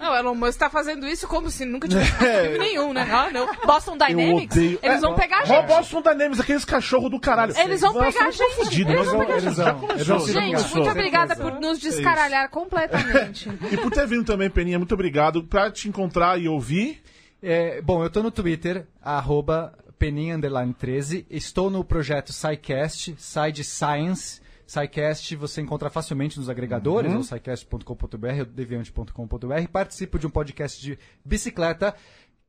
Não, 0.00 0.12
o 0.12 0.16
Elon 0.16 0.34
Musk 0.34 0.58
tá 0.58 0.70
fazendo 0.70 1.06
isso 1.06 1.28
como 1.28 1.50
se 1.50 1.64
nunca 1.66 1.86
tivesse 1.86 2.10
feito 2.16 2.40
filme 2.42 2.58
nenhum, 2.58 2.92
né? 2.92 3.06
Ah, 3.12 3.28
não. 3.30 3.46
Boston 3.66 3.98
Dynamics, 3.98 4.56
odeio- 4.56 4.78
eles 4.82 4.96
É, 4.96 5.00
vão 5.00 5.14
pegar 5.14 5.40
a 5.40 5.44
gente. 5.44 5.56
Robôs 5.70 5.88
Dynamics, 6.02 6.40
aqueles 6.40 6.64
cachorros 6.64 7.10
do 7.10 7.20
caralho. 7.20 7.54
Eles 7.58 7.80
vão 7.82 7.92
pegar 7.92 8.26
a 8.26 8.30
gente. 8.30 8.54
fudidos, 8.56 8.94
Eles 8.94 9.06
vão 9.06 9.18
pegar 9.20 9.34
a 9.34 9.38
já 9.40 9.50
gente. 9.50 9.80
começou. 9.80 10.26
Gente, 10.28 10.74
muito 10.74 10.90
obrigada 10.90 11.36
por 11.36 11.52
nos 11.60 11.78
descaralhar 11.78 12.48
completamente. 12.50 13.50
E 13.70 13.76
por 13.76 13.90
ter 13.90 14.06
vindo 14.06 14.24
também, 14.24 14.48
Peninha, 14.50 14.78
muito 14.78 14.94
obrigado. 14.94 15.44
Pra 15.44 15.70
te 15.70 15.88
encontrar 15.88 16.40
e 16.40 16.48
ouvir. 16.48 17.02
É, 17.42 17.80
bom, 17.82 18.02
eu 18.02 18.10
tô 18.10 18.22
no 18.22 18.30
Twitter, 18.30 18.86
arroba 19.02 19.72
Peninha 19.98 20.36
Underline 20.36 20.72
13. 20.74 21.26
Estou 21.30 21.70
no 21.70 21.84
projeto 21.84 22.32
SciCast, 22.32 23.14
Side 23.18 23.64
Science. 23.64 24.40
SciCast 24.70 25.34
você 25.34 25.60
encontra 25.60 25.90
facilmente 25.90 26.38
nos 26.38 26.48
agregadores, 26.48 27.12
ou 27.12 27.24
scicast.com.br 27.24 28.38
ou 28.38 28.44
deviante.com.br. 28.46 29.68
Participo 29.72 30.16
de 30.16 30.28
um 30.28 30.30
podcast 30.30 30.80
de 30.80 30.96
bicicleta, 31.24 31.92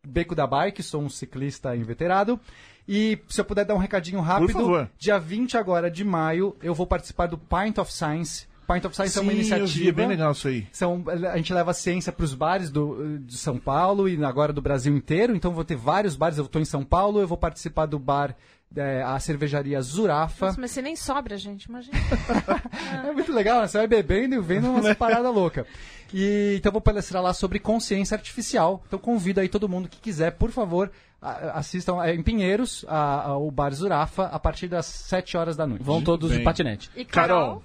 Beco 0.05 0.35
da 0.35 0.45
Bike, 0.45 0.83
sou 0.83 1.01
um 1.01 1.09
ciclista 1.09 1.75
inveterado. 1.75 2.39
E 2.87 3.17
se 3.27 3.41
eu 3.41 3.45
puder 3.45 3.65
dar 3.65 3.73
um 3.73 3.79
recadinho 3.79 4.19
rápido, 4.19 4.87
dia 4.99 5.17
20 5.17 5.57
agora 5.57 5.89
de 5.89 6.03
maio, 6.03 6.55
eu 6.61 6.75
vou 6.75 6.85
participar 6.85 7.25
do 7.25 7.39
Pint 7.39 7.79
of 7.79 7.91
Science. 7.91 8.45
Pint 8.71 8.85
of 8.85 8.95
Science 8.95 9.17
é 9.17 9.21
uma 9.21 9.31
Sim, 9.31 9.37
eu 9.37 9.43
vi, 9.43 9.49
iniciativa. 9.49 9.89
é 9.89 9.91
bem 9.91 10.07
legal 10.07 10.31
isso 10.31 10.47
aí. 10.47 10.67
São, 10.71 11.03
a 11.07 11.37
gente 11.37 11.51
leva 11.51 11.73
ciência 11.73 12.11
para 12.11 12.23
os 12.23 12.35
bares 12.35 12.69
do, 12.69 13.17
de 13.17 13.35
São 13.35 13.57
Paulo 13.57 14.07
e 14.07 14.23
agora 14.23 14.53
do 14.53 14.61
Brasil 14.61 14.95
inteiro. 14.95 15.35
Então 15.35 15.53
vou 15.53 15.65
ter 15.65 15.75
vários 15.75 16.15
bares. 16.15 16.37
Eu 16.37 16.45
estou 16.45 16.61
em 16.61 16.65
São 16.65 16.85
Paulo, 16.85 17.19
eu 17.19 17.27
vou 17.27 17.37
participar 17.37 17.87
do 17.87 17.97
bar, 17.97 18.35
é, 18.75 19.01
a 19.03 19.19
cervejaria 19.19 19.81
Zurafa. 19.81 20.47
Nossa, 20.47 20.61
mas 20.61 20.71
você 20.71 20.81
nem 20.81 20.95
sobra, 20.95 21.37
gente, 21.37 21.63
imagina. 21.65 21.97
É 23.07 23.11
muito 23.11 23.31
legal, 23.33 23.61
né? 23.61 23.67
Você 23.67 23.77
vai 23.77 23.87
bebendo 23.87 24.35
e 24.35 24.39
vendo 24.39 24.69
umas 24.69 24.95
paradas 24.97 25.33
loucas. 25.33 25.65
E 26.13 26.55
então 26.57 26.71
vou 26.71 26.81
palestrar 26.81 27.21
lá 27.23 27.33
sobre 27.33 27.59
consciência 27.59 28.15
artificial. 28.15 28.83
Então 28.87 28.99
convido 28.99 29.39
aí 29.39 29.47
todo 29.49 29.67
mundo 29.69 29.87
que 29.89 29.97
quiser, 29.99 30.31
por 30.31 30.51
favor, 30.51 30.91
a- 31.21 31.59
assistam 31.59 32.01
é, 32.03 32.13
em 32.13 32.21
Pinheiros, 32.21 32.85
a- 32.87 33.23
ao 33.27 33.49
bar 33.49 33.73
Zurafa, 33.73 34.25
a 34.25 34.39
partir 34.39 34.67
das 34.67 34.85
7 34.85 35.37
horas 35.37 35.55
da 35.55 35.65
noite. 35.65 35.83
Vão 35.83 36.01
todos 36.03 36.29
bem. 36.29 36.39
de 36.39 36.43
patinete. 36.43 36.89
E 36.95 37.05
Carol. 37.05 37.63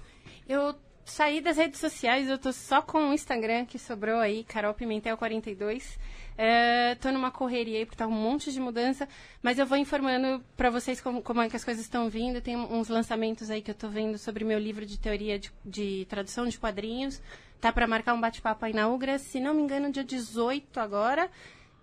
Eu 0.49 0.75
saí 1.05 1.41
das 1.41 1.57
redes 1.57 1.81
sociais, 1.81 2.29
eu 2.29 2.39
tô 2.39 2.53
só 2.53 2.81
com 2.83 3.11
o 3.11 3.13
Instagram 3.13 3.65
que 3.65 3.79
sobrou 3.79 4.19
aí, 4.21 4.45
Carol 4.45 4.75
Pimentel 4.75 5.17
42. 5.17 5.99
É, 6.39 6.95
tô 6.97 7.11
numa 7.11 7.31
correria 7.31 7.79
aí, 7.79 7.87
porque 7.87 7.97
tá 7.97 8.07
um 8.07 8.11
monte 8.11 8.53
de 8.53 8.61
mudança, 8.61 9.09
mas 9.43 9.59
eu 9.59 9.67
vou 9.67 9.79
informando 9.79 10.45
pra 10.57 10.69
vocês 10.69 11.01
como, 11.01 11.23
como 11.23 11.41
é 11.41 11.49
que 11.49 11.57
as 11.57 11.65
coisas 11.65 11.83
estão 11.83 12.11
vindo. 12.11 12.41
Tem 12.41 12.57
uns 12.57 12.89
lançamentos 12.89 13.51
aí 13.51 13.63
que 13.63 13.71
eu 13.71 13.75
tô 13.75 13.89
vendo 13.89 14.19
sobre 14.19 14.45
meu 14.45 14.59
livro 14.59 14.85
de 14.85 14.99
teoria 14.99 15.39
de, 15.39 15.51
de 15.65 16.07
tradução 16.09 16.47
de 16.47 16.59
quadrinhos. 16.59 17.23
Tá 17.61 17.73
pra 17.73 17.87
marcar 17.87 18.13
um 18.13 18.21
bate-papo 18.21 18.67
aí 18.67 18.75
na 18.75 18.87
Ugra, 18.89 19.19
se 19.19 19.41
não 19.41 19.55
me 19.55 19.63
engano, 19.63 19.91
dia 19.91 20.05
18 20.05 20.79
agora. 20.79 21.31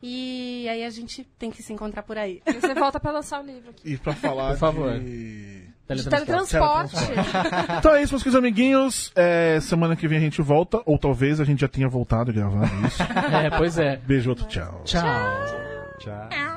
E 0.05 0.67
aí 0.69 0.83
a 0.83 0.89
gente 0.89 1.23
tem 1.39 1.49
que 1.49 1.63
se 1.63 1.71
encontrar 1.71 2.03
por 2.03 2.17
aí. 2.17 2.41
E 2.45 2.53
você 2.53 2.73
volta 2.75 2.99
pra 2.99 3.11
lançar 3.11 3.41
o 3.41 3.45
livro 3.45 3.69
aqui. 3.71 3.93
E 3.93 3.97
pra 3.97 4.13
falar 4.13 4.51
Por 4.51 4.59
favor. 4.59 4.99
de... 4.99 5.72
De 5.89 6.09
Teletransporte. 6.09 6.95
teletransporte. 6.95 7.77
Então 7.79 7.93
é 7.93 8.01
isso, 8.01 8.13
meus 8.13 8.23
queridos 8.23 8.39
amiguinhos. 8.39 9.11
É, 9.15 9.59
semana 9.61 9.95
que 9.95 10.07
vem 10.07 10.17
a 10.17 10.21
gente 10.21 10.41
volta, 10.41 10.81
ou 10.85 10.97
talvez 10.97 11.39
a 11.41 11.43
gente 11.43 11.59
já 11.61 11.67
tenha 11.67 11.89
voltado 11.89 12.31
gravando 12.31 12.71
isso. 12.87 13.03
É, 13.43 13.49
pois 13.49 13.77
é. 13.77 13.97
Beijo, 13.97 14.29
outro 14.29 14.45
tchau. 14.45 14.81
Tchau. 14.85 15.03
Tchau. 15.99 16.52